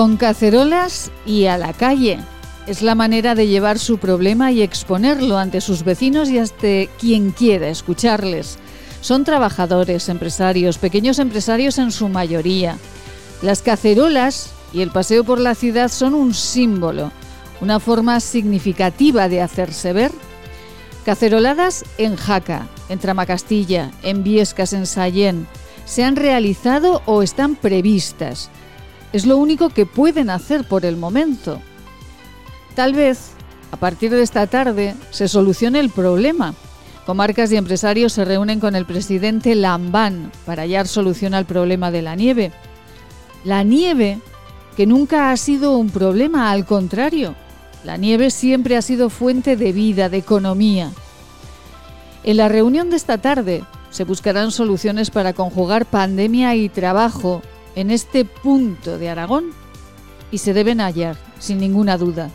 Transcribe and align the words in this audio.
Con 0.00 0.16
cacerolas 0.16 1.10
y 1.26 1.44
a 1.44 1.58
la 1.58 1.74
calle. 1.74 2.20
Es 2.66 2.80
la 2.80 2.94
manera 2.94 3.34
de 3.34 3.48
llevar 3.48 3.78
su 3.78 3.98
problema 3.98 4.50
y 4.50 4.62
exponerlo 4.62 5.36
ante 5.36 5.60
sus 5.60 5.84
vecinos 5.84 6.30
y 6.30 6.38
hasta 6.38 6.86
quien 6.98 7.32
quiera 7.32 7.68
escucharles. 7.68 8.56
Son 9.02 9.24
trabajadores, 9.24 10.08
empresarios, 10.08 10.78
pequeños 10.78 11.18
empresarios 11.18 11.76
en 11.76 11.92
su 11.92 12.08
mayoría. 12.08 12.78
Las 13.42 13.60
cacerolas 13.60 14.52
y 14.72 14.80
el 14.80 14.90
paseo 14.90 15.22
por 15.22 15.38
la 15.38 15.54
ciudad 15.54 15.90
son 15.90 16.14
un 16.14 16.32
símbolo, 16.32 17.12
una 17.60 17.78
forma 17.78 18.20
significativa 18.20 19.28
de 19.28 19.42
hacerse 19.42 19.92
ver. 19.92 20.12
Caceroladas 21.04 21.84
en 21.98 22.16
Jaca, 22.16 22.68
en 22.88 23.00
Tramacastilla, 23.00 23.90
en 24.02 24.24
Viescas, 24.24 24.72
en 24.72 24.86
Sallén, 24.86 25.46
se 25.84 26.04
han 26.04 26.16
realizado 26.16 27.02
o 27.04 27.22
están 27.22 27.54
previstas. 27.54 28.48
Es 29.12 29.26
lo 29.26 29.36
único 29.36 29.70
que 29.70 29.86
pueden 29.86 30.30
hacer 30.30 30.66
por 30.66 30.84
el 30.84 30.96
momento. 30.96 31.60
Tal 32.74 32.94
vez, 32.94 33.32
a 33.72 33.76
partir 33.76 34.10
de 34.10 34.22
esta 34.22 34.46
tarde, 34.46 34.94
se 35.10 35.28
solucione 35.28 35.80
el 35.80 35.90
problema 35.90 36.54
Comarcas 37.10 37.50
y 37.50 37.56
empresarios 37.56 38.12
se 38.12 38.24
reúnen 38.24 38.60
con 38.60 38.76
el 38.76 38.86
presidente 38.86 39.56
Lambán 39.56 40.30
para 40.46 40.62
hallar 40.62 40.86
solución 40.86 41.34
al 41.34 41.44
problema 41.44 41.90
de 41.90 42.02
la 42.02 42.14
nieve. 42.14 42.52
La 43.44 43.64
nieve, 43.64 44.20
que 44.76 44.86
nunca 44.86 45.32
ha 45.32 45.36
sido 45.36 45.76
un 45.76 45.90
problema, 45.90 46.52
al 46.52 46.66
contrario, 46.66 47.34
la 47.84 47.96
nieve 47.96 48.30
siempre 48.30 48.76
ha 48.76 48.82
sido 48.82 49.10
fuente 49.10 49.56
de 49.56 49.72
vida, 49.72 50.08
de 50.08 50.18
economía. 50.18 50.92
En 52.22 52.36
la 52.36 52.48
reunión 52.48 52.90
de 52.90 52.96
esta 52.96 53.18
tarde 53.18 53.64
se 53.90 54.04
buscarán 54.04 54.52
soluciones 54.52 55.10
para 55.10 55.32
conjugar 55.32 55.86
pandemia 55.86 56.54
y 56.54 56.68
trabajo 56.68 57.42
en 57.74 57.90
este 57.90 58.24
punto 58.24 58.98
de 58.98 59.08
Aragón 59.08 59.52
y 60.30 60.38
se 60.38 60.54
deben 60.54 60.80
hallar, 60.80 61.16
sin 61.38 61.58
ninguna 61.58 61.96
duda. 61.98 62.30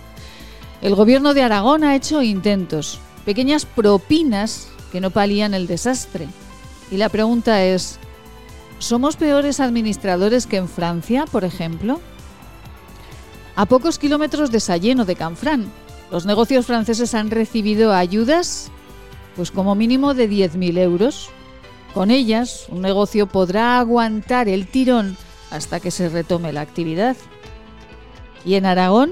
El 0.82 0.96
gobierno 0.96 1.34
de 1.34 1.44
Aragón 1.44 1.84
ha 1.84 1.96
hecho 1.96 2.22
intentos, 2.22 3.00
pequeñas 3.26 3.66
propinas 3.66 4.68
que 4.92 5.02
no 5.02 5.12
palían 5.12 5.54
el 5.54 5.68
desastre. 5.68 6.28
Y 6.92 6.98
la 6.98 7.10
pregunta 7.10 7.64
es, 7.64 7.98
¿somos 8.80 9.16
peores 9.16 9.60
administradores 9.60 10.46
que 10.46 10.58
en 10.58 10.68
Francia, 10.68 11.26
por 11.32 11.44
ejemplo? 11.44 12.00
A 13.56 13.66
pocos 13.66 13.98
kilómetros 13.98 14.52
de 14.52 14.60
Sallén 14.60 15.00
o 15.00 15.06
de 15.06 15.16
Canfrán, 15.16 15.72
los 16.12 16.26
negocios 16.26 16.66
franceses 16.66 17.16
han 17.16 17.32
recibido 17.32 17.94
ayudas, 17.94 18.70
pues 19.36 19.50
como 19.50 19.76
mínimo 19.76 20.14
de 20.14 20.30
10.000 20.30 20.78
euros. 20.78 21.30
Con 21.94 22.12
ellas, 22.12 22.66
un 22.70 22.82
negocio 22.82 23.28
podrá 23.28 23.80
aguantar 23.80 24.50
el 24.50 24.68
tirón 24.68 25.18
hasta 25.52 25.80
que 25.80 25.92
se 25.92 26.10
retome 26.10 26.54
la 26.54 26.62
actividad. 26.62 27.16
¿Y 28.44 28.56
en 28.56 28.66
Aragón? 28.66 29.12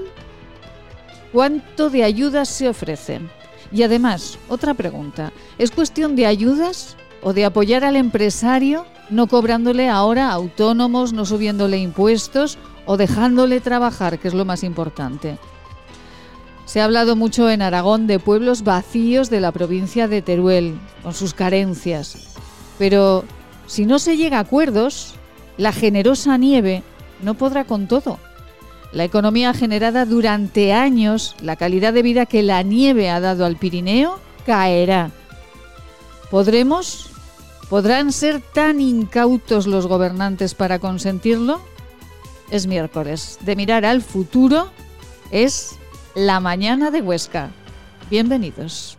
¿Cuánto 1.32 1.90
de 1.90 2.04
ayudas 2.04 2.48
se 2.48 2.68
ofrecen? 2.68 3.30
Y 3.72 3.82
además, 3.82 4.38
otra 4.48 4.74
pregunta, 4.74 5.32
¿es 5.58 5.70
cuestión 5.70 6.14
de 6.14 6.26
ayudas 6.26 6.96
o 7.22 7.32
de 7.32 7.44
apoyar 7.44 7.84
al 7.84 7.96
empresario 7.96 8.86
no 9.10 9.26
cobrándole 9.26 9.88
ahora 9.88 10.30
autónomos, 10.30 11.12
no 11.12 11.24
subiéndole 11.24 11.78
impuestos 11.78 12.56
o 12.86 12.96
dejándole 12.96 13.60
trabajar, 13.60 14.18
que 14.18 14.28
es 14.28 14.34
lo 14.34 14.44
más 14.44 14.62
importante? 14.62 15.38
Se 16.66 16.80
ha 16.80 16.84
hablado 16.84 17.14
mucho 17.16 17.50
en 17.50 17.62
Aragón 17.62 18.06
de 18.06 18.18
pueblos 18.18 18.62
vacíos 18.62 19.28
de 19.28 19.40
la 19.40 19.52
provincia 19.52 20.08
de 20.08 20.22
Teruel, 20.22 20.78
con 21.02 21.12
sus 21.12 21.34
carencias. 21.34 22.34
Pero 22.78 23.24
si 23.66 23.86
no 23.86 23.98
se 23.98 24.16
llega 24.16 24.38
a 24.38 24.40
acuerdos, 24.40 25.14
la 25.56 25.72
generosa 25.72 26.36
nieve 26.38 26.82
no 27.22 27.34
podrá 27.34 27.64
con 27.64 27.86
todo. 27.86 28.18
La 28.92 29.04
economía 29.04 29.54
generada 29.54 30.04
durante 30.04 30.72
años, 30.72 31.34
la 31.40 31.56
calidad 31.56 31.92
de 31.92 32.02
vida 32.02 32.26
que 32.26 32.42
la 32.42 32.62
nieve 32.62 33.10
ha 33.10 33.20
dado 33.20 33.44
al 33.44 33.56
Pirineo, 33.56 34.20
caerá. 34.46 35.10
¿Podremos? 36.30 37.10
¿Podrán 37.68 38.12
ser 38.12 38.40
tan 38.40 38.80
incautos 38.80 39.66
los 39.66 39.86
gobernantes 39.86 40.54
para 40.54 40.78
consentirlo? 40.78 41.60
Es 42.50 42.66
miércoles. 42.66 43.38
De 43.40 43.56
mirar 43.56 43.84
al 43.84 44.02
futuro 44.02 44.70
es 45.30 45.76
la 46.14 46.40
mañana 46.40 46.90
de 46.90 47.00
Huesca. 47.00 47.50
Bienvenidos. 48.10 48.98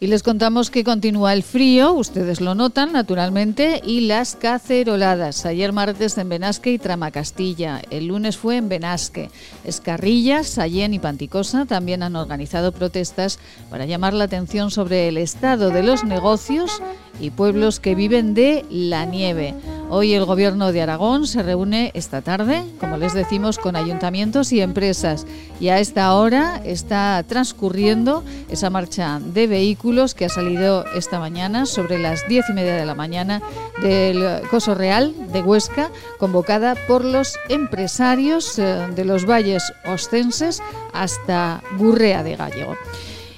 Y 0.00 0.06
les 0.06 0.22
contamos 0.22 0.70
que 0.70 0.84
continúa 0.84 1.32
el 1.32 1.42
frío, 1.42 1.92
ustedes 1.92 2.40
lo 2.40 2.54
notan 2.54 2.92
naturalmente, 2.92 3.82
y 3.84 4.02
las 4.02 4.36
caceroladas. 4.36 5.44
Ayer 5.44 5.72
martes 5.72 6.16
en 6.18 6.28
Benasque 6.28 6.70
y 6.70 6.78
Tramacastilla, 6.78 7.82
el 7.90 8.06
lunes 8.06 8.36
fue 8.36 8.58
en 8.58 8.68
Benasque. 8.68 9.28
Escarrillas, 9.64 10.46
Sallén 10.46 10.94
y 10.94 11.00
Panticosa 11.00 11.66
también 11.66 12.04
han 12.04 12.14
organizado 12.14 12.70
protestas 12.70 13.40
para 13.70 13.86
llamar 13.86 14.14
la 14.14 14.24
atención 14.24 14.70
sobre 14.70 15.08
el 15.08 15.16
estado 15.16 15.70
de 15.70 15.82
los 15.82 16.04
negocios 16.04 16.80
y 17.20 17.30
pueblos 17.30 17.80
que 17.80 17.96
viven 17.96 18.34
de 18.34 18.64
la 18.70 19.04
nieve. 19.04 19.56
Hoy 19.90 20.12
el 20.12 20.26
Gobierno 20.26 20.70
de 20.70 20.82
Aragón 20.82 21.26
se 21.26 21.42
reúne 21.42 21.92
esta 21.94 22.20
tarde, 22.20 22.62
como 22.78 22.98
les 22.98 23.14
decimos, 23.14 23.56
con 23.56 23.74
ayuntamientos 23.74 24.52
y 24.52 24.60
empresas. 24.60 25.26
Y 25.60 25.68
a 25.68 25.78
esta 25.78 26.12
hora 26.12 26.60
está 26.62 27.24
transcurriendo 27.26 28.22
esa 28.50 28.68
marcha 28.68 29.18
de 29.18 29.46
vehículos 29.46 30.14
que 30.14 30.26
ha 30.26 30.28
salido 30.28 30.84
esta 30.94 31.18
mañana 31.18 31.64
sobre 31.64 31.98
las 31.98 32.28
diez 32.28 32.44
y 32.50 32.52
media 32.52 32.76
de 32.76 32.84
la 32.84 32.94
mañana 32.94 33.40
del 33.80 34.42
Coso 34.50 34.74
Real 34.74 35.14
de 35.32 35.40
Huesca, 35.40 35.90
convocada 36.18 36.74
por 36.86 37.02
los 37.02 37.38
empresarios 37.48 38.58
eh, 38.58 38.88
de 38.94 39.06
los 39.06 39.24
valles 39.24 39.72
ostenses 39.86 40.62
hasta 40.92 41.62
Gurrea 41.78 42.22
de 42.22 42.36
Gallego. 42.36 42.76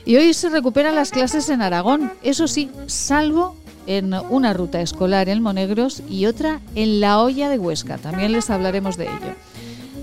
Y 0.04 0.16
hoy 0.16 0.34
se 0.34 0.48
recuperan 0.48 0.96
las 0.96 1.12
clases 1.12 1.48
en 1.50 1.62
Aragón, 1.62 2.12
eso 2.24 2.48
sí, 2.48 2.70
salvo 2.86 3.54
en 3.86 4.14
una 4.30 4.52
ruta 4.52 4.80
escolar 4.80 5.28
en 5.28 5.42
Monegros 5.42 6.02
y 6.08 6.26
otra 6.26 6.60
en 6.74 7.00
la 7.00 7.20
olla 7.20 7.48
de 7.48 7.58
Huesca. 7.58 7.98
También 7.98 8.32
les 8.32 8.50
hablaremos 8.50 8.96
de 8.96 9.04
ello. 9.04 9.34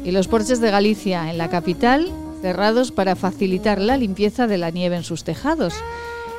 Y 0.04 0.12
los 0.12 0.28
porches 0.28 0.62
de 0.62 0.72
Galicia 0.72 1.30
en 1.30 1.38
la 1.38 1.50
capital 1.50 2.12
cerrados 2.42 2.92
para 2.92 3.16
facilitar 3.16 3.80
la 3.82 3.98
limpieza 3.98 4.48
de 4.48 4.58
la 4.58 4.70
nieve 4.72 4.96
en 4.96 5.04
sus 5.04 5.24
tejados. 5.24 5.74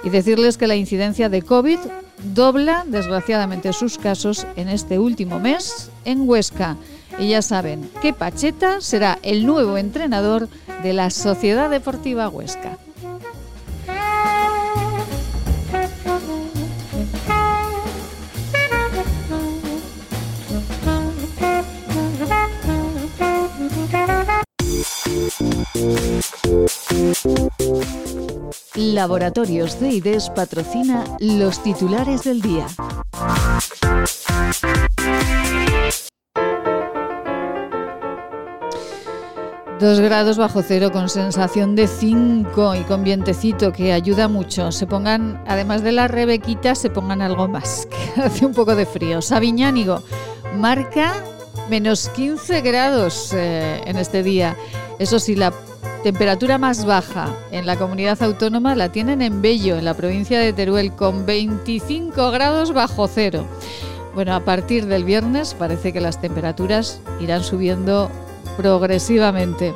Y 0.05 0.11
decirles 0.11 0.57
que 0.57 0.69
la 0.69 0.77
incidencia 0.77 1.29
de 1.29 1.43
COVID 1.43 1.79
dobla, 2.35 2.85
desgraciadamente, 2.87 3.73
sus 3.73 3.99
casos 3.99 4.47
en 4.57 4.69
este 4.69 4.99
último 4.99 5.39
mes 5.41 5.91
en 6.05 6.29
Huesca. 6.29 6.77
Y 7.19 7.29
ya 7.31 7.43
saben 7.43 7.91
que 8.01 8.13
Pacheta 8.13 8.81
será 8.81 9.19
el 9.23 9.45
nuevo 9.45 9.77
entrenador 9.77 10.49
de 10.83 10.93
la 10.93 11.11
Sociedad 11.11 11.69
Deportiva 11.69 12.29
Huesca. 12.29 12.79
Laboratorios 28.75 29.79
de 29.79 29.89
IDES 29.89 30.31
patrocina 30.31 31.05
los 31.21 31.63
titulares 31.63 32.25
del 32.25 32.43
día. 32.43 32.67
Dos 39.79 40.01
grados 40.01 40.39
bajo 40.39 40.63
cero 40.63 40.91
con 40.91 41.09
sensación 41.09 41.77
de 41.77 41.87
5 41.87 42.75
y 42.75 42.81
con 42.81 43.05
vientecito 43.05 43.71
que 43.71 43.93
ayuda 43.93 44.27
mucho. 44.27 44.73
Se 44.73 44.89
pongan, 44.89 45.41
además 45.47 45.85
de 45.85 45.93
la 45.93 46.09
rebequita, 46.09 46.75
se 46.75 46.91
pongan 46.91 47.23
algo 47.23 47.47
más, 47.47 47.87
que 48.15 48.23
hace 48.23 48.45
un 48.45 48.55
poco 48.55 48.75
de 48.75 48.87
frío. 48.87 49.23
Sabiñánigo 49.23 50.03
marca 50.57 51.15
menos 51.71 52.09
15 52.09 52.61
grados 52.63 53.33
eh, 53.33 53.81
en 53.87 53.99
este 53.99 54.25
día. 54.25 54.57
Eso 54.99 55.19
sí, 55.19 55.37
la 55.37 55.53
temperatura 56.03 56.59
más 56.59 56.85
baja 56.85 57.29
en 57.51 57.67
la 57.67 57.77
comunidad 57.77 58.23
autónoma 58.23 58.75
la 58.75 58.91
tienen 58.91 59.23
en 59.23 59.43
Bello, 59.43 59.77
en 59.77 59.85
la 59.85 59.95
provincia 59.95 60.41
de 60.41 60.53
Teruel, 60.53 60.93
con 60.93 61.27
25 61.27 62.31
grados 62.31 62.73
bajo 62.73 63.07
cero. 63.07 63.45
Bueno, 64.15 64.35
a 64.35 64.41
partir 64.41 64.87
del 64.87 65.05
viernes 65.05 65.55
parece 65.55 65.93
que 65.93 66.01
las 66.01 66.21
temperaturas 66.21 67.01
irán 67.21 67.45
subiendo 67.45 68.11
progresivamente. 68.57 69.75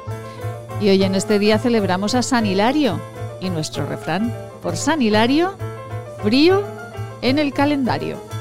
Y 0.81 0.89
hoy 0.89 1.05
en 1.05 1.15
este 1.15 1.39
día 1.39 1.59
celebramos 1.59 2.17
a 2.17 2.23
San 2.23 2.47
Hilario 2.47 3.01
y 3.41 3.51
nuestro 3.51 3.87
refrán, 3.87 4.35
por 4.61 4.77
San 4.77 5.03
Hilario, 5.03 5.55
frío 6.23 6.63
en 7.21 7.39
el 7.39 7.53
calendario. 7.53 8.32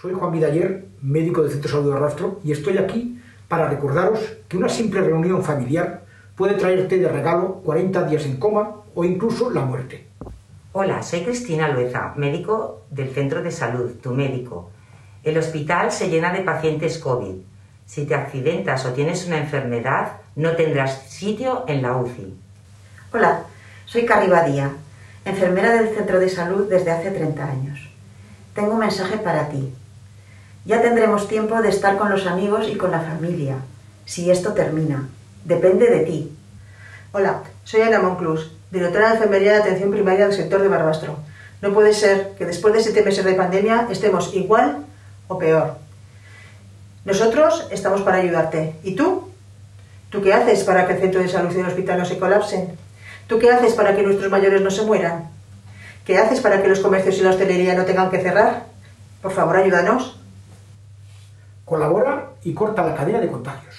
Soy 0.00 0.12
Juan 0.12 0.30
Vidaller, 0.30 0.86
médico 1.02 1.42
del 1.42 1.50
Centro 1.50 1.68
de 1.68 1.76
Salud 1.76 1.94
de 1.94 1.98
Rastro, 1.98 2.40
y 2.44 2.52
estoy 2.52 2.78
aquí 2.78 3.20
para 3.48 3.68
recordaros 3.68 4.20
que 4.46 4.56
una 4.56 4.68
simple 4.68 5.00
reunión 5.00 5.42
familiar 5.42 6.04
puede 6.36 6.54
traerte 6.54 6.98
de 6.98 7.08
regalo 7.08 7.54
40 7.64 8.04
días 8.04 8.24
en 8.24 8.36
coma 8.36 8.76
o 8.94 9.04
incluso 9.04 9.50
la 9.50 9.62
muerte. 9.62 10.06
Hola, 10.72 11.02
soy 11.02 11.22
Cristina 11.22 11.66
Lueza, 11.68 12.12
médico 12.14 12.82
del 12.90 13.12
Centro 13.12 13.42
de 13.42 13.50
Salud, 13.50 13.90
tu 14.00 14.12
médico. 14.12 14.70
El 15.24 15.36
hospital 15.36 15.90
se 15.90 16.08
llena 16.08 16.32
de 16.32 16.42
pacientes 16.42 16.98
COVID. 16.98 17.34
Si 17.84 18.06
te 18.06 18.14
accidentas 18.14 18.86
o 18.86 18.92
tienes 18.92 19.26
una 19.26 19.38
enfermedad, 19.38 20.18
no 20.36 20.54
tendrás 20.54 21.08
sitio 21.08 21.64
en 21.66 21.82
la 21.82 21.96
UCI. 21.96 22.34
Hola, 23.12 23.42
soy 23.84 24.06
Carri 24.06 24.28
Badía, 24.28 24.70
enfermera 25.24 25.72
del 25.72 25.88
Centro 25.88 26.20
de 26.20 26.28
Salud 26.28 26.68
desde 26.68 26.92
hace 26.92 27.10
30 27.10 27.44
años. 27.44 27.90
Tengo 28.54 28.74
un 28.74 28.78
mensaje 28.78 29.18
para 29.18 29.48
ti. 29.48 29.72
Ya 30.64 30.82
tendremos 30.82 31.28
tiempo 31.28 31.60
de 31.62 31.68
estar 31.68 31.96
con 31.96 32.10
los 32.10 32.26
amigos 32.26 32.68
y 32.68 32.76
con 32.76 32.90
la 32.90 33.00
familia, 33.00 33.56
si 34.04 34.30
esto 34.30 34.52
termina. 34.52 35.08
Depende 35.44 35.86
de 35.86 36.00
ti. 36.00 36.32
Hola, 37.12 37.42
soy 37.64 37.80
Ana 37.80 38.00
Monclus, 38.00 38.52
directora 38.70 39.08
de 39.08 39.14
Enfermería 39.14 39.52
de 39.52 39.58
Atención 39.60 39.90
Primaria 39.90 40.26
del 40.26 40.36
sector 40.36 40.60
de 40.60 40.68
Barbastro. 40.68 41.16
No 41.62 41.72
puede 41.72 41.94
ser 41.94 42.34
que 42.36 42.44
después 42.44 42.74
de 42.74 42.82
siete 42.82 43.02
meses 43.02 43.24
de 43.24 43.34
pandemia 43.34 43.88
estemos 43.90 44.34
igual 44.34 44.84
o 45.26 45.38
peor. 45.38 45.76
Nosotros 47.04 47.66
estamos 47.70 48.02
para 48.02 48.18
ayudarte. 48.18 48.76
¿Y 48.82 48.94
tú? 48.94 49.30
¿Tú 50.10 50.22
qué 50.22 50.34
haces 50.34 50.64
para 50.64 50.86
que 50.86 50.94
el 50.94 51.00
centro 51.00 51.20
de 51.20 51.28
salud 51.28 51.54
y 51.54 51.60
el 51.60 51.66
hospital 51.66 51.98
no 51.98 52.04
se 52.04 52.18
colapsen? 52.18 52.76
¿Tú 53.26 53.38
qué 53.38 53.50
haces 53.50 53.74
para 53.74 53.94
que 53.96 54.02
nuestros 54.02 54.30
mayores 54.30 54.60
no 54.60 54.70
se 54.70 54.82
mueran? 54.82 55.30
¿Qué 56.04 56.18
haces 56.18 56.40
para 56.40 56.62
que 56.62 56.68
los 56.68 56.80
comercios 56.80 57.18
y 57.18 57.22
la 57.22 57.30
hostelería 57.30 57.74
no 57.74 57.84
tengan 57.84 58.10
que 58.10 58.20
cerrar? 58.20 58.64
Por 59.22 59.32
favor, 59.32 59.56
ayúdanos. 59.56 60.17
Colabora 61.68 62.32
y 62.44 62.54
corta 62.54 62.86
la 62.86 62.94
cadena 62.94 63.20
de 63.20 63.28
contagios. 63.28 63.74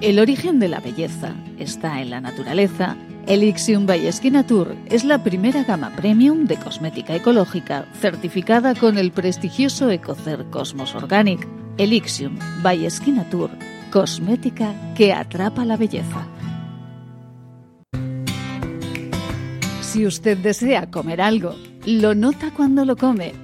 El 0.00 0.18
origen 0.18 0.58
de 0.58 0.68
la 0.68 0.80
belleza 0.80 1.34
está 1.58 2.00
en 2.00 2.10
la 2.10 2.20
naturaleza 2.20 2.96
Elixium 3.26 3.86
by 3.86 4.10
Natur 4.30 4.76
es 4.90 5.02
la 5.02 5.22
primera 5.22 5.64
gama 5.64 5.90
premium 5.96 6.44
de 6.46 6.56
cosmética 6.56 7.14
ecológica 7.14 7.86
certificada 8.00 8.74
con 8.74 8.98
el 8.98 9.12
prestigioso 9.12 9.90
Ecocer 9.90 10.44
Cosmos 10.50 10.94
Organic. 10.94 11.46
Elixium 11.78 12.38
by 12.62 12.86
Natur, 13.06 13.50
cosmética 13.90 14.74
que 14.94 15.12
atrapa 15.12 15.64
la 15.64 15.76
belleza. 15.76 16.26
Si 19.80 20.06
usted 20.06 20.36
desea 20.38 20.90
comer 20.90 21.22
algo, 21.22 21.54
lo 21.86 22.14
nota 22.14 22.50
cuando 22.54 22.84
lo 22.84 22.96
come 22.96 23.43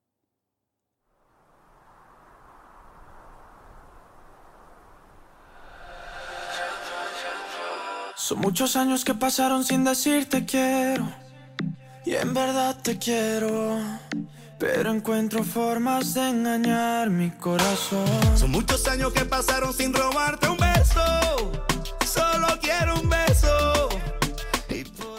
Son 8.31 8.39
muchos 8.39 8.77
años 8.77 9.03
que 9.03 9.13
pasaron 9.13 9.65
sin 9.65 9.83
decirte 9.83 10.45
quiero. 10.45 11.05
Y 12.05 12.15
en 12.15 12.33
verdad 12.33 12.77
te 12.81 12.97
quiero. 12.97 13.77
Pero 14.57 14.89
encuentro 14.89 15.43
formas 15.43 16.13
de 16.13 16.29
engañar 16.29 17.09
mi 17.09 17.31
corazón. 17.31 18.07
Son 18.37 18.49
muchos 18.49 18.87
años 18.87 19.11
que 19.11 19.25
pasaron 19.25 19.73
sin 19.73 19.93
robarte 19.93 20.47
un 20.47 20.55
beso. 20.55 21.01
Solo 22.05 22.47
quiero 22.61 23.01
un 23.01 23.09
beso. 23.09 23.89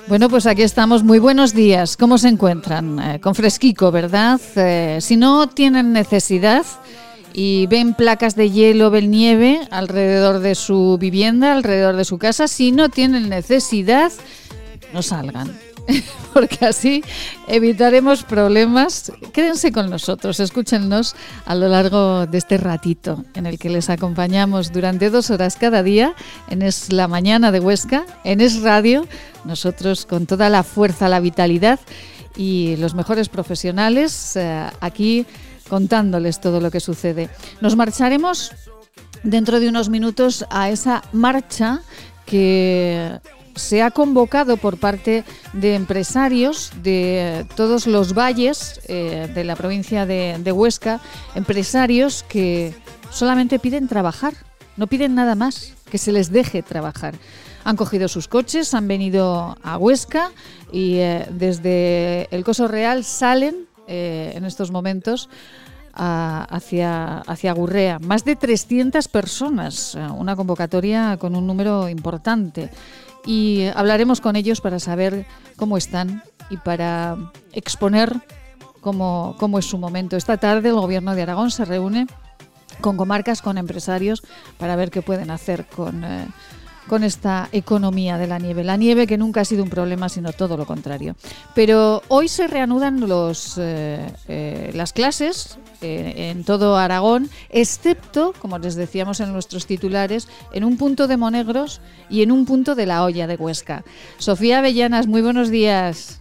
Bueno, 0.09 0.31
pues 0.31 0.47
aquí 0.47 0.63
estamos. 0.63 1.03
Muy 1.03 1.19
buenos 1.19 1.53
días. 1.53 1.99
¿Cómo 1.99 2.17
se 2.17 2.29
encuentran? 2.29 2.99
Eh, 2.99 3.21
con 3.21 3.35
fresquico, 3.35 3.91
¿verdad? 3.91 4.41
Eh, 4.57 5.01
si 5.03 5.19
no 5.19 5.51
tienen 5.51 5.93
necesidad 5.93 6.65
y 7.33 7.67
ven 7.67 7.95
placas 7.95 8.37
de 8.37 8.51
hielo, 8.51 8.91
ven 8.91 9.11
nieve 9.11 9.61
alrededor 9.71 10.41
de 10.41 10.55
su 10.55 10.99
vivienda, 10.99 11.53
alrededor 11.53 11.97
de 11.97 12.05
su 12.05 12.19
casa, 12.19 12.49
si 12.49 12.73
no 12.73 12.89
tienen 12.89 13.29
necesidad, 13.29 14.13
no 14.93 15.03
salgan. 15.03 15.53
Porque 16.33 16.65
así 16.65 17.03
evitaremos 17.49 18.23
problemas. 18.23 19.13
Quédense 19.33 19.73
con 19.73 19.91
nosotros, 19.91 20.41
escúchennos 20.41 21.15
a 21.45 21.55
lo 21.55 21.69
largo 21.69 22.27
de 22.27 22.39
este 22.39 22.57
ratito 22.57 23.25
en 23.35 23.47
el 23.47 23.59
que 23.59 23.71
les 23.71 23.91
acompañamos 23.91 24.73
durante 24.73 25.11
dos 25.11 25.31
horas 25.31 25.57
cada 25.57 25.83
día 25.83 26.15
en 26.49 26.63
Es 26.63 26.93
la 26.93 27.09
Mañana 27.09 27.53
de 27.53 27.61
Huesca, 27.61 28.05
en 28.25 28.41
Es 28.41 28.63
Radio, 28.63 29.07
nosotros 29.45 30.07
con 30.07 30.27
toda 30.27 30.49
la 30.49 30.63
fuerza, 30.63 31.09
la 31.09 31.21
vitalidad 31.21 31.81
y 32.37 32.77
los 32.77 32.95
mejores 32.95 33.29
profesionales 33.29 34.37
eh, 34.37 34.67
aquí 34.81 35.27
contándoles 35.69 36.41
todo 36.41 36.61
lo 36.61 36.71
que 36.71 36.81
sucede. 36.81 37.29
Nos 37.61 37.77
marcharemos 37.77 38.53
dentro 39.23 39.61
de 39.61 39.69
unos 39.69 39.89
minutos 39.89 40.45
a 40.51 40.71
esa 40.71 41.03
marcha 41.13 41.81
que 42.27 43.21
se 43.55 43.83
ha 43.83 43.91
convocado 43.91 44.57
por 44.57 44.79
parte 44.79 45.25
de 45.53 45.75
empresarios 45.75 46.73
de 46.83 47.47
todos 47.57 47.87
los 47.87 48.15
valles 48.15 48.81
eh, 48.89 49.31
de 49.35 49.45
la 49.45 49.57
provincia 49.57 50.07
de, 50.07 50.53
Huesca, 50.53 51.01
empresarios 51.35 52.25
que 52.29 52.75
solamente 53.11 53.59
piden 53.59 53.89
trabajar, 53.89 54.35
no 54.77 54.87
piden 54.87 55.15
nada 55.15 55.35
más, 55.35 55.75
que 55.91 55.99
se 55.99 56.13
les 56.13 56.31
deje 56.31 56.63
trabajar. 56.63 57.15
Han 57.65 57.77
cogido 57.77 58.09
sus 58.09 58.27
coches, 58.27 58.75
han 58.75 58.89
venido 58.89 59.57
a 59.63 59.77
Huesca 59.77 60.33
y 60.73 60.97
eh, 60.97 61.27
desde 61.31 62.29
el 62.35 62.45
Coso 62.45 62.67
Real 62.67 63.05
salen 63.05 63.67
eh, 63.87 64.33
en 64.35 64.45
estos 64.45 64.71
momentos 64.71 65.29
hacia, 65.95 67.19
hacia 67.19 67.53
Gurrea. 67.53 67.99
Más 67.99 68.25
de 68.25 68.37
300 68.37 69.09
personas, 69.09 69.95
eh, 69.95 70.07
una 70.17 70.37
convocatoria 70.37 71.17
con 71.19 71.37
un 71.37 71.47
número 71.47 71.89
importante. 71.89 72.71
Y 73.25 73.67
hablaremos 73.75 74.21
con 74.21 74.37
ellos 74.37 74.61
para 74.61 74.81
saber 74.81 75.27
cómo 75.57 75.77
están 75.77 76.23
y 76.51 76.57
para 76.57 77.17
exponer 77.53 78.21
cómo, 78.81 79.37
cómo 79.39 79.59
es 79.59 79.67
su 79.67 79.79
momento. 79.79 80.17
Esta 80.17 80.39
tarde 80.39 80.71
el 80.71 80.75
Gobierno 80.75 81.15
de 81.15 81.23
Aragón 81.23 81.51
se 81.51 81.65
reúne 81.65 82.07
con 82.81 82.97
comarcas, 82.97 83.43
con 83.43 83.59
empresarios, 83.59 84.23
para 84.59 84.77
ver 84.77 84.91
qué 84.91 85.03
pueden 85.03 85.31
hacer 85.31 85.67
con... 85.67 86.05
Eh, 86.05 86.27
con 86.93 87.05
esta 87.05 87.49
economía 87.53 88.19
de 88.19 88.27
la 88.27 88.39
nieve. 88.39 88.65
La 88.65 88.77
nieve 88.77 89.07
que 89.07 89.17
nunca 89.17 89.41
ha 89.41 89.45
sido 89.47 89.63
un 89.63 89.71
problema, 89.71 90.11
sino 90.11 90.31
todo 90.35 90.59
lo 90.59 90.67
contrario. 90.67 91.17
Pero 91.55 92.03
hoy 92.09 92.29
se 92.29 92.49
reanudan 92.49 93.09
los, 93.09 93.57
eh, 93.57 94.13
eh, 94.29 94.73
las 94.75 94.93
clases 94.93 95.59
eh, 95.81 96.29
en 96.31 96.45
todo 96.45 96.77
Aragón, 96.77 97.31
excepto, 97.49 98.35
como 98.39 98.59
les 98.59 98.75
decíamos 98.75 99.21
en 99.21 99.33
nuestros 99.33 99.65
titulares, 99.65 100.29
en 100.53 100.65
un 100.65 100.77
punto 100.77 101.07
de 101.07 101.17
Monegros 101.17 101.81
y 102.11 102.23
en 102.23 102.31
un 102.31 102.45
punto 102.45 102.75
de 102.75 102.85
la 102.85 103.05
olla 103.05 103.27
de 103.27 103.37
Huesca. 103.37 103.85
Sofía 104.19 104.59
Avellanas, 104.59 105.07
muy 105.07 105.23
buenos 105.23 105.49
días. 105.49 106.21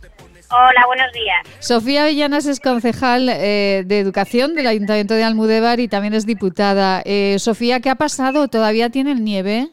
Hola, 0.52 0.86
buenos 0.86 1.12
días. 1.12 1.48
Sofía 1.60 2.06
Villanas 2.06 2.46
es 2.46 2.62
concejal 2.62 3.28
eh, 3.28 3.84
de 3.86 4.00
Educación 4.00 4.56
del 4.56 4.68
Ayuntamiento 4.68 5.16
de 5.16 5.26
Almudévar 5.26 5.82
y 5.82 5.90
también 5.90 6.14
es 6.14 6.26
diputada. 6.26 7.02
Eh, 7.04 7.36
Sofía, 7.40 7.82
¿qué 7.82 7.90
ha 7.90 7.96
pasado? 7.96 8.48
¿Todavía 8.48 8.90
tienen 8.90 9.26
nieve? 9.26 9.70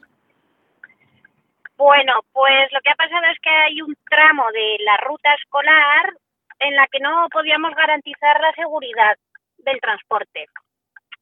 Bueno, 1.78 2.12
pues 2.32 2.72
lo 2.72 2.80
que 2.80 2.90
ha 2.90 2.96
pasado 2.96 3.24
es 3.32 3.38
que 3.40 3.50
hay 3.50 3.80
un 3.80 3.94
tramo 4.10 4.50
de 4.50 4.78
la 4.80 4.96
ruta 4.96 5.32
escolar 5.34 6.12
en 6.58 6.74
la 6.74 6.88
que 6.88 6.98
no 6.98 7.28
podíamos 7.30 7.72
garantizar 7.76 8.40
la 8.40 8.52
seguridad 8.52 9.16
del 9.58 9.80
transporte. 9.80 10.46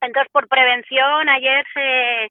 Entonces, 0.00 0.32
por 0.32 0.48
prevención, 0.48 1.28
ayer 1.28 1.62
se, 1.74 2.28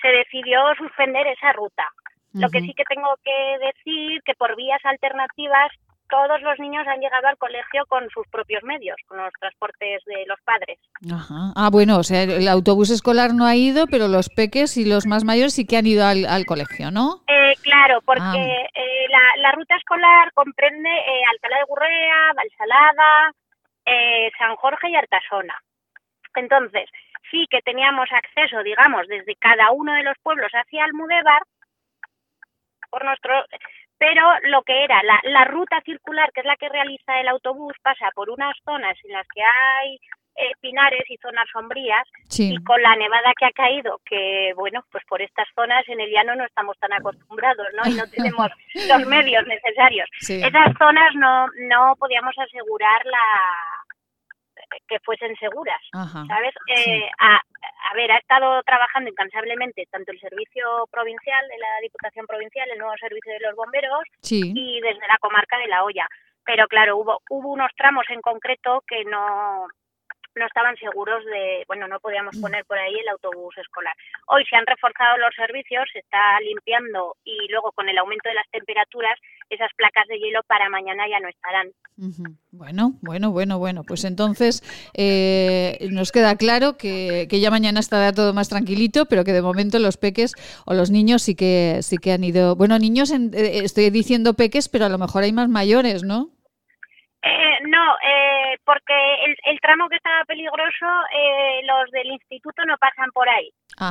se 0.00 0.08
decidió 0.08 0.74
suspender 0.76 1.26
esa 1.26 1.52
ruta. 1.52 1.86
Lo 2.32 2.48
que 2.48 2.60
sí 2.60 2.72
que 2.72 2.84
tengo 2.84 3.14
que 3.22 3.58
decir 3.58 4.22
que 4.24 4.34
por 4.34 4.56
vías 4.56 4.80
alternativas 4.84 5.70
todos 6.10 6.42
los 6.42 6.58
niños 6.58 6.86
han 6.86 7.00
llegado 7.00 7.28
al 7.28 7.38
colegio 7.38 7.86
con 7.86 8.08
sus 8.10 8.26
propios 8.28 8.62
medios, 8.64 8.96
con 9.06 9.18
los 9.18 9.32
transportes 9.40 10.04
de 10.04 10.24
los 10.26 10.38
padres. 10.42 10.78
Ajá. 11.10 11.52
Ah, 11.56 11.70
bueno, 11.70 11.98
o 11.98 12.02
sea, 12.02 12.22
el 12.24 12.48
autobús 12.48 12.90
escolar 12.90 13.32
no 13.32 13.46
ha 13.46 13.56
ido, 13.56 13.86
pero 13.86 14.08
los 14.08 14.28
peques 14.28 14.76
y 14.76 14.84
los 14.84 15.06
más 15.06 15.24
mayores 15.24 15.54
sí 15.54 15.66
que 15.66 15.76
han 15.76 15.86
ido 15.86 16.04
al, 16.04 16.44
colegio, 16.46 16.90
¿no? 16.90 17.22
Eh, 17.28 17.54
claro, 17.62 18.00
porque 18.02 18.22
ah. 18.22 18.66
eh, 18.74 19.06
la, 19.38 19.52
ruta 19.52 19.76
escolar 19.76 20.32
comprende 20.34 20.90
eh, 20.90 21.22
Alcalá 21.32 21.58
de 21.58 21.64
Gurrea, 21.64 22.32
Valsalada, 22.34 23.32
San 24.38 24.56
Jorge 24.56 24.90
y 24.90 24.96
Artasona. 24.96 25.56
Entonces, 26.34 26.88
sí 27.30 27.46
que 27.50 27.60
teníamos 27.62 28.08
acceso, 28.12 28.62
digamos, 28.62 29.06
desde 29.08 29.34
cada 29.36 29.70
uno 29.72 29.92
de 29.94 30.02
los 30.02 30.16
pueblos 30.22 30.50
hacia 30.52 30.84
Almudévar, 30.84 31.42
por 32.90 33.04
nuestro 33.04 33.32
pero 34.00 34.22
lo 34.48 34.62
que 34.62 34.82
era 34.82 35.02
la, 35.02 35.20
la, 35.24 35.44
ruta 35.44 35.78
circular, 35.84 36.32
que 36.32 36.40
es 36.40 36.46
la 36.46 36.56
que 36.56 36.70
realiza 36.70 37.20
el 37.20 37.28
autobús, 37.28 37.74
pasa 37.82 38.10
por 38.14 38.30
unas 38.30 38.56
zonas 38.64 38.96
en 39.04 39.12
las 39.12 39.26
que 39.28 39.42
hay 39.42 40.00
eh, 40.36 40.52
pinares 40.58 41.04
y 41.10 41.18
zonas 41.18 41.44
sombrías, 41.52 42.08
y 42.38 42.56
con 42.64 42.80
la 42.80 42.96
nevada 42.96 43.34
que 43.38 43.44
ha 43.44 43.52
caído, 43.52 44.00
que 44.06 44.54
bueno, 44.56 44.82
pues 44.90 45.04
por 45.04 45.20
estas 45.20 45.46
zonas 45.54 45.86
en 45.86 46.00
el 46.00 46.10
llano 46.10 46.34
no 46.34 46.46
estamos 46.46 46.78
tan 46.78 46.94
acostumbrados, 46.94 47.66
¿no? 47.74 47.90
Y 47.90 47.94
no 47.94 48.04
tenemos 48.10 48.48
los 48.88 49.06
medios 49.06 49.46
necesarios. 49.46 50.08
Esas 50.26 50.78
zonas 50.78 51.14
no, 51.16 51.46
no 51.68 51.94
podíamos 51.98 52.32
asegurar 52.38 53.04
la 53.04 53.79
que 54.88 54.98
fuesen 55.00 55.34
seguras, 55.36 55.80
¿sabes? 55.92 56.54
Eh, 56.68 57.08
a, 57.18 57.36
a 57.90 57.94
ver, 57.94 58.10
ha 58.12 58.18
estado 58.18 58.62
trabajando 58.62 59.10
incansablemente 59.10 59.86
tanto 59.90 60.12
el 60.12 60.20
servicio 60.20 60.86
provincial 60.90 61.48
de 61.48 61.58
la 61.58 61.80
Diputación 61.82 62.26
Provincial, 62.26 62.68
el 62.70 62.78
nuevo 62.78 62.96
servicio 62.98 63.32
de 63.32 63.40
los 63.40 63.56
bomberos, 63.56 64.04
y 64.54 64.80
desde 64.80 65.06
la 65.08 65.18
comarca 65.18 65.58
de 65.58 65.68
La 65.68 65.84
Hoya. 65.84 66.06
Pero 66.44 66.66
claro, 66.68 66.96
hubo, 66.96 67.20
hubo 67.28 67.52
unos 67.52 67.70
tramos 67.76 68.04
en 68.08 68.20
concreto 68.20 68.82
que 68.86 69.04
no, 69.04 69.66
no 70.34 70.46
estaban 70.46 70.76
seguros 70.76 71.24
de, 71.24 71.64
bueno, 71.66 71.88
no 71.88 72.00
podíamos 72.00 72.36
mm. 72.36 72.40
poner 72.40 72.64
por 72.64 72.78
ahí 72.78 72.94
el 72.94 73.08
autobús 73.08 73.56
escolar. 73.58 73.94
Hoy 74.28 74.44
se 74.48 74.56
han 74.56 74.66
reforzado 74.66 75.18
los 75.18 75.34
servicios, 75.34 75.88
se 75.92 76.00
está 76.00 76.40
limpiando 76.40 77.16
y 77.24 77.48
luego 77.48 77.72
con 77.72 77.88
el 77.88 77.98
aumento 77.98 78.28
de 78.28 78.34
las 78.34 78.48
temperaturas, 78.50 79.18
esas 79.48 79.70
placas 79.76 80.06
de 80.08 80.18
hielo 80.18 80.40
para 80.46 80.68
mañana 80.68 81.08
ya 81.08 81.20
no 81.20 81.28
estarán. 81.28 81.72
Bueno, 82.50 82.92
bueno, 83.02 83.30
bueno, 83.30 83.58
bueno, 83.58 83.84
pues 83.84 84.04
entonces 84.04 84.62
eh, 84.94 85.88
nos 85.90 86.12
queda 86.12 86.36
claro 86.36 86.76
que, 86.78 87.26
que, 87.28 87.40
ya 87.40 87.50
mañana 87.50 87.80
estará 87.80 88.12
todo 88.12 88.32
más 88.32 88.48
tranquilito, 88.48 89.06
pero 89.06 89.24
que 89.24 89.32
de 89.32 89.42
momento 89.42 89.78
los 89.78 89.98
peques 89.98 90.34
o 90.64 90.72
los 90.72 90.90
niños 90.90 91.22
sí 91.22 91.34
que 91.34 91.80
sí 91.82 91.98
que 91.98 92.12
han 92.12 92.24
ido. 92.24 92.56
Bueno, 92.56 92.78
niños, 92.78 93.10
eh, 93.10 93.30
estoy 93.64 93.90
diciendo 93.90 94.34
peques, 94.34 94.68
pero 94.68 94.86
a 94.86 94.88
lo 94.88 94.98
mejor 94.98 95.24
hay 95.24 95.32
más 95.32 95.48
mayores, 95.48 96.02
¿no? 96.02 96.30
Eh, 97.22 97.58
no, 97.68 97.96
eh, 98.02 98.56
porque 98.64 98.94
el, 99.26 99.36
el, 99.44 99.60
tramo 99.60 99.88
que 99.88 99.96
estaba 99.96 100.24
peligroso, 100.24 100.86
eh, 101.12 101.60
los 101.64 101.90
del 101.90 102.06
instituto 102.12 102.64
no 102.64 102.78
pasan 102.78 103.10
por 103.12 103.28
ahí. 103.28 103.50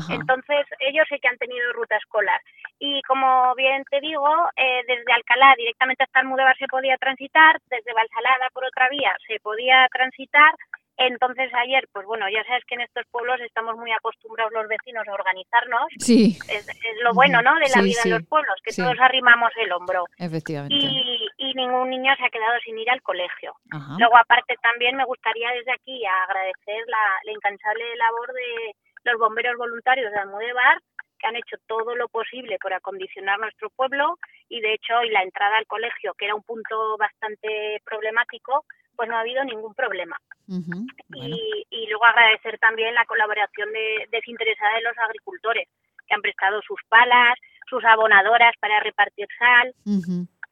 Entonces, 0.09 0.65
ellos 0.79 1.05
sí 1.09 1.19
que 1.19 1.27
han 1.27 1.37
tenido 1.37 1.73
ruta 1.73 1.97
escolar. 1.97 2.39
Y 2.79 3.01
como 3.03 3.53
bien 3.55 3.83
te 3.89 3.99
digo, 4.01 4.29
eh, 4.55 4.83
desde 4.87 5.13
Alcalá 5.13 5.55
directamente 5.57 6.03
hasta 6.03 6.19
Almudévar 6.19 6.55
se 6.57 6.67
podía 6.67 6.97
transitar, 6.97 7.59
desde 7.69 7.93
Valsalada 7.93 8.49
por 8.53 8.65
otra 8.65 8.87
vía 8.89 9.15
se 9.27 9.39
podía 9.39 9.87
transitar 9.91 10.53
entonces 10.99 11.49
ayer, 11.53 11.87
pues 11.93 12.05
bueno, 12.05 12.25
ya 12.29 12.43
sabes 12.43 12.63
que 12.65 12.75
en 12.75 12.81
estos 12.81 13.05
pueblos 13.09 13.39
estamos 13.41 13.77
muy 13.77 13.91
acostumbrados 13.91 14.51
los 14.51 14.67
vecinos 14.67 15.07
a 15.07 15.13
organizarnos. 15.13 15.87
Sí. 15.99 16.37
Es, 16.49 16.67
lo 17.01 17.13
bueno, 17.13 17.41
¿no? 17.41 17.55
De 17.55 17.69
la 17.73 17.81
vida 17.81 18.01
en 18.03 18.11
los 18.11 18.25
pueblos, 18.27 18.55
que 18.63 18.75
todos 18.75 18.99
arrimamos 18.99 19.51
el 19.57 19.71
hombro. 19.71 20.05
Efectivamente. 20.17 20.75
Y, 20.75 21.53
ningún 21.55 21.89
niño 21.89 22.15
se 22.15 22.23
ha 22.23 22.29
quedado 22.29 22.57
sin 22.63 22.77
ir 22.77 22.89
al 22.89 23.01
colegio. 23.01 23.53
Luego, 23.97 24.15
aparte, 24.17 24.55
también 24.61 24.95
me 24.95 25.03
gustaría 25.03 25.51
desde 25.51 25.73
aquí 25.73 26.05
agradecer 26.05 26.83
la, 26.87 27.03
la 27.25 27.31
incansable 27.33 27.83
labor 27.97 28.31
de 28.31 28.75
los 29.03 29.19
bomberos 29.19 29.57
voluntarios 29.57 30.11
de 30.11 30.19
Almudévar, 30.19 30.79
que 31.19 31.27
han 31.27 31.35
hecho 31.35 31.57
todo 31.67 31.95
lo 31.95 32.07
posible 32.07 32.57
por 32.61 32.73
acondicionar 32.73 33.39
nuestro 33.39 33.69
pueblo 33.71 34.17
y 34.47 34.61
de 34.61 34.73
hecho 34.73 34.97
hoy 34.97 35.09
la 35.09 35.21
entrada 35.21 35.57
al 35.57 35.67
colegio, 35.67 36.13
que 36.17 36.25
era 36.25 36.35
un 36.35 36.43
punto 36.43 36.97
bastante 36.97 37.81
problemático, 37.83 38.65
pues 38.99 39.07
no 39.07 39.15
ha 39.15 39.21
habido 39.21 39.41
ningún 39.45 39.73
problema. 39.75 40.17
y, 40.49 41.87
luego 41.87 42.03
agradecer 42.03 42.59
también 42.59 42.93
la 42.93 43.05
colaboración 43.05 43.69
desinteresada 44.11 44.75
de 44.75 44.81
los 44.81 44.97
agricultores, 44.97 45.69
que 46.05 46.15
han 46.15 46.21
prestado 46.21 46.61
sus 46.63 46.81
palas, 46.89 47.39
sus 47.69 47.81
abonadoras 47.85 48.53
para 48.59 48.81
repartir 48.81 49.27
sal. 49.39 49.73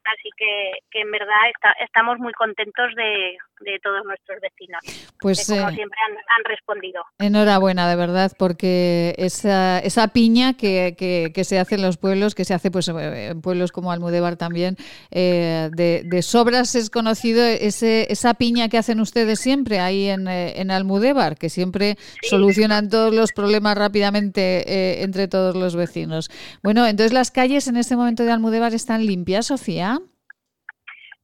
Así 0.07 0.29
que, 0.37 0.79
que 0.89 1.01
en 1.01 1.11
verdad 1.11 1.35
estamos 1.83 2.17
muy 2.17 2.31
contentos 2.31 2.95
de, 2.95 3.37
de, 3.59 3.77
todos 3.83 4.05
nuestros 4.05 4.39
vecinos. 4.39 4.79
Pues 5.19 5.45
como 5.45 5.67
eh, 5.67 5.73
siempre 5.73 5.99
han, 6.07 6.13
han, 6.15 6.43
respondido. 6.45 7.03
Enhorabuena, 7.19 7.89
de 7.89 7.97
verdad, 7.97 8.31
porque 8.39 9.15
esa, 9.17 9.79
esa 9.79 10.07
piña 10.09 10.53
que, 10.53 10.95
que, 10.97 11.43
se 11.43 11.59
hace 11.59 11.75
en 11.75 11.81
los 11.81 11.97
pueblos, 11.97 12.35
que 12.35 12.45
se 12.45 12.53
hace 12.53 12.71
pues 12.71 12.87
en 12.87 13.41
pueblos 13.41 13.73
como 13.73 13.91
Almudévar 13.91 14.37
también, 14.37 14.77
eh, 15.11 15.69
de, 15.73 16.03
de, 16.05 16.21
sobras 16.21 16.75
es 16.75 16.89
conocido 16.89 17.43
ese, 17.43 18.07
esa 18.09 18.33
piña 18.35 18.69
que 18.69 18.77
hacen 18.77 19.01
ustedes 19.01 19.41
siempre 19.41 19.79
ahí 19.79 20.07
en, 20.07 20.29
eh, 20.29 20.61
en 20.61 20.71
Almudévar, 20.71 21.37
que 21.37 21.49
siempre 21.49 21.97
solucionan 22.21 22.89
todos 22.89 23.13
los 23.13 23.33
problemas 23.33 23.77
rápidamente 23.77 25.03
entre 25.03 25.27
todos 25.27 25.53
los 25.53 25.75
vecinos. 25.75 26.29
Bueno, 26.63 26.87
entonces 26.87 27.11
las 27.11 27.29
calles 27.29 27.67
en 27.67 27.75
este 27.75 27.97
momento 27.97 28.23
de 28.23 28.31
Almudévar 28.31 28.73
están 28.73 29.05
limpias, 29.05 29.47
Sofía. 29.47 29.96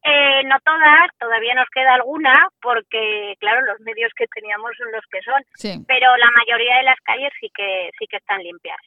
Eh, 0.03 0.43
no 0.45 0.59
todas, 0.65 1.09
todavía 1.17 1.55
nos 1.55 1.69
queda 1.69 1.95
alguna, 1.95 2.47
porque 2.61 3.35
claro, 3.39 3.61
los 3.61 3.79
medios 3.81 4.11
que 4.17 4.27
teníamos 4.27 4.71
son 4.77 4.91
los 4.91 5.05
que 5.09 5.21
son, 5.21 5.41
pero 5.87 6.17
la 6.17 6.29
mayoría 6.31 6.77
de 6.77 6.83
las 6.83 6.99
calles 7.03 7.31
sí 7.39 7.49
que 7.55 7.89
sí 7.97 8.05
que 8.07 8.17
están 8.17 8.43
limpias. 8.43 8.79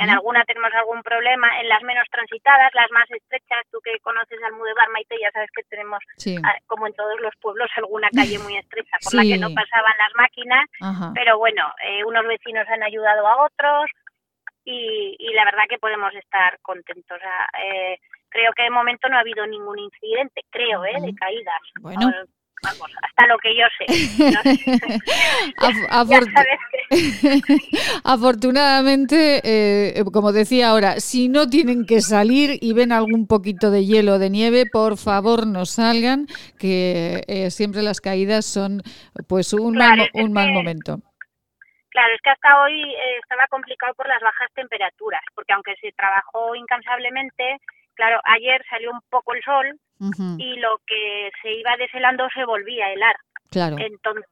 En 0.00 0.08
alguna 0.08 0.44
tenemos 0.44 0.72
algún 0.72 1.02
problema, 1.02 1.60
en 1.60 1.68
las 1.68 1.82
menos 1.82 2.06
transitadas, 2.10 2.70
las 2.74 2.90
más 2.90 3.10
estrechas, 3.10 3.66
tú 3.70 3.80
que 3.84 3.98
conoces 4.00 4.42
Almudévar, 4.42 4.88
Maite, 4.90 5.16
ya 5.20 5.30
sabes 5.32 5.50
que 5.54 5.62
tenemos, 5.64 6.02
ah, 6.42 6.56
como 6.66 6.86
en 6.86 6.94
todos 6.94 7.20
los 7.20 7.34
pueblos, 7.40 7.70
alguna 7.76 8.08
calle 8.10 8.38
muy 8.38 8.56
estrecha 8.56 8.96
por 9.02 9.14
la 9.14 9.22
que 9.22 9.36
no 9.36 9.52
pasaban 9.52 9.94
las 9.98 10.14
máquinas, 10.16 10.64
pero 11.14 11.38
bueno, 11.38 11.70
eh, 11.84 12.02
unos 12.04 12.26
vecinos 12.26 12.66
han 12.68 12.82
ayudado 12.82 13.26
a 13.26 13.44
otros 13.44 13.90
y, 14.64 15.16
y 15.18 15.34
la 15.34 15.44
verdad 15.44 15.64
que 15.68 15.78
podemos 15.78 16.14
estar 16.14 16.58
contentos. 16.62 17.20
eh, 17.62 17.98
creo 18.34 18.52
que 18.52 18.64
de 18.64 18.70
momento 18.70 19.08
no 19.08 19.16
ha 19.16 19.20
habido 19.20 19.46
ningún 19.46 19.78
incidente, 19.78 20.42
creo, 20.50 20.84
¿eh? 20.84 21.00
De 21.00 21.14
caídas. 21.14 21.60
Bueno. 21.80 22.10
Vamos, 22.62 22.90
hasta 23.02 23.26
lo 23.26 23.36
que 23.38 23.54
yo 23.54 23.66
sé. 23.76 23.84
Afortunadamente, 28.04 29.42
eh, 29.44 30.02
como 30.10 30.32
decía 30.32 30.70
ahora, 30.70 30.98
si 30.98 31.28
no 31.28 31.46
tienen 31.46 31.84
que 31.84 32.00
salir 32.00 32.58
y 32.62 32.72
ven 32.72 32.90
algún 32.92 33.26
poquito 33.26 33.70
de 33.70 33.84
hielo 33.84 34.14
o 34.14 34.18
de 34.18 34.30
nieve, 34.30 34.64
por 34.64 34.96
favor 34.96 35.46
no 35.46 35.66
salgan, 35.66 36.26
que 36.58 37.22
eh, 37.28 37.50
siempre 37.50 37.82
las 37.82 38.00
caídas 38.00 38.46
son 38.46 38.80
pues 39.28 39.52
un, 39.52 39.76
mal, 39.76 40.08
un 40.14 40.32
mal 40.32 40.50
momento. 40.52 41.00
Claro, 41.90 42.14
es 42.14 42.22
que 42.22 42.30
hasta 42.30 42.62
hoy 42.62 42.80
eh, 42.82 43.18
estaba 43.22 43.46
complicado 43.48 43.92
por 43.94 44.08
las 44.08 44.22
bajas 44.22 44.50
temperaturas, 44.54 45.20
porque 45.34 45.52
aunque 45.52 45.76
se 45.82 45.92
trabajó 45.92 46.54
incansablemente, 46.56 47.58
Claro, 47.94 48.20
ayer 48.24 48.62
salió 48.68 48.90
un 48.90 49.00
poco 49.08 49.34
el 49.34 49.42
sol 49.42 49.78
y 50.38 50.56
lo 50.56 50.78
que 50.86 51.30
se 51.40 51.52
iba 51.52 51.76
deshelando 51.76 52.28
se 52.34 52.44
volvía 52.44 52.86
a 52.86 52.92
helar. 52.92 53.16
Claro. 53.50 53.76
Entonces, 53.78 54.26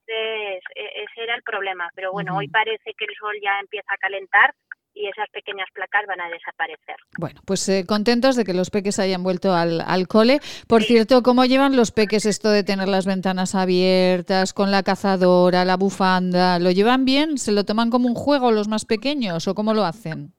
e, 0.75 1.05
ese 1.05 1.23
era 1.23 1.37
el 1.37 1.43
problema. 1.43 1.89
Pero 1.95 2.13
bueno, 2.13 2.37
hoy 2.37 2.49
parece 2.49 2.93
que 2.99 3.05
el 3.05 3.15
sol 3.15 3.35
ya 3.41 3.59
empieza 3.61 3.95
a 3.95 3.99
calentar 3.99 4.53
y 4.95 5.07
esas 5.07 5.29
pequeñas 5.31 5.69
placas 5.73 6.05
van 6.07 6.21
a 6.21 6.29
desaparecer. 6.29 6.97
Bueno, 7.19 7.41
pues 7.47 7.67
eh, 7.69 7.85
contentos 7.87 8.37
de 8.37 8.45
que 8.45 8.53
los 8.53 8.71
peques 8.71 8.99
hayan 8.99 9.23
vuelto 9.23 9.55
al, 9.55 9.81
al 9.81 10.07
cole. 10.07 10.41
Por 10.69 10.83
cierto, 10.83 11.23
¿cómo 11.23 11.45
llevan 11.45 11.77
los 11.77 11.93
peques 11.93 12.27
esto 12.27 12.51
de 12.51 12.65
tener 12.65 12.89
las 12.89 13.07
ventanas 13.07 13.55
abiertas, 13.55 14.53
con 14.53 14.71
la 14.71 14.83
cazadora, 14.83 15.65
la 15.65 15.77
bufanda? 15.77 16.59
¿Lo 16.59 16.71
llevan 16.71 17.05
bien? 17.05 17.39
¿Se 17.39 17.53
lo 17.53 17.65
toman 17.65 17.91
como 17.91 18.09
un 18.09 18.15
juego 18.15 18.51
los 18.51 18.69
más 18.69 18.85
pequeños 18.85 19.49
o 19.49 19.55
cómo 19.55 19.73
lo 19.73 19.85
hacen? 19.85 20.35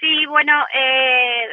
Sí, 0.00 0.26
bueno, 0.26 0.52
eh, 0.74 1.48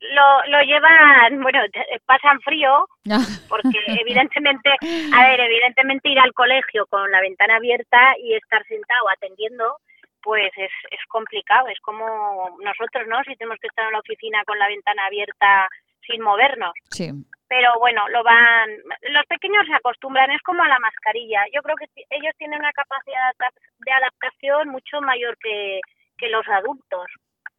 lo, 0.00 0.46
lo 0.46 0.62
llevan, 0.62 1.42
bueno, 1.42 1.60
pasan 2.06 2.40
frío, 2.40 2.86
porque 3.48 3.78
evidentemente, 3.86 4.70
a 5.14 5.28
ver, 5.28 5.40
evidentemente 5.40 6.08
ir 6.08 6.18
al 6.18 6.32
colegio 6.32 6.86
con 6.86 7.10
la 7.10 7.20
ventana 7.20 7.56
abierta 7.56 8.14
y 8.22 8.34
estar 8.34 8.64
sentado 8.66 9.08
atendiendo, 9.10 9.76
pues 10.22 10.50
es, 10.56 10.72
es 10.90 11.00
complicado, 11.08 11.68
es 11.68 11.80
como 11.80 12.58
nosotros, 12.62 13.06
¿no? 13.08 13.22
Si 13.24 13.36
tenemos 13.36 13.58
que 13.60 13.68
estar 13.68 13.86
en 13.86 13.92
la 13.92 14.00
oficina 14.00 14.42
con 14.44 14.58
la 14.58 14.68
ventana 14.68 15.06
abierta 15.06 15.68
sin 16.06 16.22
movernos. 16.22 16.72
Sí. 16.90 17.10
Pero 17.48 17.78
bueno, 17.78 18.06
lo 18.08 18.22
van, 18.22 18.68
los 19.08 19.24
pequeños 19.26 19.66
se 19.66 19.74
acostumbran, 19.74 20.30
es 20.30 20.42
como 20.42 20.62
a 20.62 20.68
la 20.68 20.78
mascarilla. 20.78 21.44
Yo 21.54 21.62
creo 21.62 21.76
que 21.76 21.86
ellos 22.10 22.34
tienen 22.36 22.58
una 22.58 22.72
capacidad 22.72 23.32
de 23.78 23.92
adaptación 23.92 24.68
mucho 24.68 25.00
mayor 25.00 25.36
que, 25.38 25.80
que 26.18 26.28
los 26.28 26.46
adultos 26.48 27.06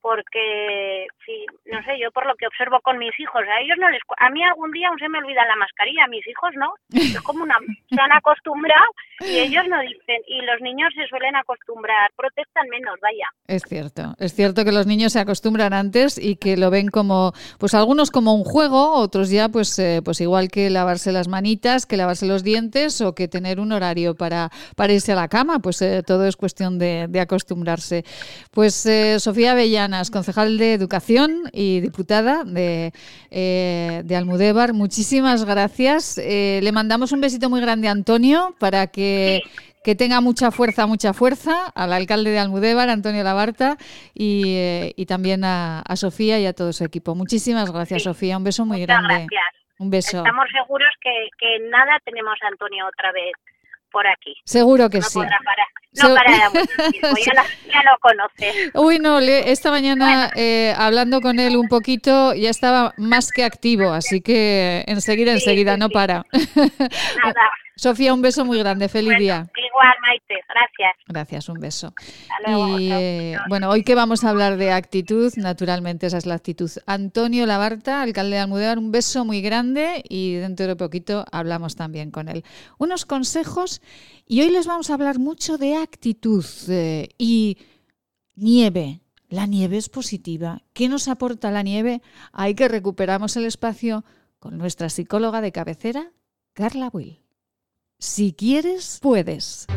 porque 0.02 1.08
sí, 1.30 1.46
no 1.66 1.82
sé, 1.84 2.00
yo 2.02 2.12
por 2.12 2.26
lo 2.26 2.36
que 2.36 2.48
observo 2.48 2.80
con 2.82 2.98
mis 2.98 3.18
hijos, 3.20 3.42
a 3.42 3.62
ellos 3.62 3.78
no 3.80 3.90
les 3.90 4.02
a 4.18 4.30
mí 4.30 4.44
algún 4.44 4.72
día 4.72 4.90
aún 4.90 5.00
se 5.00 5.10
me 5.10 5.20
olvida 5.20 5.46
la 5.46 5.56
mascarilla, 5.56 6.06
a 6.06 6.08
mis 6.08 6.26
hijos 6.28 6.52
no, 6.56 6.74
es 6.94 7.22
como 7.22 7.44
una 7.44 7.58
se 7.90 8.02
han 8.02 8.12
acostumbrado 8.12 8.90
y 9.20 9.38
ellos 9.40 9.64
no 9.68 9.80
dicen 9.82 10.22
y 10.28 10.42
los 10.42 10.62
niños 10.62 10.90
se 10.96 11.08
suelen 11.08 11.36
acostumbrar, 11.36 12.12
protestan 12.16 12.68
menos, 12.70 12.98
vaya. 13.02 13.28
Es 13.48 13.64
cierto, 13.64 14.16
es 14.18 14.34
cierto 14.34 14.66
que 14.66 14.72
los 14.72 14.88
niños 14.88 15.14
se 15.14 15.20
acostumbran 15.20 15.74
antes 15.74 16.18
y 16.18 16.38
que 16.38 16.58
lo 16.58 16.70
ven 16.72 16.88
como 16.88 17.34
pues 17.60 17.74
algunos 17.74 18.12
como 18.12 18.34
un 18.34 18.44
juego, 18.44 18.94
otros 18.94 19.30
ya 19.30 19.50
pues 19.50 19.78
eh, 19.80 20.02
pues 20.04 20.22
igual 20.22 20.50
que 20.50 20.70
lavarse 20.70 21.12
las 21.12 21.28
manitas, 21.28 21.86
que 21.86 21.98
lavarse 21.98 22.26
los 22.26 22.44
dientes 22.44 23.02
o 23.02 23.14
que 23.14 23.28
tener 23.28 23.60
un 23.60 23.72
horario 23.72 24.16
para 24.16 24.50
para 24.76 24.94
irse 24.94 25.12
a 25.12 25.16
la 25.16 25.28
cama, 25.28 25.60
pues 25.60 25.82
eh, 25.82 26.02
todo 26.06 26.26
es 26.26 26.36
cuestión 26.36 26.80
de, 26.80 27.08
de 27.08 27.20
acostumbrarse. 27.20 28.04
Pues 28.52 28.86
eh, 28.86 29.20
Sofía 29.20 29.54
Bella 29.54 29.90
concejal 30.12 30.58
de 30.58 30.74
Educación 30.74 31.19
y 31.52 31.80
diputada 31.82 32.44
de, 32.44 32.92
eh, 33.32 34.02
de 34.04 34.16
Almudévar. 34.16 34.74
Muchísimas 34.74 35.46
gracias. 35.46 36.18
Eh, 36.18 36.60
le 36.64 36.72
mandamos 36.72 37.12
un 37.12 37.22
besito 37.22 37.50
muy 37.50 37.62
grande 37.62 37.88
a 37.88 37.92
Antonio 37.92 38.56
para 38.60 38.88
que, 38.88 39.42
que 39.84 39.96
tenga 39.96 40.22
mucha 40.22 40.52
fuerza, 40.52 40.88
mucha 40.88 41.14
fuerza, 41.14 41.68
al 41.76 41.94
alcalde 41.94 42.32
de 42.32 42.40
Almudévar, 42.40 42.90
Antonio 42.90 43.24
Labarta, 43.24 43.78
y, 44.14 44.56
eh, 44.56 44.94
y 44.96 45.06
también 45.06 45.44
a, 45.44 45.82
a, 45.82 45.96
Sofía 45.96 46.40
y 46.40 46.46
a 46.46 46.54
todo 46.54 46.74
su 46.74 46.84
equipo. 46.84 47.16
Muchísimas 47.16 47.72
gracias, 47.72 48.04
Sofía. 48.04 48.38
Un 48.38 48.44
beso 48.44 48.66
muy 48.66 48.82
grande. 48.82 49.28
Gracias. 49.30 49.60
Un 49.80 49.90
beso. 49.90 50.18
Estamos 50.18 50.48
seguros 50.52 50.90
que, 51.02 51.30
que 51.40 51.70
nada 51.70 52.00
tenemos 52.04 52.38
a 52.44 52.48
Antonio 52.48 52.86
otra 52.86 53.12
vez 53.12 53.32
por 53.92 54.06
aquí. 54.08 54.36
Seguro 54.44 54.90
que 54.90 55.00
no 55.00 55.06
sí. 55.06 55.20
Parar. 55.20 55.68
No 55.94 56.10
mucho 56.10 56.22
tiempo, 56.92 57.18
ya, 57.26 57.34
la, 57.34 57.44
ya, 57.68 57.84
lo 57.84 57.98
conoce. 58.00 58.72
Uy, 58.76 59.00
no, 59.00 59.20
le, 59.20 59.52
esta 59.52 59.72
mañana 59.72 60.28
bueno. 60.28 60.32
eh, 60.36 60.74
hablando 60.78 61.20
con 61.20 61.40
él 61.40 61.58
un 61.58 61.68
poquito 61.68 62.34
ya 62.36 62.50
estaba 62.50 62.94
más 62.98 63.32
que 63.32 63.44
activo, 63.44 63.92
así 63.92 64.22
que 64.22 64.84
enseguida, 64.88 65.32
sí, 65.32 65.40
enseguida, 65.40 65.74
sí, 65.74 65.80
no 65.80 65.88
sí. 65.88 65.94
para. 65.94 66.26
Nada. 67.24 67.50
Sofía, 67.80 68.14
un 68.14 68.22
beso 68.22 68.44
muy 68.44 68.60
grande, 68.60 68.90
feliz 68.90 69.08
bueno, 69.08 69.20
día. 69.20 69.48
Igual, 69.56 69.96
Maite, 70.02 70.36
gracias. 70.50 70.98
Gracias, 71.08 71.48
un 71.48 71.62
beso. 71.62 71.94
Luego, 72.46 72.78
y 72.78 72.92
eh, 72.92 73.38
bueno, 73.48 73.70
hoy 73.70 73.84
que 73.84 73.96
vamos 73.96 74.26
a 74.26 74.32
hablar 74.32 74.58
de 74.58 74.74
actitud, 74.74 75.32
naturalmente 75.38 76.08
esa 76.08 76.18
es 76.18 76.26
la 76.26 76.36
actitud. 76.36 76.70
Antonio 76.88 77.46
Labarta, 77.46 78.02
alcalde 78.02 78.36
de 78.36 78.42
Almudévar, 78.42 78.80
un 78.80 78.92
beso 78.92 79.24
muy 79.24 79.42
grande 79.42 80.04
y 80.10 80.34
dentro 80.36 80.68
de 80.68 80.76
poquito 80.76 81.24
hablamos 81.32 81.78
también 81.78 82.12
con 82.12 82.28
él. 82.28 82.44
Unos 82.80 83.06
consejos 83.06 83.82
y 84.28 84.42
hoy 84.42 84.50
les 84.52 84.68
vamos 84.68 84.90
a 84.90 84.96
hablar 84.96 85.18
mucho 85.18 85.58
de 85.58 85.78
actitud 85.82 86.46
eh, 86.68 87.10
y 87.18 87.58
nieve. 88.36 89.02
La 89.30 89.46
nieve 89.46 89.78
es 89.78 89.90
positiva. 89.90 90.64
¿Qué 90.74 90.90
nos 90.90 91.08
aporta 91.08 91.52
la 91.52 91.62
nieve? 91.62 92.02
Hay 92.32 92.56
que 92.56 92.68
recuperamos 92.68 93.36
el 93.38 93.46
espacio 93.46 94.04
con 94.40 94.58
nuestra 94.58 94.90
psicóloga 94.90 95.42
de 95.42 95.52
cabecera, 95.52 96.12
Carla 96.54 96.90
Will. 96.92 97.20
Si 98.00 98.32
quieres, 98.34 99.00
puedes. 99.02 99.68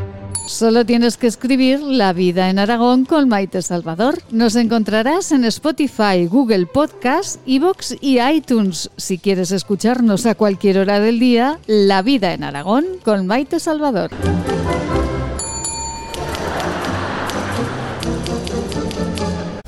Solo 0.47 0.87
tienes 0.87 1.17
que 1.17 1.27
escribir 1.27 1.81
La 1.81 2.13
vida 2.13 2.51
en 2.51 2.59
Aragón 2.59 3.05
con 3.05 3.29
Maite 3.29 3.63
Salvador. 3.63 4.19
Nos 4.31 4.57
encontrarás 4.57 5.33
en 5.33 5.45
Spotify, 5.45 6.27
Google 6.29 6.67
Podcast, 6.67 7.41
Evox 7.47 7.97
y 8.01 8.21
iTunes. 8.21 8.91
Si 8.97 9.19
quieres 9.19 9.51
escucharnos 9.51 10.27
a 10.27 10.35
cualquier 10.35 10.79
hora 10.79 11.01
del 11.01 11.19
día, 11.19 11.59
La 11.67 12.03
vida 12.03 12.33
en 12.33 12.45
Aragón 12.45 12.85
con 13.05 13.27
Maite 13.27 13.61
Salvador. 13.61 14.11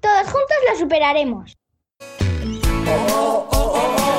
Todos 0.00 0.26
juntos 0.26 0.56
lo 0.68 0.78
superaremos. 0.78 1.56
Oh, 2.86 3.48
oh, 3.50 3.72
oh, 3.74 4.09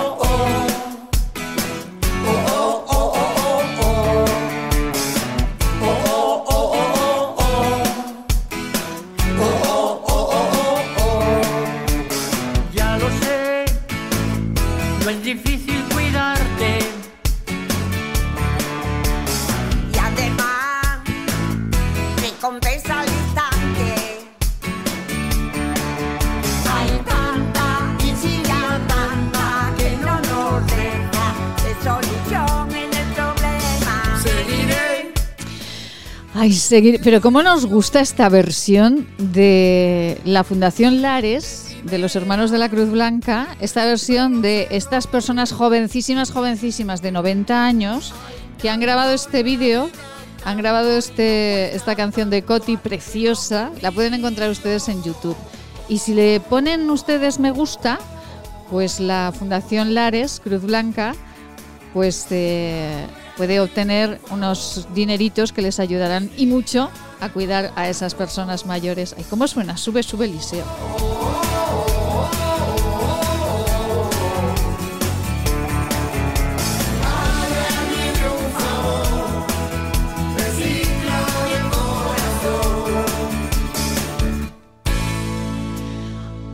Pero 37.03 37.21
cómo 37.21 37.43
nos 37.43 37.67
gusta 37.67 37.99
esta 37.99 38.27
versión 38.27 39.07
de 39.19 40.19
la 40.25 40.43
Fundación 40.43 41.03
Lares, 41.03 41.77
de 41.83 41.99
los 41.99 42.15
Hermanos 42.15 42.49
de 42.49 42.57
la 42.57 42.67
Cruz 42.67 42.89
Blanca, 42.89 43.55
esta 43.59 43.85
versión 43.85 44.41
de 44.41 44.67
estas 44.71 45.05
personas 45.05 45.51
jovencísimas, 45.51 46.31
jovencísimas 46.31 47.03
de 47.03 47.11
90 47.11 47.63
años, 47.63 48.15
que 48.59 48.71
han 48.71 48.79
grabado 48.79 49.13
este 49.13 49.43
vídeo, 49.43 49.91
han 50.43 50.57
grabado 50.57 50.97
este, 50.97 51.75
esta 51.75 51.95
canción 51.95 52.31
de 52.31 52.41
Coti 52.41 52.75
preciosa, 52.75 53.69
la 53.81 53.91
pueden 53.91 54.15
encontrar 54.15 54.49
ustedes 54.49 54.89
en 54.89 55.03
YouTube. 55.03 55.37
Y 55.89 55.99
si 55.99 56.15
le 56.15 56.39
ponen 56.39 56.89
ustedes 56.89 57.39
me 57.39 57.51
gusta, 57.51 57.99
pues 58.71 58.99
la 58.99 59.31
Fundación 59.37 59.93
Lares, 59.93 60.41
Cruz 60.43 60.63
Blanca, 60.63 61.13
pues 61.93 62.25
eh, 62.31 63.05
puede 63.37 63.59
obtener 63.59 64.19
unos 64.29 64.87
dineritos 64.93 65.53
que 65.53 65.61
les 65.61 65.79
ayudarán 65.79 66.29
y 66.37 66.45
mucho 66.45 66.89
a 67.19 67.29
cuidar 67.29 67.71
a 67.75 67.89
esas 67.89 68.15
personas 68.15 68.65
mayores. 68.65 69.15
Ay, 69.17 69.25
¿cómo 69.29 69.47
suena? 69.47 69.77
Sube, 69.77 70.03
sube, 70.03 70.25
Eliseo. 70.25 70.65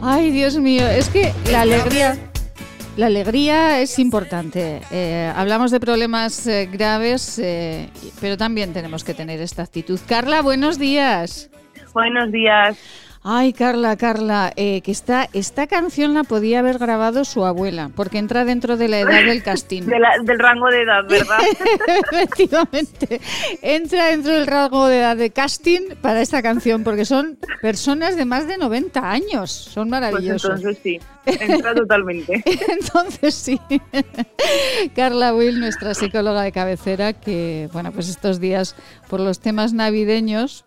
Ay, 0.10 0.32
Dios 0.32 0.58
mío, 0.58 0.88
es 0.88 1.10
que 1.10 1.34
la 1.52 1.62
alegría... 1.62 2.27
La 2.98 3.06
alegría 3.06 3.80
es 3.80 4.00
importante. 4.00 4.82
Eh, 4.90 5.32
hablamos 5.36 5.70
de 5.70 5.80
problemas 5.80 6.48
eh, 6.48 6.66
graves, 6.66 7.38
eh, 7.38 7.92
pero 8.20 8.38
también 8.38 8.74
tenemos 8.74 9.04
que 9.04 9.14
tener 9.14 9.40
esta 9.40 9.62
actitud. 9.62 10.00
Carla, 10.08 10.42
buenos 10.42 10.80
días. 10.80 11.52
Buenos 11.94 12.32
días. 12.32 12.76
Ay, 13.30 13.52
Carla, 13.52 13.98
Carla, 13.98 14.54
eh, 14.56 14.80
que 14.82 14.92
esta, 14.92 15.28
esta 15.34 15.68
canción 15.68 16.14
la 16.14 16.24
podía 16.24 16.60
haber 16.60 16.78
grabado 16.78 17.26
su 17.26 17.44
abuela, 17.44 17.92
porque 17.94 18.20
entra 18.20 18.46
dentro 18.46 18.78
de 18.78 18.88
la 18.88 19.00
edad 19.02 19.26
del 19.26 19.44
casting. 19.44 19.82
De 19.86 20.00
la- 20.00 20.18
del 20.24 20.40
rango 20.40 20.68
de 20.68 20.84
edad, 20.84 21.04
¿verdad? 21.10 21.38
Efectivamente, 22.14 23.20
entra 23.62 24.06
dentro 24.12 24.32
del 24.32 24.48
rango 24.48 24.88
de 24.88 25.00
edad 25.00 25.18
de 25.18 25.32
casting 25.32 25.96
para 26.02 26.22
esta 26.22 26.42
canción, 26.42 26.86
porque 26.86 27.04
son 27.04 27.38
personas 27.62 28.16
de 28.16 28.24
más 28.24 28.48
de 28.48 28.58
90 28.58 29.12
años, 29.12 29.52
son 29.52 29.90
Pues 29.90 30.02
maravillosos. 30.02 30.60
entonces 30.62 30.78
sí, 30.82 31.00
entra 31.26 31.76
totalmente. 31.76 32.42
Entonces 32.70 33.36
sí. 33.36 33.60
Carla 34.96 35.34
Will, 35.34 35.60
nuestra 35.60 35.94
psicóloga 35.94 36.44
de 36.44 36.54
cabecera, 36.54 37.12
que 37.12 37.68
bueno, 37.74 37.92
pues 37.92 38.08
estos 38.08 38.40
días 38.40 38.76
por 39.10 39.20
los 39.20 39.42
temas 39.42 39.74
navideños 39.74 40.64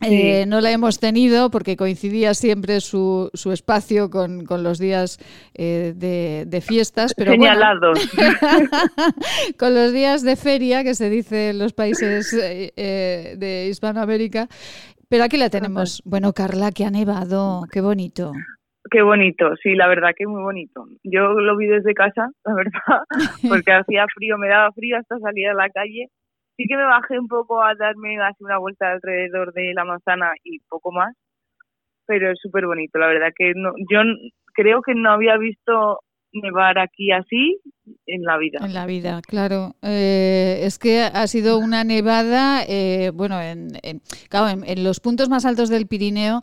eh, 0.00 0.44
no 0.46 0.60
la 0.60 0.70
hemos 0.70 1.00
tenido 1.00 1.50
porque 1.50 1.76
coincidía 1.76 2.34
siempre 2.34 2.80
su, 2.80 3.30
su 3.32 3.52
espacio 3.52 4.10
con, 4.10 4.44
con 4.44 4.62
los 4.62 4.78
días 4.78 5.18
eh, 5.54 5.94
de, 5.96 6.44
de 6.46 6.60
fiestas, 6.60 7.14
pero 7.16 7.36
bueno, 7.36 7.54
con 9.58 9.74
los 9.74 9.92
días 9.92 10.22
de 10.22 10.36
feria 10.36 10.84
que 10.84 10.94
se 10.94 11.08
dice 11.08 11.50
en 11.50 11.58
los 11.58 11.72
países 11.72 12.32
eh, 12.34 12.72
eh, 12.76 13.34
de 13.38 13.68
Hispanoamérica. 13.68 14.48
Pero 15.08 15.24
aquí 15.24 15.36
la 15.36 15.50
tenemos. 15.50 16.02
Bueno, 16.04 16.32
Carla, 16.32 16.72
que 16.72 16.84
ha 16.84 16.90
nevado, 16.90 17.62
qué 17.70 17.80
bonito. 17.80 18.32
Qué 18.90 19.00
bonito, 19.00 19.54
sí, 19.62 19.74
la 19.74 19.86
verdad 19.86 20.10
que 20.16 20.26
muy 20.26 20.42
bonito. 20.42 20.86
Yo 21.02 21.40
lo 21.40 21.56
vi 21.56 21.66
desde 21.66 21.94
casa, 21.94 22.30
la 22.44 22.54
verdad, 22.54 23.02
porque 23.48 23.72
hacía 23.72 24.04
frío, 24.14 24.36
me 24.36 24.48
daba 24.48 24.72
frío 24.72 24.98
hasta 24.98 25.18
salir 25.20 25.48
a 25.48 25.54
la 25.54 25.70
calle. 25.70 26.08
Sí 26.56 26.64
que 26.68 26.76
me 26.76 26.84
bajé 26.84 27.18
un 27.18 27.28
poco 27.28 27.62
a 27.62 27.74
darme 27.74 28.20
así 28.22 28.44
una 28.44 28.58
vuelta 28.58 28.92
alrededor 28.92 29.52
de 29.52 29.72
la 29.74 29.84
manzana 29.84 30.32
y 30.44 30.60
poco 30.68 30.92
más, 30.92 31.14
pero 32.06 32.30
es 32.30 32.38
súper 32.40 32.66
bonito, 32.66 32.98
la 32.98 33.08
verdad 33.08 33.32
que 33.36 33.52
no, 33.56 33.72
yo 33.90 34.00
creo 34.54 34.82
que 34.82 34.94
no 34.94 35.10
había 35.12 35.36
visto 35.36 36.00
nevar 36.32 36.78
aquí 36.78 37.12
así 37.12 37.60
en 38.06 38.22
la 38.22 38.36
vida. 38.38 38.58
En 38.64 38.74
la 38.74 38.86
vida, 38.86 39.20
claro. 39.22 39.74
Eh, 39.82 40.60
es 40.62 40.78
que 40.78 41.02
ha 41.02 41.26
sido 41.28 41.58
una 41.58 41.84
nevada, 41.84 42.64
eh, 42.66 43.10
bueno, 43.14 43.40
en, 43.40 43.68
en- 43.82 44.00
claro, 44.28 44.60
en 44.64 44.84
los 44.84 44.98
puntos 45.00 45.28
más 45.28 45.44
altos 45.44 45.68
del 45.68 45.86
Pirineo, 45.86 46.42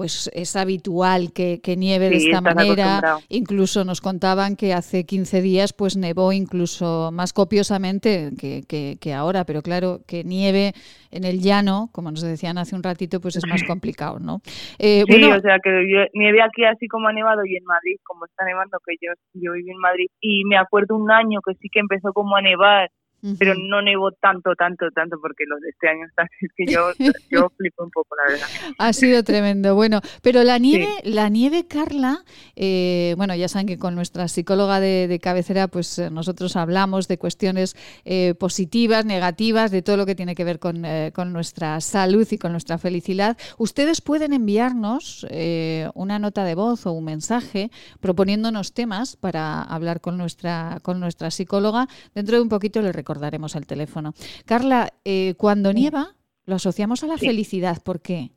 pues 0.00 0.30
es 0.32 0.56
habitual 0.56 1.30
que, 1.34 1.60
que 1.60 1.76
nieve 1.76 2.08
de 2.08 2.16
esta 2.16 2.40
manera. 2.54 3.00
Incluso 3.28 3.84
nos 3.84 4.00
contaban 4.00 4.56
que 4.56 4.72
hace 4.72 5.04
15 5.04 5.42
días 5.42 5.74
pues 5.74 5.98
nevó 5.98 6.32
incluso 6.32 7.10
más 7.12 7.34
copiosamente 7.34 8.30
que, 8.40 8.62
que- 8.66 8.96
que 8.98 9.12
ahora, 9.12 9.44
pero 9.44 9.60
claro, 9.60 10.00
que 10.06 10.24
nieve 10.24 10.72
en 11.10 11.24
el 11.24 11.40
llano, 11.42 11.90
como 11.92 12.10
nos 12.10 12.22
decían 12.22 12.56
hace 12.56 12.74
un 12.74 12.82
ratito, 12.82 13.20
pues 13.20 13.36
es 13.36 13.46
más 13.46 13.62
complicado, 13.72 14.18
¿no? 14.20 14.40
Eh, 14.78 15.04
Sí, 15.06 15.12
bueno, 15.12 15.36
o 15.36 15.40
sea, 15.40 15.58
que 15.62 15.70
yo 15.92 15.98
nieve 16.14 16.40
aquí 16.40 16.64
así 16.64 16.88
como 16.88 17.08
ha 17.08 17.12
nevado 17.12 17.44
y 17.44 17.56
en 17.56 17.64
Madrid, 17.64 17.96
como 18.02 18.24
está 18.24 18.46
nevando, 18.46 18.78
que 18.86 18.94
yo, 19.02 19.12
yo 19.34 19.52
viví 19.52 19.70
en 19.70 19.76
Madrid, 19.78 20.06
y 20.18 20.44
me 20.46 20.56
acuerdo 20.56 20.96
un 20.96 21.10
año 21.10 21.40
que 21.46 21.52
sí 21.60 21.68
que 21.70 21.80
empezó 21.80 22.14
como 22.14 22.36
a 22.36 22.40
nevar, 22.40 22.88
pero 23.38 23.54
no 23.54 23.82
nevó 23.82 24.12
tanto, 24.12 24.54
tanto, 24.54 24.90
tanto, 24.90 25.18
porque 25.20 25.44
los 25.46 25.60
de 25.60 25.70
este 25.70 25.88
año 25.88 26.06
están, 26.06 26.28
es 26.40 26.50
que 26.56 26.66
yo, 26.66 26.90
yo 27.30 27.50
flipo 27.56 27.84
un 27.84 27.90
poco, 27.90 28.14
la 28.16 28.32
verdad. 28.32 28.46
Ha 28.78 28.92
sido 28.92 29.22
tremendo. 29.22 29.74
Bueno, 29.74 30.00
pero 30.22 30.44
la 30.44 30.58
nieve, 30.58 30.88
la 31.04 31.28
nieve, 31.28 31.66
Carla, 31.66 32.24
eh, 32.56 33.14
bueno, 33.16 33.34
ya 33.34 33.48
saben 33.48 33.66
que 33.66 33.78
con 33.78 33.94
nuestra 33.94 34.28
psicóloga 34.28 34.80
de, 34.80 35.08
de 35.08 35.18
cabecera, 35.18 35.68
pues 35.68 35.98
eh, 35.98 36.10
nosotros 36.10 36.56
hablamos 36.56 37.08
de 37.08 37.18
cuestiones 37.18 37.76
eh, 38.04 38.34
positivas, 38.38 39.04
negativas, 39.04 39.70
de 39.70 39.82
todo 39.82 39.96
lo 39.96 40.06
que 40.06 40.14
tiene 40.14 40.34
que 40.34 40.44
ver 40.44 40.58
con, 40.58 40.84
eh, 40.84 41.12
con 41.14 41.32
nuestra 41.32 41.80
salud 41.80 42.26
y 42.30 42.38
con 42.38 42.52
nuestra 42.52 42.78
felicidad. 42.78 43.36
Ustedes 43.58 44.00
pueden 44.00 44.32
enviarnos 44.32 45.26
eh, 45.30 45.88
una 45.94 46.18
nota 46.18 46.44
de 46.44 46.54
voz 46.54 46.86
o 46.86 46.92
un 46.92 47.04
mensaje 47.04 47.70
proponiéndonos 48.00 48.72
temas 48.72 49.16
para 49.16 49.62
hablar 49.62 50.00
con 50.00 50.16
nuestra, 50.16 50.78
con 50.82 51.00
nuestra 51.00 51.30
psicóloga. 51.30 51.88
Dentro 52.14 52.36
de 52.36 52.42
un 52.42 52.48
poquito 52.48 52.82
le 52.82 52.92
recordaremos 53.10 53.56
el 53.56 53.66
teléfono. 53.66 54.12
Carla, 54.46 54.88
eh, 55.04 55.34
cuando 55.36 55.72
nieva, 55.72 56.14
lo 56.46 56.54
asociamos 56.54 57.02
a 57.02 57.08
la 57.08 57.16
Sí. 57.18 57.26
felicidad. 57.26 57.76
¿Por 57.84 58.00
qué? 58.00 58.30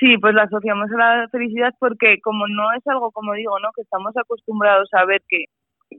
Sí, 0.00 0.16
pues 0.18 0.34
la 0.34 0.44
asociamos 0.44 0.90
a 0.92 0.96
la 0.96 1.28
felicidad 1.28 1.72
porque 1.78 2.18
como 2.22 2.46
no 2.48 2.72
es 2.72 2.84
algo, 2.86 3.10
como 3.12 3.34
digo, 3.34 3.58
¿no? 3.60 3.68
Que 3.76 3.82
estamos 3.82 4.16
acostumbrados 4.16 4.88
a 4.92 5.04
ver 5.04 5.22
que, 5.28 5.44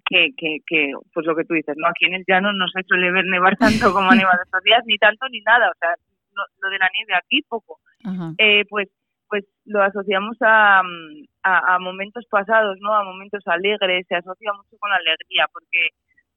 que, 0.09 0.31
que, 0.35 0.57
que 0.65 0.91
pues 1.13 1.25
lo 1.27 1.35
que 1.35 1.45
tú 1.45 1.53
dices, 1.53 1.75
¿no? 1.77 1.87
Aquí 1.87 2.05
en 2.05 2.15
el 2.15 2.23
llano 2.27 2.51
no 2.53 2.65
se 2.67 2.81
suele 2.87 3.11
ver 3.11 3.25
nevar 3.25 3.55
tanto 3.91 3.93
como 3.93 4.09
ha 4.11 4.15
nevado 4.15 4.39
estos 4.43 4.63
días, 4.63 4.81
ni 4.85 4.97
tanto 4.97 5.27
ni 5.29 5.39
nada, 5.41 5.69
o 5.69 5.77
sea, 5.79 5.89
no- 6.35 6.43
lo 6.61 6.69
de 6.69 6.79
la 6.79 6.89
nieve 6.97 7.13
aquí 7.15 7.41
poco. 7.47 7.79
eh, 8.39 8.63
pues 8.69 8.89
pues 9.27 9.43
lo 9.65 9.81
asociamos 9.81 10.37
a, 10.41 10.81
a, 11.43 11.75
a 11.75 11.79
momentos 11.79 12.23
pasados, 12.29 12.77
¿no? 12.79 12.93
A 12.93 13.03
momentos 13.03 13.41
alegres, 13.47 14.05
se 14.07 14.15
asocia 14.15 14.53
mucho 14.53 14.77
con 14.77 14.89
la 14.91 14.97
alegría, 14.97 15.45
porque 15.51 15.89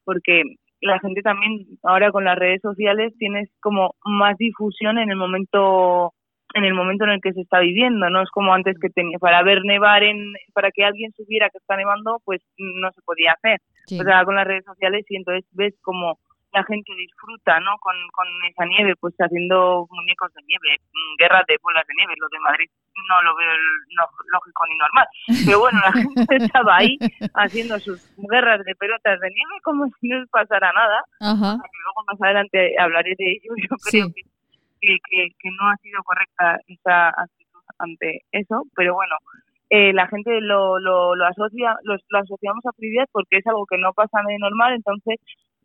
porque 0.05 0.43
la 0.81 0.99
gente 1.01 1.23
también 1.23 1.67
ahora 1.83 2.11
con 2.11 2.25
las 2.25 2.39
redes 2.39 2.61
sociales 2.63 3.13
tienes 3.19 3.51
como 3.61 3.95
más 4.05 4.37
difusión 4.39 4.99
en 4.99 5.11
el 5.11 5.17
momento 5.17 6.13
en 6.55 6.65
el 6.65 6.73
momento 6.73 7.05
en 7.05 7.11
el 7.11 7.21
que 7.21 7.35
se 7.35 7.43
está 7.43 7.61
viviendo, 7.61 8.09
no 8.09 8.23
es 8.23 8.31
como 8.31 8.55
antes 8.55 8.77
que 8.81 8.89
tenía 8.89 9.19
para 9.19 9.43
ver 9.43 9.61
nevar 9.65 10.03
en 10.03 10.33
para 10.55 10.71
que 10.71 10.85
alguien 10.85 11.13
supiera 11.13 11.51
que 11.51 11.59
está 11.59 11.77
nevando, 11.77 12.21
pues 12.25 12.41
no 12.57 12.91
se 12.93 13.03
podía 13.03 13.33
hacer. 13.33 13.61
Sí. 13.87 14.01
O 14.01 14.03
sea, 14.03 14.25
con 14.25 14.35
las 14.35 14.47
redes 14.47 14.65
sociales 14.65 15.05
y 15.09 15.17
entonces 15.17 15.45
ves 15.53 15.75
como 15.83 16.19
la 16.53 16.65
gente 16.65 16.93
disfruta, 16.97 17.61
¿no? 17.61 17.77
Con, 17.79 17.95
con 18.13 18.27
esa 18.49 18.65
nieve, 18.65 18.95
pues 19.01 19.15
haciendo 19.19 19.87
muñecos 19.91 20.33
de 20.35 20.43
nieve, 20.47 20.81
mm, 20.93 21.17
guerras 21.19 21.45
de 21.47 21.57
bolas 21.63 21.87
de 21.87 21.95
nieve. 21.95 22.15
Lo 22.19 22.29
de 22.29 22.41
Madrid 22.41 22.71
no 23.09 23.23
lo 23.23 23.37
veo 23.37 23.51
no- 23.97 24.09
lógico 24.33 24.65
ni 24.69 24.79
normal. 24.79 25.07
Pero 25.45 25.61
bueno, 25.61 25.79
la 25.81 25.93
gente 26.27 26.37
estaba 26.37 26.77
ahí 26.79 26.99
haciendo 27.35 27.79
sus 27.79 28.01
guerras 28.31 28.65
de 28.65 28.75
pelotas 28.77 29.21
de 29.21 29.29
nieve 29.31 29.61
como 29.63 29.87
si 30.01 30.09
no 30.09 30.21
les 30.21 30.29
pasara 30.31 30.73
nada. 30.73 31.05
Ajá. 31.21 31.57
Luego 31.57 32.05
más 32.07 32.21
adelante 32.23 32.75
hablaré 32.79 33.15
de 33.19 33.33
ello. 33.33 33.53
Yo 33.71 33.77
creo 33.91 34.09
que, 34.15 34.23
que, 34.81 34.97
que, 35.11 35.29
que 35.39 35.51
no 35.51 35.69
ha 35.69 35.77
sido 35.77 36.03
correcta 36.03 36.59
esa 36.67 37.09
actitud 37.11 37.61
ante 37.79 38.23
eso, 38.33 38.63
pero 38.75 38.95
bueno. 38.95 39.15
Eh, 39.71 39.93
la 39.93 40.07
gente 40.09 40.41
lo, 40.41 40.79
lo, 40.79 41.15
lo 41.15 41.27
asocia, 41.27 41.77
lo, 41.83 41.95
lo 42.09 42.19
asociamos 42.21 42.65
a 42.65 42.73
felicidad 42.73 43.05
porque 43.13 43.37
es 43.37 43.47
algo 43.47 43.67
que 43.67 43.77
no 43.77 43.93
pasa 43.93 44.21
de 44.27 44.39
normal, 44.39 44.73
entonces 44.73 45.17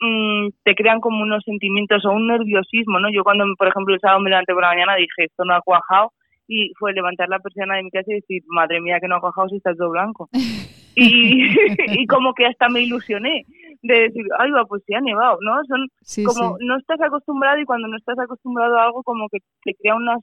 mm, 0.03 0.49
te 0.63 0.75
crean 0.75 0.99
como 0.99 1.23
unos 1.23 1.43
sentimientos 1.43 2.05
o 2.05 2.11
un 2.11 2.27
nerviosismo, 2.27 2.99
¿no? 2.99 3.09
Yo 3.11 3.23
cuando, 3.23 3.45
por 3.57 3.67
ejemplo, 3.67 3.93
el 3.93 4.01
sábado 4.01 4.19
me 4.19 4.29
levanté 4.29 4.53
por 4.53 4.63
la 4.63 4.69
mañana 4.69 4.95
dije, 4.95 5.25
esto 5.25 5.45
no 5.45 5.55
ha 5.55 5.61
cuajado, 5.61 6.11
y 6.47 6.71
fue 6.77 6.93
levantar 6.93 7.29
la 7.29 7.39
persiana 7.39 7.77
de 7.77 7.83
mi 7.83 7.89
casa 7.89 8.11
y 8.11 8.15
decir, 8.15 8.43
madre 8.47 8.81
mía, 8.81 8.99
que 8.99 9.07
no 9.07 9.15
ha 9.15 9.21
cuajado 9.21 9.49
si 9.49 9.57
está 9.57 9.73
todo 9.75 9.89
blanco. 9.89 10.29
Y, 10.95 11.49
y 12.03 12.05
como 12.05 12.35
que 12.35 12.45
hasta 12.45 12.69
me 12.69 12.81
ilusioné 12.81 13.45
de 13.81 14.01
decir, 14.01 14.25
ay, 14.37 14.51
va, 14.51 14.63
pues 14.65 14.83
sí 14.85 14.93
ha 14.93 15.01
nevado, 15.01 15.39
¿no? 15.41 15.55
Son 15.65 15.87
Sí, 16.03 16.23
como 16.23 16.55
sí. 16.59 16.65
no 16.67 16.77
estás 16.77 17.01
acostumbrado 17.01 17.59
y 17.59 17.65
cuando 17.65 17.87
no 17.87 17.97
estás 17.97 18.19
acostumbrado 18.19 18.77
a 18.77 18.83
algo 18.83 19.01
como 19.01 19.27
que 19.27 19.39
te 19.63 19.73
crea 19.73 19.95
unas 19.95 20.19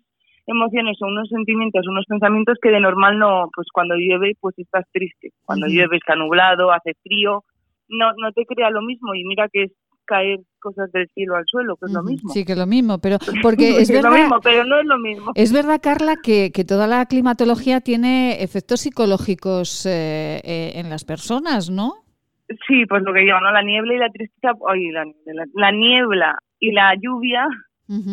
emociones 0.46 0.96
o 1.02 1.06
unos 1.06 1.28
sentimientos, 1.28 1.88
unos 1.88 2.04
pensamientos 2.06 2.56
que 2.62 2.70
de 2.70 2.78
normal 2.78 3.18
no, 3.18 3.48
pues 3.52 3.66
cuando 3.72 3.96
llueve 3.96 4.36
pues 4.40 4.56
estás 4.58 4.84
triste, 4.92 5.30
cuando 5.44 5.66
Ujú. 5.66 5.74
llueve 5.74 5.96
está 5.96 6.14
nublado, 6.14 6.70
hace 6.70 6.94
frío, 7.02 7.42
no 7.90 8.12
no 8.16 8.32
te 8.32 8.46
crea 8.46 8.70
lo 8.70 8.82
mismo 8.82 9.14
y 9.14 9.24
mira 9.24 9.48
que 9.52 9.64
es 9.64 9.72
caer 10.10 10.40
cosas 10.58 10.90
del 10.92 11.08
cielo 11.14 11.36
al 11.36 11.44
suelo, 11.46 11.76
que 11.76 11.86
es 11.86 11.92
lo 11.92 12.02
mismo. 12.02 12.32
Sí, 12.32 12.44
que 12.44 12.52
es 12.52 12.58
lo 12.58 12.66
mismo, 12.66 12.98
pero 12.98 13.18
porque 13.42 13.78
es 13.78 13.88
lo 13.90 14.02
verdad, 14.02 14.18
mismo, 14.18 14.40
pero 14.42 14.64
no 14.64 14.80
es 14.80 14.86
lo 14.86 14.98
mismo. 14.98 15.32
es 15.36 15.52
verdad, 15.52 15.80
Carla, 15.80 16.16
que, 16.16 16.50
que 16.52 16.64
toda 16.64 16.88
la 16.88 17.06
climatología 17.06 17.80
tiene 17.80 18.42
efectos 18.42 18.80
psicológicos 18.80 19.86
eh, 19.86 20.40
eh, 20.42 20.72
en 20.74 20.90
las 20.90 21.04
personas, 21.04 21.70
¿no? 21.70 21.94
Sí, 22.66 22.84
pues 22.86 23.02
lo 23.04 23.12
que 23.14 23.20
digo, 23.20 23.38
¿no? 23.40 23.52
La 23.52 23.62
niebla 23.62 23.94
y 23.94 23.98
la 23.98 24.10
tristeza, 24.10 24.52
ay, 24.68 24.90
la, 24.90 25.04
la 25.54 25.70
niebla 25.70 26.36
y 26.58 26.72
la 26.72 26.94
lluvia 27.00 27.46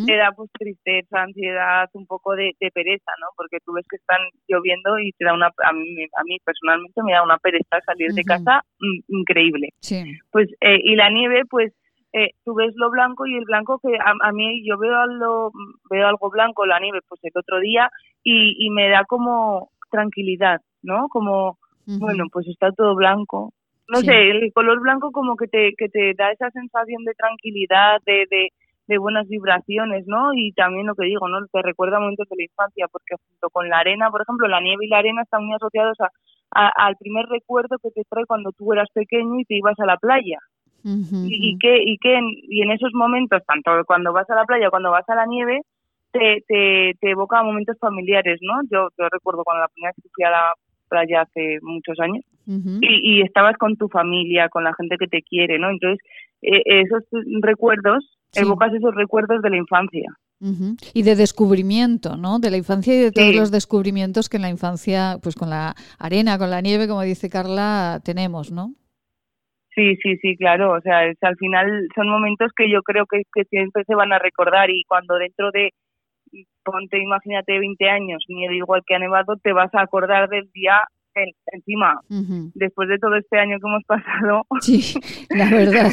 te 0.05 0.15
da 0.17 0.31
pues 0.35 0.49
tristeza, 0.57 1.21
ansiedad, 1.21 1.87
un 1.93 2.07
poco 2.07 2.35
de, 2.35 2.53
de 2.59 2.71
pereza, 2.71 3.11
¿no? 3.21 3.27
Porque 3.35 3.57
tú 3.63 3.73
ves 3.73 3.85
que 3.87 3.97
están 3.97 4.19
lloviendo 4.47 4.97
y 4.97 5.11
te 5.13 5.25
da 5.25 5.33
una, 5.33 5.47
a 5.47 5.73
mí, 5.73 6.03
a 6.17 6.23
mí 6.23 6.37
personalmente 6.43 7.01
me 7.03 7.11
da 7.13 7.23
una 7.23 7.37
pereza 7.37 7.79
salir 7.85 8.11
de 8.13 8.23
casa 8.23 8.63
mm, 8.79 8.99
increíble. 9.19 9.69
Sí. 9.81 10.03
Pues, 10.31 10.49
eh, 10.61 10.79
y 10.83 10.95
la 10.95 11.09
nieve, 11.11 11.43
pues, 11.49 11.73
eh, 12.13 12.31
tú 12.43 12.55
ves 12.55 12.73
lo 12.75 12.89
blanco 12.89 13.27
y 13.27 13.35
el 13.35 13.45
blanco 13.45 13.79
que 13.79 13.95
a, 13.97 14.13
a 14.27 14.31
mí 14.31 14.63
yo 14.67 14.77
veo 14.79 14.95
algo, 14.97 15.51
veo 15.91 16.07
algo 16.07 16.29
blanco, 16.31 16.65
la 16.65 16.79
nieve, 16.79 16.99
pues 17.07 17.23
el 17.23 17.31
otro 17.35 17.59
día 17.59 17.91
y, 18.23 18.55
y 18.65 18.69
me 18.71 18.89
da 18.89 19.03
como 19.05 19.69
tranquilidad, 19.91 20.59
¿no? 20.81 21.07
Como, 21.09 21.59
bueno, 21.85 22.25
pues 22.31 22.47
está 22.47 22.71
todo 22.71 22.95
blanco. 22.95 23.53
No 23.89 23.99
Sí. 23.99 24.07
sé, 24.07 24.31
el 24.31 24.51
color 24.53 24.81
blanco 24.81 25.11
como 25.11 25.35
que 25.37 25.47
te, 25.47 25.73
que 25.77 25.87
te 25.87 26.13
da 26.13 26.31
esa 26.31 26.49
sensación 26.51 27.03
de 27.05 27.13
tranquilidad, 27.13 28.01
de, 28.05 28.25
de, 28.29 28.49
de 28.88 28.97
buenas 28.97 29.28
vibraciones, 29.28 30.06
¿no? 30.08 30.34
Y 30.34 30.52
también 30.54 30.88
lo 30.88 30.95
que 30.95 31.06
digo, 31.06 31.28
¿no? 31.28 31.45
Te 31.52 31.62
recuerda 31.62 32.00
momentos 32.00 32.28
de 32.30 32.36
la 32.38 32.43
infancia, 32.43 32.88
porque 32.91 33.15
junto 33.15 33.50
con 33.50 33.69
la 33.69 33.80
arena, 33.80 34.10
por 34.10 34.21
ejemplo, 34.21 34.47
la 34.47 34.62
nieve 34.62 34.86
y 34.86 34.89
la 34.89 35.00
arena 35.00 35.21
están 35.23 35.45
muy 35.45 35.56
asociados 35.56 35.97
a, 36.02 36.10
a- 36.52 36.88
al 36.88 36.95
primer 36.97 37.26
recuerdo 37.28 37.78
que 37.82 37.91
te 37.91 38.04
trae 38.10 38.26
cuando 38.26 38.52
tú 38.52 38.71
eras 38.73 38.89
pequeño 38.93 39.39
y 39.39 39.45
te 39.45 39.56
ibas 39.56 39.80
a 39.80 39.86
la 39.86 39.97
playa. 39.97 40.39
Y, 41.28 41.50
y 41.52 41.58
que, 41.58 41.82
y 41.84 41.97
que 41.97 42.15
en, 42.15 42.26
y 42.30 42.62
en 42.62 42.71
esos 42.71 42.91
momentos, 42.93 43.41
tanto 43.45 43.71
cuando 43.86 44.13
vas 44.13 44.30
a 44.30 44.36
la 44.36 44.45
playa, 44.45 44.69
cuando 44.69 44.91
vas 44.91 45.08
a 45.10 45.15
la 45.15 45.26
nieve, 45.26 45.62
te, 46.12 46.43
te, 46.47 46.93
te 47.02 47.12
evoca 47.12 47.43
momentos 47.43 47.78
familiares, 47.80 48.39
¿no? 48.41 48.62
Yo, 48.71 48.88
yo 48.97 49.08
recuerdo 49.12 49.43
cuando 49.43 49.62
la 49.63 49.67
primera 49.67 49.91
vez 49.91 50.04
que 50.04 50.10
fui 50.15 50.23
a 50.23 50.30
la 50.32 50.54
hace 50.91 51.60
muchos 51.62 52.00
años 52.00 52.23
y, 52.82 53.17
y 53.19 53.21
estabas 53.23 53.58
con 53.58 53.76
tu 53.76 53.89
familia, 53.89 54.47
con 54.50 54.63
la 54.63 54.73
gente 54.76 54.95
que 54.97 55.08
te 55.08 55.21
quiere, 55.21 55.60
¿no? 55.60 55.69
Entonces, 55.69 56.00
eh, 56.41 56.62
esos 56.65 57.04
recuerdos, 57.41 58.06
Sí. 58.32 58.41
evocas 58.43 58.73
esos 58.73 58.93
recuerdos 58.93 59.41
de 59.41 59.50
la 59.50 59.58
infancia. 59.58 60.12
Ujú. 60.39 60.76
Y 60.93 61.04
de 61.04 61.15
descubrimiento, 61.15 62.15
¿no? 62.17 62.39
De 62.39 62.52
la 62.52 62.58
infancia 62.58 62.93
y 62.93 62.97
de 63.00 63.12
todos 63.12 63.30
Sí. 63.30 63.36
los 63.38 63.52
descubrimientos 63.52 64.30
que 64.30 64.38
en 64.38 64.43
la 64.43 64.50
infancia, 64.50 65.17
pues 65.23 65.36
con 65.36 65.50
la 65.50 65.76
arena, 65.97 66.38
con 66.38 66.50
la 66.52 66.62
nieve, 66.62 66.88
como 66.88 67.02
dice 67.02 67.30
Carla, 67.30 68.00
tenemos, 68.04 68.52
¿no? 68.52 68.73
Sí, 69.73 69.95
sí, 70.04 70.17
sí, 70.17 70.36
claro. 70.38 70.73
O 70.73 70.82
sea, 70.82 71.06
es, 71.06 71.17
al 71.21 71.36
final 71.38 71.88
son 71.95 72.10
momentos 72.10 72.52
que 72.56 72.69
yo 72.69 72.82
creo 72.84 73.06
que, 73.06 73.23
que 73.34 73.43
siempre 73.45 73.84
se 73.86 73.95
van 73.95 74.12
a 74.13 74.19
recordar 74.19 74.69
y 74.69 74.84
cuando 74.88 75.15
dentro 75.15 75.52
de, 75.52 75.71
ponte, 76.63 76.99
imagínate, 76.99 77.59
20 77.59 77.89
años, 77.89 78.23
nieve 78.27 78.57
igual 78.57 78.83
que 78.85 78.95
ha 78.95 78.99
nevado, 78.99 79.37
te 79.37 79.53
vas 79.53 79.73
a 79.73 79.81
acordar 79.81 80.29
del 80.29 80.49
día 80.51 80.81
en- 81.23 81.34
encima. 81.51 81.99
Después 82.53 82.89
de 82.89 82.97
todo 82.99 83.15
este 83.15 83.38
año 83.39 83.58
que 83.60 83.67
hemos 83.67 83.84
pasado, 83.86 84.43
Sí, 84.62 84.93
la 85.30 85.49
verdad, 85.49 85.91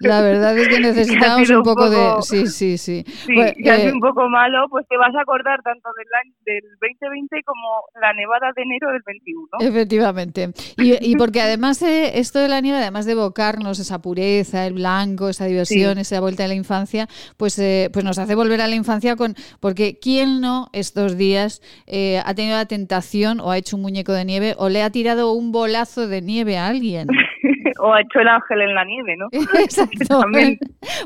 la 0.00 0.22
verdad 0.22 0.58
es 0.58 0.68
que 0.68 0.80
necesitamos 0.80 1.48
un 1.50 1.56
un 1.56 1.62
poco 1.62 1.90
de... 1.90 2.22
Sí, 2.22 2.46
sí, 2.46 2.78
sí. 2.78 3.04
sí, 3.26 3.34
Pues, 3.34 3.52
es 3.56 3.84
eh, 3.84 3.92
un 3.92 4.00
poco 4.00 4.28
malo, 4.28 4.66
pues 4.70 4.86
te 4.88 4.96
vas 4.96 5.14
a 5.14 5.20
acordar 5.22 5.60
tanto 5.62 5.88
del 5.96 6.06
año 6.22 6.34
del 6.44 6.62
2020 6.80 7.42
como 7.44 7.84
la 8.00 8.12
nevada 8.12 8.50
de 8.56 8.62
enero 8.62 8.90
del 8.92 9.02
21. 9.06 9.48
Efectivamente. 9.60 10.50
Y, 10.76 11.12
y 11.12 11.16
porque 11.16 11.40
además 11.40 11.82
eh, 11.82 12.18
esto 12.18 12.38
de 12.38 12.48
la 12.48 12.60
nieve, 12.60 12.78
además 12.78 13.06
de 13.06 13.12
evocarnos 13.12 13.78
esa 13.78 14.00
pureza, 14.00 14.66
el 14.66 14.74
blanco, 14.74 15.28
esa 15.28 15.46
diversión, 15.46 15.98
esa 15.98 16.20
vuelta 16.20 16.44
a 16.44 16.48
la 16.48 16.54
infancia, 16.54 17.08
pues, 17.36 17.58
eh, 17.58 17.90
pues 17.92 18.04
nos 18.04 18.18
hace 18.18 18.34
volver 18.34 18.60
a 18.60 18.68
la 18.68 18.74
infancia 18.74 19.16
con 19.16 19.34
porque 19.60 19.98
quién 20.00 20.40
no 20.40 20.68
estos 20.72 21.16
días 21.16 21.60
eh, 21.86 22.20
ha 22.24 22.34
tenido 22.34 22.56
la 22.56 22.66
tentación 22.66 23.40
o 23.40 23.50
ha 23.50 23.58
hecho 23.58 23.76
un 23.76 23.82
muñeco 23.82 24.12
de 24.12 24.24
nieve 24.24 24.51
o 24.58 24.68
le 24.68 24.82
ha 24.82 24.90
tirado 24.90 25.32
un 25.32 25.52
bolazo 25.52 26.08
de 26.08 26.22
nieve 26.22 26.56
a 26.56 26.68
alguien. 26.68 27.08
o 27.80 27.92
ha 27.92 28.00
hecho 28.00 28.20
el 28.20 28.28
ángel 28.28 28.60
en 28.62 28.74
la 28.74 28.84
nieve, 28.84 29.16
¿no? 29.16 29.28
Exacto. 29.60 30.22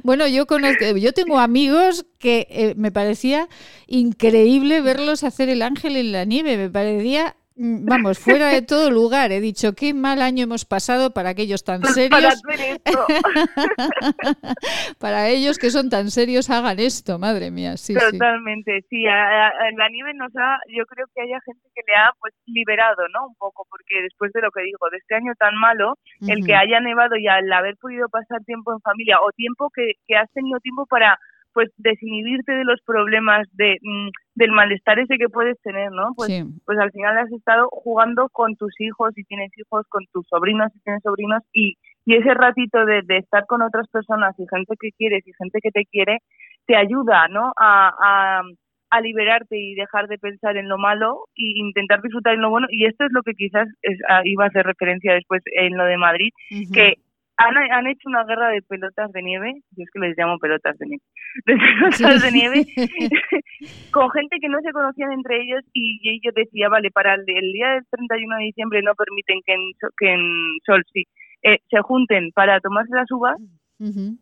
Bueno, 0.02 0.26
yo 0.26 0.46
conozco, 0.46 0.96
yo 0.96 1.12
tengo 1.12 1.38
amigos 1.38 2.06
que 2.18 2.46
eh, 2.50 2.74
me 2.76 2.92
parecía 2.92 3.48
increíble 3.87 4.80
verlos 4.80 5.24
hacer 5.24 5.48
el 5.48 5.62
ángel 5.62 5.96
en 5.96 6.12
la 6.12 6.24
nieve. 6.24 6.56
Me 6.56 6.70
parecía, 6.70 7.37
vamos, 7.57 8.19
fuera 8.19 8.49
de 8.49 8.62
todo 8.62 8.90
lugar. 8.90 9.33
He 9.33 9.40
dicho, 9.40 9.73
qué 9.75 9.95
mal 9.95 10.21
año 10.21 10.45
hemos 10.45 10.64
pasado 10.64 11.11
para 11.12 11.31
aquellos 11.31 11.64
tan 11.64 11.83
serios. 11.85 12.42
esto. 12.85 13.07
Para 14.99 15.29
ellos 15.29 15.59
que 15.59 15.71
son 15.71 15.88
tan 15.90 16.11
serios 16.11 16.51
hagan 16.51 16.79
esto, 16.79 17.19
madre 17.19 17.51
mía. 17.51 17.77
Sí. 17.77 17.95
Totalmente, 17.95 18.85
sí. 18.88 19.07
A, 19.07 19.49
a- 19.49 19.53
la 19.77 19.88
nieve 19.88 20.12
nos 20.14 20.33
ha, 20.37 20.59
yo 20.69 20.85
creo 20.87 21.07
que 21.14 21.23
haya 21.23 21.38
gente 21.45 21.62
que 21.75 21.83
le 21.87 21.95
ha 21.97 22.11
pues 22.21 22.35
liberado, 22.47 23.09
¿no? 23.14 23.27
Un 23.29 23.35
poco, 23.37 23.66
porque 23.71 24.03
después 24.03 24.33
de 24.33 24.40
lo 24.42 24.51
que 24.51 24.62
digo, 24.62 24.79
de 24.90 24.99
este 24.99 25.14
año 25.14 25.33
tan 25.38 25.55
malo, 25.57 25.95
el 26.27 26.45
que 26.45 26.55
haya 26.55 26.81
nevado 26.81 27.16
y 27.16 27.27
al 27.29 27.51
haber 27.53 27.77
podido 27.77 28.09
pasar 28.09 28.42
tiempo 28.45 28.73
en 28.73 28.81
familia 28.81 29.19
o 29.21 29.31
tiempo 29.33 29.71
que, 29.75 29.92
que 30.07 30.16
has 30.16 30.31
tenido 30.33 30.59
tiempo 30.61 30.87
para 30.87 31.19
pues 31.57 31.71
desinhibirte 31.79 32.53
de 32.53 32.64
los 32.64 32.79
problemas 32.85 33.49
de 33.53 33.79
mm, 33.81 34.09
del 34.35 34.53
malestar 34.53 34.99
ese 34.99 35.16
que 35.16 35.31
puedes 35.31 35.59
tener, 35.62 35.90
¿no? 35.90 36.12
Pues 36.14 36.29
Sí. 36.29 36.45
pues 36.66 36.79
al 36.79 36.92
final 36.92 37.16
has 37.16 37.33
estado 37.33 37.69
jugando 37.73 38.29
con 38.29 38.57
tus 38.57 38.79
hijos, 38.79 39.14
si 39.14 39.25
tienes 39.25 39.51
hijos, 39.57 39.87
con 39.88 40.05
tus 40.12 40.27
sobrinos, 40.29 40.71
si 40.75 40.81
tienes 40.81 41.03
sobrinos, 41.03 41.42
y, 41.55 41.77
y 42.05 42.16
ese 42.16 42.35
ratito 42.35 42.85
de, 42.85 43.01
de 43.07 43.16
estar 43.16 43.47
con 43.47 43.62
otras 43.62 43.88
personas 43.88 44.35
y 44.38 44.45
gente 44.55 44.75
que 44.79 44.90
quieres 44.99 45.27
y 45.27 45.33
gente 45.40 45.61
que 45.62 45.71
te 45.71 45.87
quiere, 45.87 46.19
te 46.66 46.77
ayuda, 46.77 47.29
¿no? 47.29 47.53
A, 47.57 47.88
a, 48.09 48.42
a 48.90 49.01
liberarte 49.01 49.57
y 49.59 49.75
dejar 49.75 50.09
de 50.09 50.19
pensar 50.19 50.59
en 50.59 50.69
lo 50.69 50.77
malo 50.77 51.25
e 51.37 51.59
intentar 51.59 52.03
disfrutar 52.03 52.35
en 52.35 52.42
lo 52.42 52.51
bueno. 52.51 52.66
Y 52.71 52.85
esto 52.85 53.05
es 53.07 53.12
lo 53.12 53.23
que 53.23 53.33
quizás 53.33 53.66
es, 53.81 53.99
ah, 54.11 54.21
iba 54.25 54.45
a 54.45 54.49
hacer 54.49 54.66
referencia 54.66 55.14
después 55.14 55.42
en 55.57 55.75
lo 55.79 55.85
de 55.87 55.97
Madrid, 55.97 56.31
que 56.75 56.97
han, 57.37 57.57
han 57.57 57.87
hecho 57.87 58.09
una 58.09 58.25
guerra 58.25 58.49
de 58.49 58.62
pelotas 58.62 59.12
de 59.12 59.22
nieve, 59.22 59.53
yo 59.77 59.85
es 59.85 59.90
que 59.92 60.01
les 60.01 60.16
llamo 60.16 60.38
pelotas 60.38 60.77
de 60.79 60.87
nieve, 60.87 61.03
de 61.44 61.57
pelotas 62.01 62.22
de 62.22 62.33
nieve, 62.33 62.66
con 63.92 64.11
gente 64.11 64.38
que 64.40 64.49
no 64.49 64.61
se 64.61 64.72
conocían 64.72 65.12
entre 65.12 65.42
ellos 65.42 65.62
y, 65.72 66.01
y 66.03 66.20
yo 66.25 66.31
decía, 66.35 66.68
vale, 66.68 66.90
para 66.90 67.14
el, 67.14 67.25
el 67.27 67.53
día 67.53 67.72
del 67.72 67.87
31 67.90 68.37
de 68.37 68.44
diciembre 68.44 68.83
no 68.83 68.94
permiten 68.94 69.40
que 69.44 69.53
en, 69.55 69.61
que 69.99 70.12
en 70.12 70.20
Sol 70.64 70.83
sí, 70.92 71.05
eh, 71.42 71.59
se 71.68 71.81
junten 71.83 72.33
para 72.33 72.61
tomarse 72.61 72.94
las 72.94 73.11
uvas, 73.11 73.37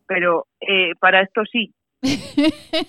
pero 0.07 0.47
eh, 0.61 0.93
para 0.99 1.23
esto 1.23 1.43
sí. 1.51 1.73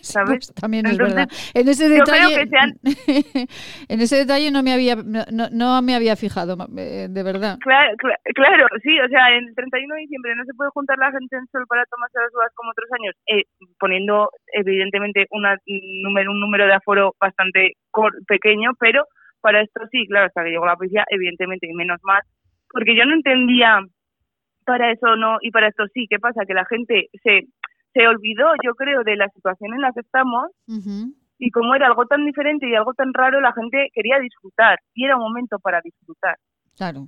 ¿Sabes? 0.02 0.54
También 0.60 0.86
es 0.86 0.98
verdad. 0.98 1.28
En 1.54 1.68
ese 1.68 1.88
detalle, 1.90 2.36
en 3.90 4.02
ese 4.02 4.16
detalle 4.18 4.52
no 4.52 4.64
me 4.64 4.74
había, 4.74 4.96
no, 4.96 5.24
no- 5.52 5.82
me 5.82 5.96
había 5.96 6.16
fijado, 6.16 6.58
eh, 6.78 7.08
de 7.10 7.24
verdad. 7.24 7.58
Claro, 7.62 7.96
cla- 7.98 8.20
claro, 8.34 8.66
sí, 8.84 9.00
o 9.00 9.08
sea, 9.10 9.30
el 9.38 9.54
31 9.56 9.96
de 9.96 10.02
diciembre 10.02 10.36
no 10.36 10.44
se 10.46 10.54
puede 10.54 10.70
juntar 10.72 10.98
la 10.98 11.12
gente 11.12 11.36
en 11.36 11.48
sol 11.48 11.66
para 11.68 11.86
tomarse 11.86 12.18
las 12.20 12.34
uvas 12.34 12.52
como 12.56 12.72
otros 12.72 12.90
años, 13.00 13.16
eh, 13.28 13.44
poniendo 13.80 14.30
evidentemente 14.54 15.26
una, 15.32 15.54
un 15.68 16.02
número, 16.04 16.32
un 16.32 16.40
número 16.40 16.66
de 16.66 16.74
aforo 16.74 17.16
bastante 17.20 17.74
pequeño, 18.28 18.72
pero 18.80 19.06
para 19.42 19.62
esto 19.62 19.82
sí, 19.92 20.08
claro, 20.08 20.28
hasta 20.28 20.44
que 20.44 20.50
llegó 20.50 20.66
la 20.66 20.76
policía, 20.76 21.06
evidentemente, 21.10 21.68
y 21.70 21.74
menos 21.74 22.00
mal, 22.04 22.22
porque 22.70 22.96
yo 22.96 23.06
no 23.06 23.14
entendía 23.14 23.80
para 24.66 24.92
eso 24.92 25.16
no 25.16 25.38
y 25.42 25.52
para 25.52 25.68
esto 25.68 25.84
sí, 25.94 26.08
¿qué 26.10 26.18
pasa? 26.18 26.42
Que 26.48 26.56
la 26.56 26.66
gente 26.66 27.10
se, 27.22 27.42
se 27.96 28.06
olvidó, 28.08 28.46
yo 28.62 28.76
creo, 28.76 29.04
de 29.04 29.16
la 29.16 29.30
situación 29.30 29.74
en 29.74 29.82
la 29.82 29.92
que 29.94 30.02
estamos 30.02 30.52
y 31.40 31.50
como 31.50 31.76
era 31.76 31.88
algo 31.88 32.06
tan 32.06 32.26
diferente 32.26 32.70
y 32.70 32.76
algo 32.76 32.94
tan 32.94 33.14
raro, 33.14 33.40
la 33.40 33.54
gente 33.54 33.90
quería 33.94 34.20
disfrutar 34.20 34.80
y 34.94 35.06
era 35.06 35.16
un 35.16 35.24
momento 35.24 35.60
para 35.60 35.80
disfrutar. 35.82 36.38
Claro, 36.76 37.08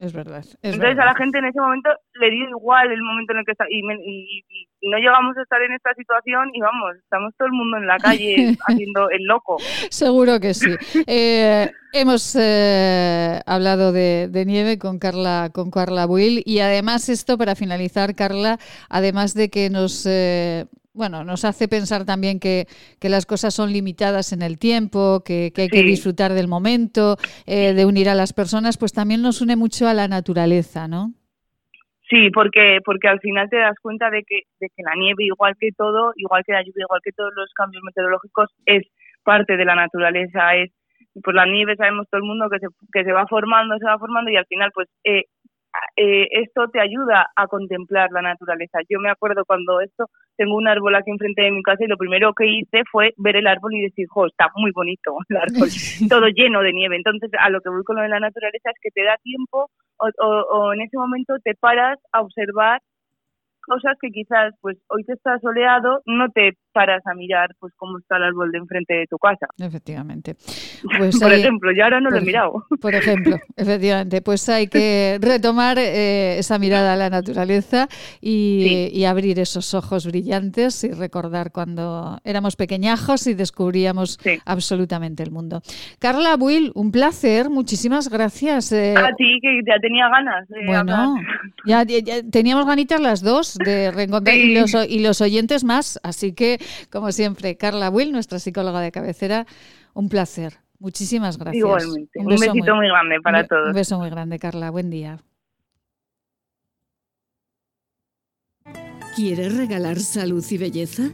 es 0.00 0.12
verdad. 0.12 0.38
es 0.40 0.54
Entonces 0.62 0.96
verdad. 0.96 1.02
a 1.08 1.12
la 1.12 1.14
gente 1.16 1.38
en 1.38 1.44
ese 1.46 1.60
momento 1.60 1.90
le 2.20 2.30
dio 2.30 2.48
igual 2.48 2.90
el 2.92 3.02
momento 3.02 3.32
en 3.32 3.38
el 3.40 3.44
que 3.44 3.52
está 3.52 3.64
y, 3.68 3.78
y- 3.80 4.44
y- 4.50 4.68
y 4.80 4.88
no 4.90 4.98
llegamos 4.98 5.36
a 5.36 5.42
estar 5.42 5.60
en 5.62 5.72
esta 5.72 5.92
situación 5.94 6.50
y 6.54 6.60
vamos, 6.60 6.94
estamos 7.02 7.34
todo 7.36 7.46
el 7.46 7.52
mundo 7.52 7.78
en 7.78 7.86
la 7.88 7.98
calle 7.98 8.56
haciendo 8.68 9.10
el 9.10 9.24
loco. 9.24 9.56
Seguro 9.90 10.38
que 10.40 10.54
sí. 10.54 10.70
Eh, 11.06 11.68
hemos 11.92 12.36
eh, 12.38 13.40
hablado 13.46 13.92
de, 13.92 14.28
de 14.30 14.44
nieve 14.44 14.78
con 14.78 14.98
Carla, 14.98 15.50
con 15.52 15.70
Carla 15.70 16.06
Buil 16.06 16.42
y 16.46 16.60
además 16.60 17.08
esto 17.08 17.36
para 17.38 17.54
finalizar, 17.56 18.14
Carla, 18.14 18.58
además 18.88 19.34
de 19.34 19.48
que 19.50 19.68
nos 19.70 20.06
eh, 20.06 20.66
bueno, 20.98 21.24
nos 21.24 21.44
hace 21.44 21.68
pensar 21.68 22.04
también 22.04 22.40
que, 22.40 22.66
que 23.00 23.08
las 23.08 23.24
cosas 23.24 23.54
son 23.54 23.72
limitadas 23.72 24.32
en 24.32 24.42
el 24.42 24.58
tiempo, 24.58 25.22
que, 25.24 25.52
que 25.54 25.62
hay 25.62 25.68
que 25.68 25.82
disfrutar 25.82 26.32
del 26.32 26.48
momento, 26.48 27.16
eh, 27.46 27.72
de 27.72 27.86
unir 27.86 28.08
a 28.08 28.16
las 28.16 28.32
personas, 28.32 28.76
pues 28.76 28.92
también 28.92 29.22
nos 29.22 29.40
une 29.40 29.54
mucho 29.54 29.86
a 29.86 29.94
la 29.94 30.08
naturaleza, 30.08 30.88
¿no? 30.88 31.14
Sí, 32.10 32.30
porque 32.30 32.80
porque 32.84 33.06
al 33.06 33.20
final 33.20 33.48
te 33.48 33.58
das 33.58 33.76
cuenta 33.80 34.10
de 34.10 34.24
que 34.24 34.40
de 34.60 34.68
que 34.74 34.82
la 34.82 34.94
nieve 34.96 35.24
igual 35.24 35.54
que 35.60 35.70
todo, 35.76 36.12
igual 36.16 36.42
que 36.44 36.52
la 36.52 36.62
lluvia, 36.62 36.86
igual 36.88 37.00
que 37.04 37.12
todos 37.12 37.32
los 37.36 37.52
cambios 37.54 37.82
meteorológicos 37.84 38.48
es 38.64 38.86
parte 39.22 39.56
de 39.56 39.64
la 39.64 39.74
naturaleza, 39.74 40.56
es 40.56 40.72
pues 41.22 41.36
la 41.36 41.44
nieve 41.44 41.76
sabemos 41.76 42.06
todo 42.10 42.20
el 42.20 42.26
mundo 42.26 42.48
que 42.50 42.60
se 42.60 42.66
que 42.92 43.04
se 43.04 43.12
va 43.12 43.26
formando, 43.26 43.76
se 43.78 43.84
va 43.84 43.98
formando 43.98 44.30
y 44.30 44.36
al 44.36 44.46
final 44.46 44.70
pues 44.74 44.88
eh, 45.04 45.26
eh, 45.96 46.26
esto 46.32 46.68
te 46.72 46.80
ayuda 46.80 47.26
a 47.36 47.46
contemplar 47.46 48.10
la 48.12 48.22
naturaleza. 48.22 48.78
Yo 48.88 48.98
me 49.00 49.10
acuerdo 49.10 49.44
cuando 49.44 49.80
esto, 49.80 50.06
tengo 50.36 50.56
un 50.56 50.68
árbol 50.68 50.94
aquí 50.94 51.10
enfrente 51.10 51.42
de 51.42 51.50
mi 51.50 51.62
casa 51.62 51.84
y 51.84 51.88
lo 51.88 51.96
primero 51.96 52.32
que 52.34 52.46
hice 52.46 52.82
fue 52.90 53.12
ver 53.16 53.36
el 53.36 53.46
árbol 53.46 53.74
y 53.74 53.82
decir, 53.82 54.06
jo, 54.08 54.26
está 54.26 54.46
muy 54.56 54.70
bonito 54.72 55.16
el 55.28 55.36
árbol, 55.36 55.68
todo 56.08 56.28
lleno 56.28 56.60
de 56.62 56.72
nieve. 56.72 56.96
Entonces, 56.96 57.30
a 57.38 57.50
lo 57.50 57.60
que 57.60 57.70
voy 57.70 57.82
con 57.84 57.96
lo 57.96 58.02
de 58.02 58.08
la 58.08 58.20
naturaleza 58.20 58.70
es 58.70 58.76
que 58.82 58.90
te 58.90 59.04
da 59.04 59.16
tiempo 59.22 59.70
o, 59.98 60.08
o- 60.24 60.46
o 60.58 60.72
en 60.72 60.80
ese 60.82 60.96
momento 60.96 61.34
te 61.42 61.54
paras 61.54 61.98
a 62.12 62.20
observar 62.20 62.80
cosas 63.66 63.96
que 64.00 64.08
quizás, 64.10 64.54
pues 64.62 64.78
hoy 64.88 65.04
te 65.04 65.12
está 65.12 65.38
soleado, 65.40 66.00
no 66.06 66.30
te 66.30 66.54
paras 66.78 67.02
a 67.06 67.14
mirar 67.14 67.48
pues 67.58 67.72
cómo 67.76 67.98
está 67.98 68.16
el 68.18 68.24
árbol 68.30 68.52
de 68.52 68.58
enfrente 68.58 68.94
de 68.94 69.06
tu 69.06 69.18
casa. 69.18 69.46
Efectivamente. 69.58 70.36
Pues 70.96 71.18
Por 71.18 71.32
hay- 71.32 71.40
ejemplo, 71.40 71.72
yo 71.76 71.82
ahora 71.82 72.00
no 72.00 72.08
lo 72.08 72.18
he 72.18 72.20
mirado. 72.20 72.64
Por 72.80 72.94
ejemplo, 72.94 73.36
efectivamente, 73.56 74.22
pues 74.22 74.48
hay 74.48 74.68
que 74.68 75.18
retomar 75.20 75.76
eh, 75.78 76.38
esa 76.38 76.56
mirada 76.60 76.92
a 76.92 76.96
la 76.96 77.10
naturaleza 77.10 77.88
y, 78.20 78.88
y 78.92 79.04
abrir 79.04 79.40
esos 79.40 79.74
ojos 79.74 80.06
brillantes 80.06 80.84
y 80.84 80.92
recordar 80.92 81.50
cuando 81.50 82.18
éramos 82.22 82.54
pequeñajos 82.54 83.26
y 83.26 83.34
descubríamos 83.34 84.18
absolutamente 84.46 85.24
el 85.24 85.32
mundo. 85.32 85.62
Carla 85.98 86.36
Buil, 86.36 86.70
un 86.76 86.92
placer, 86.92 87.50
muchísimas 87.50 88.08
gracias. 88.08 88.70
eh, 88.70 88.94
A 88.96 89.12
ti 89.16 89.38
que 89.42 89.60
ya 89.66 89.78
tenía 89.80 90.08
ganas 90.08 90.46
de 90.48 90.64
bueno, 90.66 91.16
ya, 91.66 91.84
teníamos 92.30 92.66
ganitas 92.66 93.00
las 93.00 93.20
dos 93.22 93.56
de 93.64 93.90
reencontrar 93.90 94.36
los, 94.36 94.74
y 94.88 95.00
los 95.00 95.20
oyentes 95.20 95.64
más, 95.64 95.98
así 96.04 96.32
que, 96.34 96.58
como 96.90 97.12
siempre, 97.12 97.56
Carla 97.56 97.90
Buil, 97.90 98.12
nuestra 98.12 98.38
psicóloga 98.38 98.80
de 98.80 98.92
cabecera, 98.92 99.46
un 99.94 100.08
placer. 100.08 100.58
Muchísimas 100.78 101.38
gracias. 101.38 101.58
Igualmente. 101.58 102.18
Un 102.20 102.26
beso 102.26 102.52
besito 102.52 102.74
muy 102.76 102.86
grande 102.86 103.20
para 103.20 103.40
un 103.40 103.46
todos. 103.48 103.68
Un 103.68 103.74
beso 103.74 103.98
muy 103.98 104.10
grande, 104.10 104.38
Carla. 104.38 104.70
Buen 104.70 104.90
día. 104.90 105.18
¿Quieres 109.16 109.56
regalar 109.56 109.98
salud 109.98 110.44
y 110.48 110.58
belleza? 110.58 111.10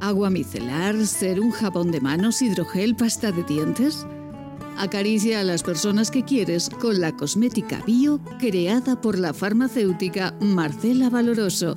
¿Agua 0.00 0.30
micelar, 0.30 0.96
ser 1.06 1.38
un 1.38 1.52
jabón 1.52 1.92
de 1.92 2.00
manos, 2.00 2.42
hidrogel, 2.42 2.96
pasta 2.96 3.30
de 3.30 3.44
dientes? 3.44 4.06
Acaricia 4.76 5.40
a 5.40 5.44
las 5.44 5.62
personas 5.62 6.10
que 6.10 6.24
quieres 6.24 6.70
con 6.70 7.00
la 7.00 7.14
cosmética 7.14 7.82
bio 7.86 8.20
creada 8.38 9.00
por 9.00 9.18
la 9.18 9.32
farmacéutica 9.32 10.34
Marcela 10.40 11.10
Valoroso. 11.10 11.76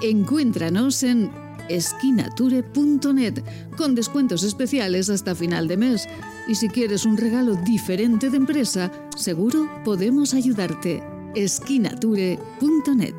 Encuéntranos 0.00 1.02
en 1.02 1.30
esquinature.net 1.68 3.42
con 3.76 3.94
descuentos 3.94 4.42
especiales 4.42 5.10
hasta 5.10 5.34
final 5.34 5.68
de 5.68 5.76
mes. 5.76 6.08
Y 6.48 6.54
si 6.54 6.68
quieres 6.68 7.04
un 7.04 7.16
regalo 7.16 7.56
diferente 7.56 8.30
de 8.30 8.36
empresa, 8.36 8.90
seguro 9.16 9.68
podemos 9.84 10.34
ayudarte. 10.34 11.02
esquinature.net 11.34 13.14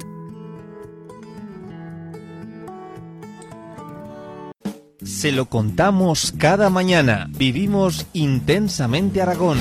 Se 5.07 5.31
lo 5.31 5.45
contamos 5.45 6.33
cada 6.37 6.69
mañana. 6.69 7.27
Vivimos 7.29 8.07
intensamente 8.13 9.21
Aragón. 9.21 9.57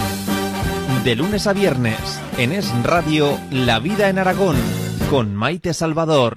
De 1.04 1.14
lunes 1.14 1.46
a 1.46 1.52
viernes, 1.52 1.98
en 2.36 2.50
Es 2.50 2.68
Radio, 2.82 3.38
La 3.52 3.78
Vida 3.78 4.08
en 4.08 4.18
Aragón, 4.18 4.56
con 5.08 5.36
Maite 5.36 5.72
Salvador. 5.72 6.36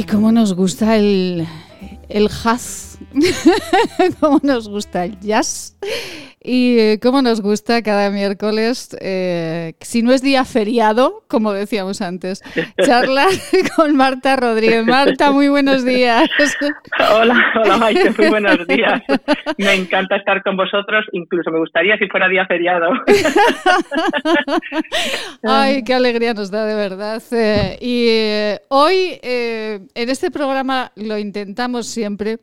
Ay, 0.00 0.06
cómo 0.06 0.32
nos 0.32 0.54
gusta 0.54 0.96
el, 0.96 1.46
el 2.08 2.30
jazz, 2.30 2.96
cómo 4.20 4.40
nos 4.42 4.66
gusta 4.66 5.04
el 5.04 5.20
jazz 5.20 5.76
y 6.42 6.78
eh, 6.78 6.98
cómo 7.02 7.20
nos 7.20 7.42
gusta 7.42 7.82
cada 7.82 8.08
miércoles, 8.08 8.96
eh, 9.02 9.74
si 9.80 10.02
no 10.02 10.10
es 10.12 10.22
día 10.22 10.46
feriado, 10.46 11.22
como 11.28 11.52
decíamos 11.52 12.00
antes, 12.00 12.42
charla 12.82 13.26
con 13.76 13.94
Marta 13.94 14.36
Rodríguez. 14.36 14.86
Marta, 14.86 15.32
muy 15.32 15.48
buenos 15.48 15.84
días. 15.84 16.30
Hola, 17.12 17.52
hola 17.56 17.76
Maite, 17.76 18.10
muy 18.16 18.28
buenos 18.28 18.66
días. 18.66 19.02
Me 19.58 19.74
encanta 19.74 20.16
estar 20.16 20.42
con 20.42 20.56
vosotros, 20.56 21.04
incluso 21.12 21.50
me 21.50 21.58
gustaría 21.58 21.98
si 21.98 22.06
fuera 22.08 22.28
día 22.28 22.46
feriado. 22.46 22.90
Ay, 25.42 25.82
qué 25.84 25.94
alegría 25.94 26.34
nos 26.34 26.50
da 26.50 26.64
de 26.64 26.74
verdad. 26.74 27.22
Eh, 27.32 27.78
y 27.80 28.66
hoy 28.68 29.18
en 29.22 30.08
este 30.10 30.30
programa 30.30 30.92
lo 30.96 31.18
intentamos 31.18 31.86
siempre 31.86 32.38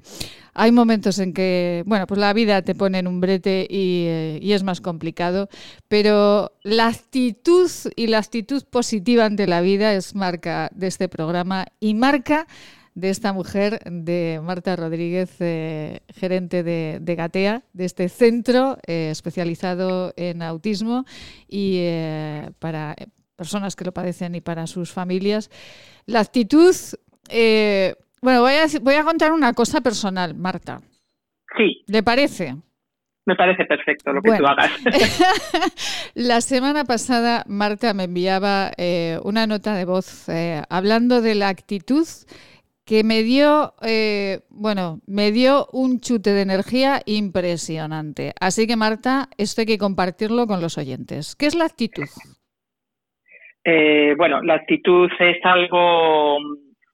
hay 0.60 0.72
momentos 0.72 1.20
en 1.20 1.34
que, 1.34 1.84
bueno, 1.86 2.08
pues 2.08 2.20
la 2.20 2.34
vida 2.34 2.63
te 2.63 2.74
pone 2.74 2.98
en 2.98 3.08
un 3.08 3.22
brete 3.22 3.67
eh, 3.70 4.39
y, 4.41 4.54
es 4.54 4.63
más 4.63 4.82
complicado, 4.82 5.50
pero 5.88 6.52
la 6.63 6.88
actitud 6.88 7.70
y 7.96 8.08
la 8.08 8.17
actitud 8.17 8.63
positiva 8.63 9.26
ante 9.26 9.46
la 9.46 9.62
vida 9.62 9.93
es 9.93 10.15
marca 10.15 10.72
de 10.74 10.88
este 10.88 11.10
programa 11.10 11.67
y 11.80 11.93
marca 11.93 12.48
de 12.96 13.12
esta 13.12 13.34
mujer, 13.34 13.84
de 13.86 14.41
Marta 14.43 14.76
Rodríguez, 14.76 15.30
eh, 15.41 16.00
gerente 16.15 16.63
de, 16.63 17.15
Gatea, 17.15 17.62
de 17.74 17.86
este 17.86 18.10
centro 18.10 18.80
eh, 18.88 19.10
especializado 19.12 20.12
en 20.17 20.41
autismo 20.41 21.06
y 21.48 21.84
para 22.58 22.96
personas 23.36 23.76
que 23.76 23.86
lo 23.86 23.93
padecen 23.93 24.34
y 24.34 24.41
para 24.41 24.65
sus 24.65 24.91
familias. 24.91 25.52
La 26.08 26.22
actitud 26.22 26.76
bueno, 28.21 28.41
voy 28.41 28.53
a, 28.53 28.65
voy 28.82 28.95
a 28.95 29.03
contar 29.03 29.32
una 29.32 29.53
cosa 29.53 29.82
personal, 29.82 30.36
Marta. 30.36 30.82
Sí. 31.58 31.84
¿Le 31.88 32.03
parece? 32.03 32.56
Me 33.27 33.36
parece 33.36 33.65
perfecto 33.65 34.13
lo 34.13 34.21
que 34.21 34.38
tú 34.38 34.47
hagas. 34.47 34.71
la 36.15 36.39
semana 36.39 36.86
pasada 36.86 37.43
Marta 37.45 37.93
me 37.93 38.06
enviaba 38.06 38.71
eh, 38.77 39.19
una 39.21 39.45
nota 39.45 39.75
de 39.75 39.84
voz 39.84 40.30
eh, 40.30 40.62
hablando 40.69 41.21
de 41.21 41.36
la 41.36 41.49
actitud 41.49 42.08
que 42.86 43.03
me 43.03 43.23
dio, 43.23 43.73
eh, 43.82 44.39
bueno, 44.49 45.01
me 45.08 45.34
dio 45.34 45.67
un 45.73 45.99
chute 45.99 46.30
de 46.30 46.41
energía 46.41 47.01
impresionante. 47.06 48.32
Así 48.39 48.65
que 48.65 48.77
Marta, 48.77 49.27
esto 49.38 49.60
hay 49.60 49.67
que 49.67 49.77
compartirlo 49.77 50.47
con 50.47 50.62
los 50.62 50.77
oyentes. 50.77 51.36
¿Qué 51.36 51.47
es 51.47 51.56
la 51.56 51.65
actitud? 51.65 52.08
bueno, 54.17 54.41
la 54.41 54.53
actitud 54.53 55.10
es 55.19 55.35
algo 55.44 56.37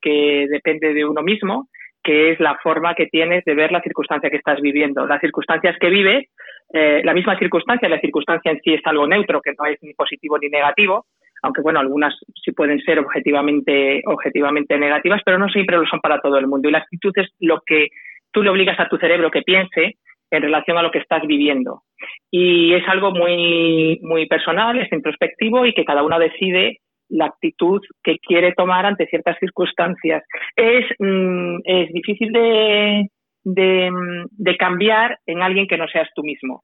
que 0.03 0.47
depende 0.49 0.93
de 0.93 1.05
uno 1.05 1.23
mismo, 1.23 1.69
que 2.03 2.31
es 2.31 2.39
la 2.39 2.57
forma 2.61 2.93
que 2.93 3.07
tienes 3.07 3.45
de 3.45 3.55
ver 3.55 3.71
la 3.71 3.81
circunstancia 3.81 4.29
que 4.29 4.37
estás 4.37 4.59
viviendo. 4.61 5.07
Las 5.07 5.21
circunstancias 5.21 5.77
que 5.79 5.89
vives, 5.89 6.29
eh, 6.73 7.01
la 7.03 7.13
misma 7.13 7.39
circunstancia, 7.39 7.87
la 7.87 8.01
circunstancia 8.01 8.51
en 8.51 8.59
sí 8.59 8.73
es 8.73 8.81
algo 8.85 9.07
neutro, 9.07 9.41
que 9.41 9.53
no 9.57 9.65
es 9.65 9.81
ni 9.81 9.93
positivo 9.93 10.37
ni 10.37 10.49
negativo, 10.49 11.05
aunque 11.41 11.61
bueno, 11.61 11.79
algunas 11.79 12.13
sí 12.43 12.51
pueden 12.51 12.79
ser 12.81 12.99
objetivamente, 12.99 14.01
objetivamente 14.05 14.77
negativas, 14.77 15.21
pero 15.25 15.37
no 15.37 15.47
siempre 15.47 15.77
lo 15.77 15.85
son 15.85 16.01
para 16.01 16.19
todo 16.19 16.37
el 16.37 16.47
mundo. 16.47 16.67
Y 16.67 16.71
la 16.73 16.79
actitud 16.79 17.13
es 17.15 17.29
lo 17.39 17.61
que 17.65 17.87
tú 18.31 18.43
le 18.43 18.49
obligas 18.49 18.79
a 18.79 18.89
tu 18.89 18.97
cerebro 18.97 19.31
que 19.31 19.41
piense 19.41 19.95
en 20.31 20.41
relación 20.41 20.77
a 20.77 20.81
lo 20.81 20.91
que 20.91 20.99
estás 20.99 21.21
viviendo. 21.27 21.83
Y 22.31 22.73
es 22.73 22.87
algo 22.87 23.11
muy, 23.11 23.99
muy 24.01 24.25
personal, 24.25 24.79
es 24.79 24.91
introspectivo 24.91 25.65
y 25.65 25.73
que 25.73 25.85
cada 25.85 26.03
uno 26.03 26.17
decide 26.17 26.79
la 27.13 27.25
actitud 27.25 27.81
que 28.03 28.17
quiere 28.19 28.53
tomar 28.53 28.85
ante 28.85 29.07
ciertas 29.07 29.37
circunstancias. 29.39 30.23
Es, 30.55 30.85
mm, 30.99 31.57
es 31.63 31.93
difícil 31.93 32.31
de, 32.31 33.07
de, 33.43 33.91
de 34.31 34.57
cambiar 34.57 35.19
en 35.25 35.41
alguien 35.41 35.67
que 35.67 35.77
no 35.77 35.87
seas 35.87 36.07
tú 36.15 36.23
mismo. 36.23 36.63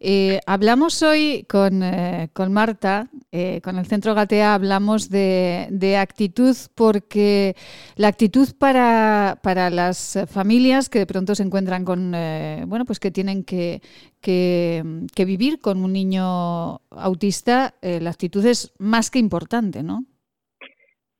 Eh, 0.00 0.40
hablamos 0.46 1.02
hoy 1.02 1.46
con, 1.48 1.82
eh, 1.82 2.28
con 2.32 2.52
Marta, 2.52 3.06
eh, 3.30 3.60
con 3.62 3.78
el 3.78 3.86
Centro 3.86 4.14
Gatea, 4.14 4.54
hablamos 4.54 5.08
de, 5.08 5.68
de 5.70 5.96
actitud 5.96 6.56
porque 6.74 7.54
la 7.96 8.08
actitud 8.08 8.48
para, 8.58 9.38
para 9.42 9.70
las 9.70 10.18
familias 10.30 10.88
que 10.88 10.98
de 10.98 11.06
pronto 11.06 11.34
se 11.34 11.44
encuentran 11.44 11.84
con, 11.84 12.12
eh, 12.14 12.64
bueno, 12.66 12.84
pues 12.84 12.98
que 12.98 13.10
tienen 13.10 13.44
que, 13.44 13.80
que, 14.20 14.82
que 15.14 15.24
vivir 15.24 15.60
con 15.60 15.82
un 15.84 15.92
niño 15.92 16.80
autista, 16.90 17.74
eh, 17.80 18.00
la 18.00 18.10
actitud 18.10 18.44
es 18.44 18.74
más 18.78 19.10
que 19.10 19.20
importante, 19.20 19.82
¿no? 19.82 20.04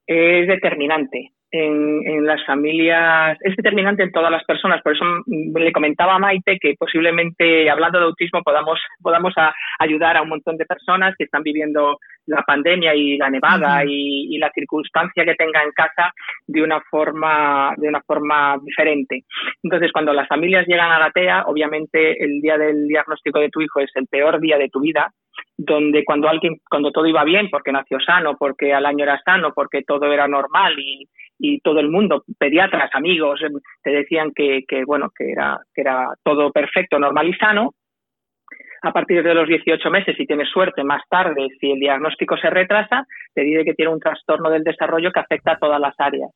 es 0.04 0.46
determinante 0.46 1.32
en, 1.52 2.00
en 2.06 2.26
las 2.26 2.44
familias, 2.46 3.38
es 3.42 3.54
determinante 3.56 4.02
en 4.02 4.10
todas 4.10 4.30
las 4.30 4.42
personas. 4.44 4.82
Por 4.82 4.94
eso 4.94 5.04
le 5.26 5.70
comentaba 5.72 6.14
a 6.14 6.18
Maite 6.18 6.58
que 6.58 6.74
posiblemente, 6.78 7.70
hablando 7.70 7.98
de 7.98 8.06
autismo, 8.06 8.42
podamos, 8.42 8.80
podamos 9.00 9.34
a- 9.36 9.52
ayudar 9.78 10.16
a 10.16 10.22
un 10.22 10.30
montón 10.30 10.56
de 10.56 10.64
personas 10.66 11.14
que 11.16 11.24
están 11.24 11.42
viviendo 11.42 11.98
la 12.26 12.42
pandemia 12.42 12.94
y 12.94 13.18
la 13.18 13.28
nevada 13.30 13.84
y, 13.84 14.34
y 14.34 14.38
la 14.38 14.50
circunstancia 14.54 15.24
que 15.24 15.34
tenga 15.34 15.62
en 15.62 15.72
casa 15.72 16.12
de 16.46 16.62
una 16.62 16.80
forma, 16.90 17.74
de 17.76 17.88
una 17.88 18.00
forma 18.02 18.56
diferente. 18.64 19.24
Entonces, 19.62 19.92
cuando 19.92 20.12
las 20.12 20.28
familias 20.28 20.66
llegan 20.66 20.90
a 20.90 20.98
Gatea, 21.00 21.44
obviamente 21.46 22.24
el 22.24 22.40
día 22.40 22.56
del 22.56 22.86
diagnóstico 22.88 23.40
de 23.40 23.48
tu 23.50 23.60
hijo 23.60 23.80
es 23.80 23.90
el 23.96 24.06
peor 24.06 24.40
día 24.40 24.56
de 24.56 24.68
tu 24.68 24.80
vida, 24.80 25.10
donde 25.64 26.04
cuando 26.04 26.28
alguien, 26.28 26.56
cuando 26.68 26.90
todo 26.90 27.06
iba 27.06 27.24
bien, 27.24 27.48
porque 27.50 27.72
nació 27.72 28.00
sano, 28.00 28.36
porque 28.38 28.72
al 28.72 28.86
año 28.86 29.04
era 29.04 29.20
sano, 29.24 29.52
porque 29.54 29.82
todo 29.82 30.12
era 30.12 30.26
normal 30.26 30.78
y, 30.78 31.08
y 31.38 31.60
todo 31.60 31.80
el 31.80 31.88
mundo, 31.88 32.24
pediatras, 32.38 32.90
amigos, 32.94 33.40
em, 33.42 33.52
te 33.82 33.90
decían 33.90 34.32
que, 34.34 34.62
que 34.66 34.84
bueno, 34.84 35.10
que 35.16 35.30
era, 35.30 35.58
que 35.74 35.80
era 35.80 36.08
todo 36.22 36.50
perfecto, 36.52 36.98
normal 36.98 37.28
y 37.28 37.34
sano. 37.34 37.74
A 38.82 38.92
partir 38.92 39.22
de 39.22 39.34
los 39.34 39.46
18 39.46 39.90
meses, 39.90 40.16
si 40.16 40.26
tienes 40.26 40.48
suerte, 40.48 40.82
más 40.82 41.02
tarde, 41.08 41.48
si 41.60 41.70
el 41.70 41.78
diagnóstico 41.78 42.36
se 42.36 42.50
retrasa, 42.50 43.04
te 43.32 43.42
dice 43.42 43.64
que 43.64 43.74
tiene 43.74 43.92
un 43.92 44.00
trastorno 44.00 44.50
del 44.50 44.64
desarrollo 44.64 45.12
que 45.12 45.20
afecta 45.20 45.52
a 45.52 45.58
todas 45.58 45.80
las 45.80 45.94
áreas. 45.98 46.30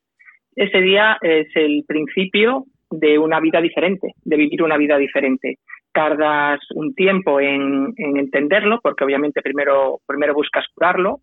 Ese 0.54 0.80
día 0.80 1.18
es 1.20 1.48
el 1.54 1.84
principio 1.86 2.64
de 2.90 3.18
una 3.18 3.40
vida 3.40 3.60
diferente, 3.60 4.12
de 4.24 4.36
vivir 4.36 4.62
una 4.62 4.76
vida 4.76 4.96
diferente. 4.96 5.58
Tardas 6.00 6.60
un 6.74 6.94
tiempo 6.94 7.40
en, 7.40 7.92
en 7.96 8.16
entenderlo, 8.18 8.80
porque 8.82 9.02
obviamente 9.04 9.40
primero, 9.40 10.00
primero 10.06 10.34
buscas 10.34 10.64
curarlo 10.74 11.20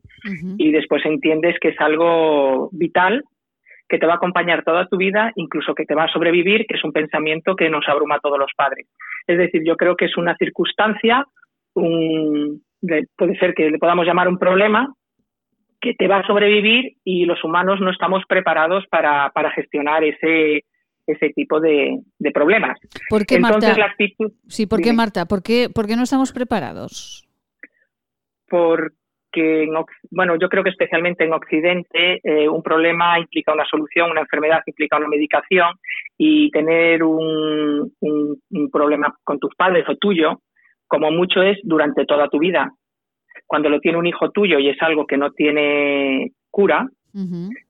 y 0.58 0.72
después 0.72 1.06
entiendes 1.06 1.56
que 1.62 1.70
es 1.70 1.80
algo 1.80 2.70
vital 2.72 3.24
que 3.88 4.00
te 4.00 4.08
va 4.08 4.14
a 4.14 4.16
acompañar 4.16 4.64
toda 4.64 4.88
tu 4.88 4.98
vida, 4.98 5.32
incluso 5.36 5.76
que 5.76 5.86
te 5.86 5.94
va 5.94 6.06
a 6.06 6.12
sobrevivir, 6.16 6.66
que 6.68 6.76
es 6.78 6.84
un 6.84 6.92
pensamiento 6.92 7.56
que 7.56 7.70
nos 7.70 7.88
abruma 7.88 8.16
a 8.16 8.20
todos 8.20 8.40
los 8.40 8.52
padres. 8.58 8.88
Es 9.28 9.38
decir, 9.38 9.62
yo 9.64 9.76
creo 9.78 9.96
que 9.96 10.06
es 10.06 10.18
una 10.18 10.36
circunstancia, 10.38 11.24
un, 11.76 12.62
de- 12.82 13.06
puede 13.16 13.38
ser 13.38 13.54
que 13.54 13.70
le 13.70 13.78
podamos 13.78 14.06
llamar 14.08 14.28
un 14.28 14.40
problema, 14.40 14.88
que 15.80 15.94
te 15.94 16.08
va 16.08 16.18
a 16.18 16.26
sobrevivir 16.28 16.94
y 17.04 17.26
los 17.26 17.44
humanos 17.44 17.80
no 17.82 17.92
estamos 17.92 18.24
preparados 18.28 18.86
para, 18.90 19.30
para 19.36 19.52
gestionar 19.52 20.04
ese, 20.04 20.64
ese 21.08 21.30
tipo 21.30 21.60
de, 21.60 22.00
de 22.20 22.32
problemas. 22.32 22.78
¿Por 23.10 23.26
qué, 23.26 23.36
Entonces, 23.36 23.70
Marta? 23.70 23.80
la 23.80 23.86
actitud. 23.88 24.32
Sí, 24.48 24.66
¿por 24.68 24.80
qué, 24.80 24.86
Dime. 24.92 24.98
Marta? 24.98 25.26
¿Por 25.26 25.44
qué, 25.44 25.70
por 25.74 25.86
qué 25.88 25.96
no 25.96 26.04
estamos 26.04 26.32
preparados? 26.32 27.28
porque, 28.50 29.64
en 29.64 29.72
bueno, 30.12 30.36
yo 30.40 30.48
creo 30.48 30.64
que 30.64 30.70
especialmente 30.70 31.24
en 31.24 31.34
Occidente 31.34 32.20
eh, 32.24 32.48
un 32.48 32.62
problema 32.62 33.18
implica 33.20 33.52
una 33.54 33.66
solución, 33.66 34.12
una 34.12 34.22
enfermedad 34.22 34.62
implica 34.68 34.98
una 34.98 35.08
medicación 35.08 35.74
y 36.18 36.52
tener 36.52 37.04
un, 37.04 37.92
un- 38.00 38.42
un 38.52 38.70
problema 38.70 39.16
con 39.24 39.40
tus 39.40 39.56
padres 39.56 39.86
o 39.90 39.96
tuyo, 39.96 40.42
como 40.88 41.10
mucho 41.10 41.42
es 41.42 41.58
durante 41.64 42.06
toda 42.06 42.28
tu 42.30 42.38
vida. 42.40 42.72
Cuando 43.48 43.70
lo 43.70 43.80
tiene 43.80 43.98
un 43.98 44.06
hijo 44.06 44.30
tuyo 44.30 44.60
y 44.60 44.70
es 44.70 44.80
algo 44.82 45.08
que 45.08 45.18
no 45.18 45.32
tiene 45.32 46.32
cura, 46.52 46.88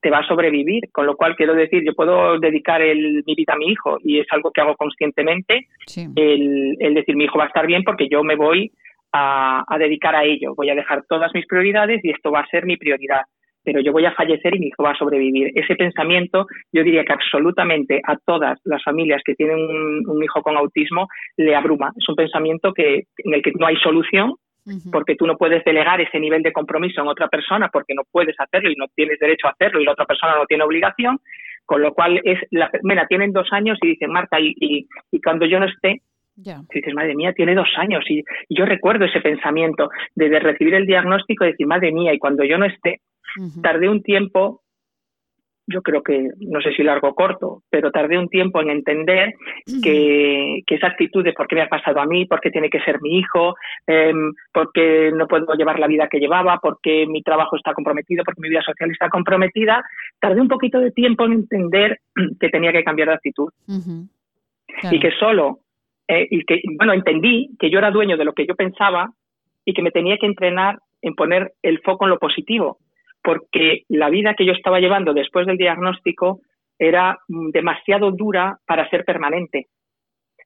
te 0.02 0.10
va 0.10 0.20
a 0.20 0.28
sobrevivir. 0.28 0.84
Con 0.92 1.06
lo 1.06 1.16
cual, 1.16 1.36
quiero 1.36 1.54
decir, 1.54 1.84
yo 1.86 1.94
puedo 1.94 2.40
dedicar 2.40 2.82
el- 2.82 3.24
mi 3.26 3.36
vida 3.36 3.54
a 3.54 3.58
mi 3.58 3.68
hijo 3.68 3.98
y 4.04 4.20
es 4.20 4.28
algo 4.32 4.52
que 4.52 4.62
hago 4.62 4.76
conscientemente, 4.76 5.68
el, 6.16 6.76
el 6.80 6.94
decir 6.94 7.16
mi 7.16 7.26
hijo 7.26 7.38
va 7.38 7.46
a 7.46 7.48
estar 7.48 7.68
bien 7.68 7.84
porque 7.84 8.08
yo 8.10 8.24
me 8.24 8.36
voy 8.36 8.72
a, 9.12 9.64
a 9.68 9.78
dedicar 9.78 10.16
a 10.16 10.24
ello. 10.24 10.54
Voy 10.56 10.70
a 10.70 10.76
dejar 10.76 11.04
todas 11.08 11.32
mis 11.34 11.46
prioridades 11.46 12.00
y 12.04 12.10
esto 12.12 12.32
va 12.32 12.40
a 12.42 12.48
ser 12.48 12.66
mi 12.66 12.78
prioridad. 12.78 13.22
Pero 13.66 13.80
yo 13.80 13.94
voy 13.94 14.04
a 14.06 14.12
fallecer 14.12 14.56
y 14.56 14.60
mi 14.60 14.68
hijo 14.68 14.84
va 14.84 14.92
a 14.92 14.98
sobrevivir. 14.98 15.52
Ese 15.56 15.76
pensamiento, 15.76 16.48
yo 16.74 16.84
diría 16.84 17.06
que 17.06 17.14
absolutamente 17.14 18.02
a 18.06 18.18
todas 18.26 18.60
las 18.66 18.84
familias 18.84 19.22
que 19.24 19.36
tienen 19.36 19.58
un, 19.58 20.04
un 20.06 20.22
hijo 20.24 20.42
con 20.42 20.58
autismo 20.58 21.08
le 21.38 21.56
abruma. 21.56 21.92
Es 21.98 22.10
un 22.10 22.16
pensamiento 22.16 22.74
que, 22.74 23.04
en 23.20 23.34
el 23.34 23.42
que 23.42 23.54
no 23.58 23.66
hay 23.66 23.78
solución, 23.78 24.34
porque 24.92 25.16
tú 25.16 25.28
no 25.28 25.38
puedes 25.38 25.64
delegar 25.66 26.00
ese 26.02 26.20
nivel 26.20 26.42
de 26.42 26.54
compromiso 26.54 27.02
en 27.02 27.08
otra 27.08 27.28
persona 27.28 27.70
porque 27.72 27.94
no 27.94 28.04
puedes 28.10 28.36
hacerlo 28.40 28.72
y 28.72 28.76
no 28.76 28.88
tienes 28.96 29.20
derecho 29.20 29.48
a 29.48 29.52
hacerlo 29.52 29.82
y 29.82 29.86
la 29.86 29.92
otra 29.92 30.06
persona 30.06 30.36
no 30.38 30.46
tiene 30.46 30.64
obligación, 30.64 31.20
con 31.66 31.82
lo 31.82 31.94
cual 31.94 32.20
es 32.24 32.40
la, 32.52 32.70
mira, 32.84 33.06
tienen 33.08 33.32
dos 33.34 33.48
años 33.52 33.78
y 33.82 33.88
dicen 33.90 34.12
Marta 34.12 34.40
y, 34.40 34.54
y, 34.60 34.88
y 35.12 35.22
cuando 35.22 35.46
yo 35.46 35.60
no 35.60 35.66
esté 35.66 36.02
Ya. 36.36 36.62
y 36.72 36.80
dices, 36.80 36.94
madre 36.96 37.14
mía, 37.14 37.34
tiene 37.34 37.54
dos 37.56 37.70
años. 37.78 38.04
Y, 38.10 38.24
y 38.50 38.58
yo 38.58 38.66
recuerdo 38.66 39.06
ese 39.06 39.22
pensamiento 39.22 39.90
de, 40.16 40.30
de 40.30 40.40
recibir 40.40 40.74
el 40.74 40.88
diagnóstico 40.88 41.46
y 41.46 41.52
decir, 41.52 41.68
madre 41.68 41.92
mía, 41.92 42.12
y 42.14 42.18
cuando 42.18 42.44
yo 42.44 42.58
no 42.58 42.66
esté, 42.66 43.02
tardé 43.62 43.88
un 43.88 44.02
tiempo, 44.02 44.63
yo 45.66 45.82
creo 45.82 46.04
que, 46.04 46.30
no 46.40 46.62
sé 46.62 46.74
si 46.74 46.84
largo 46.84 47.10
o 47.10 47.16
corto, 47.16 47.64
pero 47.70 47.92
tardé 47.92 48.18
un 48.18 48.28
tiempo 48.28 48.62
en 48.62 48.70
entender 48.70 49.34
que, 49.82 50.62
que 50.66 50.76
esa 50.76 50.88
actitud 50.88 51.24
de 51.24 51.34
por 51.34 51.48
qué 51.48 51.56
me 51.56 51.62
ha 51.62 51.70
pasado 51.70 52.02
a 52.02 52.06
mí, 52.06 52.26
por 52.26 52.42
qué 52.42 52.52
tiene 52.52 52.70
que 52.70 52.82
ser 52.82 53.02
mi 53.02 53.20
hijo, 53.20 53.56
em, 53.88 54.34
por 54.52 54.72
qué 54.74 55.12
no 55.14 55.28
puedo 55.28 55.54
llevar 55.54 55.80
la 55.80 55.88
vida 55.88 56.08
que 56.10 56.20
llevaba, 56.20 56.58
por 56.58 56.80
qué 56.82 57.06
mi 57.08 57.22
trabajo 57.22 57.56
está 57.56 57.74
comprometido, 57.74 58.24
porque 58.26 58.42
mi 58.42 58.50
vida 58.50 58.62
social 58.62 58.92
está 58.92 59.10
comprometida, 59.10 59.84
tardé 60.20 60.42
un 60.42 60.50
poquito 60.50 60.80
de 60.80 60.92
tiempo 60.92 61.26
en 61.26 61.34
entender 61.34 62.00
que 62.40 62.50
tenía 62.50 62.74
que 62.74 62.84
cambiar 62.84 63.08
de 63.10 63.14
actitud. 63.16 63.50
Y 64.92 65.00
que 65.00 65.12
solo, 65.12 65.60
eh, 66.08 66.28
y 66.30 66.44
que, 66.44 66.62
bueno, 66.78 66.94
entendí 66.94 67.52
que 67.58 67.70
yo 67.70 67.80
era 67.80 67.92
dueño 67.92 68.18
de 68.18 68.26
lo 68.26 68.34
que 68.34 68.46
yo 68.46 68.56
pensaba 68.56 69.12
y 69.64 69.74
que 69.74 69.82
me 69.82 69.92
tenía 69.92 70.18
que 70.18 70.26
entrenar 70.26 70.80
en 71.02 71.16
poner 71.16 71.54
el 71.62 71.80
foco 71.82 72.06
en 72.06 72.10
lo 72.10 72.20
positivo, 72.20 72.80
porque 73.24 73.84
la 73.88 74.10
vida 74.10 74.36
que 74.36 74.46
yo 74.46 74.54
estaba 74.54 74.80
llevando 74.80 75.14
después 75.14 75.48
del 75.48 75.58
diagnóstico 75.58 76.42
era 76.78 77.18
demasiado 77.28 78.12
dura 78.12 78.58
para 78.66 78.90
ser 78.90 79.06
permanente. 79.06 79.68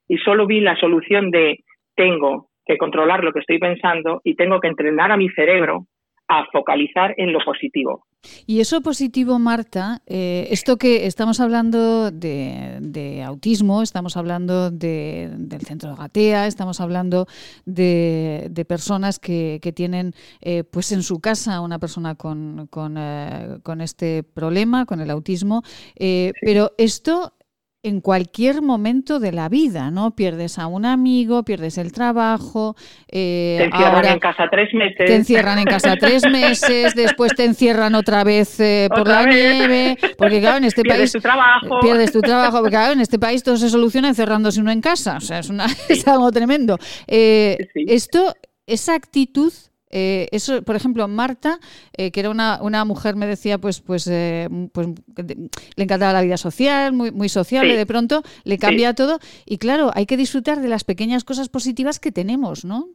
Y 0.08 0.18
solo 0.20 0.46
vi 0.46 0.62
la 0.62 0.76
solución 0.76 1.32
de 1.32 1.60
tengo 1.96 2.50
que 2.66 2.78
controlar 2.78 3.24
lo 3.24 3.34
que 3.34 3.40
estoy 3.40 3.60
pensando 3.60 4.22
y 4.24 4.36
tengo 4.36 4.60
que 4.60 4.68
entrenar 4.68 5.12
a 5.12 5.18
mi 5.18 5.30
cerebro 5.30 5.88
a 6.28 6.46
focalizar 6.52 7.14
en 7.18 7.32
lo 7.34 7.40
positivo. 7.46 8.06
Y 8.46 8.60
eso 8.60 8.82
positivo, 8.82 9.40
Marta, 9.40 10.02
eh, 10.06 10.48
esto 10.52 10.76
que 10.78 11.06
estamos 11.06 11.40
hablando 11.40 12.12
de, 12.12 12.80
de 12.82 13.24
autismo, 13.24 13.82
estamos 13.84 14.18
hablando 14.18 14.70
de- 14.72 15.30
del 15.38 15.62
centro 15.62 15.92
de 15.92 15.96
Gatea, 15.96 16.48
estamos 16.48 16.82
hablando 16.82 17.28
de, 17.66 18.48
de 18.50 18.66
personas 18.66 19.20
que, 19.20 19.60
que 19.62 19.72
tienen 19.72 20.14
eh, 20.42 20.64
pues 20.64 20.92
en 20.92 21.04
su 21.04 21.20
casa 21.22 21.62
una 21.62 21.80
persona 21.80 22.16
con, 22.16 22.68
con, 22.68 22.96
eh, 22.98 23.60
con 23.64 23.80
este 23.82 24.24
problema, 24.24 24.86
con 24.86 25.00
el 25.00 25.12
autismo, 25.12 25.62
eh, 25.96 26.34
pero 26.42 26.72
esto 26.78 27.34
en 27.88 28.02
cualquier 28.02 28.62
momento 28.62 29.20
de 29.20 29.32
la 29.32 29.50
vida, 29.50 29.92
¿no? 29.92 30.16
Pierdes 30.16 30.60
a 30.60 30.68
un 30.68 30.86
amigo, 30.86 31.44
pierdes 31.44 31.78
el 31.78 31.92
trabajo, 31.92 32.76
eh, 33.10 33.56
Te 33.60 33.66
encierran 33.66 33.96
ahora 33.96 34.12
en 34.14 34.20
casa 34.20 34.44
tres 34.52 34.74
meses. 34.74 35.06
te 35.06 35.16
encierran 35.16 35.60
en 35.60 35.66
casa 35.66 35.96
tres 36.00 36.24
meses, 36.32 36.96
después 36.96 37.34
te 37.36 37.46
encierran 37.46 37.96
otra 37.96 38.24
vez 38.24 38.60
eh, 38.60 38.88
por 38.90 39.02
Otra 39.02 39.22
la 39.22 39.26
vez. 39.28 39.36
nieve, 39.36 39.98
porque 40.18 40.40
claro, 40.40 40.58
en 40.58 40.64
este 40.66 40.82
Pierdes 40.84 41.00
país 41.00 41.12
tu 41.14 41.20
trabajo. 41.22 41.80
pierdes 41.82 42.12
tu 42.12 42.22
trabajo, 42.22 42.58
porque 42.60 42.72
claro, 42.72 42.94
en 42.94 43.02
este 43.02 43.20
país 43.20 43.44
todo 43.44 43.58
se 43.58 43.70
soluciona 43.70 44.10
encerrándose 44.10 44.60
uno 44.62 44.72
en 44.72 44.82
casa, 44.82 45.18
o 45.18 45.22
sea, 45.22 45.40
es, 45.40 45.50
una, 45.50 45.66
es 45.90 46.08
algo 46.08 46.32
tremendo. 46.32 46.78
Eh, 47.08 47.58
Esto, 47.74 48.34
esa 48.66 48.96
actitud 48.96 49.52
eh, 49.90 50.28
eso, 50.32 50.62
por 50.64 50.76
ejemplo, 50.76 51.08
Marta, 51.08 51.60
eh, 51.98 52.12
que 52.12 52.20
era 52.20 52.30
una, 52.30 52.62
una 52.62 52.84
mujer, 52.86 53.16
me 53.16 53.26
decía, 53.26 53.58
pues, 53.58 53.82
pues, 53.82 54.08
eh, 54.08 54.48
pues 54.74 54.88
de- 55.16 55.50
le 55.76 55.84
encantaba 55.84 56.14
la 56.14 56.22
vida 56.22 56.38
social, 56.38 56.94
muy, 56.94 57.12
muy 57.12 57.30
sociable, 57.30 57.72
Sí. 57.72 57.78
de 57.78 57.86
pronto 57.86 58.22
le 58.44 58.58
cambia 58.58 58.94
todo. 58.94 59.20
Y 59.46 59.58
claro, 59.58 59.92
hay 59.94 60.06
que 60.06 60.18
disfrutar 60.18 60.60
de 60.60 60.68
las 60.68 60.84
pequeñas 60.84 61.24
cosas 61.24 61.50
positivas 61.50 62.00
que 62.00 62.12
tenemos, 62.12 62.66
¿no? 62.66 62.86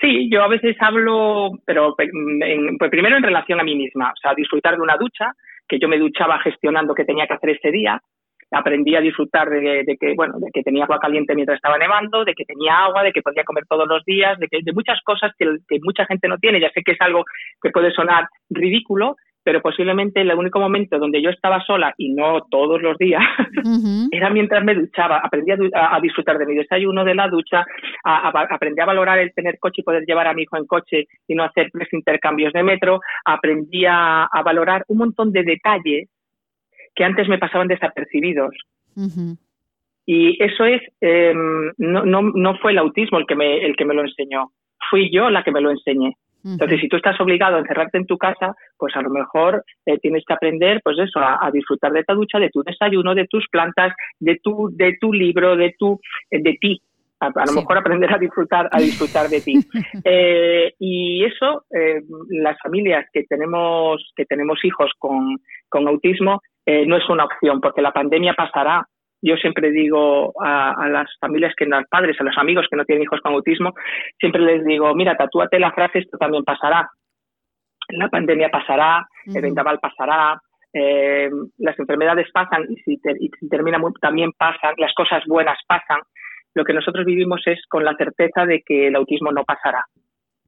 Sí, 0.00 0.28
yo 0.30 0.42
a 0.42 0.48
veces 0.48 0.76
hablo, 0.80 1.52
pero 1.64 1.94
en- 1.98 2.76
pues 2.76 2.90
primero 2.90 3.16
en 3.16 3.22
relación 3.22 3.60
a 3.60 3.64
mí 3.64 3.74
misma, 3.74 4.10
o 4.10 4.16
sea, 4.20 4.34
disfrutar 4.34 4.76
de 4.76 4.82
una 4.82 4.96
ducha, 4.98 5.32
que 5.68 5.78
yo 5.80 5.88
me 5.88 5.98
duchaba 5.98 6.38
gestionando 6.40 6.94
qué 6.94 7.04
tenía 7.04 7.26
que 7.26 7.34
hacer 7.34 7.50
ese 7.50 7.70
día, 7.70 8.00
aprendí 8.50 8.94
a 8.94 9.00
disfrutar 9.00 9.48
de, 9.50 9.84
de 9.84 9.96
que, 9.98 10.14
bueno, 10.14 10.34
de 10.38 10.50
que 10.52 10.62
tenía 10.62 10.84
agua 10.84 10.98
caliente 10.98 11.34
mientras 11.34 11.56
estaba 11.56 11.78
nevando, 11.78 12.24
de 12.24 12.34
que 12.34 12.44
tenía 12.44 12.84
agua, 12.84 13.02
de 13.02 13.12
que 13.12 13.22
podía 13.22 13.44
comer 13.44 13.64
todos 13.68 13.86
los 13.88 14.04
días, 14.04 14.38
de 14.38 14.48
que 14.48 14.60
de 14.62 14.72
muchas 14.72 15.00
cosas 15.02 15.32
que, 15.38 15.46
que 15.68 15.78
mucha 15.82 16.06
gente 16.06 16.28
no 16.28 16.38
tiene, 16.38 16.60
ya 16.60 16.70
sé 16.70 16.82
que 16.82 16.92
es 16.92 17.00
algo 17.00 17.24
que 17.60 17.70
puede 17.70 17.92
sonar 17.92 18.28
ridículo, 18.50 19.16
pero 19.46 19.62
posiblemente 19.62 20.22
el 20.22 20.34
único 20.34 20.58
momento 20.58 20.98
donde 20.98 21.22
yo 21.22 21.30
estaba 21.30 21.64
sola, 21.64 21.94
y 21.96 22.12
no 22.12 22.40
todos 22.50 22.82
los 22.82 22.98
días, 22.98 23.22
era 24.10 24.28
mientras 24.28 24.64
me 24.64 24.74
duchaba. 24.74 25.20
Aprendí 25.22 25.52
a, 25.72 26.00
disfrutar 26.00 26.36
de 26.36 26.46
mi 26.46 26.56
desayuno, 26.56 27.04
de 27.04 27.14
la 27.14 27.28
ducha, 27.28 27.64
aprendí 28.02 28.80
a 28.80 28.86
valorar 28.86 29.20
el 29.20 29.32
tener 29.32 29.60
coche 29.60 29.82
y 29.82 29.84
poder 29.84 30.04
llevar 30.04 30.26
a 30.26 30.34
mi 30.34 30.42
hijo 30.42 30.56
en 30.56 30.66
coche 30.66 31.04
y 31.28 31.36
no 31.36 31.44
hacer 31.44 31.70
tres 31.72 31.86
intercambios 31.92 32.52
de 32.52 32.64
metro, 32.64 32.98
aprendí 33.24 33.84
a, 33.86 34.28
valorar 34.44 34.82
un 34.88 34.98
montón 34.98 35.30
de 35.30 35.44
detalles 35.44 36.08
que 36.96 37.04
antes 37.04 37.28
me 37.28 37.38
pasaban 37.38 37.68
desapercibidos. 37.68 38.54
Y 40.06 40.42
eso 40.42 40.64
es, 40.64 40.82
em, 41.00 41.72
no, 41.78 42.04
no, 42.04 42.22
no 42.22 42.56
fue 42.58 42.72
el 42.72 42.78
autismo 42.78 43.18
el 43.18 43.26
que, 43.26 43.36
me, 43.36 43.64
el 43.64 43.76
que 43.76 43.84
me 43.84 43.94
lo 43.94 44.02
enseñó, 44.02 44.50
fui 44.90 45.10
yo 45.12 45.30
la 45.30 45.44
que 45.44 45.52
me 45.52 45.60
lo 45.60 45.70
enseñé. 45.70 46.16
Entonces, 46.44 46.80
si 46.80 46.88
tú 46.88 46.94
estás 46.96 47.20
obligado 47.20 47.56
a 47.56 47.58
encerrarte 47.58 47.98
en 47.98 48.06
tu 48.06 48.16
casa, 48.16 48.54
pues 48.78 48.94
a 48.94 49.02
lo 49.02 49.10
mejor 49.10 49.64
eh, 49.84 49.98
tienes 49.98 50.22
que 50.24 50.32
aprender, 50.32 50.80
pues 50.84 50.96
eso, 50.96 51.18
a, 51.18 51.50
disfrutar 51.52 51.90
de 51.90 52.04
tu 52.04 52.14
ducha, 52.14 52.38
de 52.38 52.50
tu 52.50 52.62
desayuno, 52.62 53.16
de 53.16 53.26
tus 53.26 53.48
plantas, 53.48 53.92
de 54.20 54.38
tu, 54.40 54.70
de 54.72 54.96
tu 55.00 55.12
libro, 55.12 55.56
de 55.56 55.74
tu, 55.76 56.00
eh, 56.30 56.40
de 56.40 56.56
ti. 56.60 56.80
A, 57.18 57.30
lo 57.46 57.52
mejor 57.52 57.78
aprender 57.78 58.14
a 58.14 58.18
disfrutar, 58.18 58.68
a 58.70 58.78
disfrutar 58.78 59.28
de 59.28 59.40
ti. 59.40 59.54
Eh, 60.04 60.74
y 60.78 61.24
eso, 61.24 61.64
las 62.28 62.56
familias 62.62 63.06
que 63.12 63.24
tenemos, 63.24 64.12
que 64.14 64.24
tenemos 64.24 64.64
hijos 64.64 64.92
con, 64.98 65.38
con 65.68 65.88
autismo, 65.88 66.42
no 66.66 66.96
es 66.96 67.08
una 67.08 67.24
opción, 67.24 67.60
porque 67.60 67.82
la 67.82 67.92
pandemia 67.92 68.34
pasará, 68.34 68.84
yo 69.22 69.36
siempre 69.36 69.70
digo 69.70 70.32
a, 70.42 70.88
las 70.88 71.08
familias 71.20 71.54
que 71.56 71.66
no, 71.66 71.80
padres, 71.90 72.16
a 72.20 72.24
los 72.24 72.36
amigos 72.38 72.66
que 72.70 72.76
no 72.76 72.84
tienen 72.84 73.04
hijos 73.04 73.20
con 73.20 73.34
autismo, 73.34 73.72
siempre 74.18 74.40
les 74.42 74.64
digo, 74.64 74.94
mira, 74.94 75.16
tatúate 75.16 75.58
la 75.58 75.72
frase, 75.72 76.00
esto 76.00 76.18
también 76.18 76.44
pasará. 76.44 76.88
La 77.88 78.08
pandemia 78.08 78.50
pasará, 78.50 79.06
el 79.26 79.42
vendaval 79.42 79.78
pasará, 79.78 80.40
eh, 80.72 81.30
las 81.58 81.78
enfermedades 81.78 82.30
pasan 82.32 82.66
y 82.68 82.76
si, 82.82 83.00
termina 83.48 83.80
también 84.00 84.32
pasan, 84.32 84.74
las 84.76 84.92
cosas 84.94 85.22
buenas 85.26 85.58
pasan. 85.66 86.00
Lo 86.54 86.64
que 86.64 86.72
nosotros 86.72 87.04
vivimos 87.04 87.42
es 87.46 87.60
con 87.68 87.84
la 87.84 87.94
certeza 87.96 88.44
de 88.44 88.62
que 88.62 88.88
el 88.88 88.96
autismo 88.96 89.30
no 89.30 89.44
pasará. 89.44 89.84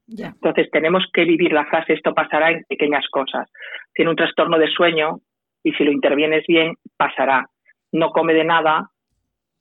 Entonces 0.07 0.69
tenemos 0.71 1.05
que 1.13 1.23
vivir 1.23 1.53
la 1.53 1.65
frase 1.65 1.93
esto 1.93 2.13
pasará 2.15 2.51
en 2.51 2.63
pequeñas 2.67 3.05
cosas. 3.11 3.47
Tiene 3.93 4.09
un 4.09 4.17
trastorno 4.17 4.57
de 4.57 4.67
sueño 4.67 5.19
y 5.63 5.71
si 5.73 5.83
lo 5.83 5.91
intervienes 5.91 6.45
bien 6.47 6.75
pasará 6.97 7.47
no 7.91 8.11
come 8.11 8.33
de 8.33 8.43
nada. 8.43 8.89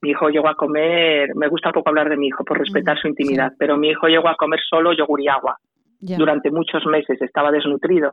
Mi 0.01 0.11
hijo 0.11 0.29
llegó 0.29 0.49
a 0.49 0.55
comer, 0.55 1.35
me 1.35 1.49
gusta 1.49 1.73
poco 1.73 1.89
hablar 1.89 2.09
de 2.09 2.17
mi 2.17 2.29
hijo 2.29 2.45
por 2.45 2.59
respetar 2.59 2.99
su 2.99 3.09
intimidad, 3.09 3.53
pero 3.59 3.77
mi 3.77 3.89
hijo 3.89 4.07
llegó 4.07 4.29
a 4.29 4.37
comer 4.37 4.61
solo 4.69 4.93
yogur 4.93 5.21
y 5.21 5.29
agua. 5.29 5.59
Durante 6.01 6.53
muchos 6.53 6.87
meses 6.87 7.21
estaba 7.21 7.51
desnutrido. 7.51 8.13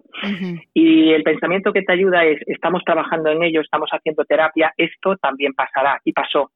Y 0.74 1.12
el 1.12 1.22
pensamiento 1.22 1.72
que 1.72 1.84
te 1.84 1.94
ayuda 1.94 2.26
es, 2.26 2.42
estamos 2.48 2.82
trabajando 2.84 3.30
en 3.30 3.44
ello, 3.44 3.62
estamos 3.62 3.90
haciendo 3.92 4.26
terapia, 4.26 4.74
esto 4.76 5.16
también 5.18 5.54
pasará 5.54 6.02
y 6.04 6.12
pasó. 6.12 6.52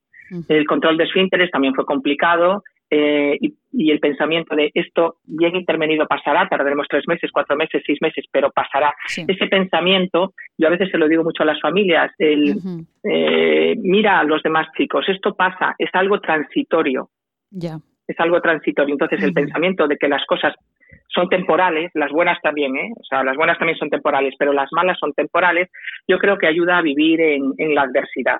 El 0.47 0.65
control 0.65 0.97
de 0.97 1.03
esfínteres 1.03 1.51
también 1.51 1.75
fue 1.75 1.86
complicado, 1.86 2.63
eh, 2.89 3.37
y, 3.39 3.91
el 3.91 3.99
pensamiento 3.99 4.55
de 4.55 4.71
esto 4.73 5.17
bien 5.25 5.55
intervenido 5.55 6.07
pasará, 6.07 6.47
tardaremos 6.49 6.87
tres 6.89 7.07
meses, 7.07 7.29
cuatro 7.31 7.55
meses, 7.55 7.83
seis 7.85 7.99
meses, 8.01 8.25
pero 8.31 8.51
pasará. 8.51 8.93
Ese 9.15 9.47
pensamiento, 9.47 10.33
yo 10.57 10.67
a 10.67 10.71
veces 10.71 10.89
se 10.89 10.97
lo 10.97 11.07
digo 11.07 11.23
mucho 11.23 11.43
a 11.43 11.45
las 11.45 11.61
familias, 11.61 12.11
el 12.17 12.57
eh, 13.03 13.75
mira 13.77 14.19
a 14.19 14.23
los 14.23 14.41
demás 14.41 14.67
chicos, 14.75 15.05
esto 15.07 15.35
pasa, 15.35 15.75
es 15.77 15.89
algo 15.93 16.19
transitorio. 16.19 17.09
Ya. 17.51 17.77
Es 18.07 18.19
algo 18.19 18.41
transitorio. 18.41 18.93
Entonces, 18.93 19.21
el 19.21 19.33
pensamiento 19.33 19.87
de 19.87 19.97
que 19.97 20.07
las 20.07 20.25
cosas 20.25 20.55
son 21.07 21.29
temporales, 21.29 21.91
las 21.93 22.11
buenas 22.11 22.39
también, 22.41 22.75
¿eh? 22.75 22.91
O 22.99 23.03
sea, 23.03 23.23
las 23.23 23.35
buenas 23.35 23.57
también 23.59 23.77
son 23.77 23.89
temporales, 23.89 24.33
pero 24.37 24.51
las 24.51 24.69
malas 24.71 24.97
son 24.99 25.13
temporales, 25.13 25.69
yo 26.07 26.17
creo 26.17 26.37
que 26.37 26.47
ayuda 26.47 26.79
a 26.79 26.81
vivir 26.81 27.21
en, 27.21 27.53
en 27.57 27.75
la 27.75 27.83
adversidad. 27.83 28.39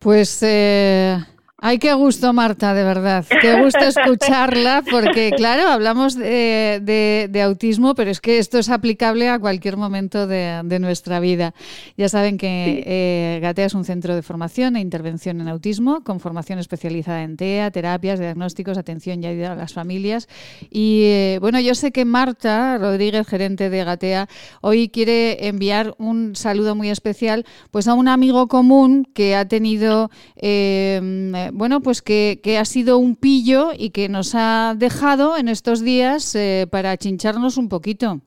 Pues 0.00 0.42
eh, 0.42 1.16
Ay, 1.58 1.78
qué 1.78 1.94
gusto, 1.94 2.32
Marta, 2.32 2.74
de 2.74 2.82
verdad. 2.82 3.24
Qué 3.40 3.62
gusto 3.62 3.78
escucharla, 3.78 4.82
porque 4.90 5.30
claro, 5.36 5.68
hablamos 5.68 6.16
de, 6.16 7.40
autismo, 7.42 7.94
pero 7.94 8.10
es 8.10 8.20
que 8.20 8.38
esto 8.38 8.58
es 8.58 8.68
aplicable 8.68 9.28
a 9.28 9.38
cualquier 9.38 9.76
momento 9.76 10.26
de, 10.26 10.78
nuestra 10.80 11.20
vida. 11.20 11.54
Ya 11.96 12.08
saben 12.08 12.38
que 12.38 12.82
eh, 12.84 13.38
Gatea 13.40 13.66
es 13.66 13.74
un 13.74 13.84
centro 13.84 14.16
de 14.16 14.22
formación 14.22 14.74
e 14.74 14.80
intervención 14.80 15.40
en 15.40 15.48
autismo, 15.48 16.02
con 16.02 16.18
formación 16.18 16.58
especializada 16.58 17.22
en 17.22 17.36
TEA, 17.36 17.70
terapias, 17.70 18.18
diagnósticos, 18.18 18.76
atención 18.76 19.22
y 19.22 19.28
ayuda 19.28 19.52
a 19.52 19.56
las 19.56 19.72
familias. 19.72 20.28
Y 20.70 21.04
eh, 21.04 21.38
bueno, 21.40 21.60
yo 21.60 21.76
sé 21.76 21.92
que 21.92 22.04
Marta 22.04 22.78
Rodríguez, 22.78 23.28
gerente 23.28 23.70
de 23.70 23.84
Gatea, 23.84 24.28
hoy 24.60 24.88
quiere 24.88 25.46
enviar 25.46 25.94
un 25.98 26.34
saludo 26.34 26.74
muy 26.74 26.90
especial 26.90 27.46
pues 27.70 27.86
a 27.86 27.94
un 27.94 28.08
amigo 28.08 28.48
común 28.48 29.08
que 29.14 29.36
ha 29.36 29.46
tenido 29.46 30.10
eh, 30.34 31.43
bueno, 31.52 31.80
pues 31.80 32.02
que, 32.02 32.38
ha 32.58 32.64
sido 32.64 32.98
un 32.98 33.16
pillo 33.16 33.70
y 33.76 33.90
que 33.90 34.08
nos 34.08 34.34
ha 34.34 34.74
dejado 34.76 35.36
en 35.36 35.48
estos 35.48 35.84
días 35.84 36.34
eh, 36.34 36.66
para 36.70 36.96
chincharnos 36.96 37.58
un 37.58 37.68
poquito. 37.68 38.20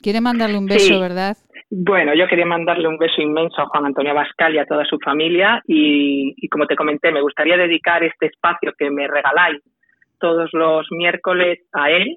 Quiere 0.00 0.20
mandarle 0.20 0.58
un 0.58 0.66
beso, 0.66 1.00
¿verdad? 1.00 1.36
Bueno, 1.70 2.14
yo 2.14 2.26
quería 2.28 2.46
mandarle 2.46 2.88
un 2.88 2.96
beso 2.96 3.20
inmenso 3.20 3.60
a 3.60 3.66
Juan 3.66 3.86
Antonio 3.86 4.14
Bascal 4.14 4.54
y 4.54 4.58
a 4.58 4.64
toda 4.64 4.84
su 4.84 4.98
familia 5.04 5.60
y, 5.66 6.34
como 6.48 6.66
te 6.66 6.76
comenté, 6.76 7.12
me 7.12 7.20
gustaría 7.20 7.56
dedicar 7.56 8.02
este 8.04 8.26
espacio 8.26 8.72
que 8.78 8.90
me 8.90 9.06
regaláis 9.06 9.60
todos 10.18 10.48
los 10.52 10.86
miércoles 10.90 11.58
a 11.72 11.90
él 11.90 12.16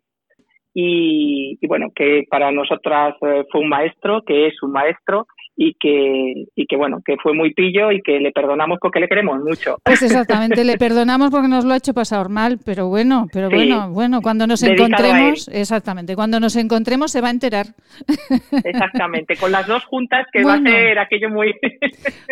y, 0.74 1.58
y 1.60 1.68
bueno, 1.68 1.88
que 1.93 2.24
para 2.30 2.52
nosotras 2.52 3.16
eh, 3.22 3.43
fue 3.52 3.62
un 3.62 3.70
maestro, 3.70 4.22
que 4.26 4.47
es 4.47 4.64
un 4.64 4.72
maestro 4.72 5.26
y 5.56 5.76
que, 5.80 6.45
y 6.56 6.66
que 6.66 6.76
bueno, 6.76 7.02
que 7.06 7.18
fue 7.22 7.34
muy 7.34 7.54
pillo 7.54 7.91
y 7.91 8.02
que 8.02 8.20
le 8.20 8.32
perdonamos 8.32 8.80
porque 8.82 8.99
le 8.99 9.08
queremos 9.08 9.39
mucho. 9.43 9.78
Pues 9.84 10.02
exactamente, 10.02 10.64
le 10.64 10.78
perdonamos 10.78 11.30
porque 11.30 11.47
nos 11.47 11.66
lo 11.66 11.74
ha 11.74 11.78
hecho 11.78 11.93
pasar 11.93 12.30
mal, 12.30 12.60
pero 12.64 12.88
bueno, 12.88 13.28
pero 13.32 13.49
bueno, 13.49 13.91
bueno, 13.91 14.22
cuando 14.22 14.47
nos 14.47 14.64
encontremos, 14.64 15.47
exactamente, 15.54 16.16
cuando 16.16 16.39
nos 16.39 16.56
encontremos 16.56 17.12
se 17.12 17.22
va 17.22 17.28
a 17.28 17.32
enterar. 17.32 17.68
Exactamente, 18.64 19.36
con 19.36 19.52
las 19.52 19.68
dos 19.68 19.86
juntas 19.86 20.26
que 20.32 20.43
va 20.43 20.56
a 20.56 20.62
ser 20.62 20.99
aquello 20.99 21.30
muy 21.30 21.54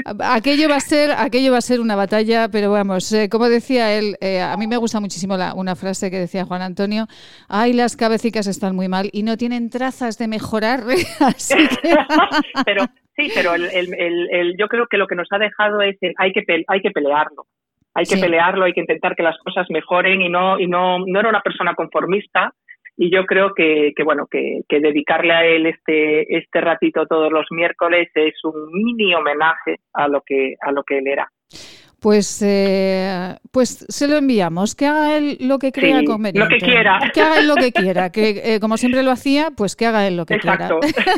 aquello 0.05 0.69
va 0.69 0.77
a 0.77 0.79
ser, 0.79 1.11
aquello 1.11 1.51
va 1.51 1.57
a 1.57 1.61
ser 1.61 1.79
una 1.79 1.95
batalla, 1.95 2.49
pero 2.49 2.71
vamos, 2.71 3.11
eh, 3.11 3.29
como 3.29 3.49
decía 3.49 3.93
él, 3.93 4.15
eh, 4.21 4.41
a 4.41 4.55
mí 4.57 4.67
me 4.67 4.77
gusta 4.77 4.99
muchísimo 4.99 5.37
la, 5.37 5.53
una 5.53 5.75
frase 5.75 6.09
que 6.09 6.19
decía 6.19 6.45
Juan 6.45 6.61
Antonio, 6.61 7.07
ay, 7.47 7.73
las 7.73 7.95
cabecicas 7.95 8.47
están 8.47 8.75
muy 8.75 8.87
mal 8.87 9.09
y 9.11 9.23
no 9.23 9.37
tienen 9.37 9.69
trazas 9.69 10.17
de 10.17 10.27
mejorar, 10.27 10.83
así 11.19 11.55
que... 11.81 11.95
pero 12.65 12.85
Sí, 13.19 13.29
pero 13.35 13.53
el, 13.53 13.65
el, 13.65 14.29
el, 14.31 14.55
yo 14.57 14.69
creo 14.69 14.87
que 14.87 14.97
lo 14.97 15.05
que 15.05 15.15
nos 15.15 15.27
ha 15.31 15.37
dejado 15.37 15.81
es 15.81 15.97
que 15.99 16.13
hay 16.17 16.31
que, 16.31 16.43
hay 16.67 16.81
que 16.81 16.91
pelearlo. 16.91 17.47
Hay 17.93 18.05
que 18.05 18.15
pelearlo, 18.15 18.63
hay 18.63 18.71
que 18.71 18.79
intentar 18.79 19.13
que 19.15 19.23
las 19.23 19.37
cosas 19.39 19.67
mejoren 19.69 20.21
y 20.21 20.29
no, 20.29 20.57
y 20.57 20.67
no, 20.67 20.99
no 21.05 21.19
era 21.19 21.27
una 21.27 21.41
persona 21.41 21.73
conformista, 21.73 22.53
y 22.95 23.11
yo 23.11 23.25
creo 23.25 23.53
que, 23.53 23.91
que 23.93 24.03
bueno 24.03 24.27
que, 24.29 24.61
que, 24.69 24.79
dedicarle 24.79 25.33
a 25.33 25.45
él 25.45 25.65
este 25.65 26.37
este 26.37 26.61
ratito 26.61 27.05
todos 27.07 27.31
los 27.31 27.45
miércoles 27.49 28.09
es 28.13 28.35
un 28.43 28.71
mini 28.71 29.15
homenaje 29.15 29.77
a 29.93 30.07
lo 30.07 30.21
que 30.21 30.55
a 30.61 30.71
lo 30.71 30.83
que 30.83 30.99
él 30.99 31.07
era 31.07 31.31
pues, 31.99 32.41
eh, 32.41 33.35
pues 33.51 33.85
se 33.87 34.07
lo 34.07 34.17
enviamos, 34.17 34.75
que 34.75 34.85
haga 34.85 35.17
él 35.17 35.37
lo 35.41 35.59
que 35.59 35.71
crea 35.71 36.03
conveniente. 36.05 36.39
Lo 36.39 36.47
que 36.47 36.65
quiera. 36.65 36.99
Que 37.13 37.21
haga 37.21 37.39
él 37.39 37.47
lo 37.47 37.55
que 37.55 37.71
quiera, 37.71 38.11
que 38.11 38.41
eh, 38.43 38.59
como 38.59 38.77
siempre 38.77 39.03
lo 39.03 39.11
hacía, 39.11 39.51
pues 39.51 39.75
que 39.75 39.85
haga 39.85 40.07
él 40.07 40.17
lo 40.17 40.25
que 40.25 40.35
Exacto. 40.35 40.79
quiera. 40.79 41.13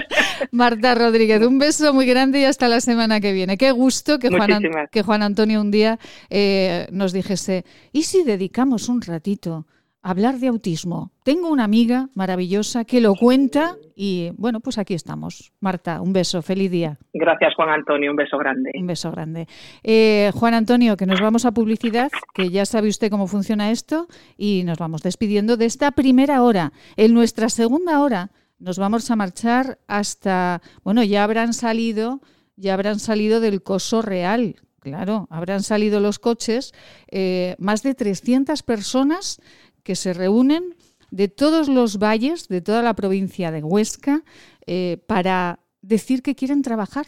Marta 0.50 0.94
Rodríguez, 0.94 1.42
un 1.42 1.58
beso 1.58 1.92
muy 1.92 2.06
grande 2.06 2.40
y 2.40 2.44
hasta 2.44 2.68
la 2.68 2.80
semana 2.80 3.20
que 3.20 3.32
viene. 3.32 3.56
Qué 3.58 3.70
gusto 3.72 4.18
que, 4.18 4.30
Juan, 4.30 4.62
que 4.90 5.02
Juan, 5.02 5.22
Antonio 5.22 5.60
un 5.60 5.70
día 5.70 5.98
eh, 6.30 6.86
nos 6.90 7.12
dijese, 7.12 7.64
¿y 7.92 8.02
si 8.02 8.22
dedicamos 8.22 8.88
un 8.88 9.02
ratito 9.02 9.66
hablar 10.06 10.38
de 10.38 10.46
autismo. 10.46 11.10
Tengo 11.24 11.48
una 11.48 11.64
amiga 11.64 12.08
maravillosa 12.14 12.84
que 12.84 13.00
lo 13.00 13.16
cuenta 13.16 13.74
y 13.96 14.30
bueno, 14.36 14.60
pues 14.60 14.78
aquí 14.78 14.94
estamos. 14.94 15.52
Marta, 15.58 16.00
un 16.00 16.12
beso, 16.12 16.42
feliz 16.42 16.70
día. 16.70 16.96
Gracias 17.12 17.54
Juan 17.56 17.70
Antonio, 17.70 18.12
un 18.12 18.16
beso 18.16 18.38
grande. 18.38 18.70
Un 18.78 18.86
beso 18.86 19.10
grande. 19.10 19.48
Eh, 19.82 20.30
Juan 20.32 20.54
Antonio, 20.54 20.96
que 20.96 21.06
nos 21.06 21.20
vamos 21.20 21.44
a 21.44 21.50
publicidad, 21.50 22.08
que 22.34 22.50
ya 22.50 22.64
sabe 22.66 22.88
usted 22.88 23.10
cómo 23.10 23.26
funciona 23.26 23.72
esto 23.72 24.06
y 24.36 24.62
nos 24.64 24.78
vamos 24.78 25.02
despidiendo 25.02 25.56
de 25.56 25.64
esta 25.64 25.90
primera 25.90 26.40
hora. 26.44 26.72
En 26.96 27.12
nuestra 27.12 27.48
segunda 27.48 28.00
hora 28.00 28.30
nos 28.60 28.78
vamos 28.78 29.10
a 29.10 29.16
marchar 29.16 29.78
hasta, 29.88 30.62
bueno, 30.84 31.02
ya 31.02 31.24
habrán 31.24 31.52
salido, 31.52 32.20
ya 32.54 32.74
habrán 32.74 33.00
salido 33.00 33.40
del 33.40 33.64
coso 33.64 34.02
real. 34.02 34.54
Claro, 34.86 35.26
habrán 35.30 35.64
salido 35.64 35.98
los 35.98 36.20
coches, 36.20 36.72
eh, 37.10 37.56
más 37.58 37.82
de 37.82 37.96
300 37.96 38.62
personas 38.62 39.40
que 39.86 39.94
se 39.94 40.12
reúnen 40.12 40.74
de 41.12 41.28
todos 41.28 41.68
los 41.68 41.98
valles, 41.98 42.48
de 42.48 42.60
toda 42.60 42.82
la 42.82 42.94
provincia 42.94 43.52
de 43.52 43.62
Huesca, 43.62 44.24
eh, 44.66 44.98
para 45.06 45.60
decir 45.80 46.24
que 46.24 46.34
quieren 46.34 46.62
trabajar, 46.62 47.06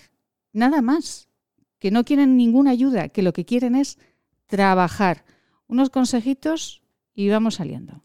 nada 0.52 0.80
más, 0.80 1.28
que 1.80 1.90
no 1.90 2.04
quieren 2.04 2.36
ninguna 2.36 2.70
ayuda, 2.70 3.08
que 3.08 3.22
lo 3.22 3.32
que 3.32 3.44
quieren 3.44 3.74
es 3.74 3.98
trabajar. 4.46 5.24
Unos 5.66 5.90
consejitos 5.90 6.82
y 7.14 7.28
vamos 7.28 7.56
saliendo. 7.56 8.04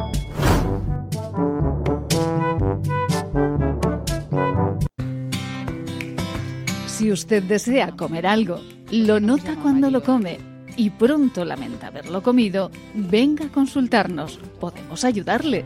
Si 7.01 7.11
usted 7.11 7.41
desea 7.41 7.95
comer 7.95 8.27
algo, 8.27 8.61
lo 8.91 9.19
nota 9.19 9.55
cuando 9.55 9.89
lo 9.89 10.03
come 10.03 10.37
y 10.77 10.91
pronto 10.91 11.43
lamenta 11.43 11.87
haberlo 11.87 12.21
comido, 12.21 12.69
venga 12.93 13.45
a 13.45 13.51
consultarnos. 13.51 14.37
Podemos 14.59 15.03
ayudarle. 15.03 15.65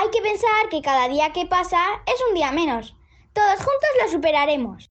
Hay 0.00 0.10
que 0.10 0.22
pensar 0.22 0.68
que 0.70 0.80
cada 0.80 1.08
día 1.08 1.32
que 1.32 1.46
pasa 1.46 1.80
es 2.06 2.14
un 2.28 2.34
día 2.36 2.52
menos. 2.52 2.94
Todos 3.32 3.56
juntos 3.56 3.90
lo 4.00 4.08
superaremos. 4.08 4.88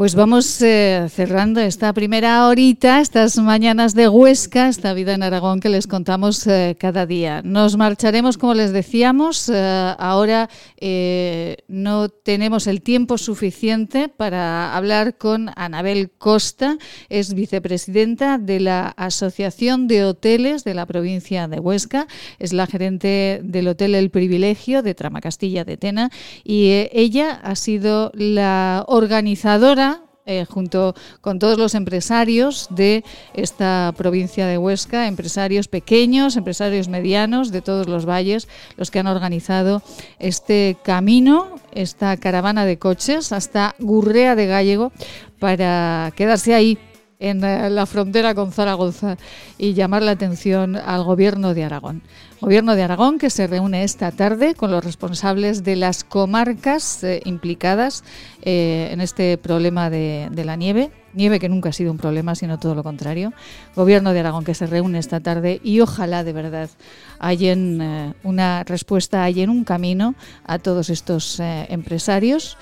Pues 0.00 0.14
vamos 0.14 0.62
eh, 0.62 1.08
cerrando 1.10 1.60
esta 1.60 1.92
primera 1.92 2.46
horita, 2.48 3.02
estas 3.02 3.36
mañanas 3.36 3.94
de 3.94 4.08
Huesca, 4.08 4.70
esta 4.70 4.94
vida 4.94 5.12
en 5.12 5.22
Aragón 5.22 5.60
que 5.60 5.68
les 5.68 5.86
contamos 5.86 6.46
eh, 6.46 6.74
cada 6.80 7.04
día. 7.04 7.42
Nos 7.44 7.76
marcharemos, 7.76 8.38
como 8.38 8.54
les 8.54 8.72
decíamos, 8.72 9.50
eh, 9.52 9.94
ahora 9.98 10.48
eh, 10.78 11.58
no 11.68 12.08
tenemos 12.08 12.66
el 12.66 12.80
tiempo 12.80 13.18
suficiente 13.18 14.08
para 14.08 14.74
hablar 14.74 15.18
con 15.18 15.50
Anabel 15.54 16.10
Costa, 16.16 16.78
es 17.10 17.34
vicepresidenta 17.34 18.38
de 18.38 18.60
la 18.60 18.94
Asociación 18.96 19.86
de 19.86 20.06
Hoteles 20.06 20.64
de 20.64 20.72
la 20.72 20.86
provincia 20.86 21.46
de 21.46 21.60
Huesca, 21.60 22.06
es 22.38 22.54
la 22.54 22.66
gerente 22.66 23.42
del 23.44 23.68
Hotel 23.68 23.94
El 23.94 24.08
Privilegio 24.08 24.80
de 24.82 24.94
Tramacastilla 24.94 25.66
de 25.66 25.76
Tena 25.76 26.10
y 26.42 26.68
eh, 26.68 26.90
ella 26.94 27.38
ha 27.42 27.54
sido 27.54 28.12
la 28.14 28.86
organizadora 28.88 29.89
eh, 30.26 30.44
junto 30.44 30.94
con 31.20 31.38
todos 31.38 31.58
los 31.58 31.74
empresarios 31.74 32.68
de 32.70 33.04
esta 33.34 33.92
provincia 33.96 34.46
de 34.46 34.58
Huesca, 34.58 35.06
empresarios 35.06 35.66
pequeños, 35.66 36.36
empresarios 36.36 36.88
medianos 36.88 37.50
de 37.50 37.62
todos 37.62 37.88
los 37.88 38.06
valles, 38.06 38.48
los 38.76 38.90
que 38.90 38.98
han 38.98 39.06
organizado 39.06 39.82
este 40.18 40.76
camino, 40.82 41.58
esta 41.72 42.16
caravana 42.16 42.66
de 42.66 42.78
coches 42.78 43.32
hasta 43.32 43.74
Gurrea 43.78 44.34
de 44.36 44.46
Gallego 44.46 44.92
para 45.38 46.12
quedarse 46.14 46.54
ahí 46.54 46.78
en 47.20 47.40
la 47.40 47.86
frontera 47.86 48.34
con 48.34 48.50
Zaragoza 48.50 49.18
y 49.58 49.74
llamar 49.74 50.02
la 50.02 50.12
atención 50.12 50.74
al 50.74 51.04
gobierno 51.04 51.54
de 51.54 51.64
Aragón. 51.64 52.02
Gobierno 52.40 52.74
de 52.74 52.82
Aragón 52.82 53.18
que 53.18 53.28
se 53.28 53.46
reúne 53.46 53.84
esta 53.84 54.10
tarde 54.10 54.54
con 54.54 54.70
los 54.70 54.82
responsables 54.82 55.62
de 55.62 55.76
las 55.76 56.02
comarcas 56.02 57.04
eh, 57.04 57.20
implicadas 57.26 58.02
eh, 58.40 58.88
en 58.90 59.02
este 59.02 59.36
problema 59.36 59.90
de, 59.90 60.30
la 60.34 60.56
nieve. 60.56 60.90
Nieve 61.12 61.38
que 61.38 61.50
nunca 61.50 61.68
ha 61.68 61.72
sido 61.72 61.92
un 61.92 61.98
problema, 61.98 62.34
sino 62.34 62.58
todo 62.58 62.74
lo 62.74 62.82
contrario. 62.82 63.34
Gobierno 63.76 64.14
de 64.14 64.20
Aragón 64.20 64.44
que 64.44 64.54
se 64.54 64.66
reúne 64.66 64.98
esta 64.98 65.20
tarde 65.20 65.60
y 65.62 65.80
ojalá 65.80 66.24
de 66.24 66.32
verdad 66.32 66.70
hayan 67.18 67.82
eh, 67.82 68.14
una 68.22 68.64
respuesta, 68.64 69.22
hayan 69.24 69.50
un 69.50 69.64
camino 69.64 70.14
a 70.44 70.58
todos 70.58 70.88
estos 70.88 71.38
eh, 71.38 71.66
empresarios. 71.68 72.56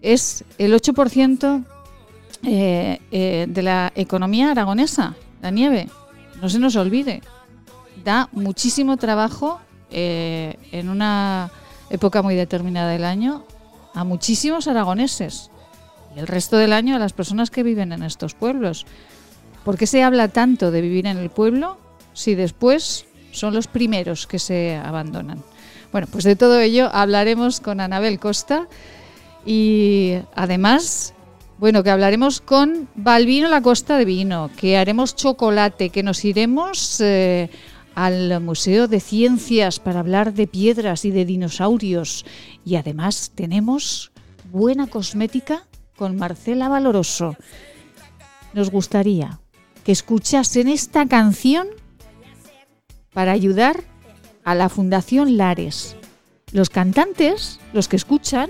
Es 0.00 0.44
el 0.58 0.72
8% 0.72 1.64
eh, 2.42 3.00
eh, 3.10 3.46
de 3.48 3.62
la 3.62 3.92
economía 3.94 4.50
aragonesa, 4.50 5.14
la 5.42 5.50
nieve. 5.50 5.88
No 6.40 6.48
se 6.48 6.58
nos 6.58 6.74
olvide. 6.76 7.22
Da 8.02 8.28
muchísimo 8.32 8.96
trabajo 8.96 9.60
eh, 9.90 10.56
en 10.72 10.88
una 10.88 11.50
época 11.90 12.22
muy 12.22 12.34
determinada 12.34 12.92
del 12.92 13.04
año 13.04 13.44
a 13.92 14.04
muchísimos 14.04 14.68
aragoneses 14.68 15.50
y 16.16 16.20
el 16.20 16.26
resto 16.26 16.56
del 16.56 16.72
año 16.72 16.96
a 16.96 16.98
las 16.98 17.12
personas 17.12 17.50
que 17.50 17.62
viven 17.62 17.92
en 17.92 18.02
estos 18.02 18.34
pueblos. 18.34 18.86
¿Por 19.64 19.76
qué 19.76 19.86
se 19.86 20.02
habla 20.02 20.28
tanto 20.28 20.70
de 20.70 20.80
vivir 20.80 21.06
en 21.06 21.18
el 21.18 21.28
pueblo 21.28 21.76
si 22.14 22.34
después 22.34 23.04
son 23.32 23.52
los 23.52 23.66
primeros 23.66 24.26
que 24.26 24.38
se 24.38 24.76
abandonan? 24.76 25.42
Bueno, 25.92 26.06
pues 26.10 26.24
de 26.24 26.36
todo 26.36 26.58
ello 26.58 26.88
hablaremos 26.92 27.60
con 27.60 27.80
Anabel 27.80 28.18
Costa 28.18 28.66
y 29.44 30.18
además 30.34 31.14
bueno, 31.60 31.82
que 31.82 31.90
hablaremos 31.90 32.40
con 32.40 32.88
Balvino 32.94 33.50
La 33.50 33.60
Costa 33.60 33.98
de 33.98 34.06
Vino, 34.06 34.50
que 34.56 34.78
haremos 34.78 35.14
chocolate, 35.14 35.90
que 35.90 36.02
nos 36.02 36.24
iremos 36.24 36.98
eh, 37.02 37.50
al 37.94 38.40
Museo 38.40 38.88
de 38.88 38.98
Ciencias 38.98 39.78
para 39.78 40.00
hablar 40.00 40.32
de 40.32 40.46
piedras 40.46 41.04
y 41.04 41.10
de 41.10 41.26
dinosaurios. 41.26 42.24
Y 42.64 42.76
además 42.76 43.32
tenemos 43.34 44.10
buena 44.50 44.86
cosmética 44.86 45.66
con 45.96 46.16
Marcela 46.16 46.70
Valoroso. 46.70 47.36
Nos 48.54 48.70
gustaría 48.70 49.38
que 49.84 49.92
escuchasen 49.92 50.66
esta 50.66 51.06
canción 51.06 51.68
para 53.12 53.32
ayudar 53.32 53.84
a 54.44 54.54
la 54.54 54.70
Fundación 54.70 55.36
Lares. 55.36 55.94
Los 56.52 56.70
cantantes, 56.70 57.60
los 57.74 57.86
que 57.86 57.96
escuchan, 57.96 58.48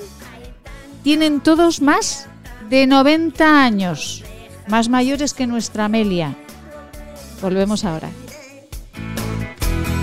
tienen 1.02 1.40
todos 1.40 1.82
más 1.82 2.29
de 2.70 2.86
90 2.86 3.64
años, 3.64 4.24
más 4.68 4.88
mayores 4.88 5.34
que 5.34 5.48
nuestra 5.48 5.86
Amelia. 5.86 6.36
Volvemos 7.42 7.84
ahora. 7.84 8.10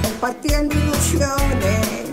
compartiendo 0.04 0.76
ilusiones, 0.76 2.07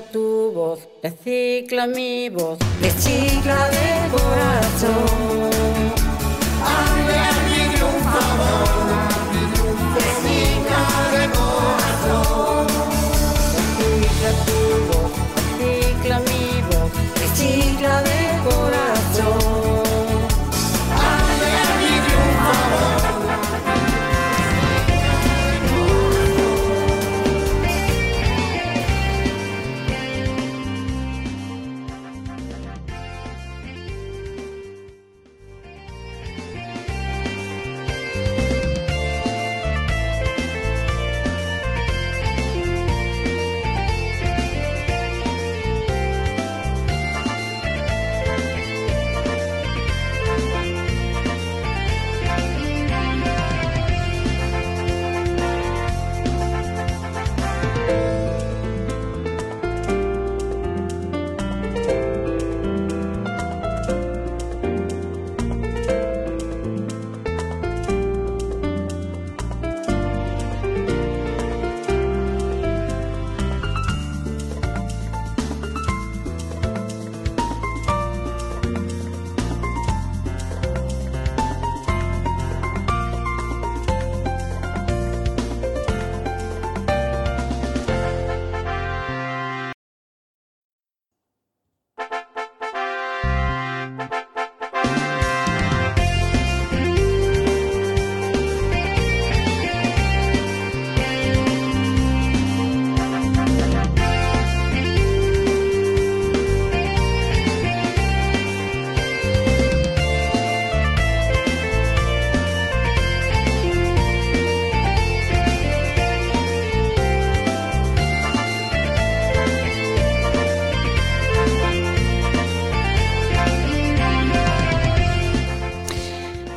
Tu 0.00 0.52
voz, 0.54 0.88
recicla 1.02 1.86
mi 1.86 2.30
voz. 2.30 2.58
Recicla 2.80 3.68
de 3.68 4.08
corazón. 4.10 5.50
Hazme 6.64 7.51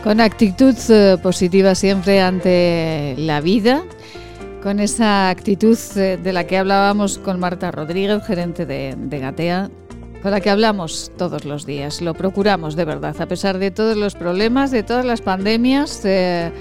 Con 0.05 0.21
actitud 0.21 0.75
eh, 0.89 1.17
positiva 1.17 1.73
siempre 1.73 2.21
ante 2.21 3.15
la 3.17 3.41
vida, 3.41 3.83
con 4.61 4.79
esa 4.79 5.29
actitud 5.29 5.75
eh, 5.95 6.19
de 6.21 6.31
la 6.31 6.45
que 6.45 6.59
hablábamos 6.59 7.17
con 7.17 7.39
Marta 7.39 7.71
Rodríguez, 7.71 8.23
gerente 8.23 8.67
de, 8.67 8.93
de 8.95 9.19
Gatea, 9.19 9.71
con 10.21 10.29
la 10.29 10.41
que 10.41 10.51
hablamos 10.51 11.11
todos 11.17 11.43
los 11.43 11.65
días. 11.65 12.03
Lo 12.03 12.13
procuramos 12.13 12.75
de 12.75 12.85
verdad, 12.85 13.19
a 13.19 13.25
pesar 13.25 13.57
de 13.57 13.71
todos 13.71 13.97
los 13.97 14.13
problemas, 14.13 14.69
de 14.69 14.83
todas 14.83 15.05
las 15.05 15.21
pandemias, 15.21 16.01
eh, 16.05 16.51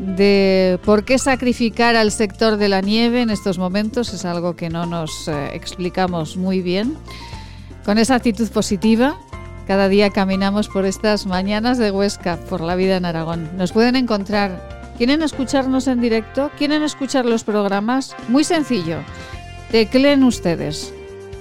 de 0.00 0.80
por 0.84 1.04
qué 1.04 1.18
sacrificar 1.18 1.94
al 1.94 2.10
sector 2.10 2.56
de 2.56 2.68
la 2.68 2.80
nieve 2.80 3.22
en 3.22 3.30
estos 3.30 3.58
momentos 3.58 4.12
es 4.12 4.24
algo 4.24 4.56
que 4.56 4.70
no 4.70 4.86
nos 4.86 5.28
eh, 5.28 5.50
explicamos 5.52 6.36
muy 6.36 6.62
bien. 6.62 6.96
Con 7.84 7.96
esa 7.96 8.16
actitud 8.16 8.48
positiva, 8.48 9.16
cada 9.68 9.88
día 9.90 10.08
caminamos 10.08 10.68
por 10.68 10.86
estas 10.86 11.26
mañanas 11.26 11.76
de 11.76 11.90
Huesca, 11.90 12.38
por 12.48 12.62
la 12.62 12.74
vida 12.74 12.96
en 12.96 13.04
Aragón. 13.04 13.50
Nos 13.58 13.72
pueden 13.72 13.96
encontrar. 13.96 14.94
¿Quieren 14.96 15.22
escucharnos 15.22 15.86
en 15.88 16.00
directo? 16.00 16.50
¿Quieren 16.56 16.82
escuchar 16.82 17.26
los 17.26 17.44
programas? 17.44 18.16
Muy 18.28 18.44
sencillo. 18.44 19.00
Tecleen 19.70 20.24
ustedes 20.24 20.94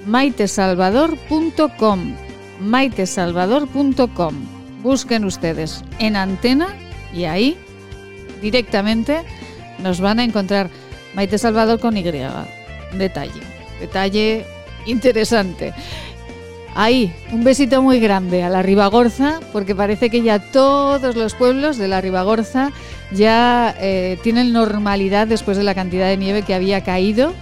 maitesalvador.com 0.05 2.15
maitesalvador.com 2.59 4.35
Busquen 4.83 5.23
ustedes 5.23 5.85
en 5.99 6.17
antena 6.17 6.67
y 7.13 7.23
ahí 7.23 7.57
directamente 8.41 9.21
nos 9.79 10.01
van 10.01 10.19
a 10.19 10.25
encontrar 10.25 10.69
Maite 11.13 11.37
Salvador 11.37 11.79
con 11.79 11.95
Y. 11.95 12.03
Detalle, 12.03 13.39
detalle 13.79 14.45
interesante. 14.85 15.73
Ahí, 16.79 17.11
un 17.31 17.43
besito 17.43 17.81
muy 17.81 17.99
grande 17.99 18.43
a 18.43 18.51
la 18.51 18.61
Ribagorza, 18.61 19.39
porque 19.51 19.73
parece 19.73 20.11
que 20.11 20.21
ya 20.21 20.37
todos 20.37 21.15
los 21.15 21.33
pueblos 21.33 21.79
de 21.79 21.87
la 21.87 22.01
Ribagorza 22.01 22.71
ya 23.11 23.75
eh, 23.79 24.19
tienen 24.21 24.53
normalidad 24.53 25.25
después 25.25 25.57
de 25.57 25.63
la 25.63 25.73
cantidad 25.73 26.07
de 26.07 26.17
nieve 26.17 26.43
que 26.43 26.53
había 26.53 26.83
caído 26.83 27.33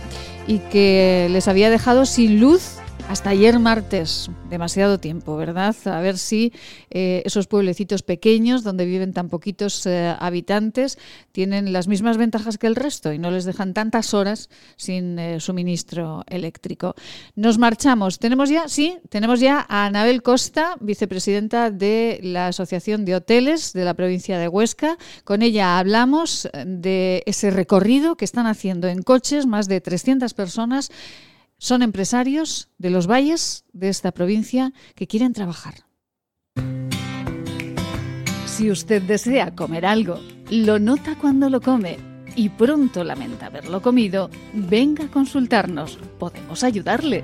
y 0.48 0.60
que 0.60 1.28
les 1.32 1.50
había 1.50 1.70
dejado 1.70 2.06
sin 2.06 2.40
luz 2.40 2.78
hasta 3.10 3.30
ayer 3.30 3.60
martes, 3.60 4.30
demasiado 4.50 5.00
tiempo, 5.00 5.38
¿verdad? 5.38 5.76
A 5.86 6.02
ver 6.02 6.18
si 6.18 6.52
eh, 6.90 7.22
esos 7.26 7.48
pueblecitos 7.48 8.02
pequeños 8.02 8.64
donde 8.64 8.86
viven 8.86 9.14
tan 9.14 9.30
poquitos 9.30 9.86
eh, 9.86 10.16
habitantes 10.20 10.98
tienen 11.32 11.72
las 11.72 11.88
mismas 11.88 12.18
ventajas 12.18 12.58
que 12.58 12.68
el 12.68 12.76
resto 12.76 13.14
y 13.14 13.20
no 13.20 13.32
les 13.32 13.46
dejan 13.46 13.74
tantas 13.74 14.14
horas 14.14 14.50
sin 14.76 15.20
eh, 15.20 15.40
suministro 15.40 16.24
eléctrico. 16.28 16.96
Nos 17.36 17.58
marchamos. 17.58 18.20
Tenemos 18.20 18.50
ya, 18.50 18.68
sí, 18.68 18.98
tenemos 19.10 19.40
ya 19.40 19.66
a 19.70 19.86
Anabel 19.86 20.24
Costa, 20.24 20.76
vicepresidenta 20.80 21.72
de 21.72 22.20
la 22.24 22.48
Asociación 22.48 23.06
de 23.06 23.16
Hoteles 23.16 23.74
de 23.74 23.86
la 23.86 23.94
provincia 23.94 24.40
de 24.40 24.48
Huesca. 24.48 24.98
Con 25.24 25.42
ella 25.42 25.78
hablamos 25.78 26.50
de 26.66 27.24
ese 27.26 27.52
recorrido 27.52 28.18
que 28.18 28.26
están 28.26 28.48
haciendo 28.48 28.88
en 28.88 29.04
coches, 29.04 29.46
más 29.46 29.68
de 29.68 29.80
300 29.80 30.34
personas 30.34 30.92
son 31.58 31.82
empresarios 31.82 32.70
de 32.78 32.90
los 32.90 33.08
valles 33.08 33.66
de 33.74 33.90
esta 33.90 34.12
provincia 34.12 34.74
que 34.96 35.08
quieren 35.08 35.34
trabajar. 35.34 35.86
Si 38.46 38.72
usted 38.72 39.02
desea 39.02 39.54
comer 39.56 39.86
algo, 39.86 40.20
lo 40.50 40.80
nota 40.80 41.16
cuando 41.20 41.50
lo 41.50 41.60
come 41.62 41.98
y 42.36 42.50
pronto 42.50 43.04
lamenta 43.04 43.48
haberlo 43.48 43.82
comido, 43.82 44.30
venga 44.54 45.06
a 45.06 45.12
consultarnos. 45.12 45.98
Podemos 46.20 46.64
ayudarle. 46.64 47.24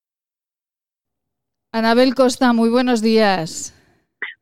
Anabel 1.73 2.15
Costa, 2.15 2.51
muy 2.51 2.69
buenos 2.69 3.01
días. 3.01 3.73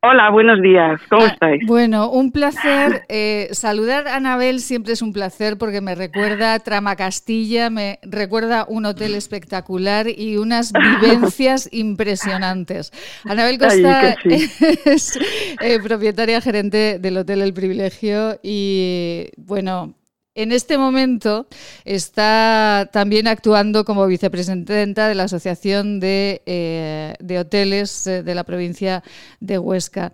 Hola, 0.01 0.31
buenos 0.31 0.61
días. 0.61 0.99
¿Cómo 1.09 1.25
Ah, 1.25 1.27
estáis? 1.27 1.61
Bueno, 1.67 2.09
un 2.09 2.31
placer. 2.31 3.03
eh, 3.09 3.49
saludar 3.51 4.07
a 4.07 4.15
Anabel 4.15 4.61
siempre 4.61 4.93
es 4.93 5.01
un 5.01 5.11
placer 5.13 5.57
porque 5.57 5.81
me 5.81 5.93
recuerda 5.93 6.53
a 6.53 6.59
Trama 6.59 6.95
Castilla, 6.95 7.69
me 7.69 7.99
recuerda 8.01 8.65
un 8.67 8.85
hotel 8.85 9.13
espectacular 9.13 10.07
y 10.09 10.37
unas 10.37 10.71
vivencias 11.01 11.67
impresionantes. 11.71 12.91
Anabel 13.25 13.59
Costa 13.59 14.15
Ay, 14.25 14.49
es 14.85 15.19
eh, 15.61 15.79
propietaria 15.83 16.39
gerente 16.41 16.97
del 16.97 17.17
Hotel 17.17 17.41
El 17.41 17.53
Privilegio 17.53 18.39
y, 18.41 19.27
bueno, 19.37 19.93
en 20.35 20.51
este 20.51 20.77
momento 20.77 21.47
está 21.85 22.87
también 22.91 23.27
actuando 23.27 23.83
como 23.83 24.07
vicepresidenta 24.07 25.07
de 25.07 25.15
la 25.15 25.23
Asociación 25.23 25.99
de, 25.99 26.41
eh, 26.45 27.13
de 27.19 27.39
Hoteles 27.39 28.07
eh, 28.07 28.23
de 28.23 28.35
la 28.35 28.43
provincia 28.43 29.01
de 29.39 29.59
Huesca. 29.59 30.11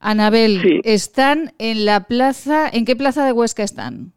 Anabel, 0.00 0.82
están 0.84 1.52
en 1.58 1.86
la 1.86 2.00
plaza, 2.00 2.68
¿en 2.70 2.84
qué 2.84 2.94
plaza 2.94 3.24
de 3.24 3.32
Huesca 3.32 3.62
están? 3.62 4.12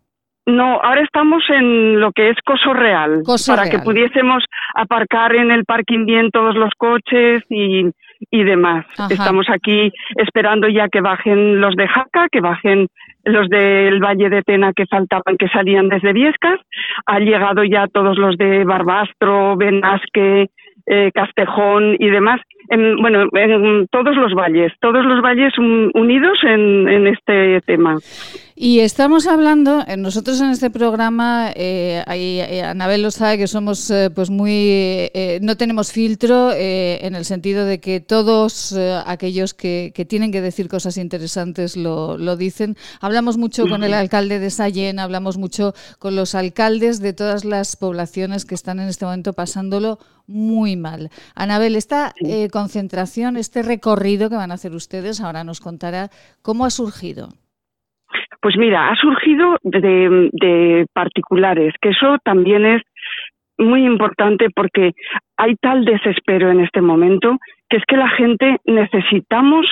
No, 0.45 0.81
ahora 0.81 1.01
estamos 1.01 1.43
en 1.49 1.99
lo 1.99 2.11
que 2.11 2.29
es 2.29 2.37
Coso 2.45 2.73
Real, 2.73 3.21
Coso 3.25 3.53
para 3.53 3.69
que 3.69 3.79
pudiésemos 3.79 4.43
aparcar 4.75 5.35
en 5.35 5.51
el 5.51 5.65
parking 5.65 6.05
bien 6.05 6.29
todos 6.31 6.55
los 6.55 6.71
coches 6.77 7.43
y, 7.49 7.83
y 8.31 8.43
demás. 8.43 8.85
Ajá. 8.97 9.13
Estamos 9.13 9.47
aquí 9.49 9.91
esperando 10.15 10.67
ya 10.67 10.87
que 10.89 11.01
bajen 11.01 11.61
los 11.61 11.75
de 11.75 11.87
Jaca, 11.87 12.27
que 12.31 12.41
bajen 12.41 12.87
los 13.23 13.49
del 13.49 13.99
Valle 13.99 14.29
de 14.29 14.41
Tena 14.41 14.73
que 14.73 14.85
faltaban, 14.85 15.37
que 15.37 15.47
salían 15.49 15.89
desde 15.89 16.13
Viescas. 16.13 16.59
Han 17.05 17.25
llegado 17.25 17.63
ya 17.63 17.87
todos 17.87 18.17
los 18.17 18.37
de 18.37 18.63
Barbastro, 18.63 19.55
Benasque, 19.57 20.49
eh, 20.85 21.11
Castejón 21.13 21.95
y 21.99 22.09
demás. 22.09 22.41
En, 22.69 22.97
bueno, 23.01 23.25
en 23.33 23.87
todos 23.91 24.15
los 24.15 24.33
valles, 24.33 24.71
todos 24.81 25.05
los 25.05 25.21
valles 25.21 25.57
un- 25.57 25.91
unidos 25.93 26.37
en, 26.43 26.87
en 26.89 27.07
este 27.07 27.61
tema. 27.65 27.97
Y 28.59 28.79
estamos 28.79 29.27
hablando, 29.27 29.83
eh, 29.87 29.97
nosotros 29.97 30.41
en 30.41 30.49
este 30.49 30.71
programa, 30.71 31.51
eh, 31.55 32.01
ahí, 32.07 32.39
eh, 32.39 32.63
Anabel 32.63 33.03
lo 33.03 33.11
sabe 33.11 33.37
que 33.37 33.45
somos 33.45 33.91
eh, 33.91 34.09
pues 34.09 34.31
muy, 34.31 34.51
eh, 34.51 35.37
no 35.43 35.55
tenemos 35.57 35.91
filtro 35.91 36.51
en 36.57 37.13
el 37.13 37.23
sentido 37.23 37.65
de 37.65 37.79
que 37.79 37.99
todos 37.99 38.75
aquellos 39.05 39.53
que, 39.53 39.91
que 39.93 40.05
tienen 40.05 40.31
que 40.31 40.41
decir 40.41 40.67
cosas 40.69 40.97
interesantes 40.97 41.77
lo, 41.77 42.17
lo 42.17 42.35
dicen. 42.35 42.75
Hablamos 42.99 43.37
mucho 43.37 43.67
con 43.67 43.83
el 43.83 43.93
alcalde 43.93 44.39
de 44.39 44.49
Sallén, 44.49 44.97
hablamos 44.97 45.37
mucho 45.37 45.73
con 45.99 46.15
los 46.15 46.33
alcaldes 46.33 46.99
de 46.99 47.13
todas 47.13 47.45
las 47.45 47.75
poblaciones 47.75 48.45
que 48.45 48.55
están 48.55 48.79
en 48.79 48.87
este 48.87 49.05
momento 49.05 49.33
pasándolo 49.33 49.99
muy 50.29 50.75
mal. 50.75 51.09
Anabel, 51.35 51.75
esta 51.77 52.13
eh, 52.25 52.49
concentración, 52.59 53.37
este 53.37 53.61
recorrido 53.61 54.29
que 54.29 54.41
van 54.41 54.49
a 54.49 54.55
hacer 54.55 54.73
ustedes, 54.73 55.21
ahora 55.21 55.43
nos 55.43 55.59
contará 55.61 56.09
cómo 56.41 56.65
ha 56.65 56.71
surgido. 56.71 57.29
Pues 58.41 58.55
mira, 58.57 58.89
ha 58.89 58.95
surgido 58.95 59.57
de, 59.61 60.29
de 60.31 60.85
particulares, 60.91 61.73
que 61.81 61.89
eso 61.89 62.17
también 62.23 62.65
es 62.65 62.81
muy 63.59 63.85
importante 63.85 64.47
porque 64.55 64.93
hay 65.37 65.55
tal 65.55 65.85
desespero 65.85 66.49
en 66.49 66.61
este 66.61 66.81
momento 66.81 67.37
que 67.69 67.77
es 67.77 67.83
que 67.87 67.97
la 67.97 68.09
gente 68.09 68.57
necesitamos 68.65 69.65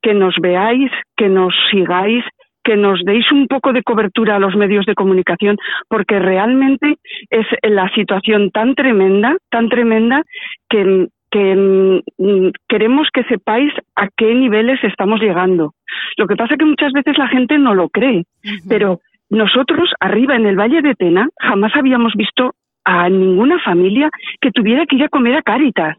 que 0.00 0.14
nos 0.14 0.34
veáis, 0.40 0.92
que 1.16 1.28
nos 1.28 1.52
sigáis, 1.70 2.24
que 2.62 2.76
nos 2.76 3.00
deis 3.04 3.24
un 3.32 3.48
poco 3.48 3.72
de 3.72 3.82
cobertura 3.82 4.36
a 4.36 4.38
los 4.38 4.54
medios 4.54 4.84
de 4.86 4.94
comunicación, 4.94 5.56
porque 5.88 6.18
realmente 6.18 6.98
es 7.30 7.46
la 7.62 7.88
situación 7.94 8.50
tan 8.50 8.74
tremenda, 8.74 9.36
tan 9.50 9.68
tremenda, 9.68 10.22
que, 10.68 11.08
que 11.30 12.02
mm, 12.18 12.50
queremos 12.68 13.08
que 13.12 13.24
sepáis 13.24 13.72
a 13.96 14.08
qué 14.16 14.34
niveles 14.34 14.82
estamos 14.82 15.20
llegando. 15.20 15.74
Lo 16.16 16.26
que 16.26 16.36
pasa 16.36 16.54
es 16.54 16.58
que 16.58 16.64
muchas 16.64 16.92
veces 16.92 17.18
la 17.18 17.28
gente 17.28 17.58
no 17.58 17.74
lo 17.74 17.88
cree, 17.88 18.24
pero 18.68 19.00
nosotros 19.30 19.90
arriba 20.00 20.36
en 20.36 20.46
el 20.46 20.56
Valle 20.56 20.82
de 20.82 20.94
Tena 20.94 21.28
jamás 21.38 21.72
habíamos 21.76 22.14
visto 22.14 22.54
a 22.84 23.08
ninguna 23.08 23.58
familia 23.60 24.08
que 24.40 24.50
tuviera 24.50 24.86
que 24.86 24.96
ir 24.96 25.04
a 25.04 25.08
comer 25.08 25.36
a 25.36 25.42
Cáritas. 25.42 25.96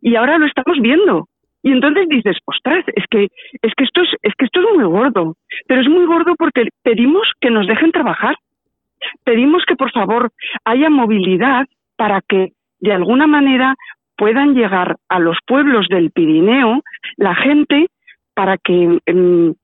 Y 0.00 0.16
ahora 0.16 0.38
lo 0.38 0.46
estamos 0.46 0.78
viendo. 0.80 1.28
Y 1.62 1.72
entonces 1.72 2.08
dices, 2.08 2.36
ostras, 2.44 2.84
es 2.94 3.04
que, 3.08 3.28
es 3.62 3.72
que 3.74 3.84
esto 3.84 4.02
es, 4.02 4.08
es 4.22 4.34
que 4.36 4.44
esto 4.44 4.60
es 4.60 4.76
muy 4.76 4.84
gordo. 4.84 5.36
Pero 5.66 5.80
es 5.80 5.88
muy 5.88 6.04
gordo 6.04 6.34
porque 6.36 6.68
pedimos 6.82 7.30
que 7.40 7.50
nos 7.50 7.66
dejen 7.66 7.92
trabajar. 7.92 8.36
Pedimos 9.24 9.64
que 9.64 9.76
por 9.76 9.92
favor 9.92 10.30
haya 10.64 10.90
movilidad 10.90 11.66
para 11.96 12.20
que 12.20 12.52
de 12.80 12.92
alguna 12.92 13.26
manera 13.26 13.76
puedan 14.16 14.54
llegar 14.54 14.96
a 15.08 15.18
los 15.18 15.36
pueblos 15.46 15.86
del 15.88 16.10
Pirineo 16.10 16.82
la 17.16 17.34
gente 17.34 17.86
para 18.34 18.58
que 18.58 18.98
em, 19.06 19.54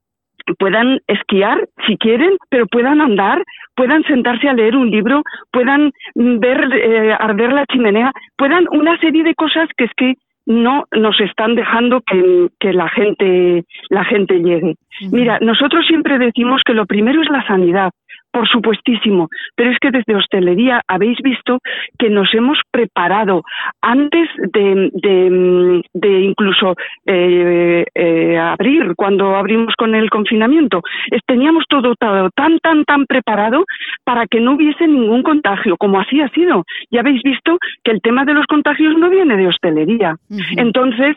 puedan 0.58 1.00
esquiar 1.06 1.68
si 1.86 1.96
quieren, 1.96 2.36
pero 2.48 2.66
puedan 2.66 3.00
andar, 3.00 3.42
puedan 3.74 4.02
sentarse 4.04 4.48
a 4.48 4.54
leer 4.54 4.76
un 4.76 4.90
libro, 4.90 5.22
puedan 5.52 5.92
mm, 6.14 6.38
ver 6.38 6.68
eh, 6.74 7.12
arder 7.18 7.52
la 7.52 7.66
chimenea, 7.66 8.12
puedan 8.36 8.66
una 8.72 8.98
serie 8.98 9.22
de 9.24 9.34
cosas 9.34 9.68
que 9.76 9.84
es 9.84 9.90
que 9.96 10.14
no 10.46 10.84
nos 10.92 11.20
están 11.20 11.54
dejando 11.54 12.00
que, 12.00 12.48
que 12.58 12.72
la 12.72 12.88
gente 12.88 13.64
la 13.88 14.04
gente 14.04 14.40
llegue. 14.40 14.74
Mira, 15.12 15.38
nosotros 15.40 15.86
siempre 15.86 16.18
decimos 16.18 16.62
que 16.64 16.74
lo 16.74 16.86
primero 16.86 17.22
es 17.22 17.30
la 17.30 17.46
sanidad, 17.46 17.90
por 18.32 18.48
supuestísimo, 18.48 19.28
pero 19.54 19.70
es 19.70 19.78
que 19.78 19.90
desde 19.90 20.14
hostelería 20.14 20.82
habéis 20.86 21.18
visto 21.22 21.58
que 21.98 22.10
nos 22.10 22.32
hemos 22.34 22.58
preparado 22.70 23.42
antes 23.80 24.28
de, 24.52 24.90
de, 24.92 25.82
de 25.92 26.20
incluso 26.20 26.74
eh, 27.06 27.84
eh, 27.94 28.38
abrir, 28.38 28.94
cuando 28.96 29.36
abrimos 29.36 29.74
con 29.76 29.94
el 29.94 30.10
confinamiento. 30.10 30.82
Teníamos 31.26 31.64
todo, 31.68 31.94
todo 31.98 32.30
tan, 32.34 32.58
tan, 32.58 32.84
tan 32.84 33.06
preparado 33.06 33.64
para 34.04 34.26
que 34.26 34.40
no 34.40 34.54
hubiese 34.54 34.86
ningún 34.86 35.22
contagio, 35.22 35.76
como 35.76 36.00
así 36.00 36.20
ha 36.20 36.28
sido. 36.30 36.64
Ya 36.90 37.00
habéis 37.00 37.22
visto 37.22 37.58
que 37.84 37.90
el 37.90 38.00
tema 38.00 38.24
de 38.24 38.34
los 38.34 38.46
contagios 38.46 38.96
no 38.96 39.10
viene 39.10 39.36
de 39.36 39.48
hostelería. 39.48 40.16
Entonces, 40.56 41.16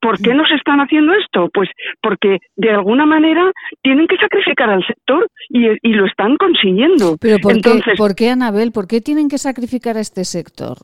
¿Por 0.00 0.18
qué 0.20 0.34
nos 0.34 0.50
están 0.52 0.80
haciendo 0.80 1.12
esto? 1.14 1.48
Pues 1.52 1.68
porque 2.02 2.38
de 2.56 2.70
alguna 2.70 3.06
manera 3.06 3.50
tienen 3.82 4.06
que 4.06 4.16
sacrificar 4.16 4.70
al 4.70 4.84
sector 4.86 5.28
y, 5.48 5.68
y 5.82 5.92
lo 5.92 6.06
están 6.06 6.36
consiguiendo. 6.36 7.16
Pero 7.20 7.38
¿por, 7.38 7.52
Entonces, 7.52 7.84
qué, 7.84 7.98
¿por 7.98 8.14
qué, 8.14 8.30
Anabel? 8.30 8.72
¿Por 8.72 8.86
qué 8.88 9.00
tienen 9.00 9.28
que 9.28 9.38
sacrificar 9.38 9.96
a 9.96 10.00
este 10.00 10.24
sector? 10.24 10.76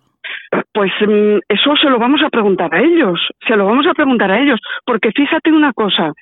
Pues 0.73 0.93
mm, 1.01 1.39
eso 1.49 1.77
se 1.81 1.89
lo 1.89 1.99
vamos 1.99 2.21
a 2.23 2.29
preguntar 2.31 2.75
a 2.75 2.81
ellos, 2.81 3.19
se 3.47 3.57
lo 3.57 3.65
vamos 3.67 3.87
a 3.87 3.95
preguntar 3.95 4.31
a 4.31 4.41
ellos, 4.41 4.61
porque 4.85 5.11
fíjate 5.13 5.51
una 5.51 5.73
cosa, 5.73 6.13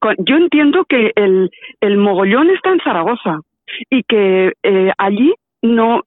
cu- 0.00 0.14
yo 0.18 0.36
entiendo 0.36 0.84
que 0.88 1.12
el, 1.14 1.50
el 1.80 1.96
mogollón 1.98 2.50
está 2.50 2.70
en 2.70 2.80
Zaragoza 2.80 3.40
y 3.90 4.02
que 4.04 4.52
eh, 4.62 4.92
allí 4.98 5.32
no... 5.62 6.02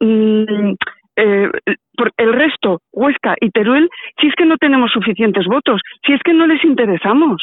eh, 1.15 1.49
por 1.95 2.11
el 2.17 2.33
resto, 2.33 2.81
Huesca 2.91 3.35
y 3.39 3.49
Teruel, 3.49 3.89
si 4.19 4.27
es 4.27 4.35
que 4.35 4.45
no 4.45 4.57
tenemos 4.57 4.91
suficientes 4.91 5.45
votos, 5.45 5.81
si 6.05 6.13
es 6.13 6.21
que 6.23 6.33
no 6.33 6.47
les 6.47 6.63
interesamos. 6.63 7.41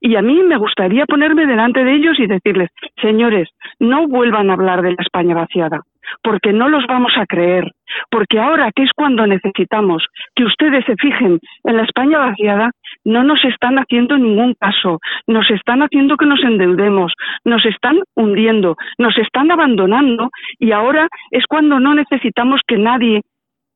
Y 0.00 0.14
a 0.16 0.22
mí 0.22 0.42
me 0.42 0.56
gustaría 0.56 1.06
ponerme 1.06 1.46
delante 1.46 1.82
de 1.82 1.94
ellos 1.94 2.18
y 2.18 2.26
decirles, 2.26 2.70
señores, 3.00 3.48
no 3.78 4.06
vuelvan 4.06 4.50
a 4.50 4.52
hablar 4.52 4.82
de 4.82 4.90
la 4.90 5.02
España 5.02 5.34
vaciada, 5.34 5.80
porque 6.22 6.52
no 6.52 6.68
los 6.68 6.86
vamos 6.86 7.12
a 7.16 7.26
creer, 7.26 7.72
porque 8.10 8.38
ahora 8.38 8.70
que 8.74 8.84
es 8.84 8.90
cuando 8.94 9.26
necesitamos 9.26 10.06
que 10.34 10.44
ustedes 10.44 10.84
se 10.84 10.94
fijen 10.96 11.40
en 11.64 11.76
la 11.76 11.82
España 11.82 12.18
vaciada, 12.18 12.70
no 13.04 13.24
nos 13.24 13.44
están 13.44 13.76
haciendo 13.76 14.18
ningún 14.18 14.54
caso, 14.54 15.00
nos 15.26 15.50
están 15.50 15.82
haciendo 15.82 16.16
que 16.16 16.26
nos 16.26 16.42
endeudemos, 16.42 17.12
nos 17.44 17.64
están 17.64 18.00
hundiendo, 18.14 18.76
nos 18.98 19.16
están 19.18 19.50
abandonando 19.50 20.30
y 20.58 20.72
ahora 20.72 21.08
es 21.30 21.44
cuando 21.46 21.80
no 21.80 21.94
necesitamos 21.94 22.60
que 22.66 22.76
nadie 22.76 23.22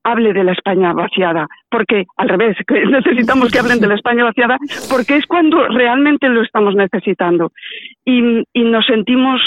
hable 0.05 0.35
de 0.35 0.45
la 0.45 0.53
España 0.53 0.93
vaciada, 0.93 1.47
porque 1.71 2.05
al 2.17 2.29
revés, 2.29 2.57
necesitamos 2.69 3.51
que 3.51 3.59
hablen 3.59 3.81
de 3.81 3.89
la 3.89 3.95
España 3.95 4.25
vaciada, 4.25 4.59
porque 4.91 5.17
es 5.17 5.27
cuando 5.27 5.67
realmente 5.69 6.29
lo 6.29 6.43
estamos 6.43 6.75
necesitando. 6.75 7.53
Y, 8.05 8.43
y 8.53 8.65
nos 8.65 8.85
sentimos, 8.87 9.41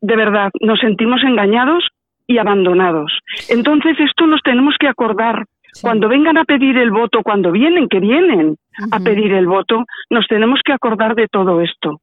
de 0.00 0.16
verdad, 0.16 0.50
nos 0.60 0.78
sentimos 0.78 1.22
engañados 1.24 1.88
y 2.30 2.38
abandonados. 2.38 3.12
Entonces 3.48 3.98
esto 3.98 4.26
nos 4.26 4.40
tenemos 4.42 4.76
que 4.78 4.86
acordar. 4.86 5.44
Cuando 5.80 6.08
vengan 6.08 6.38
a 6.38 6.44
pedir 6.44 6.76
el 6.76 6.90
voto, 6.90 7.22
cuando 7.22 7.52
vienen, 7.52 7.88
que 7.88 8.00
vienen 8.00 8.56
a 8.90 9.00
pedir 9.00 9.32
el 9.32 9.46
voto, 9.46 9.84
nos 10.10 10.26
tenemos 10.26 10.60
que 10.64 10.72
acordar 10.72 11.14
de 11.14 11.28
todo 11.28 11.60
esto. 11.60 12.00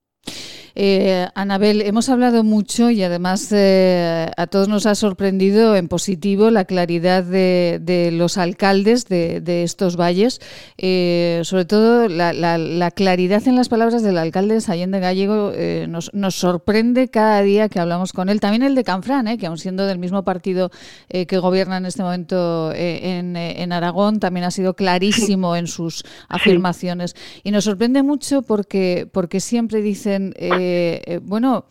Eh, 0.80 1.28
Anabel, 1.34 1.82
hemos 1.82 2.08
hablado 2.08 2.44
mucho 2.44 2.92
y 2.92 3.02
además 3.02 3.48
eh, 3.52 4.30
a 4.38 4.46
todos 4.46 4.68
nos 4.68 4.86
ha 4.86 4.94
sorprendido 4.94 5.76
en 5.76 5.88
positivo 5.88 6.52
la 6.52 6.66
claridad 6.66 7.24
de, 7.24 7.80
de 7.82 8.12
los 8.12 8.38
alcaldes 8.38 9.08
de, 9.08 9.42
de 9.42 9.64
estos 9.64 9.98
valles, 10.00 10.40
eh, 10.78 11.42
sobre 11.46 11.66
todo 11.66 12.08
la, 12.08 12.32
la- 12.32 12.60
la 12.60 12.92
claridad 12.92 13.42
en 13.48 13.56
las 13.56 13.70
palabras 13.70 14.04
del 14.04 14.20
alcalde 14.20 14.60
de 14.60 14.72
Allende 14.72 15.00
Gallego 15.00 15.52
eh, 15.56 15.88
nos, 15.90 16.14
nos 16.14 16.36
sorprende 16.36 17.08
cada 17.08 17.42
día 17.42 17.70
que 17.70 17.80
hablamos 17.80 18.14
con 18.14 18.30
él. 18.30 18.40
También 18.40 18.62
el 18.62 18.76
de 18.76 18.84
Canfrán, 18.84 19.28
eh, 19.28 19.40
que 19.40 19.48
aun 19.48 19.58
siendo 19.58 19.88
del 19.88 19.98
mismo 19.98 20.24
partido 20.24 20.70
que 21.10 21.38
gobierna 21.40 21.78
en 21.78 21.88
este 21.88 22.04
momento 22.04 22.72
en, 22.76 23.36
en 23.36 23.72
Aragón, 23.72 24.20
también 24.20 24.44
ha 24.44 24.52
sido 24.52 24.76
clarísimo 24.76 25.56
en 25.56 25.66
sus 25.66 26.04
afirmaciones. 26.30 27.16
Y 27.44 27.50
nos 27.50 27.64
sorprende 27.64 28.04
mucho 28.04 28.44
porque, 28.44 29.08
porque 29.12 29.40
siempre 29.40 29.82
dicen, 29.82 30.34
eh, 30.38 30.66
eh, 31.05 31.20
bueno, 31.24 31.65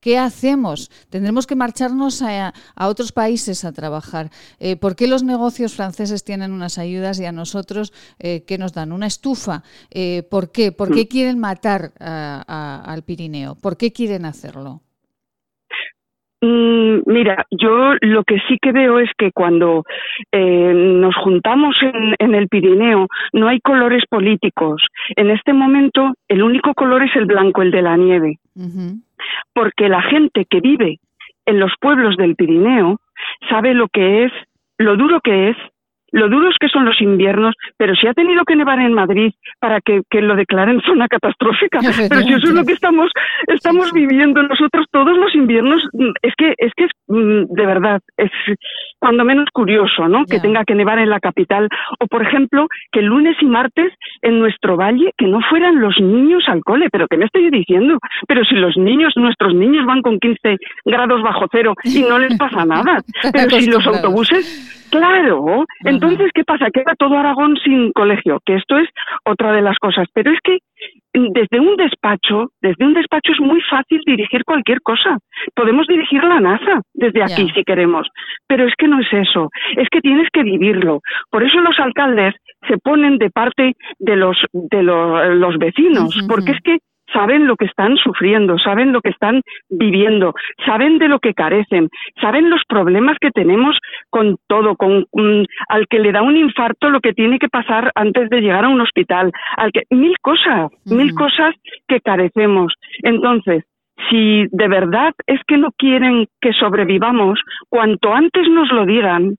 ¿qué 0.00 0.18
hacemos? 0.18 0.90
Tendremos 1.10 1.46
que 1.46 1.54
marcharnos 1.56 2.22
a, 2.22 2.54
a 2.74 2.88
otros 2.88 3.12
países 3.12 3.64
a 3.64 3.72
trabajar. 3.72 4.30
Eh, 4.58 4.76
¿Por 4.76 4.96
qué 4.96 5.06
los 5.06 5.22
negocios 5.22 5.74
franceses 5.74 6.24
tienen 6.24 6.52
unas 6.52 6.78
ayudas 6.78 7.20
y 7.20 7.26
a 7.26 7.32
nosotros 7.32 7.92
eh, 8.18 8.44
qué 8.46 8.56
nos 8.58 8.72
dan? 8.72 8.92
Una 8.92 9.06
estufa. 9.06 9.62
Eh, 9.90 10.22
¿Por 10.30 10.50
qué? 10.52 10.72
¿Por 10.72 10.88
qué 10.94 11.06
quieren 11.06 11.38
matar 11.38 11.92
a- 12.00 12.42
a- 12.46 12.92
al 12.92 13.02
Pirineo? 13.02 13.54
¿Por 13.56 13.76
qué 13.76 13.92
quieren 13.92 14.24
hacerlo? 14.24 14.80
Mm, 16.42 17.00
Mira, 17.06 17.44
yo 17.50 17.94
lo 18.00 18.24
que 18.24 18.38
sí 18.48 18.58
que 18.60 18.72
veo 18.72 18.98
es 18.98 19.10
que 19.18 19.30
cuando 19.32 19.84
eh, 20.32 20.72
nos 20.74 21.14
juntamos 21.16 21.76
en, 21.82 22.14
en 22.18 22.34
el 22.34 22.48
Pirineo 22.48 23.08
no 23.32 23.48
hay 23.48 23.60
colores 23.60 24.04
políticos. 24.08 24.82
En 25.16 25.30
este 25.30 25.52
momento 25.52 26.14
el 26.28 26.42
único 26.42 26.72
color 26.74 27.02
es 27.02 27.14
el 27.16 27.26
blanco, 27.26 27.62
el 27.62 27.70
de 27.70 27.82
la 27.82 27.96
nieve, 27.96 28.38
porque 29.52 29.88
la 29.88 30.02
gente 30.02 30.46
que 30.48 30.60
vive 30.60 30.98
en 31.46 31.60
los 31.60 31.72
pueblos 31.80 32.16
del 32.16 32.36
Pirineo 32.36 33.00
sabe 33.48 33.74
lo 33.74 33.88
que 33.88 34.24
es, 34.24 34.32
lo 34.78 34.96
duro 34.96 35.20
que 35.20 35.50
es, 35.50 35.56
lo 36.12 36.28
duros 36.28 36.56
que 36.60 36.68
son 36.68 36.84
los 36.84 37.00
inviernos, 37.00 37.54
pero 37.76 37.94
si 37.94 38.06
ha 38.06 38.14
tenido 38.14 38.44
que 38.44 38.56
nevar 38.56 38.78
en 38.80 38.92
Madrid 38.92 39.32
para 39.58 39.80
que, 39.80 40.02
que 40.10 40.20
lo 40.20 40.36
declaren 40.36 40.80
zona 40.86 41.08
catastrófica, 41.08 41.80
pero 42.08 42.22
si 42.22 42.32
eso 42.32 42.48
es 42.48 42.54
lo 42.54 42.64
que 42.64 42.72
estamos 42.72 43.10
estamos 43.46 43.92
viviendo 43.92 44.42
nosotros 44.42 44.86
todos 44.90 45.16
los 45.16 45.34
inviernos, 45.34 45.82
es 46.22 46.34
que 46.36 46.54
es 46.58 46.72
que 46.76 46.84
es 46.84 46.90
mm, 47.08 47.54
de 47.54 47.66
verdad 47.66 48.00
es 48.16 48.30
cuando 49.00 49.24
menos 49.24 49.48
curioso, 49.52 50.08
¿no? 50.08 50.24
Que 50.26 50.38
tenga 50.40 50.64
que 50.64 50.74
nevar 50.74 50.98
en 50.98 51.10
la 51.10 51.20
capital 51.20 51.68
o 51.98 52.06
por 52.06 52.22
ejemplo 52.22 52.68
que 52.92 53.02
lunes 53.02 53.36
y 53.40 53.46
martes 53.46 53.92
en 54.22 54.38
nuestro 54.38 54.76
valle 54.76 55.12
que 55.16 55.26
no 55.26 55.40
fueran 55.48 55.80
los 55.80 55.98
niños 56.00 56.44
al 56.46 56.62
cole, 56.62 56.88
pero 56.92 57.08
¿qué 57.08 57.16
me 57.16 57.24
estoy 57.24 57.50
diciendo? 57.50 57.98
Pero 58.28 58.44
si 58.44 58.54
los 58.54 58.76
niños, 58.76 59.14
nuestros 59.16 59.54
niños 59.54 59.86
van 59.86 60.02
con 60.02 60.18
15 60.18 60.58
grados 60.84 61.22
bajo 61.22 61.46
cero 61.50 61.74
y 61.82 62.02
no 62.02 62.18
les 62.18 62.36
pasa 62.36 62.64
nada, 62.64 62.98
pero 63.32 63.50
si 63.50 63.70
los 63.70 63.86
autobuses 63.86 64.78
Claro, 64.90 65.64
entonces, 65.84 66.30
¿qué 66.34 66.42
pasa? 66.42 66.66
Queda 66.72 66.94
todo 66.98 67.16
Aragón 67.16 67.56
sin 67.62 67.92
colegio, 67.92 68.40
que 68.44 68.56
esto 68.56 68.76
es 68.76 68.88
otra 69.24 69.52
de 69.52 69.62
las 69.62 69.78
cosas. 69.78 70.08
Pero 70.12 70.32
es 70.32 70.40
que 70.42 70.58
desde 71.12 71.58
un 71.60 71.76
despacho, 71.76 72.50
desde 72.62 72.84
un 72.84 72.94
despacho 72.94 73.32
es 73.32 73.40
muy 73.40 73.60
fácil 73.62 74.00
dirigir 74.06 74.44
cualquier 74.44 74.80
cosa. 74.80 75.18
Podemos 75.54 75.86
dirigir 75.88 76.22
la 76.22 76.40
NASA 76.40 76.82
desde 76.94 77.22
aquí 77.22 77.50
si 77.54 77.64
queremos, 77.64 78.08
pero 78.46 78.66
es 78.66 78.74
que 78.78 78.86
no 78.88 79.00
es 79.00 79.12
eso, 79.12 79.50
es 79.76 79.88
que 79.90 80.00
tienes 80.00 80.28
que 80.32 80.42
vivirlo. 80.42 81.00
Por 81.30 81.42
eso 81.42 81.60
los 81.60 81.78
alcaldes 81.80 82.34
se 82.68 82.78
ponen 82.78 83.18
de 83.18 83.30
parte 83.30 83.74
de 83.98 84.16
los 84.16 84.36
de 84.52 84.82
lo- 84.82 85.34
los 85.34 85.58
vecinos, 85.58 86.14
porque 86.28 86.52
es 86.52 86.60
que 86.62 86.78
saben 87.12 87.46
lo 87.46 87.56
que 87.56 87.66
están 87.66 87.96
sufriendo, 87.96 88.58
saben 88.58 88.92
lo 88.92 89.00
que 89.00 89.10
están 89.10 89.42
viviendo, 89.68 90.34
saben 90.66 90.98
de 90.98 91.08
lo 91.08 91.18
que 91.18 91.34
carecen, 91.34 91.88
saben 92.20 92.50
los 92.50 92.62
problemas 92.68 93.16
que 93.20 93.30
tenemos 93.30 93.78
con 94.10 94.36
todo, 94.46 94.76
con 94.76 95.06
mm, 95.12 95.44
al 95.68 95.86
que 95.88 95.98
le 95.98 96.12
da 96.12 96.22
un 96.22 96.36
infarto 96.36 96.90
lo 96.90 97.00
que 97.00 97.12
tiene 97.12 97.38
que 97.38 97.48
pasar 97.48 97.90
antes 97.94 98.30
de 98.30 98.40
llegar 98.40 98.64
a 98.64 98.68
un 98.68 98.80
hospital, 98.80 99.32
al 99.56 99.72
que 99.72 99.82
mil 99.90 100.16
cosas, 100.20 100.70
mil 100.86 101.14
cosas 101.14 101.54
que 101.88 102.00
carecemos. 102.00 102.74
Entonces, 103.02 103.64
si 104.08 104.46
de 104.50 104.68
verdad 104.68 105.12
es 105.26 105.40
que 105.46 105.58
no 105.58 105.72
quieren 105.76 106.26
que 106.40 106.52
sobrevivamos, 106.52 107.40
cuanto 107.68 108.14
antes 108.14 108.48
nos 108.48 108.70
lo 108.72 108.86
digan, 108.86 109.36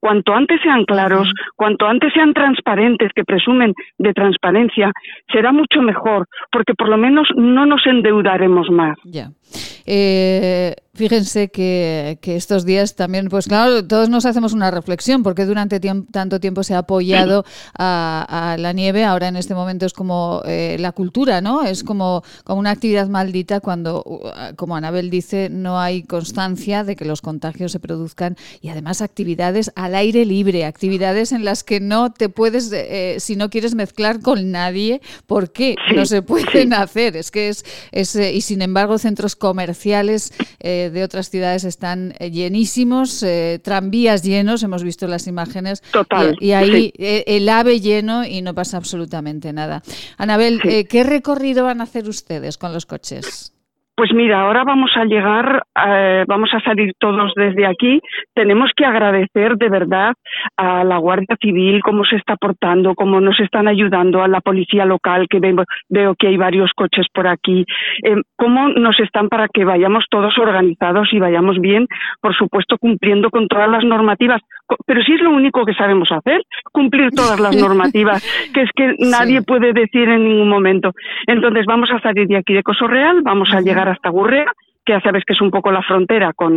cuanto 0.00 0.34
antes 0.34 0.60
sean 0.62 0.84
claros, 0.84 1.32
cuanto 1.56 1.86
antes 1.86 2.12
sean 2.12 2.32
transparentes, 2.32 3.10
que 3.14 3.24
presumen 3.24 3.74
de 3.98 4.12
transparencia, 4.12 4.92
será 5.30 5.52
mucho 5.52 5.82
mejor, 5.82 6.26
porque 6.50 6.74
por 6.74 6.88
lo 6.88 6.96
menos 6.96 7.28
no 7.36 7.66
nos 7.66 7.86
endeudaremos 7.86 8.70
más. 8.70 8.96
Ya. 9.04 9.30
Eh, 9.86 10.74
Fíjense 11.00 11.48
que, 11.48 12.18
que, 12.20 12.36
estos 12.36 12.66
días 12.66 12.94
también, 12.94 13.30
pues 13.30 13.46
claro, 13.46 13.86
todos 13.86 14.10
nos 14.10 14.26
hacemos 14.26 14.52
una 14.52 14.70
reflexión, 14.70 15.22
porque 15.22 15.46
durante 15.46 15.80
tanto 15.80 16.40
tiempo 16.40 16.62
se 16.62 16.74
ha 16.74 16.78
apoyado 16.78 17.46
a, 17.78 18.56
la 18.58 18.72
nieve, 18.74 19.04
ahora 19.04 19.28
en 19.28 19.36
este 19.36 19.54
momento 19.54 19.86
es 19.86 19.94
como 19.94 20.42
eh, 20.44 20.76
la 20.78 20.92
cultura, 20.92 21.40
¿no? 21.40 21.64
Es 21.64 21.84
como, 21.84 22.22
como 22.44 22.60
una 22.60 22.72
actividad 22.72 23.08
maldita 23.08 23.60
cuando, 23.60 24.04
como 24.56 24.76
Anabel 24.76 25.08
dice, 25.08 25.48
no 25.50 25.80
hay 25.80 26.02
constancia 26.02 26.84
de 26.84 26.96
que 26.96 27.06
los 27.06 27.22
contagios 27.22 27.72
se 27.72 27.80
produzcan 27.80 28.36
y 28.60 28.68
además 28.68 29.00
actividades 29.00 29.72
al 29.76 29.94
aire 29.94 30.26
libre, 30.26 30.66
actividades 30.66 31.32
en 31.32 31.46
las 31.46 31.64
que 31.64 31.80
no 31.80 32.12
te 32.12 32.28
puedes, 32.28 32.70
eh, 32.72 33.16
si 33.20 33.36
no 33.36 33.48
quieres 33.48 33.74
mezclar 33.74 34.20
con 34.20 34.50
nadie, 34.50 35.00
¿por 35.26 35.50
qué? 35.50 35.76
no 35.96 36.04
se 36.04 36.20
pueden 36.20 36.74
hacer, 36.74 37.16
es 37.16 37.30
que 37.30 37.48
es, 37.48 37.64
es 37.90 38.14
eh, 38.16 38.34
y 38.34 38.42
sin 38.42 38.60
embargo 38.60 38.98
centros 38.98 39.34
comerciales 39.34 40.32
eh, 40.60 40.89
de 40.90 41.04
otras 41.04 41.30
ciudades 41.30 41.64
están 41.64 42.14
eh, 42.18 42.30
llenísimos, 42.30 43.24
tranvías 43.62 44.22
llenos, 44.22 44.62
hemos 44.62 44.82
visto 44.82 45.06
las 45.06 45.26
imágenes. 45.26 45.82
Total. 45.92 46.36
Y, 46.40 46.52
ahí 46.52 46.92
el 46.98 47.48
ave 47.48 47.80
lleno 47.80 48.24
y 48.24 48.42
no 48.42 48.54
pasa 48.54 48.76
absolutamente 48.76 49.52
nada. 49.52 49.82
Anabel, 50.16 50.60
¿qué 50.88 51.04
recorrido 51.04 51.64
van 51.64 51.80
a 51.80 51.84
hacer 51.84 52.08
ustedes 52.08 52.58
con 52.58 52.72
los 52.72 52.86
coches? 52.86 53.52
Pues 54.00 54.14
mira, 54.14 54.40
ahora 54.40 54.64
vamos 54.64 54.92
a 54.96 55.04
llegar, 55.04 55.62
eh, 55.86 56.24
vamos 56.26 56.48
a 56.54 56.60
salir 56.60 56.94
todos 56.98 57.34
desde 57.36 57.66
aquí. 57.66 58.00
Tenemos 58.34 58.70
que 58.74 58.86
agradecer 58.86 59.58
de 59.58 59.68
verdad 59.68 60.14
a 60.56 60.84
la 60.84 60.96
Guardia 60.96 61.36
Civil 61.38 61.82
cómo 61.82 62.06
se 62.06 62.16
está 62.16 62.36
portando, 62.36 62.94
cómo 62.94 63.20
nos 63.20 63.38
están 63.40 63.68
ayudando, 63.68 64.22
a 64.22 64.28
la 64.28 64.40
policía 64.40 64.86
local, 64.86 65.26
que 65.28 65.38
veo, 65.38 66.14
que 66.14 66.28
hay 66.28 66.38
varios 66.38 66.70
coches 66.74 67.08
por 67.12 67.26
aquí, 67.26 67.66
eh, 68.02 68.16
cómo 68.36 68.68
nos 68.68 68.98
están 69.00 69.28
para 69.28 69.48
que 69.48 69.66
vayamos 69.66 70.06
todos 70.08 70.38
organizados 70.38 71.12
y 71.12 71.18
vayamos 71.18 71.58
bien, 71.58 71.86
por 72.22 72.34
supuesto 72.34 72.78
cumpliendo 72.78 73.28
con 73.28 73.48
todas 73.48 73.68
las 73.68 73.84
normativas. 73.84 74.40
Pero 74.86 75.02
sí 75.02 75.12
es 75.12 75.20
lo 75.20 75.30
único 75.30 75.66
que 75.66 75.74
sabemos 75.74 76.10
hacer, 76.10 76.40
cumplir 76.72 77.10
todas 77.10 77.38
las 77.38 77.54
normativas, 77.60 78.24
que 78.54 78.62
es 78.62 78.70
que 78.74 78.94
nadie 78.98 79.42
puede 79.42 79.74
decir 79.74 80.08
en 80.08 80.24
ningún 80.24 80.48
momento. 80.48 80.92
Entonces 81.26 81.66
vamos 81.66 81.90
a 81.90 82.00
salir 82.00 82.26
de 82.28 82.38
aquí 82.38 82.54
de 82.54 82.62
Coso 82.62 82.86
Real, 82.86 83.20
vamos 83.22 83.52
a 83.52 83.60
llegar 83.60 83.89
hasta 83.90 84.10
Gurrea, 84.10 84.52
que 84.84 84.92
ya 84.92 85.00
sabes 85.00 85.24
que 85.26 85.34
es 85.34 85.40
un 85.40 85.50
poco 85.50 85.70
la 85.70 85.82
frontera 85.82 86.32
con, 86.32 86.54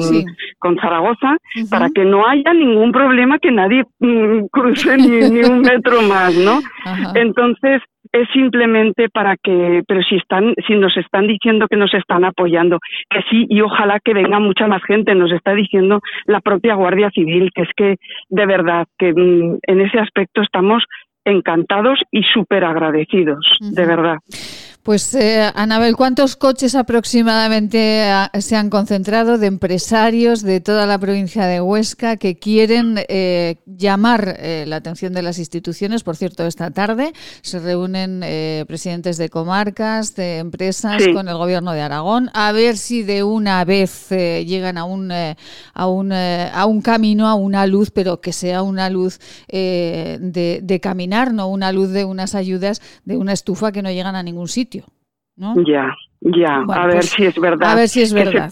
con 0.60 0.78
Zaragoza, 0.78 1.38
para 1.70 1.90
que 1.90 2.06
no 2.06 2.28
haya 2.28 2.54
ningún 2.54 2.92
problema 2.92 3.40
que 3.40 3.52
nadie 3.52 3.84
mm, 4.00 4.46
cruce 4.52 4.98
ni, 4.98 5.44
un 5.44 5.62
metro 5.62 6.02
más, 6.04 6.36
¿no? 6.36 6.60
Entonces, 7.16 7.82
es 8.12 8.28
simplemente 8.32 9.10
para 9.10 9.36
que, 9.38 9.82
pero 9.88 10.02
si 10.04 10.16
están, 10.16 10.54
si 10.68 10.76
nos 10.76 10.96
están 10.98 11.28
diciendo 11.28 11.68
que 11.68 11.78
nos 11.78 11.94
están 11.94 12.24
apoyando, 12.24 12.80
que 13.10 13.22
sí, 13.30 13.48
y 13.50 13.62
ojalá 13.62 14.00
que 14.00 14.14
venga 14.14 14.40
mucha 14.40 14.68
más 14.68 14.84
gente, 14.84 15.16
nos 15.16 15.32
está 15.32 15.54
diciendo 15.54 16.00
la 16.26 16.40
propia 16.40 16.76
Guardia 16.76 17.10
Civil, 17.10 17.50
que 17.54 17.64
es 17.64 17.70
que 17.76 17.96
de 18.30 18.46
verdad 18.46 18.86
que 18.98 19.14
mm, 19.14 19.58
en 19.64 19.82
ese 19.82 20.00
aspecto 20.00 20.42
estamos 20.42 20.84
encantados 21.26 22.00
y 22.12 22.22
súper 22.24 22.64
agradecidos, 22.66 23.46
de 23.62 23.86
verdad. 23.86 24.18
Pues, 24.84 25.16
eh, 25.16 25.50
Anabel, 25.56 25.96
¿cuántos 25.96 26.36
coches 26.36 26.76
aproximadamente 26.76 28.04
ah, 28.04 28.30
se 28.42 28.58
han 28.58 28.70
concentrado 28.70 29.38
de 29.38 29.48
empresarios 29.48 30.42
de 30.42 30.60
toda 30.60 30.86
la 30.86 31.00
provincia 31.00 31.46
de 31.46 31.62
Huesca 31.62 32.18
que 32.18 32.38
quieren 32.38 33.00
eh, 33.08 33.56
llamar 33.66 34.36
eh, 34.40 34.66
la 34.68 34.76
atención 34.76 35.14
de 35.14 35.22
las 35.22 35.40
instituciones? 35.40 36.04
Por 36.04 36.18
cierto, 36.18 36.46
esta 36.46 36.70
tarde 36.72 37.14
se 37.44 37.60
reúnen 37.60 38.24
eh, 38.26 38.66
presidentes 38.68 39.16
de 39.16 39.30
comarcas, 39.30 40.16
de 40.16 40.40
empresas 40.40 41.02
con 41.14 41.30
el 41.30 41.38
gobierno 41.38 41.72
de 41.72 41.80
Aragón, 41.80 42.30
a 42.34 42.52
ver 42.52 42.76
si 42.76 43.04
de 43.04 43.24
una 43.24 43.64
vez 43.64 44.10
llegan 44.10 44.78
a 44.78 44.84
un, 44.84 45.14
a, 45.14 45.88
un, 45.88 46.12
a 46.12 46.66
un 46.66 46.82
camino, 46.82 47.30
a 47.30 47.36
una 47.36 47.68
luz, 47.68 47.90
pero 47.90 48.20
que 48.20 48.34
sea 48.34 48.62
una 48.64 48.90
luz 48.90 49.22
de, 49.48 50.60
de 50.62 50.80
caminar, 50.82 51.34
no 51.34 51.48
una 51.48 51.72
luz 51.72 51.92
de 51.92 52.04
unas 52.04 52.36
ayudas 52.36 52.82
de 53.06 53.16
una 53.16 53.32
estufa 53.32 53.72
que 53.72 53.82
no 53.82 53.90
llegan 53.90 54.18
a 54.18 54.24
ningún 54.24 54.50
sitio. 54.50 54.73
Ya, 55.36 55.96
ya, 56.22 56.64
a 56.68 56.86
ver 56.86 56.96
pues, 56.96 57.10
si 57.10 57.26
es 57.26 57.40
verdad. 57.40 57.72
A 57.72 57.76
ver 57.76 57.88
si 57.90 58.02
es 58.02 58.14
verdad. 58.14 58.52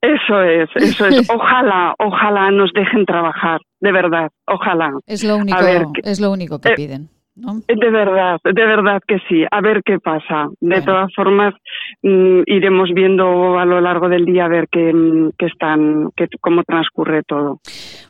Eso 0.00 0.42
es, 0.42 0.68
eso 0.76 1.06
es. 1.06 1.28
Ojalá, 1.30 1.94
ojalá 1.98 2.50
nos 2.52 2.72
dejen 2.72 3.04
trabajar, 3.04 3.60
de 3.80 3.92
verdad, 3.92 4.30
ojalá. 4.46 4.92
Es 5.06 5.24
lo 5.24 5.36
único, 5.36 5.58
es 6.04 6.20
lo 6.20 6.30
único 6.30 6.60
que 6.60 6.68
eh, 6.68 6.74
piden. 6.76 7.08
De 7.34 7.90
verdad, 7.90 8.38
de 8.44 8.52
verdad 8.52 9.00
que 9.06 9.18
sí. 9.28 9.44
A 9.50 9.60
ver 9.60 9.82
qué 9.84 10.00
pasa. 10.00 10.48
De 10.60 10.82
todas 10.82 11.12
formas, 11.14 11.54
mm, 12.02 12.42
iremos 12.46 12.90
viendo 12.92 13.58
a 13.58 13.64
lo 13.64 13.80
largo 13.80 14.08
del 14.08 14.24
día 14.24 14.46
a 14.46 14.48
ver 14.48 14.68
qué, 14.70 14.92
mm, 14.92 15.30
están, 15.38 16.10
qué, 16.16 16.26
cómo 16.40 16.64
transcurre 16.64 17.22
todo. 17.22 17.60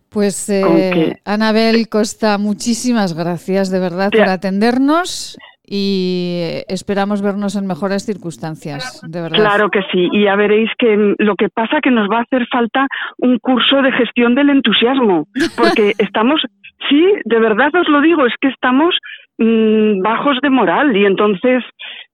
Pues 0.09 0.49
eh, 0.49 1.21
Anabel 1.27 1.89
Costa, 1.91 2.39
muchísimas 2.39 3.15
gracias 3.15 3.71
de 3.71 3.81
verdad 3.81 4.11
por 4.11 4.29
atendernos 4.29 5.37
y 5.71 6.63
esperamos 6.69 7.23
vernos 7.23 7.57
en 7.57 7.67
mejores 7.67 8.05
circunstancias, 8.05 9.03
de 9.07 9.21
verdad. 9.21 9.39
Claro 9.39 9.71
que 9.71 9.83
sí, 9.93 10.09
y 10.13 10.25
ya 10.25 10.37
veréis 10.37 10.71
que 10.79 11.15
lo 11.19 11.35
que 11.37 11.49
pasa 11.49 11.81
que 11.83 11.91
nos 11.91 12.09
va 12.09 12.19
a 12.19 12.23
hacer 12.23 12.47
falta 12.51 12.87
un 13.19 13.39
curso 13.39 13.83
de 13.83 13.93
gestión 13.93 14.35
del 14.35 14.51
entusiasmo, 14.51 15.27
porque 15.57 15.93
estamos, 15.99 16.41
sí, 16.89 17.05
de 17.25 17.39
verdad 17.39 17.75
os 17.75 17.89
lo 17.89 18.01
digo, 18.01 18.27
es 18.27 18.35
que 18.41 18.49
estamos 18.49 18.97
mm, 19.39 20.01
bajos 20.03 20.39
de 20.43 20.51
moral 20.51 20.97
y 20.97 21.05
entonces 21.05 21.63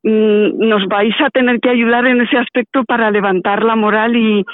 nos 0.04 0.86
vais 0.86 1.14
a 1.20 1.30
tener 1.30 1.60
que 1.60 1.70
ayudar 1.70 2.06
en 2.06 2.20
ese 2.20 2.36
aspecto 2.36 2.84
para 2.84 3.10
levantar 3.10 3.64
la 3.64 3.74
moral 3.74 4.14
y, 4.16 4.44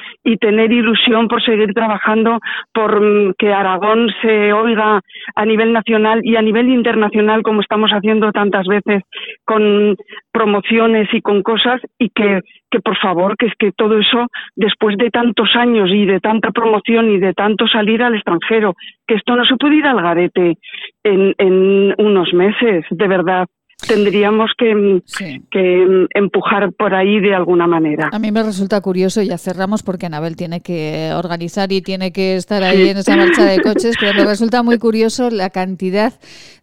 tener 0.41 0.73
ilusión 0.73 1.29
por 1.29 1.43
seguir 1.43 1.75
trabajando 1.75 2.39
por 2.73 3.01
mm, 3.01 3.35
que 3.37 3.53
Aragón 3.53 4.09
se 4.23 4.53
oiga 4.53 5.01
a 5.35 5.45
nivel 5.45 5.73
nacional 5.73 6.21
y 6.23 6.37
a 6.37 6.43
nivel 6.43 6.71
internacional 6.71 7.43
como 7.43 7.61
estamos 7.61 7.91
haciendo 7.91 8.33
tantas 8.33 8.67
veces 8.67 9.03
con 9.45 9.97
promociones 10.33 11.13
y 11.13 11.21
con 11.21 11.43
cosas 11.43 11.83
y 11.99 12.09
que, 12.11 12.41
que 12.71 12.81
por 12.81 12.97
favor 12.97 13.37
que 13.37 13.47
es 13.47 13.53
que 13.59 13.73
todo 13.73 13.99
eso 13.99 14.29
después 14.57 14.97
de 14.97 15.11
tantos 15.11 15.55
años 15.57 15.91
y 15.93 16.07
de 16.07 16.21
tanta 16.21 16.53
promoción 16.53 17.11
y 17.11 17.19
de 17.19 17.35
tanto 17.35 17.67
salir 17.67 18.03
al 18.03 18.15
extranjero 18.15 18.75
que 19.07 19.17
esto 19.17 19.37
no 19.37 19.45
se 19.45 19.57
puede 19.57 19.77
ir 19.77 19.87
al 19.87 20.01
garete 20.01 20.57
en, 21.03 21.35
en 21.37 21.95
unos 21.99 22.33
meses 22.33 22.87
de 22.91 23.09
verdad 23.09 23.47
tendríamos 23.81 24.51
que, 24.57 25.03
que, 25.51 26.07
empujar 26.15 26.73
por 26.73 26.95
ahí 26.95 27.21
de 27.21 27.35
alguna 27.35 27.67
manera. 27.67 28.09
A 28.13 28.19
mí 28.19 28.31
me 28.31 28.43
resulta 28.43 28.81
curioso, 28.81 29.23
ya 29.23 29.39
cerramos 29.39 29.83
porque 29.83 30.07
Anabel 30.07 30.37
tiene 30.37 30.61
que 30.61 31.13
organizar 31.15 31.73
y 31.73 31.83
tiene 31.83 32.13
que 32.13 32.37
estar 32.37 32.63
ahí 32.63 32.89
en 32.89 32.99
esa 32.99 33.17
marcha 33.17 33.45
de 33.45 33.61
coches, 33.61 33.97
pero 34.01 34.15
me 34.15 34.25
resulta 34.25 34.63
muy 34.63 34.79
curioso 34.79 35.31
la 35.31 35.51
cantidad 35.51 36.13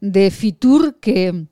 de 0.01 0.31
Fitur 0.31 0.99
que 0.99 1.47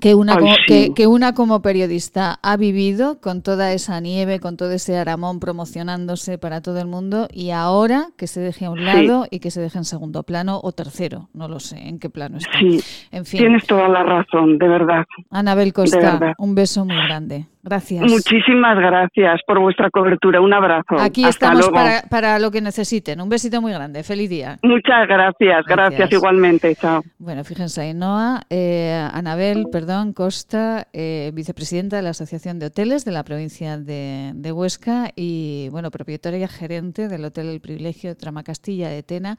que 0.00 0.14
una, 0.14 0.36
como, 0.36 0.54
que, 0.66 1.06
una 1.06 1.34
como 1.34 1.62
periodista 1.62 2.38
ha 2.42 2.56
vivido 2.56 3.20
con 3.20 3.42
toda 3.42 3.72
esa 3.72 4.00
nieve, 4.00 4.40
con 4.40 4.56
todo 4.56 4.72
ese 4.72 4.96
aramón 4.96 5.38
promocionándose 5.38 6.38
para 6.38 6.60
todo 6.60 6.80
el 6.80 6.86
mundo 6.86 7.28
y 7.32 7.50
ahora 7.50 8.08
que 8.16 8.26
se 8.26 8.40
deje 8.40 8.64
a 8.64 8.70
un 8.70 8.84
lado 8.84 9.26
y 9.30 9.40
que 9.40 9.50
se 9.50 9.60
deje 9.60 9.78
en 9.78 9.84
segundo 9.84 10.22
plano 10.22 10.60
o 10.62 10.72
tercero, 10.72 11.28
no 11.34 11.48
lo 11.48 11.60
sé 11.60 11.88
en 11.88 11.98
qué 11.98 12.10
plano 12.10 12.38
está. 12.38 12.58
Sí, 12.58 12.80
en 13.10 13.24
fin. 13.24 13.40
tienes 13.40 13.66
toda 13.66 13.88
la 13.88 14.02
razón, 14.02 14.58
de 14.58 14.68
verdad. 14.68 15.04
Anabel 15.30 15.72
Costa, 15.72 16.34
un 16.38 16.54
beso 16.54 16.84
muy 16.84 16.96
grande. 16.96 17.46
Gracias. 17.64 18.02
Muchísimas 18.02 18.76
gracias 18.76 19.40
por 19.46 19.60
vuestra 19.60 19.88
cobertura. 19.90 20.40
Un 20.40 20.52
abrazo. 20.52 20.98
Aquí 20.98 21.24
estamos 21.24 21.68
para, 21.70 22.02
para, 22.10 22.38
lo 22.40 22.50
que 22.50 22.60
necesiten. 22.60 23.20
Un 23.20 23.28
besito 23.28 23.62
muy 23.62 23.72
grande. 23.72 24.02
Feliz 24.02 24.28
día. 24.28 24.58
Muchas 24.62 25.06
gracias. 25.06 25.64
Gracias, 25.66 26.12
igualmente. 26.12 26.74
Chao. 26.74 27.02
Bueno, 27.18 27.44
fíjense, 27.44 27.82
Ainhoa, 27.82 28.42
eh, 28.50 29.08
Anabel, 29.12 29.66
perdón, 29.70 30.12
Costa, 30.12 30.88
eh, 30.92 31.30
vicepresidenta 31.34 31.96
de 31.96 32.02
la 32.02 32.10
Asociación 32.10 32.58
de 32.58 32.66
Hoteles 32.66 33.04
de 33.04 33.12
la 33.12 33.22
provincia 33.22 33.78
de, 33.78 34.32
de 34.34 34.52
Huesca 34.52 35.10
y, 35.14 35.68
bueno, 35.70 35.92
propietaria 35.92 36.48
gerente 36.48 37.06
del 37.06 37.24
Hotel 37.24 37.48
El 37.48 37.60
Privilegio 37.60 38.10
de 38.10 38.16
Tramacastilla 38.16 38.88
de 38.88 39.04
Tena 39.04 39.38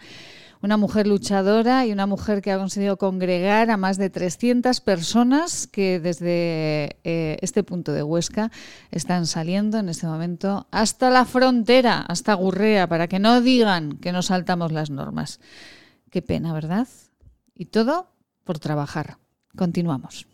una 0.63 0.77
mujer 0.77 1.07
luchadora 1.07 1.85
y 1.85 1.91
una 1.91 2.07
mujer 2.07 2.41
que 2.41 2.51
ha 2.51 2.57
conseguido 2.57 2.97
congregar 2.97 3.69
a 3.69 3.75
más 3.75 3.97
de 3.97 4.09
300 4.09 4.79
personas 4.79 5.67
que 5.67 5.99
desde 5.99 6.97
eh, 7.03 7.37
este 7.41 7.63
punto 7.63 7.91
de 7.91 8.01
Huesca 8.01 8.49
están 8.89 9.27
saliendo 9.27 9.77
en 9.77 9.89
este 9.89 10.07
momento 10.07 10.65
hasta 10.71 11.09
la 11.09 11.25
frontera, 11.25 11.99
hasta 11.99 12.33
Gurrea, 12.33 12.87
para 12.87 13.09
que 13.09 13.19
no 13.19 13.41
digan 13.41 13.97
que 13.97 14.13
no 14.13 14.21
saltamos 14.21 14.71
las 14.71 14.89
normas. 14.89 15.41
Qué 16.09 16.21
pena, 16.21 16.53
¿verdad? 16.53 16.87
Y 17.53 17.65
todo 17.65 18.07
por 18.45 18.57
trabajar. 18.57 19.17
Continuamos. 19.57 20.32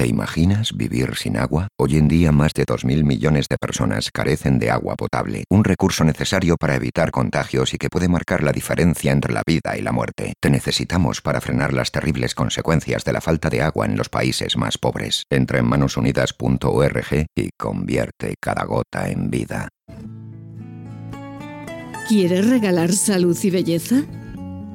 ¿Te 0.00 0.06
imaginas 0.06 0.74
vivir 0.74 1.14
sin 1.14 1.36
agua? 1.36 1.68
Hoy 1.78 1.98
en 1.98 2.08
día 2.08 2.32
más 2.32 2.54
de 2.54 2.64
2.000 2.64 3.04
millones 3.04 3.48
de 3.50 3.58
personas 3.58 4.10
carecen 4.10 4.58
de 4.58 4.70
agua 4.70 4.96
potable, 4.96 5.44
un 5.50 5.62
recurso 5.62 6.04
necesario 6.04 6.56
para 6.56 6.74
evitar 6.74 7.10
contagios 7.10 7.74
y 7.74 7.76
que 7.76 7.90
puede 7.90 8.08
marcar 8.08 8.42
la 8.42 8.52
diferencia 8.52 9.12
entre 9.12 9.34
la 9.34 9.42
vida 9.46 9.76
y 9.76 9.82
la 9.82 9.92
muerte. 9.92 10.32
Te 10.40 10.48
necesitamos 10.48 11.20
para 11.20 11.42
frenar 11.42 11.74
las 11.74 11.90
terribles 11.90 12.34
consecuencias 12.34 13.04
de 13.04 13.12
la 13.12 13.20
falta 13.20 13.50
de 13.50 13.60
agua 13.60 13.84
en 13.84 13.98
los 13.98 14.08
países 14.08 14.56
más 14.56 14.78
pobres. 14.78 15.24
Entra 15.28 15.58
en 15.58 15.66
manosunidas.org 15.66 17.26
y 17.36 17.50
convierte 17.58 18.36
cada 18.40 18.64
gota 18.64 19.10
en 19.10 19.28
vida. 19.28 19.68
¿Quieres 22.08 22.48
regalar 22.48 22.90
salud 22.92 23.36
y 23.42 23.50
belleza? 23.50 23.96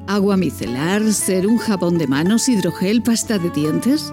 ¿Agua 0.06 0.36
micelar, 0.36 1.02
ser 1.12 1.48
un 1.48 1.58
jabón 1.58 1.98
de 1.98 2.06
manos, 2.06 2.48
hidrogel, 2.48 3.02
pasta 3.02 3.40
de 3.40 3.50
dientes? 3.50 4.12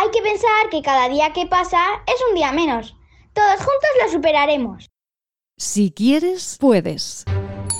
Hay 0.00 0.10
que 0.12 0.22
pensar 0.22 0.70
que 0.70 0.80
cada 0.80 1.08
día 1.08 1.32
que 1.32 1.46
pasa 1.46 1.78
es 2.06 2.14
un 2.28 2.36
día 2.36 2.52
menos. 2.52 2.94
Todos 3.32 3.56
juntos 3.56 3.90
lo 4.00 4.12
superaremos. 4.12 4.86
Si 5.56 5.90
quieres, 5.90 6.56
puedes. 6.60 7.24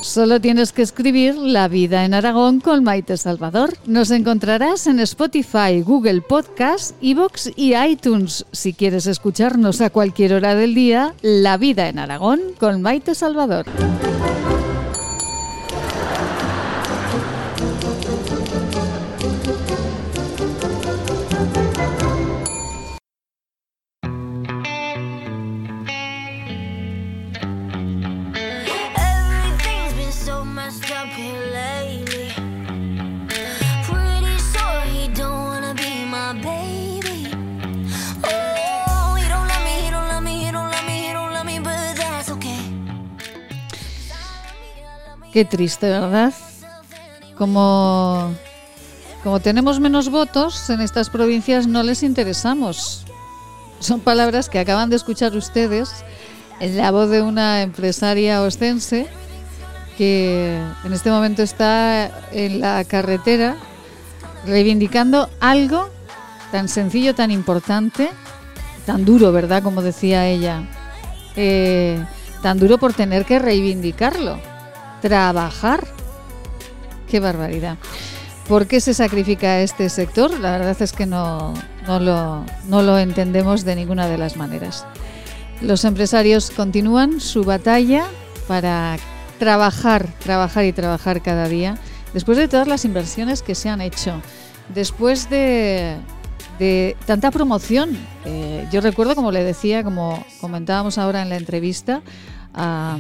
Solo 0.03 0.41
tienes 0.41 0.73
que 0.73 0.83
escribir 0.83 1.37
La 1.37 1.69
vida 1.69 2.05
en 2.05 2.15
Aragón 2.15 2.59
con 2.59 2.83
Maite 2.83 3.17
Salvador. 3.17 3.75
Nos 3.87 4.11
encontrarás 4.11 4.89
en 4.89 4.99
Spotify, 4.99 5.81
Google 5.81 6.23
Podcast, 6.23 6.97
Evox 7.01 7.53
y 7.55 7.77
iTunes. 7.77 8.45
Si 8.51 8.73
quieres 8.73 9.07
escucharnos 9.07 9.81
a 9.81 9.91
cualquier 9.91 10.35
hora 10.35 10.57
del 10.57 10.75
día, 10.75 11.15
La 11.23 11.57
vida 11.57 11.89
en 11.89 12.01
Aragón 12.01 12.41
con 12.59 12.83
Maite 12.83 13.15
Salvador. 13.15 13.67
Qué 45.33 45.45
triste, 45.45 45.87
¿verdad? 45.87 46.33
Como, 47.37 48.35
como 49.23 49.41
tenemos 49.41 49.79
menos 49.79 50.11
votos 50.11 50.71
en 50.71 50.81
estas 50.81 51.11
provincias, 51.11 51.67
no 51.67 51.83
les 51.83 52.03
interesamos. 52.03 53.05
Son 53.81 54.01
palabras 54.01 54.49
que 54.49 54.59
acaban 54.59 54.91
de 54.91 54.97
escuchar 54.97 55.37
ustedes 55.37 56.05
en 56.61 56.77
la 56.77 56.91
voz 56.91 57.11
de 57.11 57.23
una 57.23 57.63
empresaria 57.63 58.43
ostense 58.43 59.07
que 59.97 60.61
en 60.85 60.93
este 60.93 61.11
momento 61.11 61.43
está 61.43 62.11
en 62.33 62.61
la 62.61 62.85
carretera 62.85 63.57
reivindicando 64.47 65.29
algo 65.41 65.89
tan 66.51 66.69
sencillo, 66.69 67.15
tan 67.15 67.31
importante, 67.31 68.09
tan 68.87 69.05
duro, 69.05 69.33
¿verdad? 69.33 69.63
Como 69.63 69.83
decía 69.83 70.27
ella. 70.27 70.63
Eh, 71.37 72.03
tan 72.43 72.59
duro 72.59 72.79
por 72.79 72.95
tener 72.95 73.25
que 73.25 73.39
reivindicarlo. 73.39 74.39
Trabajar. 75.01 75.87
Qué 77.09 77.21
barbaridad. 77.21 77.79
¿Por 78.49 78.67
qué 78.67 78.81
se 78.81 78.95
sacrifica 78.95 79.61
este 79.61 79.89
sector? 79.91 80.41
La 80.41 80.53
verdad 80.53 80.77
es 80.81 80.93
que 80.93 81.05
no, 81.05 81.53
no, 81.87 82.01
lo, 82.01 82.45
no 82.67 82.83
lo 82.83 82.99
entendemos 82.99 83.65
de 83.65 83.77
ninguna 83.77 84.09
de 84.09 84.17
las 84.17 84.37
maneras. 84.37 84.87
Los 85.61 85.85
empresarios 85.85 86.51
continúan 86.51 87.21
su 87.21 87.45
batalla 87.45 88.07
para 88.47 88.97
trabajar, 89.39 90.09
trabajar 90.19 90.65
y 90.65 90.73
trabajar 90.73 91.23
cada 91.23 91.49
día, 91.49 91.77
después 92.15 92.39
de 92.39 92.49
todas 92.49 92.67
las 92.69 92.85
inversiones 92.85 93.43
que 93.43 93.55
se 93.55 93.69
han 93.69 93.81
hecho, 93.81 94.23
después 94.75 95.29
de, 95.29 95.97
de 96.59 96.97
tanta 97.07 97.31
promoción. 97.31 97.99
Eh, 98.25 98.67
yo 98.73 98.81
recuerdo, 98.81 99.15
como 99.15 99.31
le 99.31 99.45
decía, 99.45 99.85
como 99.85 100.25
comentábamos 100.41 100.97
ahora 100.97 101.23
en 101.23 101.29
la 101.29 101.37
entrevista, 101.37 102.03
a 102.55 102.99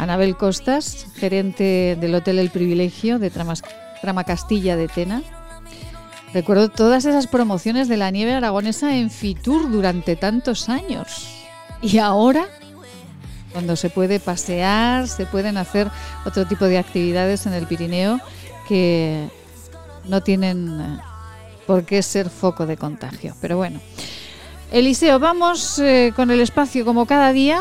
Anabel 0.00 0.34
Costas, 0.34 1.06
gerente 1.16 1.96
del 2.00 2.14
Hotel 2.14 2.38
El 2.38 2.48
Privilegio 2.48 3.18
de 3.18 3.28
Trama 3.30 4.24
Castilla 4.24 4.74
de 4.74 4.88
Tena. 4.88 5.22
Recuerdo 6.32 6.70
todas 6.70 7.04
esas 7.04 7.26
promociones 7.26 7.86
de 7.86 7.98
la 7.98 8.10
nieve 8.10 8.32
aragonesa 8.32 8.96
en 8.96 9.10
Fitur 9.10 9.70
durante 9.70 10.16
tantos 10.16 10.70
años. 10.70 11.28
Y 11.82 11.98
ahora, 11.98 12.46
cuando 13.52 13.76
se 13.76 13.90
puede 13.90 14.20
pasear, 14.20 15.06
se 15.06 15.26
pueden 15.26 15.58
hacer 15.58 15.90
otro 16.24 16.46
tipo 16.46 16.64
de 16.64 16.78
actividades 16.78 17.44
en 17.44 17.52
el 17.52 17.66
Pirineo 17.66 18.20
que 18.68 19.28
no 20.06 20.22
tienen 20.22 20.80
eh, 20.80 20.98
por 21.66 21.84
qué 21.84 22.02
ser 22.02 22.30
foco 22.30 22.64
de 22.64 22.78
contagio. 22.78 23.34
Pero 23.42 23.58
bueno. 23.58 23.80
Eliseo, 24.72 25.18
vamos 25.18 25.78
eh, 25.78 26.12
con 26.16 26.30
el 26.30 26.40
espacio 26.40 26.86
como 26.86 27.04
cada 27.04 27.32
día, 27.32 27.60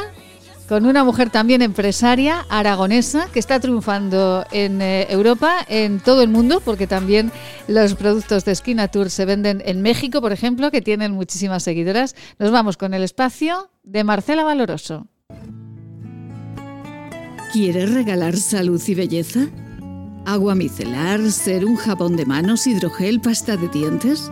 con 0.69 0.85
una 0.85 1.03
mujer 1.03 1.31
también 1.31 1.63
empresaria 1.63 2.45
aragonesa 2.47 3.27
que 3.33 3.39
está 3.39 3.59
triunfando 3.59 4.45
en 4.51 4.83
eh, 4.83 5.07
Europa, 5.09 5.65
en 5.67 5.99
todo 5.99 6.21
el 6.21 6.29
mundo, 6.29 6.61
porque 6.63 6.85
también 6.85 7.31
los 7.67 7.95
productos 7.95 8.45
de 8.45 8.51
Esquina 8.51 8.87
Tour 8.87 9.09
se 9.09 9.25
venden 9.25 9.63
en 9.65 9.81
México, 9.81 10.21
por 10.21 10.31
ejemplo, 10.31 10.69
que 10.69 10.83
tienen 10.83 11.11
muchísimas 11.11 11.63
seguidoras. 11.63 12.15
Nos 12.37 12.51
vamos 12.51 12.77
con 12.77 12.93
el 12.93 13.01
espacio 13.01 13.71
de 13.81 14.03
Marcela 14.03 14.43
Valoroso. 14.43 15.07
¿Quieres 17.51 17.91
regalar 17.91 18.37
salud 18.37 18.79
y 18.85 18.93
belleza? 18.93 19.47
¿Agua 20.27 20.53
micelar, 20.53 21.31
ser 21.31 21.65
un 21.65 21.77
jabón 21.77 22.15
de 22.15 22.27
manos, 22.27 22.67
hidrogel, 22.67 23.21
pasta 23.21 23.57
de 23.57 23.69
dientes? 23.69 24.31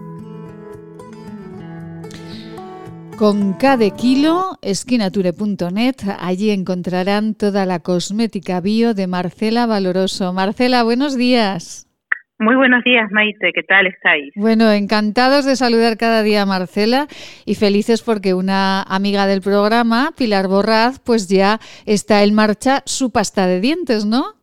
Con 3.21 3.53
cada 3.53 3.87
kilo, 3.91 4.57
esquinature.net, 4.63 5.95
allí 6.19 6.49
encontrarán 6.49 7.35
toda 7.35 7.67
la 7.67 7.77
cosmética 7.77 8.61
bio 8.61 8.95
de 8.95 9.05
Marcela 9.05 9.67
Valoroso. 9.67 10.33
Marcela, 10.33 10.81
buenos 10.81 11.15
días. 11.15 11.85
Muy 12.39 12.55
buenos 12.55 12.83
días, 12.83 13.11
Maite. 13.11 13.53
¿Qué 13.53 13.61
tal 13.61 13.85
estáis? 13.85 14.33
Bueno, 14.35 14.71
encantados 14.71 15.45
de 15.45 15.55
saludar 15.55 15.97
cada 15.99 16.23
día 16.23 16.41
a 16.41 16.45
Marcela 16.47 17.05
y 17.45 17.53
felices 17.53 18.01
porque 18.01 18.33
una 18.33 18.81
amiga 18.81 19.27
del 19.27 19.41
programa, 19.41 20.13
Pilar 20.17 20.47
Borraz, 20.47 20.97
pues 21.05 21.29
ya 21.29 21.59
está 21.85 22.23
en 22.23 22.33
marcha 22.33 22.81
su 22.85 23.11
pasta 23.11 23.45
de 23.45 23.61
dientes, 23.61 24.03
¿no? 24.03 24.33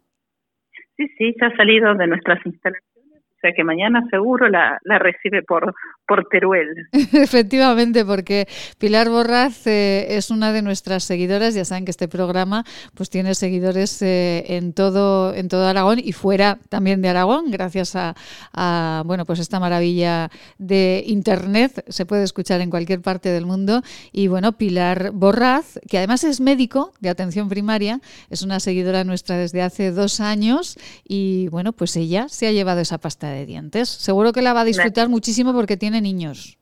Sí, 0.97 1.09
sí, 1.19 1.35
ya 1.41 1.49
ha 1.49 1.57
salido 1.57 1.97
de 1.97 2.07
nuestras 2.07 2.39
instalaciones, 2.47 3.23
o 3.27 3.39
sea 3.41 3.51
que 3.57 3.65
mañana 3.65 4.07
seguro 4.09 4.49
la, 4.49 4.79
la 4.85 5.01
recibe 5.01 5.43
por, 5.43 5.75
por 6.09 6.27
Teruel. 6.29 6.89
Efectivamente, 6.93 8.05
porque 8.05 8.49
Pilar 8.79 9.11
Borraz 9.11 9.67
eh, 9.67 10.17
es 10.17 10.31
una 10.31 10.53
de 10.53 10.63
nuestras 10.63 11.05
seguidoras. 11.05 11.55
Ya 11.55 11.67
saben 11.67 11.85
que 11.85 11.91
este 11.91 12.09
programa 12.09 12.65
pues 12.95 13.11
tiene 13.11 13.35
seguidores 13.35 14.01
eh, 14.01 14.45
en 14.49 14.73
todo 14.73 15.35
en 15.35 15.49
todo 15.49 15.67
Aragón 15.67 15.99
y 16.03 16.13
fuera 16.13 16.59
también 16.71 17.03
de 17.03 17.11
Aragón, 17.11 17.51
gracias 17.51 17.95
a, 17.95 18.17
a, 18.55 19.03
bueno 19.05 19.27
pues 19.27 19.39
esta 19.39 19.61
maravilla 19.61 20.31
de 20.57 21.05
internet. 21.07 21.85
Se 21.89 22.07
puede 22.07 22.25
escuchar 22.25 22.63
en 22.63 22.71
cualquier 22.71 23.03
parte 23.03 23.29
del 23.29 23.45
mundo. 23.45 23.83
Y 24.11 24.29
bueno, 24.29 24.53
Pilar 24.53 25.11
Borraz, 25.13 25.79
que 25.89 25.99
además 25.99 26.25
es 26.25 26.41
médico 26.41 26.95
de 27.01 27.11
atención 27.11 27.51
primaria, 27.51 28.01
es 28.31 28.41
una 28.41 28.61
seguidora 28.61 29.05
nuestra 29.05 29.37
desde 29.37 29.61
hace 29.61 29.91
dos 29.91 30.21
años 30.21 30.79
y 31.07 31.49
bueno, 31.49 31.75
pues 31.75 31.97
ella 31.97 32.29
se 32.31 32.47
ha 32.47 32.53
llevado 32.53 32.81
esa 32.81 32.97
pasta 32.97 33.29
de 33.29 33.45
dientes. 33.45 33.91
Seguro 33.91 34.33
que 34.33 34.41
la 34.41 34.55
va 34.55 34.63
a 34.63 34.65
disfrutar 34.65 35.11
muchísimo 35.11 35.53
porque 35.53 35.77
tiene 35.77 35.98
niños. 36.01 36.59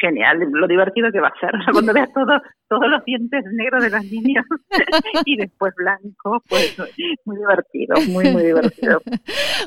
Genial, 0.00 0.38
lo 0.52 0.66
divertido 0.66 1.10
que 1.12 1.20
va 1.20 1.28
a 1.28 1.40
ser. 1.40 1.52
Cuando 1.72 1.92
veas 1.92 2.12
todo, 2.12 2.40
todos 2.68 2.88
los 2.88 3.04
dientes 3.04 3.44
negros 3.52 3.82
de 3.82 3.90
los 3.90 4.04
niños 4.04 4.44
y 5.24 5.36
después 5.36 5.74
blanco, 5.76 6.42
pues 6.48 6.76
muy 7.24 7.36
divertido, 7.36 7.96
muy, 8.08 8.30
muy 8.30 8.42
divertido. 8.44 9.00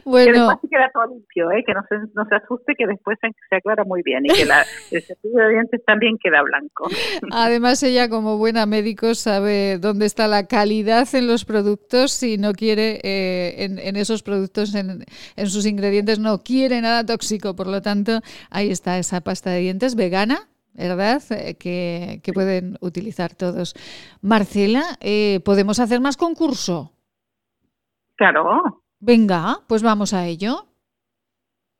Bueno. 0.05 0.31
Que 0.31 0.39
después 0.39 0.57
se 0.61 0.69
queda 0.69 0.91
todo 0.93 1.07
limpio, 1.07 1.51
¿eh? 1.51 1.63
que 1.65 1.73
no 1.73 1.81
se, 1.89 1.95
no 2.13 2.25
se 2.29 2.35
asuste, 2.35 2.75
que 2.77 2.87
después 2.87 3.17
se, 3.21 3.29
se 3.49 3.55
aclara 3.55 3.83
muy 3.83 4.01
bien 4.03 4.25
y 4.25 4.29
que 4.29 4.45
la, 4.45 4.63
el 4.91 5.01
cepillo 5.01 5.39
de 5.39 5.49
dientes 5.49 5.83
también 5.85 6.17
queda 6.21 6.41
blanco. 6.43 6.87
Además, 7.31 7.83
ella 7.83 8.09
como 8.09 8.37
buena 8.37 8.65
médico 8.65 9.15
sabe 9.15 9.79
dónde 9.79 10.05
está 10.05 10.27
la 10.27 10.47
calidad 10.47 11.07
en 11.13 11.27
los 11.27 11.45
productos 11.45 12.11
si 12.11 12.37
no 12.37 12.53
quiere 12.53 12.99
eh, 13.03 13.65
en, 13.65 13.79
en, 13.79 13.95
esos 13.95 14.23
productos, 14.23 14.75
en, 14.75 15.03
en 15.35 15.47
sus 15.47 15.65
ingredientes, 15.65 16.19
no 16.19 16.43
quiere 16.43 16.79
nada 16.81 17.05
tóxico. 17.05 17.55
Por 17.55 17.67
lo 17.67 17.81
tanto, 17.81 18.21
ahí 18.49 18.69
está 18.71 18.97
esa 18.97 19.21
pasta 19.21 19.49
de 19.49 19.59
dientes 19.59 19.95
vegana 19.95 20.47
¿verdad? 20.77 21.21
Eh, 21.31 21.57
que, 21.57 22.21
que, 22.23 22.33
pueden 22.33 22.77
utilizar 22.81 23.33
todos. 23.35 23.73
Marcela, 24.21 24.83
eh, 25.01 25.41
¿podemos 25.43 25.79
hacer 25.79 25.99
más 25.99 26.15
concurso? 26.15 26.91
Claro. 28.15 28.83
Venga, 28.99 29.57
pues 29.67 29.83
vamos 29.83 30.13
a 30.13 30.25
ello. 30.27 30.65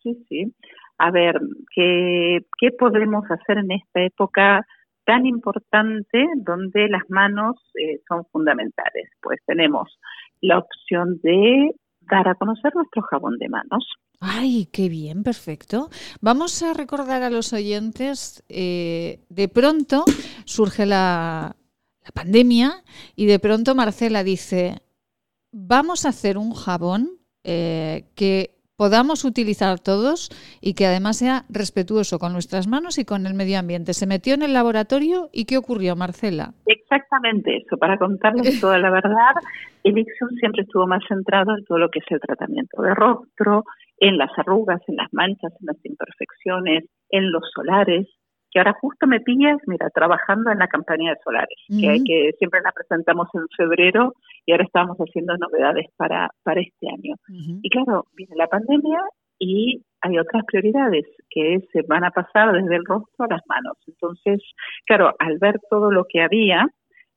Sí, 0.03 0.25
sí. 0.27 0.55
A 0.97 1.11
ver, 1.11 1.39
¿qué, 1.75 2.39
qué 2.59 2.71
podemos 2.71 3.23
hacer 3.29 3.59
en 3.59 3.71
esta 3.71 4.01
época 4.01 4.65
tan 5.05 5.25
importante 5.25 6.25
donde 6.37 6.89
las 6.89 7.07
manos 7.09 7.55
eh, 7.75 8.01
son 8.07 8.25
fundamentales? 8.31 9.09
Pues 9.21 9.39
tenemos 9.45 9.99
la 10.41 10.59
opción 10.59 11.19
de 11.21 11.71
a 12.09 12.35
conocer 12.35 12.73
nuestro 12.75 13.01
jabón 13.03 13.38
de 13.38 13.49
manos. 13.49 13.85
Ay, 14.19 14.67
qué 14.71 14.89
bien, 14.89 15.23
perfecto. 15.23 15.89
Vamos 16.21 16.63
a 16.63 16.73
recordar 16.73 17.21
a 17.23 17.29
los 17.29 17.53
oyentes, 17.53 18.43
eh, 18.49 19.23
de 19.29 19.47
pronto 19.47 20.05
surge 20.45 20.85
la, 20.85 21.55
la, 22.03 22.11
pandemia 22.11 22.84
y 23.15 23.25
de 23.27 23.39
pronto 23.39 23.75
Marcela 23.75 24.23
dice, 24.23 24.81
vamos 25.51 26.05
a 26.05 26.09
hacer 26.09 26.38
un 26.38 26.53
jabón 26.53 27.19
eh, 27.43 28.09
que 28.15 28.56
podamos 28.77 29.25
utilizar 29.25 29.79
todos 29.79 30.29
y 30.61 30.75
que 30.75 30.85
además 30.85 31.17
sea 31.17 31.45
respetuoso 31.49 32.19
con 32.19 32.31
nuestras 32.31 32.67
manos 32.67 32.99
y 32.99 33.05
con 33.05 33.25
el 33.25 33.33
medio 33.33 33.59
ambiente. 33.59 33.93
Se 33.93 34.05
metió 34.05 34.35
en 34.35 34.43
el 34.43 34.53
laboratorio 34.53 35.29
y 35.33 35.45
¿qué 35.45 35.57
ocurrió, 35.57 35.95
Marcela? 35.95 36.53
Exactamente 36.67 37.57
eso. 37.57 37.77
Para 37.77 37.97
contarles 37.97 38.61
toda 38.61 38.77
la 38.77 38.91
verdad, 38.91 39.33
Elixon 39.83 40.29
siempre 40.39 40.61
estuvo 40.61 40.85
más 40.85 41.03
centrado 41.07 41.57
en 41.57 41.65
todo 41.65 41.79
lo 41.79 41.89
que 41.89 41.99
es 41.99 42.05
el 42.09 42.19
tratamiento 42.19 42.81
de 42.83 42.93
rostro, 42.93 43.63
en 43.99 44.19
las 44.19 44.29
arrugas, 44.37 44.81
en 44.87 44.95
las 44.95 45.11
manchas, 45.11 45.51
en 45.59 45.65
las 45.65 45.83
imperfecciones, 45.83 46.85
en 47.09 47.31
los 47.31 47.43
solares, 47.55 48.07
que 48.51 48.59
ahora 48.59 48.73
justo 48.79 49.07
me 49.07 49.19
pillas, 49.19 49.57
mira, 49.67 49.89
trabajando 49.89 50.51
en 50.51 50.59
la 50.59 50.67
campaña 50.67 51.11
de 51.11 51.19
solares, 51.23 51.57
uh 51.69 51.73
-huh. 51.73 51.81
que, 51.81 52.03
que, 52.03 52.31
siempre 52.37 52.61
la 52.61 52.71
presentamos 52.71 53.27
en 53.33 53.47
febrero 53.55 54.13
y 54.45 54.51
ahora 54.51 54.65
estamos 54.65 54.97
haciendo 54.97 55.37
novedades 55.37 55.87
para, 55.97 56.29
para 56.43 56.61
este 56.61 56.87
año. 56.87 57.15
Uh 57.29 57.33
-huh. 57.33 57.59
Y 57.61 57.69
claro, 57.69 58.05
viene 58.15 58.35
la 58.35 58.47
pandemia 58.47 58.99
y 59.39 59.83
hay 60.01 60.17
otras 60.17 60.43
prioridades 60.45 61.05
que 61.29 61.59
se 61.71 61.81
van 61.83 62.03
a 62.03 62.11
pasar 62.11 62.53
desde 62.53 62.75
el 62.75 62.85
rostro 62.85 63.25
a 63.25 63.33
las 63.35 63.41
manos. 63.47 63.77
Entonces, 63.87 64.41
claro, 64.85 65.13
al 65.19 65.37
ver 65.39 65.59
todo 65.69 65.91
lo 65.91 66.05
que 66.05 66.21
había, 66.21 66.67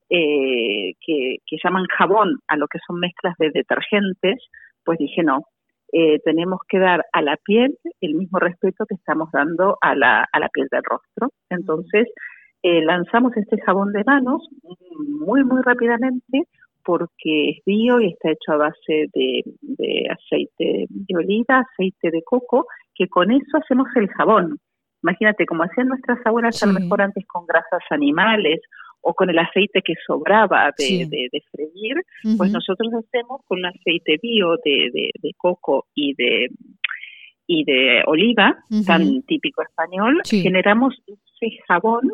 eh, 0.08 0.94
que, 1.00 1.36
que 1.46 1.56
llaman 1.62 1.84
jabón 1.96 2.40
a 2.48 2.56
lo 2.56 2.66
que 2.66 2.78
son 2.86 2.98
mezclas 2.98 3.34
de 3.38 3.50
detergentes, 3.50 4.38
pues 4.84 4.98
dije, 4.98 5.22
no, 5.22 5.44
eh, 5.92 6.18
tenemos 6.24 6.60
que 6.68 6.78
dar 6.78 7.04
a 7.12 7.22
la 7.22 7.36
piel 7.36 7.76
el 8.00 8.14
mismo 8.14 8.38
respeto 8.38 8.86
que 8.86 8.94
estamos 8.94 9.30
dando 9.32 9.78
a 9.80 9.94
la, 9.94 10.26
a 10.32 10.40
la 10.40 10.48
piel 10.48 10.68
del 10.70 10.82
rostro. 10.84 11.32
Entonces, 11.48 12.08
eh, 12.62 12.82
lanzamos 12.84 13.36
este 13.36 13.60
jabón 13.62 13.92
de 13.92 14.04
manos 14.04 14.46
muy, 15.26 15.44
muy 15.44 15.62
rápidamente 15.62 16.44
porque 16.84 17.50
es 17.50 17.64
bio 17.64 18.00
y 18.00 18.08
está 18.08 18.30
hecho 18.30 18.52
a 18.52 18.56
base 18.56 19.06
de, 19.14 19.42
de 19.60 20.08
aceite 20.10 20.86
de 20.88 21.16
oliva, 21.16 21.60
aceite 21.60 22.10
de 22.10 22.22
coco, 22.22 22.66
que 22.94 23.08
con 23.08 23.30
eso 23.30 23.58
hacemos 23.58 23.88
el 23.96 24.08
jabón. 24.08 24.58
Imagínate, 25.02 25.46
como 25.46 25.64
hacían 25.64 25.88
nuestras 25.88 26.18
abuelas 26.24 26.58
sí. 26.58 26.64
a 26.64 26.72
lo 26.72 26.80
mejor 26.80 27.02
antes 27.02 27.26
con 27.26 27.46
grasas 27.46 27.82
animales 27.90 28.60
o 29.02 29.14
con 29.14 29.30
el 29.30 29.38
aceite 29.38 29.82
que 29.82 29.94
sobraba 30.06 30.72
de, 30.76 30.84
sí. 30.84 31.04
de, 31.04 31.28
de 31.32 31.40
freír, 31.50 31.96
uh 31.96 32.28
-huh. 32.28 32.36
pues 32.36 32.50
nosotros 32.52 32.92
hacemos 32.94 33.40
con 33.46 33.58
un 33.58 33.66
aceite 33.66 34.18
bio 34.22 34.56
de, 34.64 34.90
de 35.22 35.32
coco 35.36 35.86
y 35.94 36.14
de 36.14 36.48
y 37.46 37.64
de 37.64 38.02
oliva, 38.06 38.48
uh 38.70 38.76
-huh. 38.76 38.86
tan 38.86 39.22
típico 39.22 39.62
español, 39.62 40.20
sí. 40.22 40.40
generamos 40.40 40.94
ese 41.06 41.56
jabón, 41.66 42.04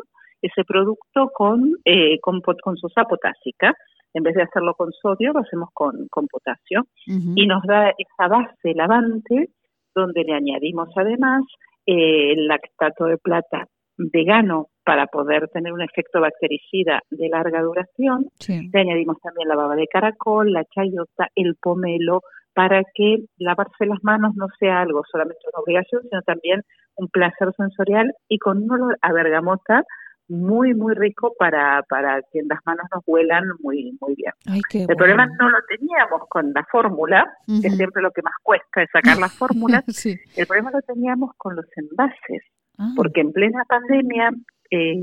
ese 0.41 0.63
producto 0.63 1.29
con, 1.31 1.59
eh, 1.85 2.19
con, 2.21 2.41
con 2.41 2.75
sosa 2.77 3.03
potásica. 3.03 3.73
En 4.13 4.23
vez 4.23 4.33
de 4.33 4.41
hacerlo 4.43 4.73
con 4.73 4.91
sodio, 4.93 5.33
lo 5.33 5.41
hacemos 5.41 5.69
con, 5.73 6.07
con 6.09 6.25
potasio. 6.27 6.79
Uh 7.07 7.13
-huh. 7.13 7.33
Y 7.35 7.45
nos 7.45 7.61
da 7.67 7.93
esa 8.05 8.27
base 8.27 8.73
lavante 8.73 9.49
donde 9.93 10.23
le 10.23 10.33
añadimos 10.33 10.89
además 10.95 11.43
eh, 11.85 12.31
el 12.33 12.47
lactato 12.47 13.05
de 13.05 13.17
plata 13.17 13.67
vegano 13.97 14.67
para 14.87 15.05
poder 15.07 15.49
tener 15.49 15.73
un 15.73 15.81
efecto 15.81 16.21
bactericida 16.21 17.01
de 17.09 17.27
larga 17.27 17.61
duración. 17.61 18.27
Sí. 18.39 18.69
Le 18.73 18.79
añadimos 18.79 19.17
también 19.21 19.49
la 19.49 19.57
baba 19.57 19.75
de 19.75 19.85
caracol, 19.87 20.53
la 20.53 20.63
chayota, 20.63 21.27
el 21.35 21.55
pomelo, 21.61 22.21
para 22.53 22.81
que 22.95 23.25
lavarse 23.37 23.85
las 23.85 24.01
manos 24.01 24.33
no 24.37 24.47
sea 24.57 24.79
algo 24.79 25.03
solamente 25.11 25.41
una 25.51 25.61
obligación, 25.61 26.03
sino 26.03 26.21
también 26.21 26.61
un 26.95 27.09
placer 27.09 27.49
sensorial 27.57 28.13
y 28.29 28.39
con 28.39 28.63
un 28.63 28.71
olor 28.71 28.97
a 29.01 29.11
bergamota 29.11 29.83
muy, 30.29 30.73
muy 30.73 30.95
rico 30.95 31.33
para, 31.37 31.83
para 31.89 32.21
que 32.31 32.41
las 32.49 32.59
manos 32.65 32.85
nos 32.93 33.03
huelan 33.05 33.43
muy, 33.59 33.97
muy 33.99 34.15
bien. 34.15 34.31
Ay, 34.45 34.61
el 34.71 34.85
bueno. 34.85 34.97
problema 34.97 35.25
no 35.25 35.49
lo 35.49 35.57
teníamos 35.67 36.21
con 36.29 36.53
la 36.53 36.65
fórmula, 36.71 37.25
uh 37.47 37.51
-huh. 37.51 37.61
que 37.61 37.67
es 37.67 37.75
siempre 37.75 38.01
lo 38.01 38.11
que 38.11 38.21
más 38.21 38.35
cuesta 38.41 38.83
es 38.83 38.89
sacar 38.91 39.17
las 39.17 39.33
fórmulas. 39.37 39.83
sí. 39.87 40.17
El 40.37 40.47
problema 40.47 40.71
lo 40.71 40.81
teníamos 40.81 41.31
con 41.37 41.55
los 41.57 41.65
envases, 41.75 42.43
ah. 42.77 42.93
porque 42.95 43.21
en 43.21 43.31
plena 43.31 43.63
pandemia 43.67 44.31
eh, 44.71 44.95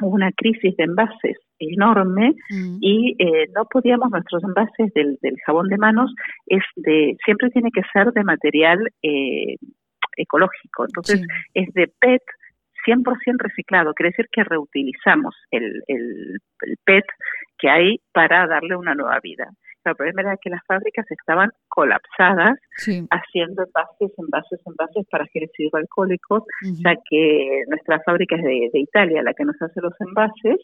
hubo 0.00 0.14
una 0.14 0.30
crisis 0.32 0.76
de 0.76 0.84
envases 0.84 1.38
enorme 1.58 2.34
mm. 2.50 2.78
y 2.80 3.16
eh, 3.18 3.48
no 3.54 3.64
podíamos 3.64 4.10
nuestros 4.10 4.44
envases 4.44 4.92
del, 4.94 5.18
del, 5.22 5.36
jabón 5.46 5.68
de 5.68 5.78
manos 5.78 6.12
es 6.46 6.62
de 6.76 7.16
siempre 7.24 7.50
tiene 7.50 7.70
que 7.72 7.82
ser 7.92 8.12
de 8.12 8.24
material 8.24 8.78
eh, 9.02 9.56
ecológico 10.16 10.84
entonces 10.84 11.20
sí. 11.20 11.26
es 11.54 11.72
de 11.72 11.90
PET 11.98 12.22
100% 12.86 13.38
reciclado, 13.38 13.94
quiere 13.94 14.10
decir 14.10 14.28
que 14.30 14.44
reutilizamos 14.44 15.34
el, 15.50 15.82
el, 15.88 16.38
el, 16.60 16.76
PET 16.84 17.04
que 17.58 17.68
hay 17.68 18.00
para 18.12 18.46
darle 18.46 18.76
una 18.76 18.94
nueva 18.94 19.18
vida. 19.20 19.50
El 19.90 19.96
problema 19.96 20.22
era 20.22 20.36
que 20.36 20.50
las 20.50 20.64
fábricas 20.66 21.06
estaban 21.10 21.50
colapsadas, 21.68 22.58
sí. 22.76 23.06
haciendo 23.10 23.64
envases, 23.64 24.18
envases, 24.18 24.60
envases 24.66 25.06
para 25.10 25.26
geles 25.26 25.50
hidroalcohólicos, 25.58 26.42
uh 26.42 26.66
-huh. 26.66 26.82
ya 26.84 26.94
que 27.08 27.62
nuestra 27.68 28.00
fábrica 28.00 28.36
es 28.36 28.42
de, 28.42 28.70
de, 28.72 28.80
Italia 28.80 29.22
la 29.22 29.34
que 29.34 29.44
nos 29.44 29.60
hace 29.60 29.80
los 29.80 29.94
envases 30.00 30.58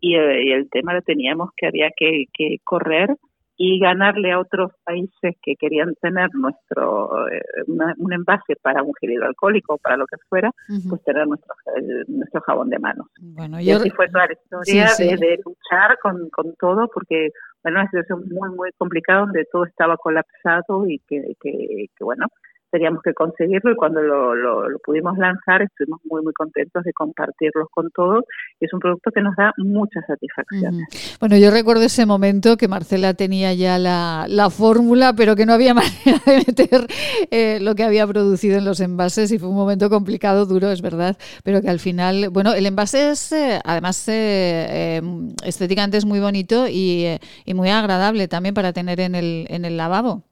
y, 0.00 0.16
eh, 0.16 0.44
y 0.44 0.52
el 0.52 0.68
tema 0.70 0.94
lo 0.94 1.02
teníamos 1.02 1.50
que 1.56 1.66
había 1.66 1.90
que, 1.96 2.24
que 2.32 2.58
correr 2.64 3.16
y 3.56 3.78
ganarle 3.78 4.32
a 4.32 4.40
otros 4.40 4.72
países 4.84 5.36
que 5.42 5.54
querían 5.56 5.94
tener 6.00 6.28
nuestro 6.34 7.28
eh, 7.28 7.40
una, 7.66 7.94
un 7.98 8.12
envase 8.12 8.56
para 8.60 8.82
un 8.82 8.92
gel 9.00 9.12
hidroalcohólico 9.12 9.74
o 9.74 9.78
para 9.78 9.96
lo 9.96 10.06
que 10.06 10.16
fuera, 10.28 10.48
uh 10.48 10.72
-huh. 10.72 10.88
pues 10.88 11.04
tener 11.04 11.26
nuestro, 11.26 11.54
el, 11.76 12.04
nuestro 12.08 12.40
jabón 12.40 12.70
de 12.70 12.78
manos. 12.78 13.06
Bueno, 13.20 13.60
y 13.60 13.70
así 13.70 13.90
fue 13.90 14.08
toda 14.08 14.26
la 14.26 14.32
historia 14.32 14.88
sí, 14.88 15.04
sí. 15.04 15.08
De, 15.10 15.16
de, 15.16 15.40
luchar 15.44 15.98
con, 16.02 16.28
con 16.30 16.54
todo, 16.56 16.88
porque 16.92 17.30
bueno, 17.62 17.80
una 17.80 17.90
situación 17.90 18.24
muy, 18.30 18.50
muy 18.50 18.70
complicada 18.76 19.20
donde 19.20 19.46
todo 19.50 19.64
estaba 19.64 19.96
colapsado 19.96 20.86
y 20.86 20.98
que, 21.08 21.34
que, 21.40 21.86
que 21.96 22.04
bueno, 22.04 22.26
teníamos 22.74 23.02
que 23.02 23.14
conseguirlo 23.14 23.70
y 23.70 23.76
cuando 23.76 24.02
lo, 24.02 24.34
lo, 24.34 24.78
pudimos 24.84 25.16
lanzar 25.16 25.62
estuvimos 25.62 26.00
muy, 26.10 26.24
muy 26.24 26.32
contentos 26.32 26.82
de 26.82 26.92
compartirlos 26.92 27.68
con 27.70 27.88
todos. 27.94 28.24
Y 28.60 28.64
es 28.64 28.72
un 28.72 28.80
producto 28.80 29.12
que 29.12 29.22
nos 29.22 29.36
da 29.36 29.52
muchas 29.58 30.04
satisfacciones. 30.08 31.16
Bueno, 31.20 31.36
yo 31.36 31.52
recuerdo 31.52 31.84
ese 31.84 32.04
momento 32.04 32.56
que 32.56 32.66
Marcela 32.66 33.14
tenía 33.14 33.54
ya 33.54 33.78
la, 33.78 34.26
la 34.28 34.50
fórmula, 34.50 35.12
pero 35.16 35.36
que 35.36 35.46
no 35.46 35.52
había 35.52 35.72
manera 35.74 36.20
de 36.26 36.38
meter 36.38 36.86
eh, 37.30 37.58
lo 37.60 37.76
que 37.76 37.84
había 37.84 38.08
producido 38.08 38.58
en 38.58 38.64
los 38.64 38.80
envases 38.80 39.30
y 39.30 39.38
fue 39.38 39.48
un 39.48 39.54
momento 39.54 39.88
complicado, 39.88 40.44
duro, 40.44 40.72
es 40.72 40.82
verdad, 40.82 41.16
pero 41.44 41.60
que 41.62 41.70
al 41.70 41.78
final, 41.78 42.30
bueno, 42.30 42.54
el 42.54 42.66
envase 42.66 43.12
es, 43.12 43.30
eh, 43.30 43.60
además, 43.64 44.08
eh, 44.08 44.66
eh, 44.68 45.02
estéticamente 45.44 45.96
es 45.96 46.04
muy 46.04 46.18
bonito 46.18 46.66
y, 46.66 47.04
eh, 47.04 47.20
y 47.44 47.54
muy 47.54 47.70
agradable 47.70 48.26
también 48.26 48.54
para 48.54 48.72
tener 48.72 48.98
en 48.98 49.14
el, 49.14 49.46
en 49.48 49.64
el 49.64 49.76
lavabo. 49.76 50.24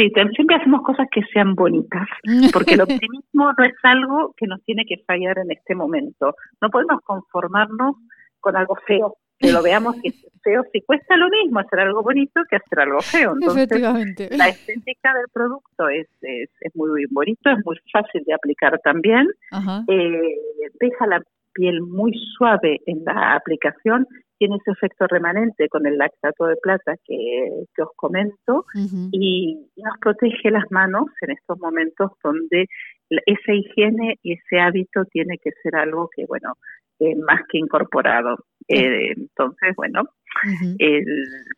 Sí, 0.00 0.10
siempre 0.34 0.56
hacemos 0.56 0.80
cosas 0.82 1.06
que 1.12 1.20
sean 1.30 1.54
bonitas, 1.54 2.08
porque 2.54 2.74
el 2.74 2.80
optimismo 3.02 3.52
no 3.52 3.64
es 3.64 3.74
algo 3.82 4.34
que 4.34 4.46
nos 4.46 4.62
tiene 4.64 4.86
que 4.86 4.96
fallar 5.06 5.38
en 5.38 5.50
este 5.50 5.74
momento. 5.74 6.34
No 6.62 6.70
podemos 6.70 7.02
conformarnos 7.02 7.96
con 8.40 8.56
algo 8.56 8.76
feo, 8.86 9.18
que 9.38 9.52
lo 9.52 9.62
veamos 9.62 9.96
que 10.02 10.08
es 10.08 10.26
feo. 10.42 10.64
Si 10.72 10.80
cuesta 10.80 11.18
lo 11.18 11.28
mismo 11.28 11.60
hacer 11.60 11.80
algo 11.80 12.02
bonito 12.02 12.40
que 12.48 12.56
hacer 12.56 12.80
algo 12.80 13.00
feo. 13.00 13.34
Entonces, 13.34 13.64
Efectivamente. 13.64 14.30
la 14.34 14.48
estética 14.48 15.12
del 15.12 15.26
producto 15.34 15.90
es, 15.90 16.08
es, 16.22 16.48
es 16.60 16.76
muy 16.76 17.04
bonito, 17.10 17.50
es 17.50 17.62
muy 17.62 17.76
fácil 17.92 18.22
de 18.24 18.32
aplicar 18.32 18.80
también. 18.82 19.28
Eh, 19.86 20.38
deja 20.80 21.06
la 21.08 21.22
piel 21.52 21.80
muy 21.82 22.12
suave 22.36 22.80
en 22.86 23.04
la 23.04 23.34
aplicación, 23.34 24.06
tiene 24.38 24.56
ese 24.56 24.70
efecto 24.70 25.06
remanente 25.06 25.68
con 25.68 25.86
el 25.86 25.98
lactato 25.98 26.46
de 26.46 26.56
plata 26.56 26.94
que, 27.04 27.64
que 27.74 27.82
os 27.82 27.90
comento 27.94 28.64
y 29.12 29.66
nos 29.76 29.98
protege 30.00 30.50
las 30.50 30.64
manos 30.70 31.06
en 31.20 31.32
estos 31.32 31.58
momentos 31.58 32.12
donde 32.24 32.66
esa 33.26 33.52
higiene 33.52 34.18
y 34.22 34.32
ese 34.32 34.60
hábito 34.60 35.04
tiene 35.06 35.36
que 35.38 35.50
ser 35.62 35.76
algo 35.76 36.08
que, 36.16 36.24
bueno, 36.26 36.54
eh, 37.00 37.16
más 37.16 37.40
que 37.50 37.58
incorporado. 37.58 38.44
Eh, 38.68 39.14
entonces, 39.16 39.74
bueno, 39.74 40.04
el 40.78 41.04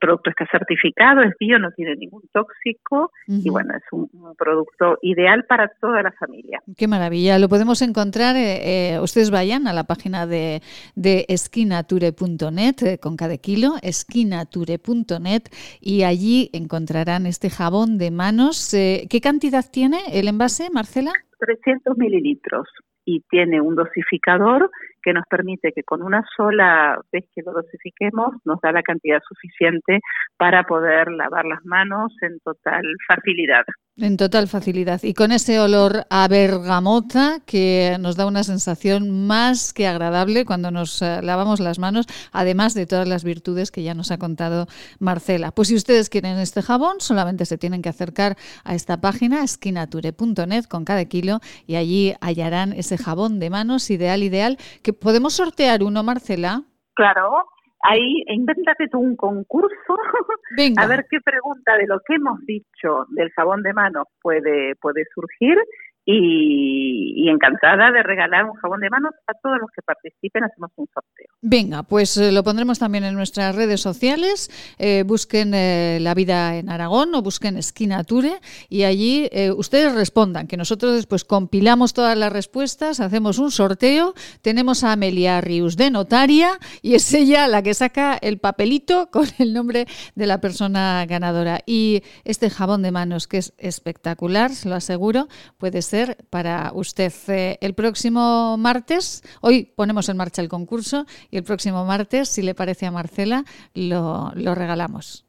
producto 0.01 0.31
está 0.31 0.47
certificado, 0.51 1.23
es 1.23 1.35
bio, 1.39 1.59
no 1.59 1.71
tiene 1.73 1.95
ningún 1.97 2.23
tóxico 2.33 3.13
y, 3.27 3.49
bueno, 3.51 3.75
es 3.77 3.83
un, 3.93 4.09
un 4.13 4.35
producto 4.35 4.99
ideal 5.03 5.45
para 5.45 5.69
toda 5.81 6.03
la 6.03 6.13
familia. 6.13 6.61
Qué 6.77 6.89
maravilla. 6.89 7.39
Lo 7.39 7.49
podemos 7.49 7.83
encontrar, 7.83 8.37
eh, 8.37 8.95
eh, 8.95 9.01
ustedes 9.01 9.31
vayan 9.31 9.67
a 9.67 9.73
la 9.73 9.85
página 9.85 10.27
de, 10.27 10.63
de 10.95 11.27
esquinature.net 11.29 12.83
eh, 12.83 12.99
con 12.99 13.17
cada 13.17 13.37
kilo, 13.37 13.75
esquinature.net 13.83 15.43
y 15.81 16.03
allí 16.05 16.51
encontrarán 16.53 17.27
este 17.27 17.51
jabón 17.51 17.99
de 17.99 18.11
manos. 18.11 18.73
Eh, 18.75 19.07
¿Qué 19.11 19.21
cantidad 19.21 19.65
tiene 19.71 19.99
el 20.13 20.29
envase, 20.29 20.71
Marcela? 20.73 21.13
300 21.39 21.97
mililitros 21.99 22.69
y 23.05 23.21
tiene 23.31 23.61
un 23.61 23.75
dosificador 23.75 24.71
que 25.03 25.13
nos 25.13 25.25
permite 25.29 25.73
que 25.73 25.83
con 25.83 26.03
una 26.03 26.25
sola 26.37 26.99
vez 27.13 27.25
que 27.35 27.43
lo 27.43 27.53
dosifiquemos 27.53 28.35
nos 28.45 28.61
da 28.61 28.73
la 28.73 28.83
cantidad 28.83 29.21
suficiente 29.27 30.01
para 30.37 30.65
poder 30.65 31.11
lavar 31.11 31.45
las 31.45 31.65
manos 31.65 32.13
en 32.23 32.39
total 32.41 32.83
facilidad. 33.07 33.65
En 33.99 34.17
total 34.17 34.49
facilidad. 34.49 35.03
Y 35.03 35.13
con 35.13 35.33
ese 35.33 35.61
olor 35.61 36.07
a 36.09 36.27
bergamota 36.27 37.41
que 37.45 37.99
nos 38.01 38.17
da 38.17 38.25
una 38.25 38.43
sensación 38.43 39.27
más 39.27 39.75
que 39.75 39.87
agradable 39.87 40.47
cuando 40.47 40.71
nos 40.71 41.03
eh, 41.03 41.21
lavamos 41.23 41.61
las 41.61 41.79
manos, 41.79 42.07
además 42.33 42.73
de 42.73 42.87
todas 42.87 43.07
las 43.07 43.23
virtudes 43.23 43.71
que 43.71 43.83
ya 43.83 43.93
nos 43.93 44.11
ha 44.11 44.17
contado 44.17 44.67
Marcela. 44.99 45.53
Pues 45.53 45.69
si 45.69 45.75
ustedes 45.75 46.09
quieren 46.09 46.39
este 46.39 46.63
jabón, 46.63 47.01
solamente 47.01 47.45
se 47.45 47.59
tienen 47.59 47.83
que 47.83 47.91
acercar 47.91 48.39
a 48.65 48.75
esta 48.75 48.99
página, 48.99 49.45
esquinature.net, 49.45 50.65
con 50.65 50.87
cada 50.87 51.05
kilo, 51.05 51.41
y 51.67 51.77
allí 51.77 52.15
hallarán 52.23 52.73
ese 52.73 52.97
jabón 52.97 53.41
de 53.41 53.51
manos 53.51 53.91
ideal, 53.91 54.23
ideal, 54.23 54.57
que 54.83 54.95
podemos 54.95 55.35
sortear 55.35 55.83
uno, 55.83 56.03
Marcela. 56.03 56.63
Claro, 56.95 57.45
ahí 57.83 58.23
invéntate 58.29 58.89
tú 58.89 58.99
un 58.99 59.17
concurso, 59.17 59.97
a 60.79 60.87
ver 60.87 61.07
qué 61.11 61.21
pregunta 61.21 61.77
de 61.77 61.87
lo 61.87 62.01
que 62.07 62.15
hemos 62.15 62.41
dicho 62.47 63.07
del 63.11 63.31
jabón 63.33 63.63
de 63.63 63.73
manos 63.73 64.07
puede, 64.21 64.75
puede 64.77 65.05
surgir 65.15 65.59
y, 66.05 67.29
encantada 67.29 67.91
de 67.93 68.03
regalar 68.03 68.45
un 68.45 68.55
jabón 68.55 68.81
de 68.81 68.91
manos 68.91 69.13
a 69.27 69.33
todos 69.35 69.57
los 69.61 69.71
que 69.75 69.81
participen, 69.83 70.45
hacemos 70.45 70.71
un 70.77 70.87
sorteo. 70.93 71.27
Venga, 71.41 71.83
pues 71.85 72.17
eh, 72.17 72.33
lo 72.33 72.43
pondremos 72.43 72.79
también 72.79 73.05
en 73.05 73.15
nuestras 73.15 73.55
redes 73.55 73.81
sociales. 73.81 74.51
Eh, 74.79 75.05
busquen 75.07 75.53
eh, 75.55 75.99
La 76.01 76.15
Vida 76.15 76.57
en 76.57 76.69
Aragón 76.69 77.15
o 77.15 77.23
busquen 77.23 77.57
Esquina 77.57 78.05
Ture 78.05 78.41
y 78.69 78.83
allí 78.83 79.29
eh, 79.33 79.53
ustedes 79.53 79.95
respondan, 79.95 80.47
que 80.47 80.57
nosotros 80.57 80.95
después 80.95 81.25
compilamos 81.25 81.95
todas 81.95 82.19
las 82.19 82.33
respuestas, 82.33 83.01
hacemos 83.01 83.39
un 83.39 83.51
sorteo, 83.51 84.15
tenemos 84.43 84.85
a 84.85 84.93
Amelia 84.93 85.41
Rius 85.41 85.77
de 85.77 85.91
notaria 85.91 86.59
y 86.83 86.95
es 86.95 87.15
ella 87.15 87.47
la 87.47 87.63
que 87.63 87.75
saca 87.75 88.19
el 88.21 88.39
papelito 88.39 89.11
con 89.11 89.27
el 89.39 89.55
nombre 89.55 89.87
de 90.17 90.27
la 90.27 90.41
persona 90.41 91.07
ganadora. 91.07 91.61
Y 91.67 92.03
este 92.25 92.51
jabón 92.51 92.83
de 92.83 92.91
manos, 92.91 93.29
que 93.29 93.39
es 93.39 93.55
espectacular, 93.59 94.51
se 94.51 94.69
lo 94.69 94.75
aseguro, 94.75 95.29
puede 95.59 95.81
ser 95.83 95.92
para 96.31 96.73
usted. 96.75 97.13
Eh, 97.29 97.59
el 97.61 97.75
próximo 97.75 98.57
martes, 98.59 99.23
hoy 99.41 99.73
ponemos 99.77 100.09
en 100.09 100.17
marcha 100.17 100.43
el 100.43 100.49
concurso 100.49 101.07
y 101.31 101.37
el 101.37 101.45
próximo 101.45 101.85
martes, 101.85 102.29
si 102.29 102.43
le 102.43 102.55
parece 102.55 102.87
a 102.87 102.91
Marcela, 102.91 103.45
lo, 103.75 104.33
lo 104.35 104.55
regalamos. 104.55 105.27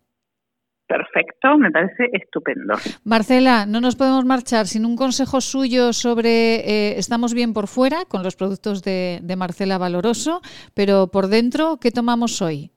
Perfecto, 0.86 1.58
me 1.58 1.72
parece 1.72 2.10
estupendo. 2.12 2.76
Marcela, 3.04 3.66
no 3.66 3.80
nos 3.82 3.96
podemos 3.96 4.26
marchar 4.26 4.68
sin 4.68 4.86
un 4.86 4.96
consejo 4.96 5.42
suyo 5.42 5.94
sobre 5.94 6.56
eh, 6.58 7.00
estamos 7.00 7.34
bien 7.34 7.54
por 7.54 7.68
fuera 7.68 8.06
con 8.06 8.22
los 8.22 8.36
productos 8.36 8.84
de, 8.84 9.20
de 9.24 9.36
Marcela 9.36 9.78
Valoroso, 9.78 10.42
pero 10.74 11.08
por 11.08 11.28
dentro, 11.28 11.78
¿qué 11.80 11.90
tomamos 11.92 12.42
hoy? 12.42 12.73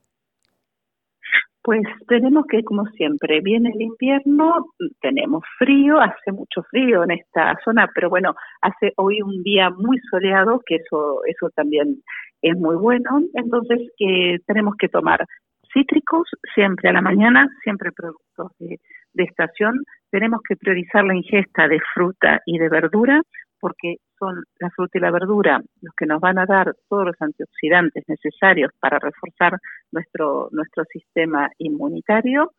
Pues 1.66 1.82
tenemos 2.06 2.46
que, 2.46 2.62
como 2.62 2.86
siempre, 2.90 3.40
viene 3.40 3.72
el 3.74 3.82
invierno, 3.82 4.66
tenemos 5.00 5.42
frío, 5.58 6.00
hace 6.00 6.30
mucho 6.30 6.62
frío 6.70 7.02
en 7.02 7.10
esta 7.10 7.58
zona, 7.64 7.90
pero 7.92 8.08
bueno, 8.08 8.36
hace 8.62 8.92
hoy 8.96 9.20
un 9.20 9.42
día 9.42 9.70
muy 9.70 9.98
soleado, 10.08 10.62
que 10.64 10.76
eso, 10.76 11.22
eso 11.26 11.50
también 11.56 11.96
es 12.40 12.56
muy 12.56 12.76
bueno. 12.76 13.20
Entonces, 13.34 13.80
que 13.98 14.36
tenemos 14.46 14.76
que 14.78 14.88
tomar 14.88 15.26
cítricos 15.72 16.30
siempre 16.54 16.90
a 16.90 16.92
la 16.92 17.02
mañana, 17.02 17.48
siempre 17.64 17.90
productos 17.90 18.52
de, 18.60 18.78
de 19.14 19.24
estación. 19.24 19.82
Tenemos 20.12 20.42
que 20.48 20.54
priorizar 20.54 21.02
la 21.02 21.16
ingesta 21.16 21.66
de 21.66 21.80
fruta 21.92 22.42
y 22.46 22.58
de 22.58 22.68
verdura, 22.68 23.22
porque 23.66 23.96
son 24.16 24.44
la 24.60 24.70
fruta 24.70 24.96
y 24.96 25.00
la 25.00 25.10
verdura 25.10 25.60
los 25.82 25.92
que 25.96 26.06
nos 26.06 26.20
van 26.20 26.38
a 26.38 26.46
dar 26.46 26.72
todos 26.88 27.06
los 27.06 27.16
antioxidantes 27.18 28.04
necesarios 28.06 28.70
para 28.78 29.00
reforzar 29.00 29.58
nuestro 29.90 30.48
nuestro 30.52 30.84
sistema 30.84 31.50
inmunitario. 31.58 32.52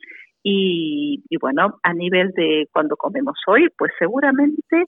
Y, 0.44 1.24
y 1.30 1.38
bueno 1.38 1.80
a 1.82 1.94
nivel 1.94 2.32
de 2.32 2.68
cuando 2.74 2.98
comemos 2.98 3.38
hoy 3.48 3.70
pues 3.78 3.94
seguramente 3.98 4.84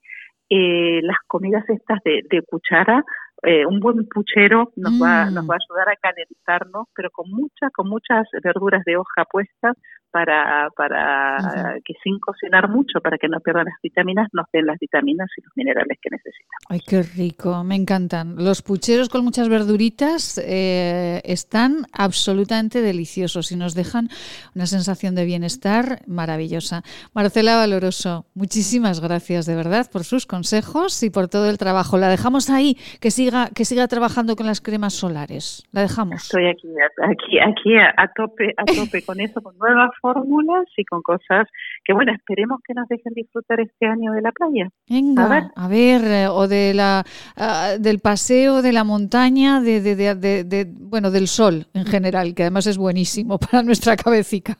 eh, 0.50 1.00
las 1.04 1.18
comidas 1.26 1.64
estas 1.70 2.00
de, 2.04 2.22
de 2.30 2.42
cuchara 2.42 3.06
eh, 3.44 3.66
un 3.66 3.80
buen 3.80 4.08
puchero 4.08 4.72
nos 4.76 4.94
va 5.02 5.26
Mm. 5.26 5.34
nos 5.34 5.46
va 5.50 5.56
a 5.56 5.58
ayudar 5.64 5.90
a 5.90 5.96
calentarnos 5.96 6.88
pero 6.96 7.10
con 7.12 7.30
muchas 7.30 7.72
con 7.74 7.88
muchas 7.90 8.28
verduras 8.44 8.84
de 8.86 8.98
hoja 8.98 9.26
puestas 9.32 9.76
para 10.12 10.70
para 10.76 11.78
que 11.86 11.94
sin 12.04 12.18
cocinar 12.20 12.68
mucho 12.70 13.00
para 13.00 13.18
que 13.18 13.28
no 13.28 13.40
pierdan 13.42 13.66
las 13.66 13.76
vitaminas 13.84 14.28
nos 14.34 14.46
den 14.52 14.66
las 14.66 14.80
vitaminas 14.80 15.30
y 15.38 15.42
los 15.42 15.52
minerales 15.56 15.98
que 16.02 16.10
necesitan 16.10 16.50
Ay, 16.72 16.82
qué 16.86 17.02
rico, 17.02 17.64
me 17.64 17.76
encantan. 17.76 18.36
Los 18.38 18.62
pucheros 18.62 19.10
con 19.10 19.24
muchas 19.24 19.50
verduritas 19.50 20.38
eh, 20.38 21.20
están 21.24 21.86
absolutamente 21.94 22.82
deliciosos 22.82 23.52
y 23.52 23.56
nos 23.56 23.74
dejan 23.74 24.10
una 24.54 24.68
sensación 24.68 25.16
de 25.16 25.26
bienestar 25.26 26.02
maravillosa. 26.06 26.84
Marcela 27.16 27.56
Valoroso, 27.56 28.26
muchísimas 28.36 29.00
gracias 29.00 29.48
de 29.48 29.56
verdad 29.56 29.90
por 29.92 30.04
sus 30.04 30.28
consejos 30.28 31.02
y 31.02 31.10
por 31.10 31.28
todo 31.28 31.50
el 31.50 31.58
trabajo. 31.58 31.98
La 31.98 32.08
dejamos 32.10 32.52
ahí, 32.52 32.78
que 33.00 33.10
siga, 33.10 33.29
que 33.56 33.66
siga 33.66 33.88
trabajando 33.88 34.36
con 34.36 34.46
las 34.46 34.62
cremas 34.62 34.94
solares. 34.94 35.64
La 35.72 35.82
dejamos. 35.82 36.24
Estoy 36.24 36.48
aquí, 36.48 36.68
aquí, 37.04 37.40
aquí 37.40 37.76
a, 37.78 38.08
tope, 38.16 38.54
a 38.58 38.66
tope 38.66 39.02
con 39.06 39.20
eso, 39.20 39.42
con 39.42 39.58
nuevas 39.58 39.92
fórmulas 40.02 40.66
y 40.78 40.86
con 40.86 41.02
cosas 41.02 41.48
que, 41.86 41.94
bueno, 41.94 42.12
esperemos 42.14 42.60
que 42.68 42.74
nos 42.74 42.88
dejen 42.88 43.14
disfrutar 43.14 43.60
este 43.60 43.86
año 43.86 44.12
de 44.14 44.22
la 44.22 44.32
playa. 44.32 44.70
Venga, 44.90 45.52
A 45.56 45.68
ver. 45.68 46.02
eh, 46.04 46.28
o 46.28 46.48
de 46.48 46.74
la, 46.74 47.04
ah, 47.38 47.74
del 47.80 48.00
paseo, 48.00 48.62
de 48.62 48.72
la 48.74 48.84
montaña, 48.84 49.62
de, 49.62 49.82
de- 49.82 49.96
de- 49.96 50.16
de- 50.16 50.44
de- 50.44 50.68
bueno, 50.70 51.12
del 51.12 51.28
sol 51.28 51.68
en 51.74 51.86
general, 51.86 52.34
que 52.36 52.44
además 52.44 52.68
es 52.68 52.78
buenísimo 52.78 53.38
para 53.52 53.64
nuestra 53.64 53.96
cabecita. 53.96 54.58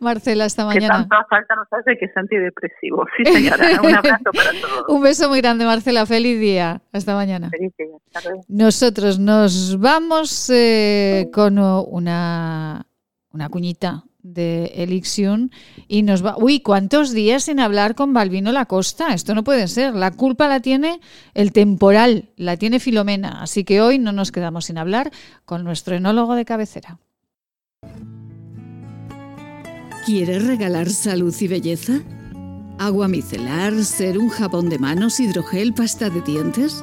Marcela, 0.00 0.44
esta 0.46 0.62
Que 0.62 0.80
mañana. 0.80 1.06
tanto 1.08 1.16
falta 1.28 1.54
nos 1.54 1.66
hace 1.72 1.96
que 1.98 2.06
es 2.06 2.16
antidepresivo. 2.16 3.04
Sí, 3.16 3.24
señora, 3.24 3.80
un 3.82 3.94
abrazo 3.96 4.30
para 4.34 4.50
todos. 4.60 4.84
Un 4.88 5.02
beso 5.02 5.28
muy 5.28 5.40
grande, 5.40 5.64
Marcela. 5.64 6.06
Feliz 6.06 6.38
día. 6.40 6.80
Hasta 6.92 7.14
mañana. 7.14 7.48
Feliz 7.50 7.72
día. 7.78 7.89
Nosotros 8.48 9.18
nos 9.18 9.78
vamos 9.78 10.50
eh, 10.50 11.28
con 11.32 11.58
una, 11.58 12.86
una 13.32 13.48
cuñita 13.48 14.04
de 14.22 14.66
Elixion 14.76 15.50
y 15.88 16.02
nos 16.02 16.24
va... 16.24 16.36
Uy, 16.38 16.60
¿cuántos 16.60 17.12
días 17.12 17.44
sin 17.44 17.60
hablar 17.60 17.94
con 17.94 18.12
Balbino 18.12 18.52
Lacosta? 18.52 19.14
Esto 19.14 19.34
no 19.34 19.44
puede 19.44 19.68
ser. 19.68 19.94
La 19.94 20.10
culpa 20.10 20.48
la 20.48 20.60
tiene 20.60 21.00
el 21.34 21.52
temporal, 21.52 22.30
la 22.36 22.56
tiene 22.56 22.80
Filomena. 22.80 23.42
Así 23.42 23.64
que 23.64 23.80
hoy 23.80 23.98
no 23.98 24.12
nos 24.12 24.32
quedamos 24.32 24.66
sin 24.66 24.78
hablar 24.78 25.10
con 25.44 25.64
nuestro 25.64 25.96
enólogo 25.96 26.34
de 26.34 26.44
cabecera. 26.44 26.98
¿Quieres 30.04 30.46
regalar 30.46 30.88
salud 30.90 31.34
y 31.40 31.48
belleza? 31.48 32.00
¿Agua 32.78 33.08
micelar, 33.08 33.84
ser 33.84 34.18
un 34.18 34.30
jabón 34.30 34.70
de 34.70 34.78
manos, 34.78 35.20
hidrogel, 35.20 35.74
pasta 35.74 36.08
de 36.08 36.22
dientes? 36.22 36.82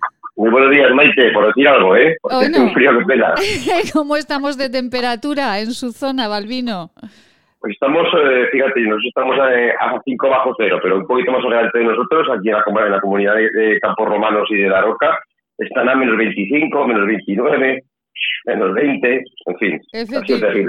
Muy 0.41 0.49
buenos 0.49 0.71
días, 0.71 0.89
Maite, 0.95 1.31
por 1.33 1.45
decir 1.45 1.67
algo, 1.67 1.95
¿eh? 1.95 2.17
Porque 2.19 2.49
no. 2.49 2.63
un 2.63 2.73
frío 2.73 2.97
que 2.97 3.05
pela. 3.05 3.35
¿Cómo 3.93 4.17
estamos 4.17 4.57
de 4.57 4.71
temperatura 4.71 5.59
en 5.59 5.67
su 5.67 5.91
zona, 5.91 6.27
Balbino? 6.27 6.89
Pues 7.59 7.73
estamos, 7.73 8.07
eh, 8.07 8.47
fíjate, 8.51 8.81
nosotros 8.81 9.05
estamos 9.05 9.37
eh, 9.53 9.71
a 9.79 10.01
5 10.03 10.29
bajo 10.29 10.55
cero, 10.57 10.79
pero 10.81 10.97
un 10.97 11.05
poquito 11.05 11.31
más 11.31 11.45
adelante 11.45 11.77
de 11.77 11.85
nosotros, 11.85 12.27
aquí 12.33 12.49
en 12.49 12.55
la, 12.55 12.63
en 12.65 12.91
la 12.91 12.99
comunidad 12.99 13.35
de, 13.35 13.51
de 13.51 13.79
Campos 13.81 14.09
Romanos 14.09 14.47
y 14.49 14.55
de 14.55 14.69
La 14.69 14.81
Roca, 14.81 15.19
están 15.59 15.87
a 15.87 15.93
menos 15.93 16.17
25, 16.17 16.87
menos 16.87 17.05
29, 17.05 17.83
menos 18.45 18.73
20, 18.73 19.07
en 19.45 19.57
fin. 19.59 19.81
Ha 19.93 20.05
sido 20.05 20.21
terrible. 20.39 20.67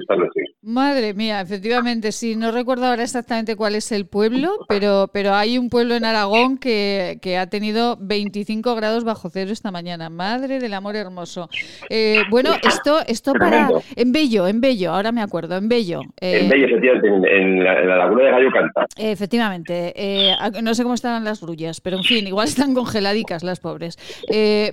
Madre 0.63 1.15
mía, 1.15 1.41
efectivamente, 1.41 2.13
sí, 2.13 2.37
no 2.37 2.53
recuerdo 2.53 2.87
ahora 2.87 3.03
exactamente 3.03 3.57
cuál 3.57 3.75
es 3.75 3.91
el 3.93 4.07
pueblo, 4.07 4.51
pero, 4.69 5.09
pero 5.13 5.35
hay 5.35 5.59
un 5.59 5.71
pueblo 5.71 5.95
en 5.95 6.05
Aragón 6.05 6.59
que, 6.59 7.19
que 7.23 7.39
ha 7.39 7.49
tenido 7.49 7.97
25 8.01 8.75
grados 8.75 9.05
bajo 9.05 9.29
cero 9.31 9.51
esta 9.53 9.71
mañana. 9.71 10.09
Madre 10.11 10.59
del 10.61 10.75
amor 10.75 10.97
hermoso. 10.97 11.49
Eh, 11.91 12.23
bueno, 12.31 12.51
esto, 12.63 12.99
esto 13.07 13.33
para... 13.33 13.69
En 13.97 14.13
Bello, 14.13 14.47
en 14.47 14.61
Bello, 14.61 14.93
ahora 14.93 15.11
me 15.13 15.23
acuerdo, 15.23 15.57
en 15.57 15.69
Bello. 15.69 16.01
eh, 16.21 16.41
En 16.43 16.49
Bello, 16.49 16.67
efectivamente, 16.67 17.09
en, 17.09 17.25
en 17.43 17.65
la, 17.65 17.81
en 17.81 17.89
la 17.89 17.97
laguna 17.97 18.25
de 18.25 18.31
Gallo 18.31 18.51
Canta. 18.53 18.87
Efectivamente, 18.97 19.93
eh, 19.97 20.33
no 20.63 20.75
sé 20.75 20.83
cómo 20.83 20.95
estarán 20.95 21.25
las 21.25 21.41
grullas, 21.41 21.81
pero 21.81 21.97
en 21.97 22.05
fin, 22.05 22.27
igual 22.27 22.47
están 22.49 22.75
congeladicas 22.75 23.43
las 23.43 23.61
pobres. 23.61 23.99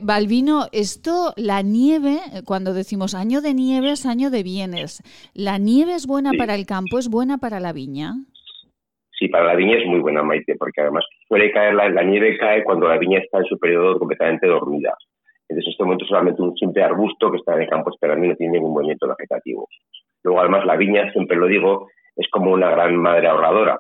Balbino, 0.02 0.68
esto, 0.72 1.34
la 1.38 1.62
nieve, 1.62 2.20
eh, 2.34 2.42
cuando 2.70 2.78
decimos 2.78 3.16
año 3.16 3.42
de 3.42 3.56
nieve 3.56 3.90
es 3.94 4.06
año 4.06 4.30
de 4.30 4.44
bienes, 4.44 5.02
¿la 5.34 5.58
nieve 5.58 5.96
es 5.96 6.06
buena 6.06 6.30
Sí. 6.32 6.38
para 6.38 6.54
el 6.54 6.68
campo, 6.68 7.00
es 7.00 7.10
buena 7.10 7.40
para 7.40 7.60
la 7.60 7.74
viña? 7.74 8.14
Sí, 9.18 9.28
para 9.28 9.46
la 9.46 9.56
viña 9.56 9.78
es 9.80 9.88
muy 9.88 10.00
buena, 10.00 10.22
Maite, 10.22 10.56
porque 10.56 10.82
además 10.82 11.04
suele 11.28 11.52
caer, 11.52 11.74
la, 11.74 11.90
la 11.90 12.04
nieve 12.04 12.38
cae 12.38 12.64
cuando 12.64 12.88
la 12.88 13.00
viña 13.00 13.18
está 13.18 13.40
en 13.40 13.46
su 13.46 13.58
periodo 13.58 13.98
completamente 13.98 14.46
dormida. 14.46 14.94
Entonces, 15.48 15.66
en 15.66 15.72
este 15.72 15.84
momento 15.84 16.06
es 16.06 16.10
solamente 16.10 16.42
un 16.44 16.56
simple 16.58 16.84
arbusto 16.84 17.32
que 17.32 17.38
está 17.38 17.56
en 17.56 17.64
el 17.64 17.70
campo 17.70 17.90
esperando 17.90 18.24
y 18.26 18.30
no 18.30 18.36
tiene 18.36 18.54
ningún 18.54 18.74
movimiento 18.74 19.08
vegetativo. 19.08 19.68
Luego, 20.24 20.42
además, 20.42 20.64
la 20.68 20.78
viña, 20.78 21.12
siempre 21.12 21.38
lo 21.38 21.48
digo, 21.48 21.88
es 22.16 22.30
como 22.30 22.52
una 22.52 22.70
gran 22.70 22.96
madre 22.98 23.30
ahorradora. 23.30 23.80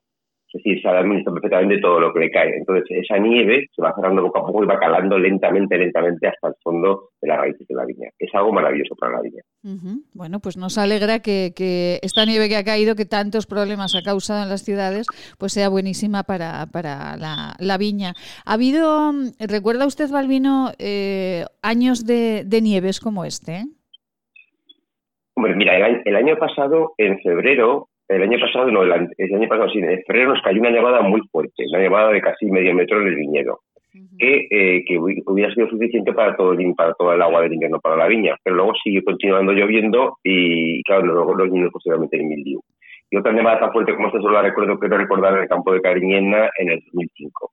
Es 0.51 0.63
decir, 0.63 0.81
sabe 0.81 0.99
administrar 0.99 1.35
perfectamente 1.35 1.77
todo 1.79 1.99
lo 1.99 2.11
que 2.11 2.21
le 2.21 2.31
cae. 2.31 2.57
Entonces, 2.57 2.85
esa 2.89 3.19
nieve 3.19 3.67
se 3.75 3.81
va 3.83 3.93
cerrando 3.95 4.23
poco 4.23 4.39
a 4.39 4.45
poco 4.47 4.63
y 4.63 4.67
va 4.67 4.79
calando 4.79 5.19
lentamente, 5.19 5.77
lentamente 5.77 6.27
hasta 6.27 6.47
el 6.47 6.55
fondo 6.63 7.09
de 7.21 7.27
las 7.27 7.37
raíces 7.37 7.67
de 7.67 7.75
la 7.75 7.85
viña. 7.85 8.09
Es 8.17 8.33
algo 8.33 8.51
maravilloso 8.51 8.95
para 8.95 9.13
la 9.17 9.21
viña. 9.21 9.43
Bueno, 10.13 10.39
pues 10.39 10.57
nos 10.57 10.79
alegra 10.79 11.19
que, 11.19 11.53
que 11.55 11.99
esta 12.01 12.25
nieve 12.25 12.49
que 12.49 12.55
ha 12.55 12.63
caído, 12.63 12.95
que 12.95 13.05
tantos 13.05 13.45
problemas 13.45 13.93
ha 13.95 14.01
causado 14.01 14.41
en 14.41 14.49
las 14.49 14.63
ciudades, 14.63 15.05
pues 15.37 15.53
sea 15.53 15.69
buenísima 15.69 16.23
para, 16.23 16.65
para 16.71 17.15
la, 17.17 17.53
la 17.59 17.77
viña. 17.77 18.13
¿Ha 18.45 18.53
habido, 18.53 19.11
recuerda 19.39 19.85
usted, 19.85 20.09
Balbino, 20.09 20.71
eh, 20.79 21.45
años 21.61 22.07
de, 22.07 22.43
de 22.43 22.61
nieves 22.61 22.99
como 22.99 23.23
este? 23.23 23.65
Hombre, 25.35 25.55
mira, 25.55 25.77
el 25.77 25.83
año, 25.83 26.01
el 26.05 26.15
año 26.15 26.37
pasado, 26.37 26.93
en 26.97 27.19
febrero, 27.21 27.88
el 28.09 28.23
año 28.23 28.39
pasado, 28.39 28.71
no, 28.71 28.83
el, 28.83 28.91
año 28.91 29.47
pasado, 29.47 29.69
sí, 29.69 29.79
en 29.79 30.01
febrero 30.05 30.29
nos 30.33 30.41
cayó 30.41 30.59
una 30.59 30.71
nevada 30.71 31.01
muy 31.01 31.21
fuerte, 31.31 31.63
una 31.69 31.79
nevada 31.79 32.11
de 32.11 32.21
casi 32.21 32.45
medio 32.47 32.73
metro 32.73 33.01
en 33.01 33.07
el 33.07 33.15
viñedo, 33.15 33.59
que, 34.17 34.47
eh, 34.51 34.83
que 34.87 34.99
hubi- 34.99 35.23
hubiera 35.25 35.53
sido 35.53 35.67
suficiente 35.69 36.13
para 36.13 36.35
todo, 36.35 36.53
el, 36.53 36.61
in- 36.61 36.75
para 36.75 36.93
todo 36.93 37.13
el 37.13 37.21
agua 37.21 37.41
del 37.41 37.53
invierno 37.53 37.79
para 37.79 37.95
la 37.97 38.07
viña, 38.07 38.35
pero 38.43 38.55
luego 38.55 38.73
siguió 38.83 39.03
continuando 39.03 39.51
lloviendo 39.53 40.17
y, 40.23 40.81
claro, 40.83 41.05
luego 41.05 41.33
los 41.35 41.51
niños 41.51 41.69
posteriormente 41.71 42.17
en 42.19 42.27
mildiu. 42.27 42.61
Y 43.11 43.17
otra 43.17 43.31
nevada 43.31 43.59
tan 43.59 43.71
fuerte 43.71 43.95
como 43.95 44.07
esta 44.07 44.19
solo 44.21 44.33
la 44.33 44.43
recuerdo, 44.43 44.77
quiero 44.77 44.97
recordar 44.97 45.35
en 45.35 45.41
el 45.43 45.47
campo 45.49 45.73
de 45.73 45.81
Cariñena 45.81 46.49
en 46.59 46.69
el 46.69 46.79
2005. 46.93 47.51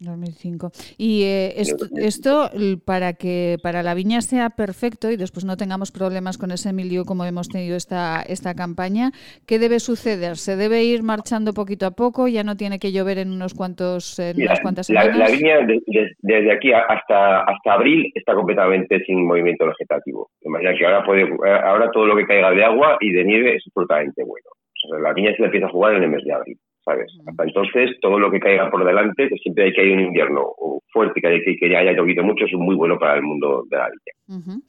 2005. 0.00 0.70
Y 0.96 1.22
eh, 1.24 1.54
esto, 1.60 1.86
esto, 1.96 2.50
para 2.84 3.12
que 3.14 3.56
para 3.62 3.82
la 3.82 3.94
viña 3.94 4.20
sea 4.20 4.50
perfecto 4.50 5.10
y 5.10 5.16
después 5.16 5.44
no 5.44 5.56
tengamos 5.56 5.90
problemas 5.90 6.38
con 6.38 6.50
ese 6.50 6.72
milio 6.72 7.04
como 7.04 7.24
hemos 7.24 7.48
tenido 7.48 7.76
esta, 7.76 8.22
esta 8.22 8.54
campaña, 8.54 9.10
¿qué 9.46 9.58
debe 9.58 9.80
suceder? 9.80 10.36
¿Se 10.36 10.56
debe 10.56 10.84
ir 10.84 11.02
marchando 11.02 11.52
poquito 11.52 11.86
a 11.86 11.90
poco? 11.90 12.28
¿Ya 12.28 12.44
no 12.44 12.56
tiene 12.56 12.78
que 12.78 12.92
llover 12.92 13.18
en 13.18 13.30
unos 13.32 13.54
cuantos 13.54 14.18
en 14.18 14.36
Mira, 14.36 14.52
unas 14.52 14.60
cuantas 14.60 14.86
semanas? 14.86 15.16
la 15.18 15.28
viña 15.28 15.58
de- 15.66 15.82
de- 15.86 16.12
desde 16.20 16.52
aquí 16.52 16.72
hasta 16.72 17.40
hasta 17.42 17.72
abril 17.72 18.10
está 18.14 18.34
completamente 18.34 19.02
sin 19.04 19.26
movimiento 19.26 19.66
vegetativo. 19.66 20.30
Imagina 20.42 20.74
que 20.78 20.84
ahora 20.86 21.04
puede 21.04 21.22
ahora 21.64 21.90
todo 21.90 22.06
lo 22.06 22.16
que 22.16 22.26
caiga 22.26 22.50
de 22.50 22.64
agua 22.64 22.96
y 23.00 23.10
de 23.12 23.24
nieve 23.24 23.56
es 23.56 23.64
absolutamente 23.66 24.22
bueno. 24.24 24.46
O 24.50 24.88
sea, 24.88 25.00
la 25.00 25.12
viña 25.12 25.32
se 25.32 25.38
le 25.40 25.46
empieza 25.46 25.66
a 25.66 25.70
jugar 25.70 25.94
en 25.94 26.04
el 26.04 26.10
mes 26.10 26.24
de 26.24 26.32
abril, 26.32 26.58
¿sabes? 26.88 27.12
Hasta 27.26 27.44
entonces 27.44 27.90
todo 28.00 28.18
lo 28.18 28.30
que 28.30 28.40
caiga 28.40 28.70
por 28.70 28.84
delante, 28.84 29.28
que 29.28 29.36
siempre 29.36 29.64
hay 29.64 29.72
que 29.72 29.82
hay 29.82 29.92
un 29.92 30.00
invierno 30.00 30.52
fuerte, 30.92 31.20
que, 31.20 31.28
hay 31.28 31.56
que, 31.56 31.76
haya 31.76 31.92
llovido 31.92 32.24
mucho, 32.24 32.44
es 32.44 32.52
muy 32.54 32.74
bueno 32.74 32.98
para 32.98 33.16
el 33.16 33.22
mundo 33.22 33.64
de 33.70 33.76
la. 33.76 33.88
Ujú. 34.28 34.62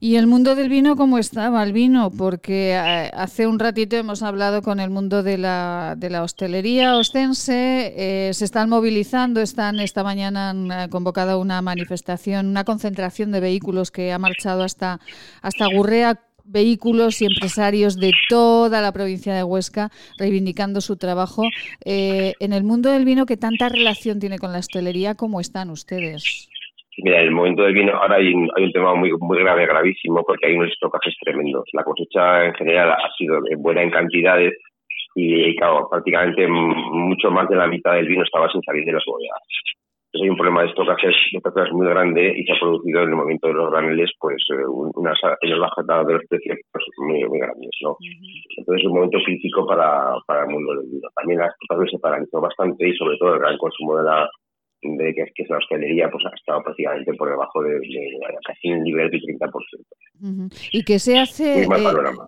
¿Y 0.00 0.16
el 0.16 0.26
mundo 0.26 0.54
del 0.54 0.68
vino 0.68 0.96
cómo 0.96 1.18
estaba 1.18 1.62
el 1.62 1.72
vino? 1.72 2.10
Porque 2.10 2.72
eh, 2.72 3.10
hace 3.14 3.46
un 3.46 3.58
ratito 3.58 3.96
hemos 3.96 4.22
hablado 4.22 4.60
con 4.60 4.78
el 4.80 4.90
mundo 4.90 5.22
de 5.22 5.38
la, 5.38 5.94
de 5.96 6.10
la 6.10 6.22
hostelería 6.22 6.96
ostense, 6.96 7.94
eh, 7.96 8.34
se 8.34 8.44
están 8.44 8.68
movilizando, 8.68 9.40
están 9.40 9.80
esta 9.80 10.04
mañana 10.04 10.50
han 10.50 10.70
eh, 10.70 10.88
convocado 10.90 11.40
una 11.40 11.62
manifestación, 11.62 12.48
una 12.48 12.64
concentración 12.64 13.32
de 13.32 13.40
vehículos 13.40 13.90
que 13.90 14.12
ha 14.12 14.18
marchado 14.18 14.62
hasta, 14.62 14.98
hasta 15.40 15.66
Gurrea, 15.74 16.20
vehículos 16.44 17.20
y 17.22 17.26
empresarios 17.26 17.98
de 17.98 18.12
toda 18.28 18.80
la 18.80 18.92
provincia 18.92 19.34
de 19.34 19.44
Huesca 19.44 19.90
reivindicando 20.18 20.80
su 20.80 20.96
trabajo. 20.96 21.42
Eh, 21.84 22.34
en 22.40 22.52
el 22.52 22.64
mundo 22.64 22.90
del 22.90 23.04
vino, 23.04 23.26
que 23.26 23.36
tanta 23.36 23.68
relación 23.68 24.20
tiene 24.20 24.38
con 24.38 24.52
la 24.52 24.58
hostelería, 24.58 25.14
¿cómo 25.14 25.40
están 25.40 25.70
ustedes? 25.70 26.48
Mira, 26.98 27.20
en 27.20 27.26
el 27.26 27.32
momento 27.32 27.62
del 27.62 27.74
vino 27.74 27.92
ahora 27.92 28.16
hay 28.16 28.28
hay 28.28 28.64
un 28.64 28.72
tema 28.72 28.94
muy 28.94 29.10
grave, 29.40 29.66
gravísimo, 29.66 30.22
porque 30.24 30.46
hay 30.46 30.54
unos 30.54 30.70
estocajes 30.70 31.14
tremendos. 31.20 31.64
La 31.72 31.82
cosecha 31.82 32.46
en 32.46 32.54
general 32.54 32.92
ha 32.92 33.10
sido 33.18 33.40
buena 33.58 33.82
en 33.82 33.90
cantidades 33.90 34.54
y, 35.14 35.56
claro, 35.56 35.88
prácticamente 35.90 36.46
mucho 36.46 37.30
más 37.30 37.48
de 37.48 37.56
la 37.56 37.66
mitad 37.66 37.94
del 37.94 38.08
vino 38.08 38.22
estaba 38.22 38.50
sin 38.50 38.62
salir 38.62 38.84
de 38.84 38.92
las 38.92 39.04
bodegas. 39.06 39.42
Entonces 40.14 40.22
hay 40.26 40.30
un 40.30 40.36
problema 40.36 40.62
de 40.62 40.68
estocajes, 40.68 41.16
de 41.32 41.38
estocajes 41.38 41.72
muy 41.72 41.88
grande 41.88 42.34
y 42.38 42.44
se 42.44 42.52
ha 42.52 42.60
producido 42.60 43.02
en 43.02 43.08
el 43.10 43.16
momento 43.16 43.48
de 43.48 43.54
los 43.54 43.70
graneles 43.70 44.10
pues 44.20 44.36
eh, 44.54 44.64
un- 44.64 44.92
unas 44.94 45.18
unas 45.42 45.58
bajadas 45.58 46.06
de 46.06 46.12
los 46.14 46.22
precios 46.30 46.58
pues, 46.72 46.84
muy, 46.98 47.24
muy 47.28 47.38
grandes, 47.40 47.70
¿no? 47.82 47.96
Entonces 48.58 48.82
es 48.82 48.86
un 48.86 48.94
momento 48.94 49.18
crítico 49.26 49.66
para, 49.66 50.14
para 50.26 50.44
el 50.44 50.50
mundo 50.50 50.74
del 50.74 50.86
vino. 50.88 51.08
También 51.16 51.40
la 51.40 51.46
exportación 51.46 51.88
se 51.90 51.98
paralizó 51.98 52.40
bastante 52.40 52.88
y 52.88 52.94
sobre 52.94 53.16
todo 53.18 53.34
el 53.34 53.40
gran 53.40 53.58
consumo 53.58 53.96
de 53.98 54.04
la 54.04 54.30
de 54.84 55.14
que, 55.14 55.24
que 55.34 55.42
es 55.42 55.50
la 55.50 55.58
hostelería 55.58 56.10
pues 56.10 56.24
ha 56.26 56.34
estado 56.36 56.62
prácticamente 56.62 57.12
por 57.14 57.28
debajo 57.30 57.62
de, 57.62 57.70
de- 57.74 57.78
de 57.80 58.36
casi 58.46 58.70
un 58.70 58.82
nivel 58.82 59.10
del 59.10 59.20
30%. 59.22 59.50
Ujú. 60.22 60.48
¿Y 60.72 60.84
qué 60.84 60.98
se 60.98 61.18
hace? 61.18 61.62
Eh, 61.64 61.68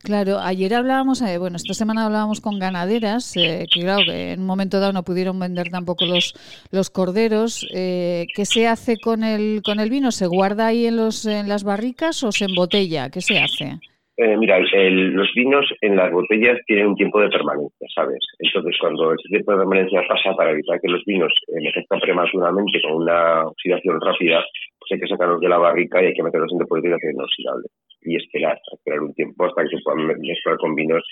claro, 0.02 0.38
ayer 0.40 0.74
hablábamos, 0.74 1.22
eh, 1.22 1.38
bueno, 1.38 1.56
esta 1.56 1.72
semana 1.74 2.04
hablábamos 2.06 2.40
con 2.40 2.58
ganaderas, 2.58 3.36
eh, 3.36 3.66
que 3.72 3.80
claro, 3.80 4.02
que 4.04 4.32
en 4.32 4.40
un 4.40 4.46
momento 4.46 4.80
dado 4.80 4.92
no 4.92 5.04
pudieron 5.04 5.38
vender 5.38 5.68
tampoco 5.70 6.04
los, 6.04 6.34
los 6.72 6.90
corderos. 6.90 7.66
Eh, 7.72 8.26
¿Qué 8.34 8.44
se 8.44 8.66
hace 8.66 8.98
con 8.98 9.22
el, 9.22 9.62
con 9.64 9.78
el 9.80 9.88
vino? 9.90 10.10
¿Se 10.10 10.26
guarda 10.26 10.66
ahí 10.66 10.86
en, 10.86 10.96
los, 10.96 11.24
en 11.26 11.48
las 11.48 11.62
barricas 11.64 12.22
o 12.24 12.32
se 12.32 12.46
embotella? 12.46 13.08
¿Qué 13.10 13.20
se 13.20 13.38
hace? 13.38 13.78
Eh, 14.18 14.36
mira, 14.38 14.56
el- 14.56 15.10
los 15.12 15.28
vinos 15.34 15.66
en 15.82 15.94
las 15.96 16.10
botellas 16.10 16.58
tienen 16.66 16.86
un 16.88 16.96
tiempo 16.96 17.20
de 17.20 17.28
permanencia, 17.28 17.86
¿sabes? 17.94 18.18
Entonces, 18.38 18.74
cuando 18.80 19.12
ese 19.12 19.28
tiempo 19.28 19.52
de 19.52 19.58
permanencia 19.58 20.02
pasa 20.08 20.34
para 20.34 20.52
evitar 20.52 20.80
que 20.80 20.88
los 20.88 21.04
vinos 21.04 21.32
envejezcan 21.48 22.00
prematuramente 22.00 22.80
con 22.82 23.02
una 23.02 23.46
oxidación 23.46 24.00
rápida, 24.00 24.42
pues 24.78 24.92
hay 24.92 25.00
que 25.00 25.08
sacarlos 25.08 25.40
de 25.40 25.48
la 25.50 25.58
barrica 25.58 26.02
y 26.02 26.06
hay 26.06 26.14
que 26.14 26.22
meterlos 26.22 26.50
en 26.52 26.58
depósitos 26.58 26.90
de 26.90 26.96
acero 26.96 27.12
inoxidable. 27.12 27.66
y 28.08 28.14
esperar, 28.16 28.56
esperar 28.72 29.00
un 29.00 29.12
tiempo 29.14 29.46
hasta 29.46 29.62
que 29.64 29.68
se 29.76 29.82
puedan 29.82 30.06
mezclar 30.06 30.56
con 30.58 30.76
vinos 30.76 31.02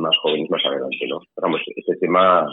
más 0.00 0.16
jóvenes 0.22 0.48
más 0.50 0.64
adelante, 0.64 1.06
¿no? 1.08 1.18
Vamos, 1.42 1.60
este 1.74 1.96
tema 1.96 2.46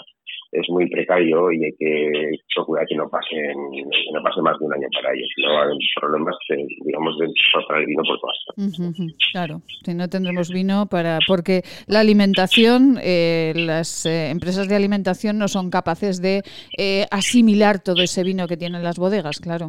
es 0.52 0.68
muy 0.70 0.90
precario 0.90 1.52
y 1.52 1.66
hay 1.66 1.72
que 1.78 2.32
procurar 2.60 2.86
que 2.88 2.96
no 2.96 3.10
pase, 3.10 3.36
que 3.36 4.12
no 4.14 4.22
pase 4.24 4.42
más 4.42 4.58
de 4.60 4.66
un 4.66 4.74
año 4.74 4.88
para 4.94 5.14
ellos, 5.16 5.30
no 5.38 5.62
hay 5.62 5.78
problemas, 6.00 6.36
eh, 6.50 6.68
digamos, 6.86 7.18
de 7.20 7.28
soltar 7.52 7.80
el 7.80 7.86
vino 7.86 8.04
por 8.04 8.20
todas 8.20 8.38
ujú, 8.58 9.08
Claro, 9.32 9.62
si 9.84 9.94
no 9.94 10.08
tendremos 10.10 10.50
vino 10.50 10.88
para 10.90 11.20
porque 11.28 11.62
la 11.88 12.00
alimentación, 12.00 12.98
eh, 13.02 13.54
las 13.56 14.06
eh, 14.06 14.30
empresas 14.30 14.68
de 14.68 14.76
alimentación 14.76 15.38
no 15.38 15.48
son 15.48 15.70
capaces 15.70 16.22
de 16.22 16.44
eh, 16.78 17.06
asimilar 17.12 17.82
todo 17.82 18.02
ese 18.04 18.24
vino 18.24 18.48
que 18.48 18.58
tienen 18.58 18.84
las 18.84 18.98
bodegas, 18.98 19.40
claro. 19.40 19.68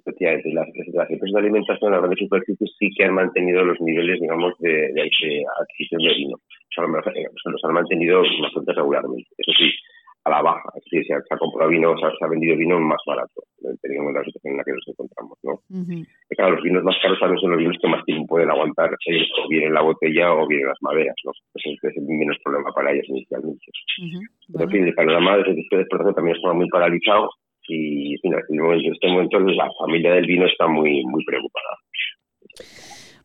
efectivamente, 0.00 0.52
las, 0.52 0.68
las 0.94 1.10
empresas 1.10 1.34
de 1.34 1.40
alimentación, 1.40 1.90
las 1.90 2.00
grandes 2.00 2.20
superficies, 2.20 2.70
sí 2.78 2.90
que 2.96 3.04
han 3.04 3.14
mantenido 3.14 3.64
los 3.64 3.80
niveles, 3.80 4.20
digamos, 4.20 4.54
de, 4.58 4.70
de, 4.70 5.02
de 5.02 5.44
adquisición 5.60 6.02
de 6.02 6.14
vino. 6.14 6.36
O 6.36 6.72
sea, 6.74 6.84
los, 6.84 7.04
los 7.52 7.64
han 7.64 7.72
mantenido 7.72 8.22
bastante 8.42 8.72
regularmente. 8.72 9.28
Eso 9.38 9.52
sí, 9.56 9.70
a 10.26 10.30
la 10.30 10.42
baja. 10.42 10.68
Es 10.74 10.82
decir, 10.84 11.06
se 11.06 11.14
ha, 11.14 11.22
se 11.22 11.34
ha 11.34 11.38
comprado 11.38 11.70
vino, 11.70 11.96
se 11.98 12.04
ha, 12.04 12.10
se 12.10 12.24
ha 12.24 12.28
vendido 12.28 12.56
vino 12.56 12.80
más 12.80 12.98
barato, 13.06 13.46
teniendo 13.80 14.02
en 14.02 14.04
cuenta 14.04 14.20
la 14.20 14.26
situación 14.26 14.52
en 14.52 14.58
la 14.58 14.64
que 14.64 14.72
nos 14.72 14.88
encontramos, 14.88 15.38
¿no? 15.44 15.54
Y 16.30 16.34
claro, 16.34 16.56
los 16.56 16.64
vinos 16.64 16.82
más 16.82 16.96
caros 17.00 17.18
también 17.20 17.40
son 17.40 17.50
los 17.50 17.58
vinos 17.58 17.78
que 17.80 17.88
más 17.88 18.04
tiempo 18.04 18.26
pueden 18.26 18.50
aguantar, 18.50 18.90
eh, 18.90 19.22
o 19.38 19.48
bien 19.48 19.64
en 19.68 19.74
la 19.74 19.82
botella 19.82 20.34
o 20.34 20.46
bien 20.48 20.62
en 20.62 20.68
las 20.68 20.82
maderas, 20.82 21.14
¿no? 21.24 21.30
Ese 21.54 21.78
es 21.80 21.96
el 21.96 22.02
menos 22.02 22.36
problema 22.42 22.72
para 22.74 22.90
ellos 22.90 23.08
inicialmente. 23.08 23.66
Pero, 24.52 24.64
en 24.64 24.70
fin, 24.70 24.84
el 24.84 24.94
panorama 24.94 25.36
desde 25.38 25.60
este 25.60 25.76
desplazamiento 25.78 26.16
también 26.16 26.36
estaba 26.36 26.54
muy 26.54 26.68
paralizado 26.68 27.30
y 27.68 28.14
en 28.14 28.20
fin, 28.20 28.34
este 28.34 28.54
en 28.54 28.92
este 28.92 29.08
momento 29.08 29.38
la 29.40 29.70
familia 29.78 30.12
del 30.12 30.26
vino 30.26 30.46
está 30.46 30.66
muy 30.66 31.04
muy 31.04 31.24
preocupada. 31.24 31.76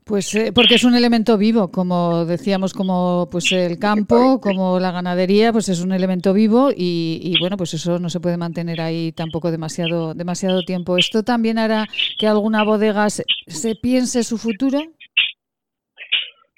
Pues 0.06 0.34
eh, 0.34 0.52
porque 0.54 0.76
es 0.76 0.84
un 0.84 0.96
elemento 0.96 1.38
vivo, 1.38 1.72
como 1.72 2.26
decíamos, 2.26 2.74
como 2.74 3.30
pues 3.32 3.52
el 3.52 3.78
campo, 3.78 4.42
como 4.42 4.80
la 4.80 4.92
ganadería, 4.92 5.52
pues 5.54 5.70
es 5.70 5.84
un 5.84 5.92
elemento 5.92 6.34
vivo 6.34 6.72
y, 6.76 7.20
y, 7.24 7.40
bueno, 7.40 7.56
pues 7.56 7.76
eso 7.76 8.00
no 8.00 8.10
se 8.10 8.20
puede 8.20 8.38
mantener 8.38 8.82
ahí 8.82 9.12
tampoco 9.12 9.52
demasiado 9.52 10.16
demasiado 10.16 10.64
tiempo. 10.64 10.98
¿Esto 10.98 11.24
también 11.24 11.60
hará 11.60 11.86
que 12.20 12.28
alguna 12.28 12.64
bodega 12.64 13.10
se, 13.10 13.24
se 13.46 13.76
piense 13.76 14.24
su 14.24 14.38
futuro? 14.40 14.80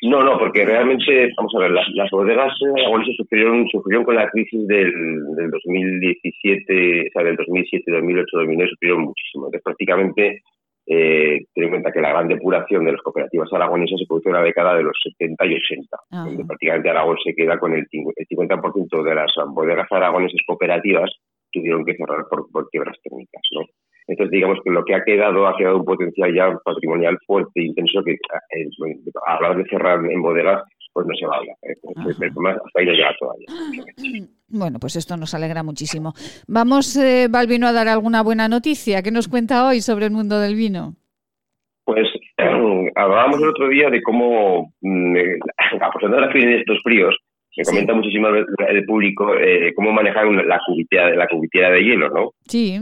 No, 0.03 0.21
no, 0.21 0.37
porque 0.37 0.65
realmente, 0.65 1.31
vamos 1.37 1.53
a 1.55 1.59
ver, 1.59 1.71
las, 1.71 1.87
las 1.93 2.11
bodegas 2.11 2.51
aragonesas 2.75 3.15
sufrieron, 3.15 3.65
sufrieron 3.69 4.03
con 4.03 4.15
la 4.15 4.29
crisis 4.29 4.67
del, 4.67 4.91
del 5.37 5.49
2017, 5.49 7.07
o 7.07 7.11
sea, 7.13 7.23
del 7.23 7.37
2007, 7.37 7.89
2008, 7.89 8.37
2009, 8.37 8.69
sufrieron 8.71 9.01
muchísimo. 9.03 9.45
Entonces, 9.45 9.63
prácticamente, 9.63 10.41
eh, 10.85 11.39
ten 11.53 11.63
en 11.63 11.69
cuenta 11.69 11.91
que 11.91 12.01
la 12.01 12.09
gran 12.09 12.27
depuración 12.27 12.85
de 12.85 12.91
las 12.91 13.01
cooperativas 13.01 13.51
aragonesas 13.53 13.99
se 13.99 14.05
produjo 14.05 14.29
en 14.29 14.35
la 14.35 14.43
década 14.43 14.75
de 14.75 14.83
los 14.83 14.97
70 15.01 15.45
y 15.45 15.55
80, 15.55 15.97
Ajá. 16.11 16.25
donde 16.25 16.45
prácticamente 16.45 16.89
Aragón 16.89 17.17
se 17.23 17.33
queda 17.33 17.57
con 17.57 17.73
el, 17.73 17.87
el 17.91 18.27
50% 18.27 19.03
de 19.03 19.15
las 19.15 19.31
bodegas 19.53 19.87
aragonesas 19.91 20.41
cooperativas 20.45 21.09
tuvieron 21.51 21.85
que 21.85 21.95
cerrar 21.95 22.25
por, 22.29 22.49
por 22.51 22.69
quiebras 22.69 22.97
técnicas, 23.03 23.41
¿no? 23.51 23.61
Entonces, 24.07 24.31
digamos 24.31 24.59
que 24.63 24.71
lo 24.71 24.83
que 24.83 24.95
ha 24.95 25.03
quedado, 25.03 25.47
ha 25.47 25.55
quedado 25.55 25.77
un 25.77 25.85
potencial 25.85 26.33
ya 26.35 26.57
patrimonial 26.65 27.17
fuerte 27.25 27.51
e 27.55 27.65
intenso 27.65 28.03
que 28.03 28.11
eh, 28.11 28.67
hablar 29.25 29.55
de 29.55 29.63
cerrar 29.69 30.03
en 30.05 30.21
bodegas, 30.21 30.61
pues 30.93 31.05
no 31.07 31.15
se 31.15 31.25
va 31.25 31.35
a 31.35 31.39
hablar. 31.39 31.57
¿eh? 31.63 31.75
Pero 32.19 32.41
más 32.41 32.55
hasta 32.55 32.79
ahí 32.79 32.85
no 32.85 32.91
llega 32.93 33.11
todavía. 33.19 33.47
Bueno, 34.55 34.77
pues 34.79 34.95
esto 34.95 35.17
nos 35.17 35.33
alegra 35.33 35.63
muchísimo. 35.63 36.13
Vamos, 36.47 36.95
eh, 36.95 37.25
Balvino, 37.27 37.65
a 37.65 37.71
dar 37.73 37.87
alguna 37.87 38.21
buena 38.21 38.47
noticia. 38.47 39.01
¿Qué 39.01 39.09
nos 39.09 39.27
cuenta 39.27 39.67
hoy 39.67 39.81
sobre 39.81 40.05
el 40.05 40.11
mundo 40.11 40.39
del 40.39 40.53
vino? 40.55 40.95
Pues 41.85 42.07
hablábamos 42.95 43.41
el 43.41 43.49
otro 43.49 43.69
día 43.69 43.89
de 43.89 44.03
cómo, 44.03 44.71
mm, 44.81 45.15
eh, 45.17 45.39
la 46.19 46.29
crisis 46.29 46.49
de 46.49 46.59
estos 46.59 46.77
fríos, 46.83 47.15
me 47.57 47.63
comenta 47.63 47.93
muchísimo 47.95 48.27
el, 48.27 48.45
el 48.67 48.85
público 48.85 49.33
eh, 49.35 49.73
cómo 49.75 49.91
manejar 49.91 50.27
una- 50.27 50.43
la 50.43 50.59
cubitera, 50.65 51.15
la 51.15 51.27
cubitera 51.27 51.71
de 51.71 51.83
hielo, 51.83 52.09
¿no? 52.09 52.31
Sí. 52.47 52.79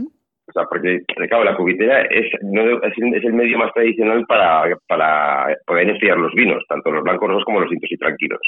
O 0.54 0.60
sea, 0.60 0.64
porque, 0.68 1.00
claro, 1.28 1.44
la 1.44 1.56
cubitera 1.56 2.02
es, 2.02 2.26
no, 2.42 2.60
es, 2.82 2.92
el- 2.98 3.14
es 3.14 3.24
el 3.24 3.32
medio 3.32 3.56
más 3.58 3.72
tradicional 3.72 4.24
para, 4.26 4.76
para 4.86 5.56
poder 5.66 5.88
enfriar 5.88 6.18
los 6.18 6.32
vinos, 6.34 6.62
tanto 6.68 6.90
los 6.90 7.02
blancos 7.02 7.28
rojos 7.28 7.44
como 7.44 7.60
los 7.60 7.70
tintos 7.70 7.90
y 7.90 7.96
tranquilos. 7.96 8.40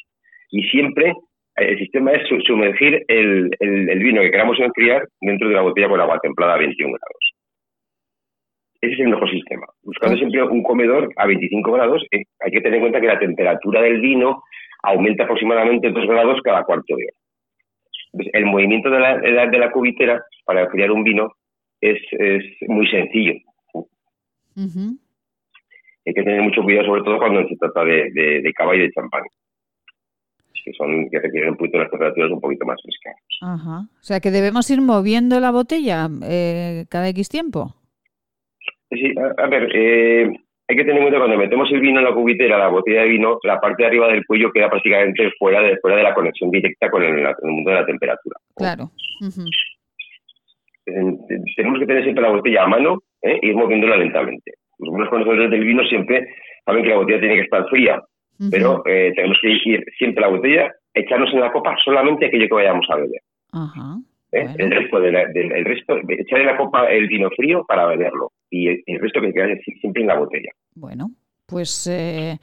Y 0.51 0.63
siempre 0.65 1.09
eh, 1.11 1.15
el 1.57 1.79
sistema 1.79 2.13
es 2.13 2.29
su- 2.29 2.41
sumergir 2.43 3.03
el, 3.09 3.51
el, 3.59 3.89
el 3.89 3.99
vino 4.01 4.21
que 4.21 4.31
queramos 4.31 4.59
enfriar 4.61 5.07
dentro 5.21 5.49
de 5.49 5.55
la 5.55 5.63
botella 5.63 5.89
con 5.89 6.01
agua 6.01 6.19
templada 6.21 6.55
a 6.55 6.59
21 6.59 6.91
grados. 6.93 7.33
Ese 8.83 8.93
es 8.93 9.01
el 9.01 9.09
mejor 9.09 9.31
sistema. 9.31 9.67
Buscando 9.83 10.17
siempre 10.19 10.43
un 10.43 10.63
comedor 10.63 11.09
a 11.17 11.27
25 11.27 11.73
grados, 11.73 12.05
eh, 12.11 12.25
hay 12.41 12.51
que 12.51 12.61
tener 12.61 12.75
en 12.75 12.81
cuenta 12.81 13.01
que 13.01 13.07
la 13.07 13.19
temperatura 13.19 13.81
del 13.81 14.01
vino 14.01 14.43
aumenta 14.83 15.25
aproximadamente 15.25 15.91
2 15.91 16.07
grados 16.07 16.41
cada 16.43 16.65
cuarto 16.65 16.95
de 16.97 17.05
hora. 17.05 17.17
Entonces, 18.13 18.35
el 18.35 18.45
movimiento 18.47 18.91
de 18.91 19.01
la, 19.01 19.17
de 19.19 19.59
la 19.59 19.71
cubitera 19.71 20.21
para 20.45 20.63
enfriar 20.65 20.91
un 20.91 21.03
vino 21.03 21.31
es, 21.91 21.99
es 22.13 22.69
muy 22.69 22.87
sencillo. 22.89 23.35
Ujú. 24.57 24.99
Hay 26.07 26.13
que 26.15 26.23
tener 26.23 26.43
mucho 26.43 26.63
cuidado, 26.63 26.87
sobre 26.87 27.03
todo 27.03 27.19
cuando 27.19 27.47
se 27.49 27.57
trata 27.57 27.85
de, 27.85 28.11
de, 28.13 28.43
de 28.43 28.53
cava 28.53 28.77
y 28.77 28.81
de 28.81 28.93
champán, 28.93 29.23
que 30.65 30.73
son 30.73 31.11
que 31.11 31.19
requieren 31.19 31.51
un 31.51 31.57
poquito 31.57 31.79
unas 31.79 31.91
temperaturas 31.91 32.31
un 32.31 32.41
poquito 32.41 32.65
más 32.65 32.81
frescas. 32.83 33.15
Ajá. 33.43 33.81
O 33.81 34.03
sea 34.03 34.21
que 34.21 34.31
debemos 34.31 34.71
ir 34.71 34.81
moviendo 34.81 35.41
la 35.41 35.51
botella 35.51 36.09
eh, 36.23 36.85
cada 36.89 37.09
X 37.09 37.29
tiempo. 37.29 37.75
Sí, 38.91 39.13
a, 39.19 39.43
a 39.43 39.47
ver, 39.49 39.69
eh, 39.75 40.31
hay 40.69 40.77
que 40.77 40.85
tener 40.85 40.97
en 40.97 41.03
cuenta 41.03 41.19
cuando 41.19 41.37
metemos 41.37 41.71
el 41.73 41.81
vino 41.81 41.99
en 41.99 42.05
la 42.05 42.15
cubitera, 42.15 42.57
la 42.57 42.69
botella 42.69 43.03
de 43.03 43.09
vino, 43.09 43.39
la 43.43 43.61
parte 43.61 43.83
de 43.83 43.89
arriba 43.89 44.09
del 44.09 44.25
cuello 44.25 44.53
queda 44.53 44.71
prácticamente 44.71 45.31
fuera 45.39 45.61
de, 45.61 45.77
fuera 45.79 45.97
de 45.97 46.03
la 46.03 46.15
conexión 46.15 46.51
directa 46.51 46.91
con 46.91 47.03
el, 47.03 47.19
el 47.19 47.51
mundo 47.51 47.71
de 47.71 47.77
la 47.77 47.87
temperatura. 47.87 48.39
Claro. 48.57 48.91
Ujú. 49.21 49.43
Eh, 49.43 49.74
tenemos 50.85 51.79
que 51.79 51.87
tener 51.87 52.03
siempre 52.03 52.23
la 52.23 52.31
botella 52.31 52.65
a 52.65 52.69
mano 52.69 52.99
¿eh? 53.23 53.39
ir 53.43 53.55
moviéndola 53.55 53.97
lentamente. 53.97 54.53
Los 54.79 54.91
buenos 54.91 55.09
conocedores 55.09 55.51
del 55.51 55.65
vino 55.65 55.83
siempre 55.85 56.27
saben 56.65 56.83
que 56.83 56.91
la 56.91 56.97
botella 56.97 57.21
tiene 57.21 57.37
que 57.37 57.43
estar 57.43 57.67
fría, 57.69 58.03
pero 58.51 58.83
eh, 58.87 59.13
tenemos 59.15 59.39
que 59.41 59.51
ir 59.51 59.85
siempre 59.97 60.21
la 60.23 60.29
botella, 60.29 60.73
echarnos 60.93 61.33
en 61.33 61.41
la 61.41 61.53
copa 61.53 61.77
solamente 61.85 62.27
aquello 62.27 62.49
que 62.49 62.55
vayamos 62.55 62.87
a 62.91 62.97
beber. 62.97 63.21
¿eh? 64.33 64.47
El 64.59 64.71
resto, 64.73 65.01
de 65.01 65.13
la- 65.13 65.27
del- 65.27 65.53
el 65.53 65.65
resto, 65.65 65.97
echar 66.09 66.41
en 66.41 66.47
la 66.47 66.57
copa 66.57 66.87
el 66.87 67.07
vino 67.07 67.31
frío 67.37 67.65
para 67.69 67.87
beberlo 67.87 68.33
y 68.51 68.69
el, 68.69 68.83
el 68.87 68.99
resto 69.01 69.21
que 69.21 69.33
queda 69.33 69.47
siempre 69.81 70.03
en 70.03 70.09
la 70.09 70.19
botella. 70.19 70.51
Bueno, 70.75 71.11
pues 71.47 71.87
eh, 71.87 72.37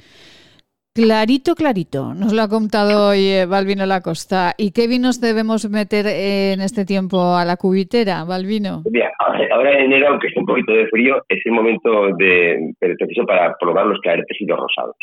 clarito, 0.93 1.55
clarito. 1.55 2.13
Nos 2.13 2.33
lo 2.33 2.41
ha 2.41 2.49
contado 2.49 3.09
hoy 3.09 3.25
eh, 3.27 3.45
Balvino 3.45 3.85
Lacosta. 3.85 4.53
¿Y 4.57 4.71
qué 4.71 4.87
vinos 4.87 5.21
debemos 5.21 5.69
meter 5.69 6.05
en 6.07 6.61
este 6.61 6.85
tiempo 6.85 7.35
a 7.35 7.45
la 7.45 7.57
cubitera, 7.57 8.23
Balvino? 8.23 8.83
Mira, 8.89 9.11
ahora 9.51 9.73
en 9.79 9.85
enero, 9.85 10.09
aunque 10.09 10.27
esté 10.27 10.39
un 10.39 10.45
poquito 10.45 10.73
de 10.73 10.87
frío, 10.87 11.23
es 11.29 11.39
el 11.45 11.51
momento 11.53 12.07
de, 12.17 12.73
preciso 12.79 13.25
para 13.25 13.55
probar 13.59 13.85
los 13.87 13.99
claretes 13.99 14.37
y 14.39 14.45
los 14.45 14.59
rosados, 14.59 14.95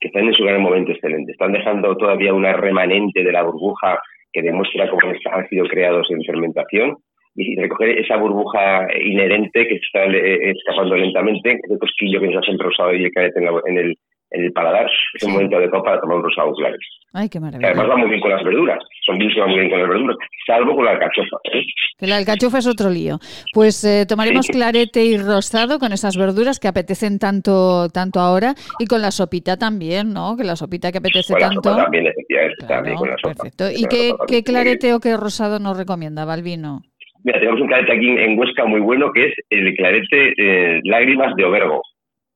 que 0.00 0.08
están 0.08 0.24
en 0.24 0.34
su 0.34 0.44
gran 0.44 0.60
momento 0.62 0.92
excelente. 0.92 1.32
Están 1.32 1.52
dejando 1.52 1.96
todavía 1.96 2.34
una 2.34 2.52
remanente 2.54 3.22
de 3.22 3.32
la 3.32 3.42
burbuja 3.42 4.00
que 4.32 4.42
demuestra 4.42 4.88
cómo 4.88 5.00
han 5.32 5.48
sido 5.48 5.66
creados 5.66 6.06
en 6.10 6.22
fermentación 6.22 6.96
y 7.34 7.56
recoger 7.56 7.98
esa 7.98 8.16
burbuja 8.16 8.86
inherente 9.04 9.66
que 9.66 9.76
está 9.76 10.04
eh, 10.06 10.50
escapando 10.50 10.96
lentamente, 10.96 11.58
ese 11.62 11.78
cosquillo 11.78 12.20
que 12.20 12.28
nos 12.28 12.42
hace 12.42 12.52
el 12.52 12.58
rosado 12.58 12.92
y 12.94 13.04
el 13.04 13.10
clarete 13.12 13.38
en, 13.38 13.44
la- 13.44 13.60
en 13.66 13.78
el, 13.78 13.96
en 14.32 14.44
el 14.44 14.52
paladar, 14.52 14.86
es 15.14 15.22
un 15.24 15.32
momento 15.32 15.56
adecuado 15.56 15.84
para 15.84 16.00
tomar 16.00 16.16
un 16.18 16.24
rosado 16.24 16.52
claro. 16.54 16.76
Ay, 17.12 17.28
qué 17.28 17.32
Que 17.32 17.40
maravilla. 17.40 17.68
además 17.70 17.90
va 17.90 17.96
muy 17.96 18.08
bien 18.08 18.20
con 18.20 18.30
las 18.30 18.44
verduras, 18.44 18.78
son 19.04 19.18
vinos 19.18 19.34
que 19.34 19.40
van 19.40 19.50
muy 19.50 19.58
bien 19.58 19.70
con 19.70 19.80
las 19.80 19.88
verduras, 19.88 20.16
salvo 20.46 20.76
con 20.76 20.84
la 20.84 20.92
alcachofa. 20.92 21.36
¿eh? 21.52 21.62
Que 21.98 22.06
la 22.06 22.16
alcachofa 22.18 22.58
es 22.58 22.66
otro 22.68 22.88
lío. 22.88 23.18
Pues 23.52 23.82
eh, 23.84 24.06
tomaremos 24.06 24.46
clarete 24.46 25.04
y 25.04 25.18
rostado 25.18 25.78
con 25.80 25.92
esas 25.92 26.16
verduras 26.16 26.60
que 26.60 26.68
apetecen 26.68 27.18
tanto, 27.18 27.88
tanto 27.88 28.20
ahora 28.20 28.54
y 28.78 28.86
con 28.86 29.02
la 29.02 29.10
sopita 29.10 29.56
también, 29.56 30.12
¿no? 30.12 30.36
Que 30.36 30.44
la 30.44 30.54
sopita 30.54 30.92
que 30.92 30.98
apetece 30.98 31.32
Con 31.32 31.40
la 31.42 31.48
tanto. 31.48 31.70
sopa 31.70 31.82
también, 31.82 32.06
efectivamente, 32.06 32.66
también 32.68 32.96
con 32.96 33.10
la 33.10 33.16
sopa. 33.20 33.34
Perfecto. 33.34 33.64
¿Y 33.70 33.84
qué, 34.28 34.42
clarete 34.44 34.94
o 34.94 35.00
qué 35.00 35.16
rosado 35.16 35.58
nos 35.58 35.76
recomienda, 35.76 36.24
Balvino? 36.24 36.82
Mira, 37.24 37.38
tenemos 37.40 37.60
un 37.60 37.66
clarete 37.66 37.92
aquí 37.92 38.06
en 38.08 38.38
Huesca 38.38 38.64
muy 38.66 38.80
bueno 38.80 39.10
que 39.12 39.26
es 39.26 39.34
el 39.50 39.74
clarete 39.76 40.34
eh, 40.38 40.80
Lágrimas 40.84 41.34
de 41.36 41.44
Obergo. 41.44 41.82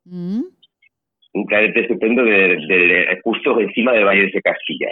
Mm, 0.04 0.40
Un 1.34 1.44
clarete 1.46 1.80
estupendo 1.80 2.22
de, 2.22 2.56
de- 2.68 3.20
justo 3.22 3.58
encima 3.60 3.92
del 3.92 4.04
Valle 4.04 4.30
de 4.32 4.40
Castilla. 4.42 4.88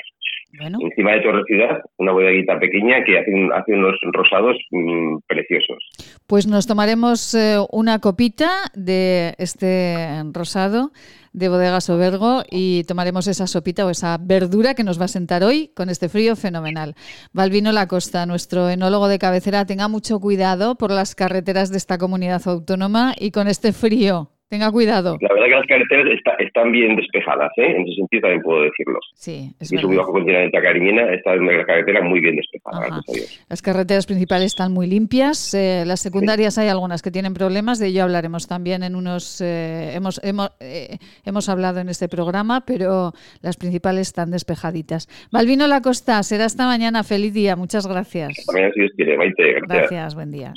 Encima 0.83 1.13
de 1.13 1.21
Torre 1.21 1.45
Ciudad, 1.47 1.81
una 1.97 2.13
bodeguita 2.13 2.59
pequeña 2.59 3.03
que 3.05 3.19
hace, 3.19 3.31
un- 3.33 3.51
hace 3.55 3.73
unos 3.73 3.95
rosados 4.13 4.57
mm, 4.71 5.19
preciosos. 5.27 5.79
Pues 6.27 6.47
nos 6.47 6.67
tomaremos 6.67 7.35
eh, 7.35 7.57
una 7.71 8.01
copita 8.01 8.51
de 8.75 9.35
este 9.39 9.97
rosado 10.35 10.91
de 11.33 11.49
Bodegas 11.49 11.89
Obergo 11.89 12.43
y 12.51 12.85
tomaremos 12.85 13.27
esa 13.29 13.47
sopita 13.47 13.87
o 13.87 13.91
esa 13.91 14.19
verdura 14.21 14.75
que 14.75 14.85
nos 14.85 15.01
va 15.01 15.07
a 15.07 15.09
sentar 15.09 15.43
hoy 15.45 15.71
con 15.75 15.89
este 15.89 16.11
frío 16.11 16.37
fenomenal. 16.37 16.95
Balvino 17.33 17.73
Lacosta, 17.73 18.27
nuestro 18.27 18.69
enólogo 18.69 19.09
de 19.09 19.19
cabecera, 19.19 19.65
tenga 19.65 19.89
mucho 19.89 20.21
cuidado 20.21 20.75
por 20.75 20.91
las 20.91 21.15
carreteras 21.15 21.71
de 21.71 21.79
esta 21.79 21.97
comunidad 21.97 22.43
autónoma 22.45 23.15
y 23.19 23.31
con 23.31 23.49
este 23.49 23.73
frío 23.73 24.29
Tenga 24.53 24.71
cuidado. 24.71 25.17
La 25.23 25.33
verdad 25.33 25.47
que 25.47 25.55
las 25.57 25.67
carreteras 25.67 26.07
está- 26.15 26.35
están 26.39 26.73
bien 26.73 26.95
despejadas, 26.95 27.51
¿eh? 27.57 27.71
En 27.75 27.83
ese 27.89 27.95
sentido 27.97 28.21
también 28.21 28.43
puedo 28.43 28.61
decirlo. 28.65 28.99
Sí, 29.15 29.51
es 29.59 29.69
subí 29.69 29.79
verdad. 29.81 29.97
bajo 29.97 30.13
continente 30.13 30.59
a 30.59 30.61
Cariñena, 30.61 31.11
está 31.15 31.35
la 31.37 31.65
carretera 31.65 32.03
muy 32.03 32.21
bien 32.21 32.37
despejada, 32.37 32.87
gracias. 32.87 33.41
Las 33.49 33.63
carreteras 33.63 34.05
principales 34.05 34.49
están 34.49 34.73
muy 34.75 34.87
limpias. 34.87 35.55
eh, 35.55 35.85
las 35.87 36.01
secundarias 36.01 36.59
hay 36.59 36.69
algunas 36.69 37.01
que 37.01 37.11
tienen 37.11 37.33
problemas. 37.33 37.79
De 37.79 37.87
ello 37.87 38.03
hablaremos 38.03 38.47
también 38.47 38.83
en 38.83 38.95
unos. 38.95 39.41
eh, 39.41 39.93
hemos, 39.95 40.21
hemos, 40.23 40.51
eh, 40.61 40.99
hemos 41.25 41.49
hablado 41.49 41.81
en 41.81 41.89
este 41.89 42.11
programa, 42.11 42.61
pero 42.67 43.13
las 43.41 43.57
principales 43.57 44.09
están 44.09 44.31
despejaditas. 44.31 45.09
Malvino 45.31 45.67
Lacosta, 45.67 46.23
será 46.23 46.45
hasta 46.45 46.67
mañana. 46.67 47.05
Feliz 47.05 47.33
día. 47.33 47.57
Muchas 47.57 47.87
gracias. 47.87 48.29
Hasta 48.39 48.53
mañana 48.53 48.71
si 48.75 48.81
Dios 48.81 48.93
quiere, 48.97 49.17
Maite, 49.17 49.45
gracias. 49.53 49.69
Gracias. 49.91 50.15
Buen 50.15 50.31
día. 50.31 50.53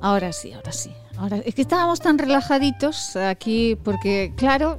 Ahora 0.00 0.32
sí, 0.32 0.52
ahora 0.52 0.72
sí. 0.72 0.90
Ahora, 1.18 1.36
es 1.44 1.54
que 1.54 1.62
estábamos 1.62 2.00
tan 2.00 2.18
relajaditos 2.18 3.16
aquí 3.16 3.76
porque, 3.84 4.32
claro, 4.36 4.78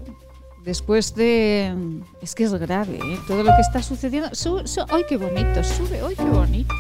después 0.63 1.13
de... 1.15 1.75
Es 2.21 2.33
que 2.33 2.45
es 2.45 2.53
grave, 2.53 2.95
¿eh? 2.97 3.19
Todo 3.27 3.43
lo 3.43 3.55
que 3.55 3.61
está 3.61 3.83
sucediendo... 3.83 4.29
Su- 4.33 4.65
su- 4.67 4.85
¡Ay, 4.89 5.03
qué 5.07 5.17
bonito! 5.17 5.63
Sube, 5.63 6.01
¡ay, 6.07 6.15
qué 6.15 6.23
bonito! 6.23 6.73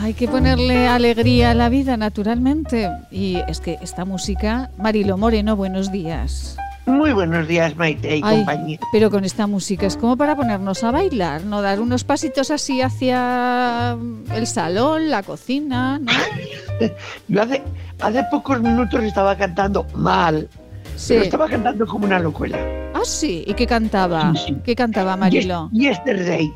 Hay 0.00 0.12
que 0.12 0.28
ponerle 0.28 0.86
alegría 0.86 1.50
a 1.52 1.54
la 1.54 1.68
vida, 1.70 1.96
naturalmente. 1.96 2.90
Y 3.10 3.36
es 3.48 3.60
que 3.60 3.78
esta 3.80 4.04
música... 4.04 4.70
Marilo 4.76 5.16
Moreno, 5.16 5.56
buenos 5.56 5.90
días. 5.92 6.56
Muy 6.86 7.12
buenos 7.14 7.48
días, 7.48 7.76
Maite 7.76 8.18
y 8.18 8.20
Ay, 8.22 8.36
compañía. 8.36 8.78
pero 8.92 9.10
con 9.10 9.24
esta 9.24 9.46
música 9.46 9.86
es 9.86 9.96
como 9.96 10.16
para 10.18 10.36
ponernos 10.36 10.84
a 10.84 10.90
bailar, 10.90 11.42
¿no? 11.44 11.62
Dar 11.62 11.80
unos 11.80 12.04
pasitos 12.04 12.50
así 12.50 12.82
hacia 12.82 13.96
el 14.34 14.46
salón, 14.46 15.08
la 15.10 15.22
cocina, 15.22 15.98
¿no? 15.98 16.12
Yo 17.28 17.42
hace, 17.42 17.62
hace 18.00 18.24
pocos 18.30 18.60
minutos 18.60 19.02
estaba 19.02 19.34
cantando 19.36 19.86
mal, 19.94 20.48
Sí. 20.96 21.14
pero 21.14 21.22
estaba 21.24 21.48
cantando 21.48 21.86
como 21.86 22.04
una 22.04 22.18
locuela. 22.18 22.58
Ah, 22.94 23.00
sí. 23.04 23.44
¿Y 23.46 23.54
qué 23.54 23.66
cantaba? 23.66 24.32
¿Qué 24.64 24.76
cantaba 24.76 25.16
Marilo? 25.16 25.70
Yes- 25.72 25.98
Yesterday. 26.04 26.52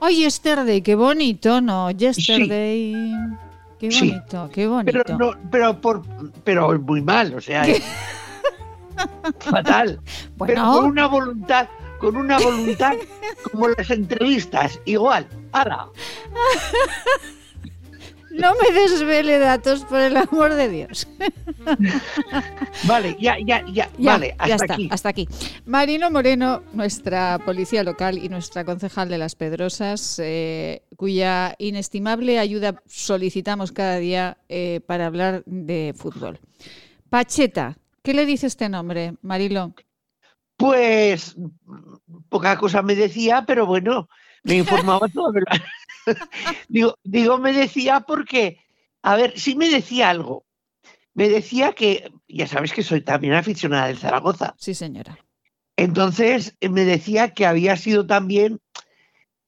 Ay, 0.00 0.16
Yesterday, 0.24 0.82
qué 0.82 0.94
bonito, 0.96 1.60
¿no? 1.60 1.90
Yesterday. 1.92 2.94
Qué 3.78 3.88
bonito, 3.90 4.50
qué 4.52 4.66
bonito. 4.66 4.92
Pero 5.06 5.18
no, 5.18 5.30
pero 5.50 5.80
por, 5.80 6.02
pero 6.42 6.78
muy 6.80 7.00
mal, 7.00 7.32
o 7.34 7.40
sea, 7.40 7.64
fatal. 9.40 10.00
Pero 10.46 10.62
con 10.72 10.84
una 10.86 11.06
voluntad, 11.06 11.68
con 11.98 12.16
una 12.16 12.38
voluntad 12.38 12.94
como 13.52 13.68
las 13.68 13.90
entrevistas, 13.90 14.80
igual. 14.84 15.26
¡Hala! 15.52 15.88
No 18.30 18.52
me 18.54 18.78
desvele 18.78 19.38
datos, 19.38 19.84
por 19.84 19.98
el 19.98 20.16
amor 20.16 20.54
de 20.54 20.68
Dios. 20.68 21.08
Vale, 22.86 23.16
ya, 23.18 23.36
ya, 23.44 23.64
ya, 23.66 23.90
Ya, 23.98 24.12
vale, 24.12 24.34
hasta 24.38 24.46
ya 24.48 24.54
está, 24.54 24.74
aquí. 24.74 24.88
hasta 24.92 25.08
aquí. 25.08 25.28
Marino 25.64 26.10
Moreno, 26.10 26.62
nuestra 26.72 27.38
policía 27.44 27.82
local 27.82 28.18
y 28.18 28.28
nuestra 28.28 28.64
concejal 28.64 29.08
de 29.08 29.18
Las 29.18 29.34
Pedrosas, 29.34 30.20
eh, 30.22 30.82
cuya 30.96 31.54
inestimable 31.58 32.38
ayuda 32.38 32.80
solicitamos 32.86 33.72
cada 33.72 33.96
día 33.96 34.38
eh, 34.48 34.80
para 34.86 35.06
hablar 35.06 35.42
de 35.46 35.94
fútbol. 35.96 36.38
Pacheta, 37.10 37.76
¿qué 38.08 38.14
le 38.14 38.24
dice 38.24 38.46
este 38.46 38.70
nombre, 38.70 39.16
Marilo? 39.20 39.74
Pues 40.56 41.36
poca 42.30 42.56
cosa 42.56 42.80
me 42.80 42.94
decía, 42.94 43.44
pero 43.46 43.66
bueno, 43.66 44.08
me 44.44 44.54
informaba 44.54 45.08
todo. 45.08 45.34
digo, 46.70 46.94
digo, 47.04 47.36
me 47.36 47.52
decía 47.52 48.00
porque, 48.00 48.64
a 49.02 49.14
ver, 49.14 49.38
sí 49.38 49.56
me 49.56 49.68
decía 49.68 50.08
algo. 50.08 50.46
Me 51.12 51.28
decía 51.28 51.74
que, 51.74 52.10
ya 52.26 52.46
sabes 52.46 52.72
que 52.72 52.82
soy 52.82 53.02
también 53.02 53.34
aficionada 53.34 53.88
del 53.88 53.98
Zaragoza. 53.98 54.54
Sí, 54.56 54.72
señora. 54.72 55.18
Entonces 55.76 56.56
me 56.62 56.86
decía 56.86 57.34
que 57.34 57.44
había 57.44 57.76
sido 57.76 58.06
también 58.06 58.58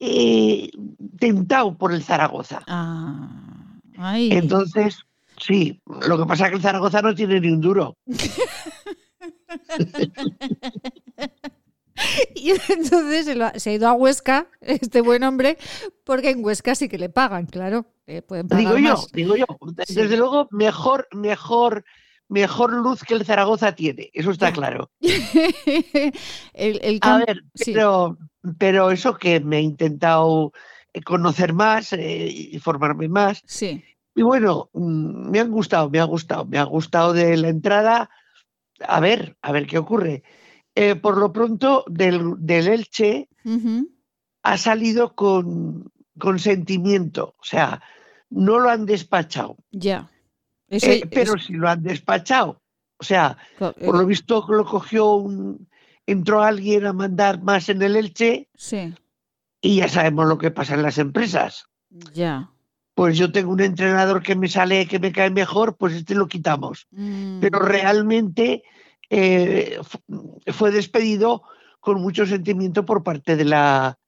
eh, 0.01 0.69
tentado 1.19 1.78
por 1.78 1.95
el 1.95 2.05
Zaragoza. 2.05 2.62
Ah, 2.66 3.81
ay. 3.97 4.28
Entonces, 4.32 5.07
sí, 5.40 5.80
lo 6.06 6.18
que 6.18 6.26
pasa 6.26 6.44
es 6.44 6.50
que 6.50 6.56
el 6.56 6.62
Zaragoza 6.62 7.02
no 7.02 7.14
tiene 7.14 7.40
ni 7.40 7.48
un 7.50 7.60
duro. 7.60 7.96
Y 12.34 12.50
entonces 12.50 13.26
se, 13.26 13.34
lo 13.34 13.46
ha- 13.46 13.58
se 13.58 13.70
ha 13.70 13.74
ido 13.74 13.86
a 13.88 13.92
Huesca, 13.92 14.46
este 14.62 15.02
buen 15.02 15.22
hombre, 15.22 15.58
porque 16.04 16.30
en 16.30 16.42
Huesca 16.42 16.74
sí 16.74 16.88
que 16.88 16.96
le 16.96 17.10
pagan, 17.10 17.44
claro. 17.46 17.84
pueden 18.26 18.48
pagar 18.48 18.64
Digo 18.64 18.78
yo, 18.78 18.94
más. 18.94 19.12
digo 19.12 19.36
yo. 19.36 19.44
Desde 19.86 20.16
luego, 20.16 20.48
mejor, 20.50 21.08
mejor, 21.12 21.84
mejor 22.28 22.72
luz 22.72 23.02
que 23.04 23.12
el 23.14 23.26
Zaragoza 23.26 23.74
tiene, 23.74 24.08
eso 24.14 24.30
está 24.30 24.50
claro. 24.52 24.90
el, 25.00 26.12
el 26.82 26.98
A 27.02 27.18
ver, 27.18 27.44
sí. 27.54 27.72
pero, 27.74 28.16
pero 28.56 28.90
eso 28.92 29.16
que 29.18 29.40
me 29.40 29.58
he 29.58 29.62
intentado 29.62 30.52
conocer 31.04 31.52
más, 31.52 31.92
eh, 31.92 32.28
y 32.30 32.58
formarme 32.60 33.08
más. 33.08 33.42
Sí. 33.44 33.84
Y 34.15 34.23
bueno, 34.23 34.70
mm, 34.73 35.31
me 35.31 35.41
han 35.41 35.51
gustado, 35.51 35.89
me 35.91 36.01
ha 36.01 36.05
gustado, 36.05 36.45
me 36.47 36.59
ha 36.59 36.65
gustado 36.65 37.12
de 37.12 37.37
la 37.37 37.49
entrada. 37.49 38.11
A 38.87 39.01
ver, 39.01 39.37
a 39.43 39.53
ver 39.53 39.66
qué 39.66 39.78
ocurre. 39.78 40.23
Eh, 40.74 40.95
por 40.97 41.16
lo 41.19 41.32
pronto, 41.32 41.85
del, 41.89 42.35
del 42.39 42.69
Elche 42.69 43.28
ha 44.43 44.57
salido 44.57 45.15
con, 45.15 45.91
con 46.19 46.39
sentimiento, 46.39 47.35
o 47.39 47.45
sea, 47.45 47.82
no 48.31 48.59
lo 48.59 48.70
han 48.70 48.87
despachado. 48.87 49.57
Ya. 49.70 50.11
Eh, 50.93 51.07
pero 51.11 51.35
eso- 51.35 51.39
si 51.47 51.53
lo 51.55 51.69
han 51.69 51.82
despachado, 51.82 52.62
o 52.99 53.05
sea, 53.05 53.37
Co- 53.59 53.73
por 53.73 53.97
lo 53.99 54.07
visto 54.07 54.45
lo 54.49 54.65
cogió 54.65 55.15
un, 55.15 55.69
entró 56.07 56.43
alguien 56.43 56.87
a 56.87 56.93
mandar 56.93 57.43
más 57.43 57.69
en 57.69 57.82
el 57.82 57.97
Elche 57.97 58.49
Sí, 58.55 58.95
y 59.61 59.77
ya 59.77 59.89
sabemos 59.89 60.27
lo 60.27 60.39
que 60.39 60.51
pasa 60.51 60.74
en 60.74 60.82
las 60.82 60.99
empresas. 60.99 61.66
ya. 62.15 62.51
Pues 62.94 63.16
yo 63.16 63.30
tengo 63.32 63.52
un 63.52 63.60
entrenador 63.60 64.22
que 64.22 64.34
me 64.36 64.48
sale, 64.48 64.86
que 64.86 64.98
me 64.98 65.12
cae 65.12 65.30
mejor, 65.30 65.76
pues 65.76 65.94
este 65.94 66.14
lo 66.14 66.26
quitamos. 66.26 66.86
Mm, 66.90 67.40
Pero 67.40 67.58
realmente 67.60 68.62
eh, 69.08 69.78
fu- 69.82 70.40
fue 70.52 70.70
despedido 70.70 71.42
con 71.80 72.00
mucho 72.02 72.26
sentimiento 72.26 72.84
por 72.84 73.02
parte 73.02 73.36
de 73.36 73.44
la, 73.44 73.98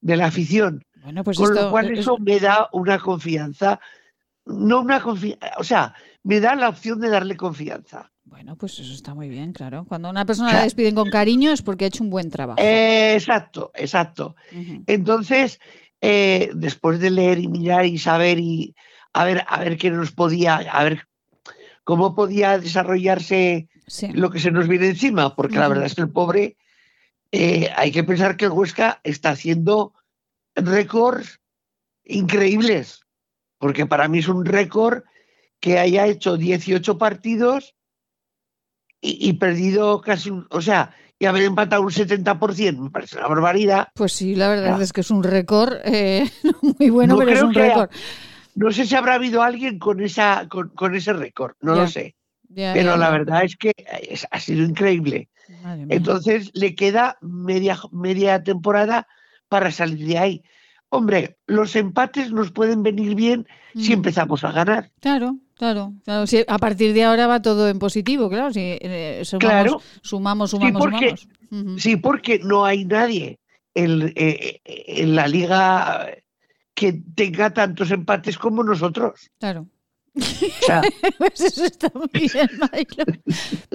de 0.00 0.16
la 0.16 0.26
afición. 0.26 0.84
Bueno, 1.02 1.24
pues 1.24 1.36
con 1.38 1.46
esto 1.48 1.64
lo 1.64 1.70
cual 1.70 1.90
es- 1.90 2.00
eso 2.00 2.16
me 2.18 2.38
da 2.40 2.68
una 2.72 2.98
confianza, 2.98 3.80
no 4.44 4.80
una 4.80 5.00
confianza, 5.00 5.50
o 5.58 5.64
sea, 5.64 5.94
me 6.22 6.40
da 6.40 6.54
la 6.54 6.68
opción 6.68 7.00
de 7.00 7.08
darle 7.08 7.36
confianza. 7.36 8.12
Bueno, 8.24 8.56
pues 8.56 8.78
eso 8.78 8.92
está 8.92 9.14
muy 9.14 9.28
bien, 9.28 9.52
claro. 9.52 9.84
Cuando 9.88 10.08
una 10.10 10.24
persona 10.24 10.52
la 10.52 10.62
despiden 10.64 10.94
con 10.94 11.10
cariño 11.10 11.52
es 11.52 11.62
porque 11.62 11.84
ha 11.84 11.88
hecho 11.88 12.02
un 12.04 12.10
buen 12.10 12.30
trabajo. 12.30 12.60
Eh, 12.60 13.14
exacto, 13.14 13.70
exacto. 13.74 14.34
Entonces, 14.86 15.60
eh, 16.00 16.50
después 16.54 17.00
de 17.00 17.10
leer 17.10 17.38
y 17.38 17.48
mirar 17.48 17.86
y 17.86 17.98
saber 17.98 18.38
y 18.38 18.74
a 19.12 19.24
ver, 19.24 19.44
a 19.48 19.60
ver 19.60 19.76
qué 19.78 19.90
nos 19.90 20.12
podía, 20.12 20.56
a 20.56 20.84
ver 20.84 21.06
cómo 21.84 22.14
podía 22.14 22.58
desarrollarse 22.58 23.68
Sí. 23.88 24.08
lo 24.12 24.30
que 24.30 24.40
se 24.40 24.50
nos 24.50 24.66
viene 24.66 24.88
encima, 24.88 25.36
porque 25.36 25.58
la 25.58 25.68
verdad 25.68 25.86
es 25.86 25.94
que 25.94 26.00
el 26.02 26.10
pobre, 26.10 26.56
eh, 27.30 27.70
hay 27.76 27.92
que 27.92 28.02
pensar 28.02 28.36
que 28.36 28.46
el 28.46 28.50
Huesca 28.50 29.00
está 29.04 29.30
haciendo 29.30 29.94
récords 30.56 31.40
increíbles, 32.04 33.00
porque 33.58 33.86
para 33.86 34.08
mí 34.08 34.18
es 34.18 34.28
un 34.28 34.44
récord 34.44 35.04
que 35.60 35.78
haya 35.78 36.06
hecho 36.06 36.36
18 36.36 36.98
partidos 36.98 37.74
y, 39.00 39.28
y 39.28 39.34
perdido 39.34 40.00
casi, 40.00 40.30
un- 40.30 40.46
o 40.50 40.60
sea, 40.60 40.94
y 41.18 41.24
haber 41.26 41.42
empatado 41.44 41.82
un 41.82 41.90
70%, 41.90 42.78
me 42.78 42.90
parece 42.90 43.16
una 43.18 43.28
barbaridad. 43.28 43.88
Pues 43.94 44.12
sí, 44.12 44.34
la 44.34 44.48
verdad 44.48 44.80
es 44.82 44.92
que 44.92 45.00
es 45.00 45.10
un 45.10 45.22
récord 45.22 45.74
eh, 45.84 46.30
muy 46.78 46.90
bueno, 46.90 47.14
No 47.14 47.18
pero 47.20 47.30
es 47.32 47.42
un 47.42 47.50
haya- 47.50 47.68
récord. 47.68 47.90
No 48.54 48.70
sé 48.72 48.86
si 48.86 48.94
habrá 48.94 49.14
habido 49.14 49.42
alguien 49.42 49.78
con, 49.78 50.00
esa, 50.00 50.46
con, 50.48 50.70
con 50.70 50.94
ese 50.94 51.12
récord, 51.12 51.54
no 51.60 51.74
Ya. 51.74 51.82
lo 51.82 51.88
sé. 51.88 52.14
Ya, 52.48 52.72
Pero 52.74 52.92
ya, 52.92 52.96
la 52.96 53.10
verdad 53.10 53.44
es 53.44 53.56
que 53.56 53.72
es- 54.08 54.26
ha 54.30 54.40
sido 54.40 54.64
increíble. 54.64 55.28
Entonces 55.88 56.50
le 56.54 56.74
queda 56.74 57.18
media, 57.20 57.78
media 57.92 58.42
temporada 58.42 59.06
para 59.48 59.70
salir 59.70 60.06
de 60.06 60.18
ahí. 60.18 60.42
Hombre, 60.88 61.36
los 61.46 61.76
empates 61.76 62.30
nos 62.32 62.52
pueden 62.52 62.82
venir 62.82 63.14
bien 63.14 63.46
si 63.74 63.90
Mm. 63.90 63.94
empezamos 63.94 64.44
a 64.44 64.52
ganar. 64.52 64.90
Claro, 65.00 65.36
Claro, 65.56 65.94
claro. 66.04 66.26
sí, 66.26 66.44
a 66.46 66.58
partir 66.58 66.92
de 66.92 67.04
ahora 67.04 67.26
va 67.26 67.40
todo 67.40 67.68
en 67.68 67.78
positivo, 67.78 68.28
claro. 68.28 68.52
Si 68.52 68.60
eh, 68.62 69.22
sumamos, 69.24 69.50
Claro. 69.50 69.80
sumamos, 70.02 70.50
Sí, 70.50 70.56
sumamos, 70.56 70.80
porque, 70.82 71.14
sumamos. 71.48 71.82
sí, 71.82 71.96
porque 71.96 72.38
no 72.40 72.64
hay 72.64 72.84
nadie 72.84 73.38
en, 73.74 74.12
eh, 74.16 74.60
en 74.64 75.14
la 75.16 75.26
liga 75.28 76.08
que 76.74 77.00
tenga 77.14 77.54
tantos 77.54 77.90
empates 77.90 78.36
como 78.36 78.62
nosotros. 78.62 79.30
Claro. 79.38 79.66
Pues 81.18 81.40
eso 81.40 81.64
está 81.64 81.90
muy 81.94 82.08
bien, 82.32 82.48
Mailo. 82.58 83.04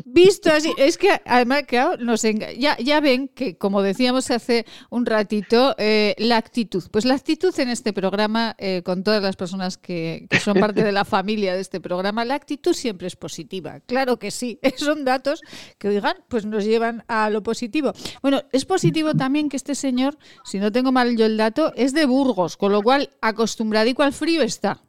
Visto 0.05 0.51
así, 0.51 0.73
es 0.77 0.97
que 0.97 1.09
además, 1.26 1.63
claro, 1.68 1.97
nos 1.97 2.23
enga- 2.23 2.53
ya, 2.57 2.77
ya 2.77 2.99
ven 2.99 3.27
que, 3.30 3.57
como 3.57 3.81
decíamos 3.81 4.30
hace 4.31 4.65
un 4.89 5.05
ratito, 5.05 5.76
eh, 5.77 6.15
la 6.18 6.38
actitud. 6.38 6.84
Pues 6.91 7.05
la 7.05 7.13
actitud 7.15 7.57
en 7.59 7.69
este 7.69 7.93
programa, 7.93 8.55
eh, 8.57 8.81
con 8.84 9.03
todas 9.03 9.22
las 9.22 9.35
personas 9.35 9.77
que, 9.77 10.27
que 10.30 10.39
son 10.39 10.59
parte 10.59 10.84
de 10.84 10.91
la 10.91 11.05
familia 11.05 11.53
de 11.53 11.61
este 11.61 11.80
programa, 11.80 12.26
la 12.26 12.35
actitud 12.35 12.73
siempre 12.73 13.07
es 13.07 13.15
positiva. 13.15 13.80
Claro 13.81 14.18
que 14.19 14.31
sí. 14.31 14.59
Son 14.77 15.05
datos 15.05 15.41
que, 15.77 15.89
oigan, 15.89 16.18
pues 16.27 16.45
nos 16.45 16.65
llevan 16.65 17.03
a 17.07 17.30
lo 17.30 17.43
positivo. 17.43 17.93
Bueno, 18.22 18.41
es 18.51 18.65
positivo 18.65 19.13
también 19.13 19.49
que 19.49 19.57
este 19.57 19.76
señor, 19.76 20.18
si 20.43 20.59
no 20.59 20.72
tengo 20.72 20.91
mal 20.91 21.15
yo 21.15 21.26
el 21.26 21.38
dato, 21.38 21.72
es 21.76 21.93
de 21.93 22.05
Burgos, 22.05 22.57
con 22.57 22.72
lo 22.72 22.81
cual 22.81 23.09
acostumbradico 23.22 24.03
al 24.03 24.13
frío 24.13 24.41
está. 24.41 24.81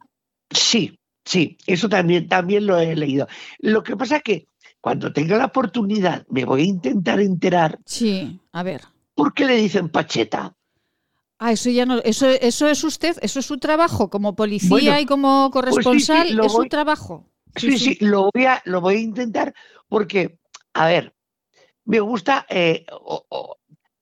sí, 0.51 0.97
sí, 1.25 1.57
eso 1.67 1.89
también, 1.89 2.27
también 2.27 2.65
lo 2.65 2.79
he 2.79 2.95
leído. 2.95 3.27
Lo 3.59 3.83
que 3.83 3.95
pasa 3.95 4.19
que 4.19 4.47
cuando 4.81 5.13
tenga 5.13 5.37
la 5.37 5.45
oportunidad 5.45 6.25
me 6.29 6.45
voy 6.45 6.61
a 6.61 6.65
intentar 6.65 7.19
enterar 7.19 7.79
Sí, 7.85 8.39
a 8.51 8.63
ver. 8.63 8.81
por 9.15 9.33
qué 9.33 9.45
le 9.45 9.55
dicen 9.55 9.89
pacheta. 9.89 10.55
Ah, 11.39 11.51
eso 11.51 11.69
ya 11.69 11.85
no, 11.85 11.99
eso, 11.99 12.29
eso 12.29 12.67
es 12.67 12.83
usted, 12.83 13.17
eso 13.21 13.39
es 13.39 13.45
su 13.45 13.57
trabajo 13.57 14.09
como 14.09 14.35
policía 14.35 14.69
Bueno, 14.69 14.99
y 14.99 15.05
como 15.05 15.49
pues 15.51 15.65
sí, 15.65 15.69
sí, 15.69 15.83
corresponsal, 15.83 16.39
es 16.39 16.51
su 16.51 16.65
trabajo. 16.65 17.29
Sí, 17.55 17.77
sí, 17.77 17.97
lo 17.99 18.29
voy 18.33 18.45
a, 18.45 18.61
lo 18.65 18.81
voy 18.81 18.95
a 18.95 18.99
intentar 18.99 19.53
porque, 19.89 20.39
a 20.73 20.87
ver, 20.87 21.13
me 21.85 21.99
gusta, 21.99 22.45
eh, 22.49 22.85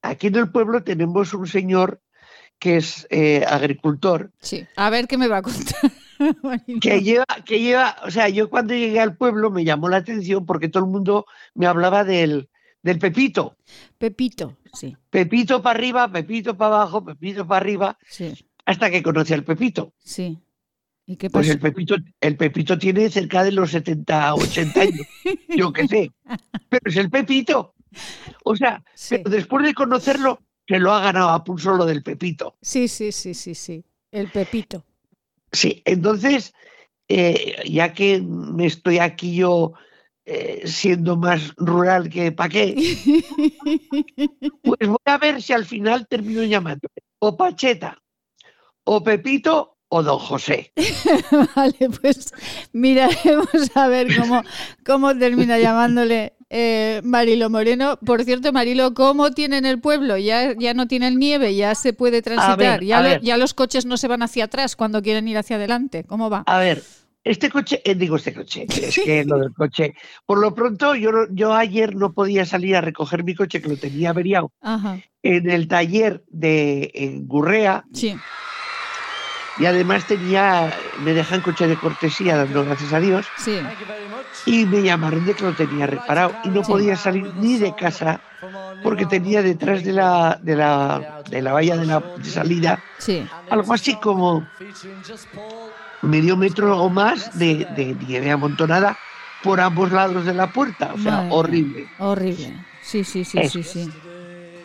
aquí 0.01 0.27
en 0.27 0.35
el 0.35 0.51
pueblo 0.51 0.83
tenemos 0.83 1.33
un 1.33 1.47
señor 1.47 2.01
que 2.59 2.77
es 2.77 3.07
eh, 3.09 3.43
agricultor, 3.47 4.31
Sí. 4.39 4.65
A 4.75 4.89
ver 4.91 5.07
qué 5.07 5.17
me 5.17 5.27
va 5.27 5.37
a 5.37 5.41
contar. 5.41 5.91
que 6.81 7.01
lleva, 7.01 7.25
que 7.45 7.59
lleva, 7.59 7.95
o 8.05 8.11
sea, 8.11 8.29
yo 8.29 8.49
cuando 8.49 8.73
llegué 8.73 8.99
al 8.99 9.17
pueblo 9.17 9.51
me 9.51 9.63
llamó 9.63 9.89
la 9.89 9.97
atención 9.97 10.45
porque 10.45 10.69
todo 10.69 10.83
el 10.83 10.91
mundo 10.91 11.25
me 11.53 11.67
hablaba 11.67 12.03
del, 12.03 12.49
del 12.81 12.99
Pepito. 12.99 13.57
Pepito, 13.97 14.57
sí, 14.73 14.95
Pepito 15.09 15.61
para 15.61 15.77
arriba, 15.77 16.11
Pepito 16.11 16.57
para 16.57 16.75
abajo, 16.75 17.03
Pepito 17.03 17.47
para 17.47 17.61
arriba, 17.61 17.97
sí, 18.07 18.33
hasta 18.65 18.89
que 18.89 19.03
conocí 19.03 19.33
al 19.33 19.43
Pepito. 19.43 19.93
sí. 19.99 20.39
¿Y 21.03 21.17
qué 21.17 21.29
Pues 21.31 21.49
el 21.49 21.59
Pepito, 21.59 21.95
el 22.21 22.37
Pepito 22.37 22.77
tiene 22.77 23.09
cerca 23.09 23.43
de 23.43 23.51
los 23.51 23.71
70, 23.71 24.35
80 24.35 24.81
años, 24.81 25.07
yo 25.57 25.73
qué 25.73 25.87
sé, 25.87 26.11
pero 26.69 26.81
es 26.85 26.95
el 26.95 27.09
Pepito. 27.09 27.73
O 28.45 28.55
sea, 28.55 28.83
pero 29.09 29.29
después 29.29 29.65
de 29.65 29.73
conocerlo, 29.73 30.39
se 30.67 30.79
lo 30.79 30.93
ha 30.93 31.01
ganado 31.01 31.29
a 31.29 31.43
pulso 31.43 31.73
lo 31.73 31.85
del 31.85 32.03
Pepito. 32.03 32.55
Sí, 32.61 32.87
sí, 32.87 33.11
sí, 33.11 33.33
sí, 33.33 33.55
sí. 33.55 33.83
El 34.11 34.29
Pepito. 34.29 34.85
Sí, 35.51 35.81
entonces, 35.85 36.53
eh, 37.07 37.63
ya 37.69 37.93
que 37.93 38.21
me 38.21 38.65
estoy 38.65 38.99
aquí 38.99 39.35
yo 39.35 39.73
eh, 40.25 40.63
siendo 40.65 41.17
más 41.17 41.53
rural 41.57 42.09
que 42.09 42.31
pa' 42.31 42.47
qué, 42.47 42.75
pues 44.63 44.87
voy 44.87 44.97
a 45.05 45.17
ver 45.17 45.41
si 45.41 45.51
al 45.51 45.65
final 45.65 46.07
termino 46.07 46.43
llamando 46.43 46.87
o 47.19 47.35
Pacheta, 47.35 48.01
o 48.83 49.03
Pepito, 49.03 49.77
o 49.89 50.03
Don 50.03 50.19
José. 50.19 50.71
vale, 51.55 51.89
pues 52.01 52.33
miraremos 52.71 53.75
a 53.75 53.87
ver 53.87 54.07
cómo, 54.15 54.41
cómo 54.85 55.17
termina 55.17 55.59
llamándole 55.59 56.33
eh, 56.53 57.01
Marilo 57.03 57.49
Moreno. 57.49 57.97
Por 58.05 58.23
cierto, 58.25 58.51
Marilo, 58.51 58.93
¿cómo 58.93 59.31
tienen 59.31 59.65
el 59.65 59.79
pueblo? 59.79 60.17
Ya, 60.17 60.53
ya 60.57 60.73
no 60.73 60.87
tienen 60.87 61.17
nieve, 61.17 61.55
ya 61.55 61.73
se 61.75 61.93
puede 61.93 62.21
transitar, 62.21 62.57
ver, 62.57 62.83
ya, 62.83 63.01
lo- 63.01 63.21
ya 63.21 63.37
los 63.37 63.53
coches 63.53 63.85
no 63.85 63.95
se 63.95 64.07
van 64.09 64.21
hacia 64.21 64.43
atrás 64.43 64.75
cuando 64.75 65.01
quieren 65.01 65.27
ir 65.27 65.37
hacia 65.37 65.55
adelante. 65.55 66.03
¿Cómo 66.03 66.29
va? 66.29 66.43
A 66.45 66.59
ver, 66.59 66.83
este 67.23 67.49
coche, 67.49 67.81
eh, 67.85 67.95
digo 67.95 68.15
este 68.17 68.33
coche, 68.33 68.65
es 68.69 68.99
que 68.99 69.23
lo 69.23 69.37
del 69.37 69.53
coche, 69.53 69.93
por 70.25 70.39
lo 70.39 70.53
pronto 70.53 70.93
yo, 70.95 71.11
yo 71.31 71.53
ayer 71.53 71.95
no 71.95 72.13
podía 72.13 72.45
salir 72.45 72.75
a 72.75 72.81
recoger 72.81 73.23
mi 73.23 73.33
coche 73.35 73.61
que 73.61 73.69
lo 73.69 73.77
tenía 73.77 74.09
averiado 74.09 74.51
Ajá, 74.59 74.99
en 75.23 75.49
el 75.49 75.67
taller 75.67 76.23
de 76.27 76.89
en 76.95 77.27
Gurrea 77.27 77.85
sí. 77.93 78.15
Y 79.61 79.65
además 79.67 80.05
tenía, 80.07 80.73
me 81.03 81.13
dejan 81.13 81.41
coche 81.41 81.67
de 81.67 81.75
cortesía 81.77 82.35
dando 82.35 82.65
gracias 82.65 82.91
a 82.93 82.99
Dios 82.99 83.27
Sí. 83.37 83.59
y 84.47 84.65
me 84.65 84.81
llamaron 84.81 85.23
de 85.25 85.33
que 85.35 85.43
lo 85.43 85.53
tenía 85.53 85.85
reparado 85.85 86.33
y 86.43 86.49
no 86.49 86.63
podía 86.63 86.95
salir 86.95 87.31
ni 87.35 87.57
de 87.59 87.75
casa 87.75 88.19
porque 88.81 89.05
tenía 89.05 89.43
detrás 89.43 89.83
de 89.83 89.93
la, 89.93 90.39
de 90.41 90.55
la, 90.55 91.21
de 91.29 91.41
la 91.43 91.53
valla 91.53 91.77
de 91.77 91.85
la 91.85 91.99
de 91.99 92.25
salida 92.29 92.79
Sí. 92.97 93.23
algo 93.51 93.73
así 93.73 93.95
como 93.97 94.47
medio 96.01 96.35
metro 96.35 96.77
o 96.81 96.89
más 96.89 97.37
de, 97.37 97.67
de 97.75 97.95
nieve 98.07 98.31
amontonada 98.31 98.97
por 99.43 99.59
ambos 99.61 99.91
lados 99.91 100.25
de 100.25 100.33
la 100.33 100.51
puerta. 100.51 100.91
O 100.93 100.97
sea, 100.99 101.11
Madre 101.17 101.29
horrible. 101.31 101.89
Horrible. 101.99 102.65
Sí, 102.81 103.03
sí, 103.03 103.23
sí, 103.23 103.37
Eso. 103.39 103.53
sí, 103.53 103.63
sí. 103.63 103.91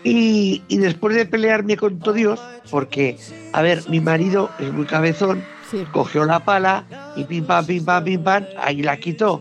Y, 0.09 0.63
y 0.69 0.77
después 0.79 1.17
de 1.17 1.27
pelearme 1.27 1.77
con 1.77 1.99
todo 1.99 2.15
Dios, 2.15 2.41
porque, 2.71 3.19
a 3.53 3.61
ver, 3.63 3.83
mi 3.89 4.01
marido 4.01 4.51
es 4.59 4.73
muy 4.73 4.87
cabezón, 4.87 5.43
Sí. 5.71 5.85
cogió 5.93 6.25
la 6.25 6.45
pala 6.45 6.85
y 7.17 7.25
pim 7.25 7.45
pam, 7.45 7.67
pim 7.67 7.85
pam, 7.85 8.05
pim 8.05 8.23
pam, 8.23 8.45
ahí 8.59 8.83
la 8.83 8.97
quitó. 8.99 9.41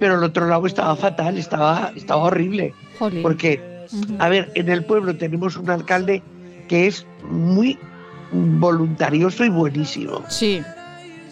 Pero 0.00 0.16
el 0.16 0.24
otro 0.24 0.48
lado 0.48 0.66
estaba 0.66 0.96
fatal, 0.96 1.38
estaba, 1.38 1.92
estaba 1.94 2.24
horrible. 2.24 2.74
Jolín. 2.98 3.22
Porque, 3.22 3.60
a 4.18 4.28
ver, 4.28 4.50
en 4.56 4.68
el 4.68 4.84
pueblo 4.84 5.16
tenemos 5.16 5.56
un 5.56 5.70
alcalde 5.70 6.20
que 6.66 6.88
es 6.88 7.06
muy 7.30 7.78
voluntarioso 8.32 9.44
y 9.44 9.50
buenísimo. 9.50 10.22
Sí. 10.28 10.62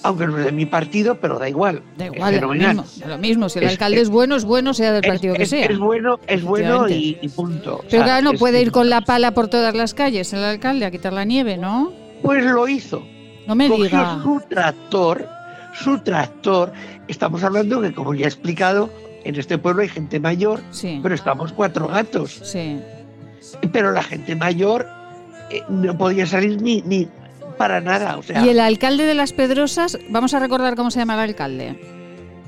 Aunque 0.03 0.27
no 0.27 0.39
es 0.39 0.45
de 0.47 0.53
mi 0.53 0.65
partido, 0.67 1.17
pero 1.21 1.39
da 1.39 1.49
igual. 1.49 1.83
Da 1.99 2.07
Es 2.07 2.15
igual, 2.15 2.33
lo 2.35 2.41
fenomenal. 2.41 2.77
mismo, 2.77 3.07
lo 3.07 3.19
mismo. 3.19 3.49
Si 3.49 3.59
el 3.59 3.65
Es- 3.67 3.73
alcalde 3.73 4.01
es, 4.01 4.09
bueno, 4.09 4.35
es 4.37 4.45
bueno, 4.45 4.73
sea 4.75 4.93
del 4.93 5.03
partido 5.03 5.35
que 5.35 5.43
es, 5.43 5.51
sea. 5.51 5.67
es 5.67 5.79
bueno, 5.79 6.19
es 6.27 6.43
bueno 6.43 6.89
y, 6.89 7.17
punto. 7.37 7.77
O 7.77 7.79
Pero 7.81 7.91
sea, 7.91 8.03
claro, 8.05 8.23
no 8.25 8.33
es- 8.33 8.39
puede 8.41 8.63
ir 8.63 8.73
con 8.73 8.89
la 8.89 9.03
pala 9.03 9.33
por 9.33 9.49
todas 9.49 9.75
las 9.75 9.93
calles 9.95 10.33
el 10.33 10.43
alcalde 10.43 10.87
a 10.87 10.91
quitar 10.91 11.13
la 11.13 11.25
nieve, 11.25 11.57
¿no? 11.59 11.93
Pues 12.23 12.45
lo 12.45 12.67
hizo. 12.69 13.03
No 13.47 13.55
me 13.55 13.69
Cogió 13.69 13.85
diga. 13.85 14.21
su 14.23 14.41
tractor, 14.49 15.29
su 15.75 15.99
tractor. 16.01 16.73
Estamos 17.09 17.43
hablando 17.45 17.81
que, 17.83 17.93
como 17.93 18.15
ya 18.15 18.25
he 18.25 18.29
explicado, 18.29 18.89
en 19.25 19.37
este 19.37 19.59
pueblo 19.59 19.83
hay 19.83 19.89
gente 19.89 20.19
mayor, 20.21 20.61
Sí. 20.71 21.01
pero 21.03 21.15
estamos 21.15 21.53
cuatro 21.53 21.89
gatos. 21.89 22.41
Sí. 22.45 22.79
Pero 23.73 23.93
la 23.93 24.03
gente 24.03 24.35
mayor 24.37 24.87
eh, 25.51 25.63
no 25.69 25.99
podía 25.99 26.27
salir 26.27 26.63
ni, 26.63 26.81
ni 26.83 27.09
para 27.61 27.79
nada. 27.83 28.17
O 28.17 28.23
sea, 28.23 28.43
Y 28.43 28.49
el 28.49 28.59
alcalde 28.59 29.05
de 29.05 29.13
Las 29.15 29.35
Pedrosas, 29.35 29.99
vamos 30.09 30.33
a 30.33 30.39
recordar 30.39 30.77
cómo 30.77 30.91
se 30.91 30.99
llama 31.01 31.13
el 31.13 31.21
alcalde. 31.21 31.79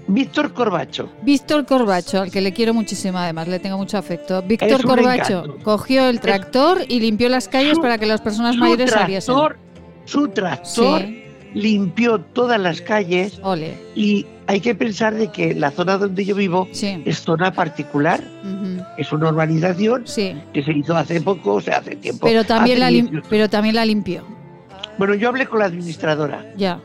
Víctor 0.08 0.54
Corbacho. 0.54 1.10
Víctor 1.22 1.66
Corbacho, 1.66 2.22
al 2.22 2.30
que 2.30 2.40
le 2.40 2.52
quiero 2.54 2.72
muchísimo 2.72 3.18
además, 3.18 3.46
le 3.46 3.58
tengo 3.58 3.76
mucho 3.76 3.98
afecto. 3.98 4.40
Víctor 4.42 4.82
Corbacho 4.84 5.40
encanto. 5.44 5.58
cogió 5.62 6.08
el 6.08 6.18
tractor 6.20 6.78
y 6.88 6.98
limpió 7.00 7.28
las 7.28 7.46
calles 7.46 7.78
para 7.78 7.98
que 7.98 8.06
las 8.06 8.22
personas 8.22 8.56
mayores 8.56 8.90
saliesen. 8.90 9.34
tractor, 9.34 9.58
su 10.06 10.28
tractor 10.28 11.02
Sí. 11.02 11.24
limpió 11.54 12.18
todas 12.20 12.58
las 12.58 12.80
calles 12.80 13.38
Ole. 13.42 13.74
y 13.94 14.24
hay 14.46 14.60
que 14.60 14.74
pensar 14.74 15.14
de 15.14 15.28
que 15.30 15.54
la 15.54 15.70
zona 15.70 15.98
donde 15.98 16.24
yo 16.24 16.34
vivo 16.34 16.68
es 16.72 17.20
zona 17.20 17.52
particular, 17.52 18.24
es 18.96 19.12
una 19.12 19.28
urbanización 19.28 20.06
Sí. 20.06 20.34
que 20.54 20.62
se 20.62 20.72
hizo 20.72 20.96
hace 20.96 21.20
poco, 21.20 21.54
o 21.54 21.60
sea, 21.60 21.78
hace 21.78 21.96
tiempo. 21.96 22.26
Pero 22.26 22.44
también, 22.44 22.78
hace 22.78 22.80
la 22.80 22.90
lim- 22.90 23.10
18. 23.10 23.26
pero 23.30 23.48
también 23.50 23.74
la 23.76 23.84
limpió. 23.84 24.24
Bueno, 24.98 25.14
yo 25.14 25.28
hablé 25.28 25.46
con 25.46 25.58
la 25.60 25.66
administradora 25.66 26.44
Ya. 26.56 26.80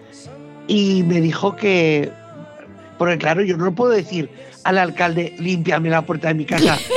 y 0.67 1.03
me 1.03 1.21
dijo 1.21 1.55
que, 1.55 2.11
porque 2.97 3.17
claro, 3.17 3.41
yo 3.43 3.57
no 3.57 3.73
puedo 3.75 3.91
decir 3.91 4.29
al 4.63 4.77
alcalde, 4.77 5.35
límpiame 5.39 5.89
la 5.89 6.01
puerta 6.01 6.27
de 6.29 6.33
mi 6.33 6.45
casa. 6.45 6.77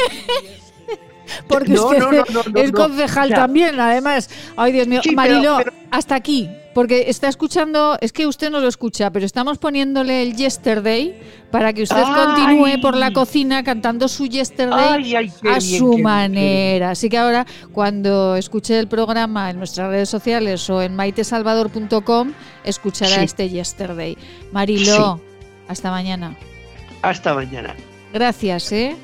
Porque 1.48 1.72
No, 1.72 1.86
usted 1.86 1.98
no, 2.00 2.10
no, 2.52 2.60
es 2.60 2.72
concejal 2.72 3.26
O 3.26 3.28
sea, 3.28 3.36
también, 3.36 3.78
además. 3.78 4.28
Ay, 4.56 4.72
Dios 4.72 4.86
mío. 4.88 5.00
Sí, 5.02 5.10
pero- 5.10 5.16
Marilo, 5.16 5.56
pero- 5.58 5.72
hasta 5.90 6.14
aquí. 6.16 6.48
Porque 6.74 7.06
está 7.08 7.26
escuchando, 7.28 7.98
es 8.00 8.12
que 8.12 8.28
usted 8.28 8.48
no 8.48 8.60
lo 8.60 8.68
escucha, 8.68 9.10
pero 9.10 9.26
estamos 9.26 9.58
poniéndole 9.58 10.22
el 10.22 10.36
Yesterday 10.36 11.20
para 11.50 11.72
que 11.72 11.82
usted 11.82 11.96
Ay. 12.04 12.14
continúe 12.14 12.80
por 12.80 12.96
la 12.96 13.12
cocina 13.12 13.64
cantando 13.64 14.06
su 14.06 14.26
Yesterday 14.26 14.78
Ay, 14.78 15.14
ay, 15.16 15.32
qué 15.42 15.48
a 15.48 15.58
bien, 15.58 15.78
su 15.78 15.90
bien, 15.90 16.02
manera. 16.02 16.90
Así 16.90 17.08
que 17.08 17.18
ahora, 17.18 17.44
cuando 17.72 18.36
escuche 18.36 18.78
el 18.78 18.86
programa 18.86 19.50
en 19.50 19.58
nuestras 19.58 19.88
redes 19.88 20.08
sociales 20.08 20.70
o 20.70 20.80
en 20.80 20.94
maitesalvador.com, 20.94 22.32
escuchará 22.62 23.16
Sí. 23.16 23.24
este 23.24 23.48
Yesterday. 23.48 24.16
Marilo, 24.52 25.20
hasta 25.66 25.90
mañana. 25.90 26.36
Hasta 27.02 27.34
mañana. 27.34 27.74
Gracias, 28.12 28.70
¿eh? 28.70 28.96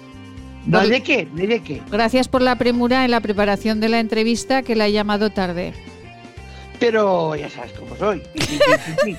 No, 0.67 0.87
¿de 0.87 1.03
qué? 1.03 1.29
¿De, 1.35 1.47
de 1.49 1.63
qué? 1.63 1.83
Gracias 1.91 2.29
por 2.29 2.43
la 2.43 2.57
premura 2.57 3.05
en 3.05 3.11
la 3.11 3.21
preparación 3.21 3.81
de 3.81 3.89
la 3.89 3.99
entrevista 4.01 4.63
que 4.63 4.77
la 4.77 4.87
he 4.87 4.93
llamado 4.93 5.31
tarde. 5.31 5.73
Pero 6.79 7.35
ya 7.35 7.49
sabes 7.49 7.73
cómo 7.73 7.97
soy. 7.97 8.23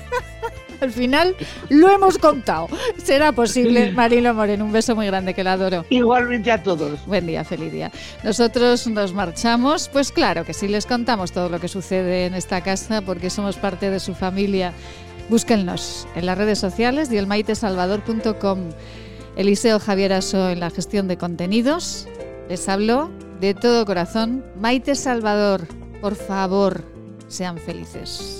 Al 0.80 0.92
final 0.92 1.34
lo 1.70 1.90
hemos 1.90 2.18
contado. 2.18 2.68
Será 3.02 3.32
posible. 3.32 3.90
Marilo 3.92 4.32
Moreno, 4.32 4.64
un 4.64 4.72
beso 4.72 4.94
muy 4.94 5.06
grande 5.06 5.34
que 5.34 5.42
la 5.42 5.54
adoro. 5.54 5.84
Igualmente 5.90 6.52
a 6.52 6.62
todos. 6.62 7.04
Buen 7.06 7.26
día, 7.26 7.44
feliz 7.44 7.72
día. 7.72 7.90
Nosotros 8.22 8.86
nos 8.86 9.12
marchamos. 9.12 9.88
Pues 9.88 10.12
claro 10.12 10.44
que 10.44 10.54
sí, 10.54 10.68
les 10.68 10.86
contamos 10.86 11.32
todo 11.32 11.48
lo 11.48 11.58
que 11.58 11.68
sucede 11.68 12.26
en 12.26 12.34
esta 12.34 12.62
casa 12.62 13.02
porque 13.02 13.28
somos 13.30 13.56
parte 13.56 13.90
de 13.90 13.98
su 13.98 14.14
familia. 14.14 14.72
Búsquennos 15.28 16.06
en 16.14 16.26
las 16.26 16.38
redes 16.38 16.58
sociales 16.58 17.10
y 17.10 17.16
el 17.16 17.26
maitesalvador.com. 17.26 18.70
Eliseo 19.36 19.78
Javier 19.78 20.12
Aso 20.12 20.48
en 20.48 20.60
la 20.60 20.70
gestión 20.70 21.08
de 21.08 21.16
contenidos. 21.16 22.08
Les 22.48 22.68
hablo 22.68 23.10
de 23.40 23.54
todo 23.54 23.84
corazón. 23.84 24.44
Maite 24.60 24.94
Salvador, 24.94 25.66
por 26.00 26.16
favor, 26.16 26.82
sean 27.28 27.58
felices. 27.58 28.37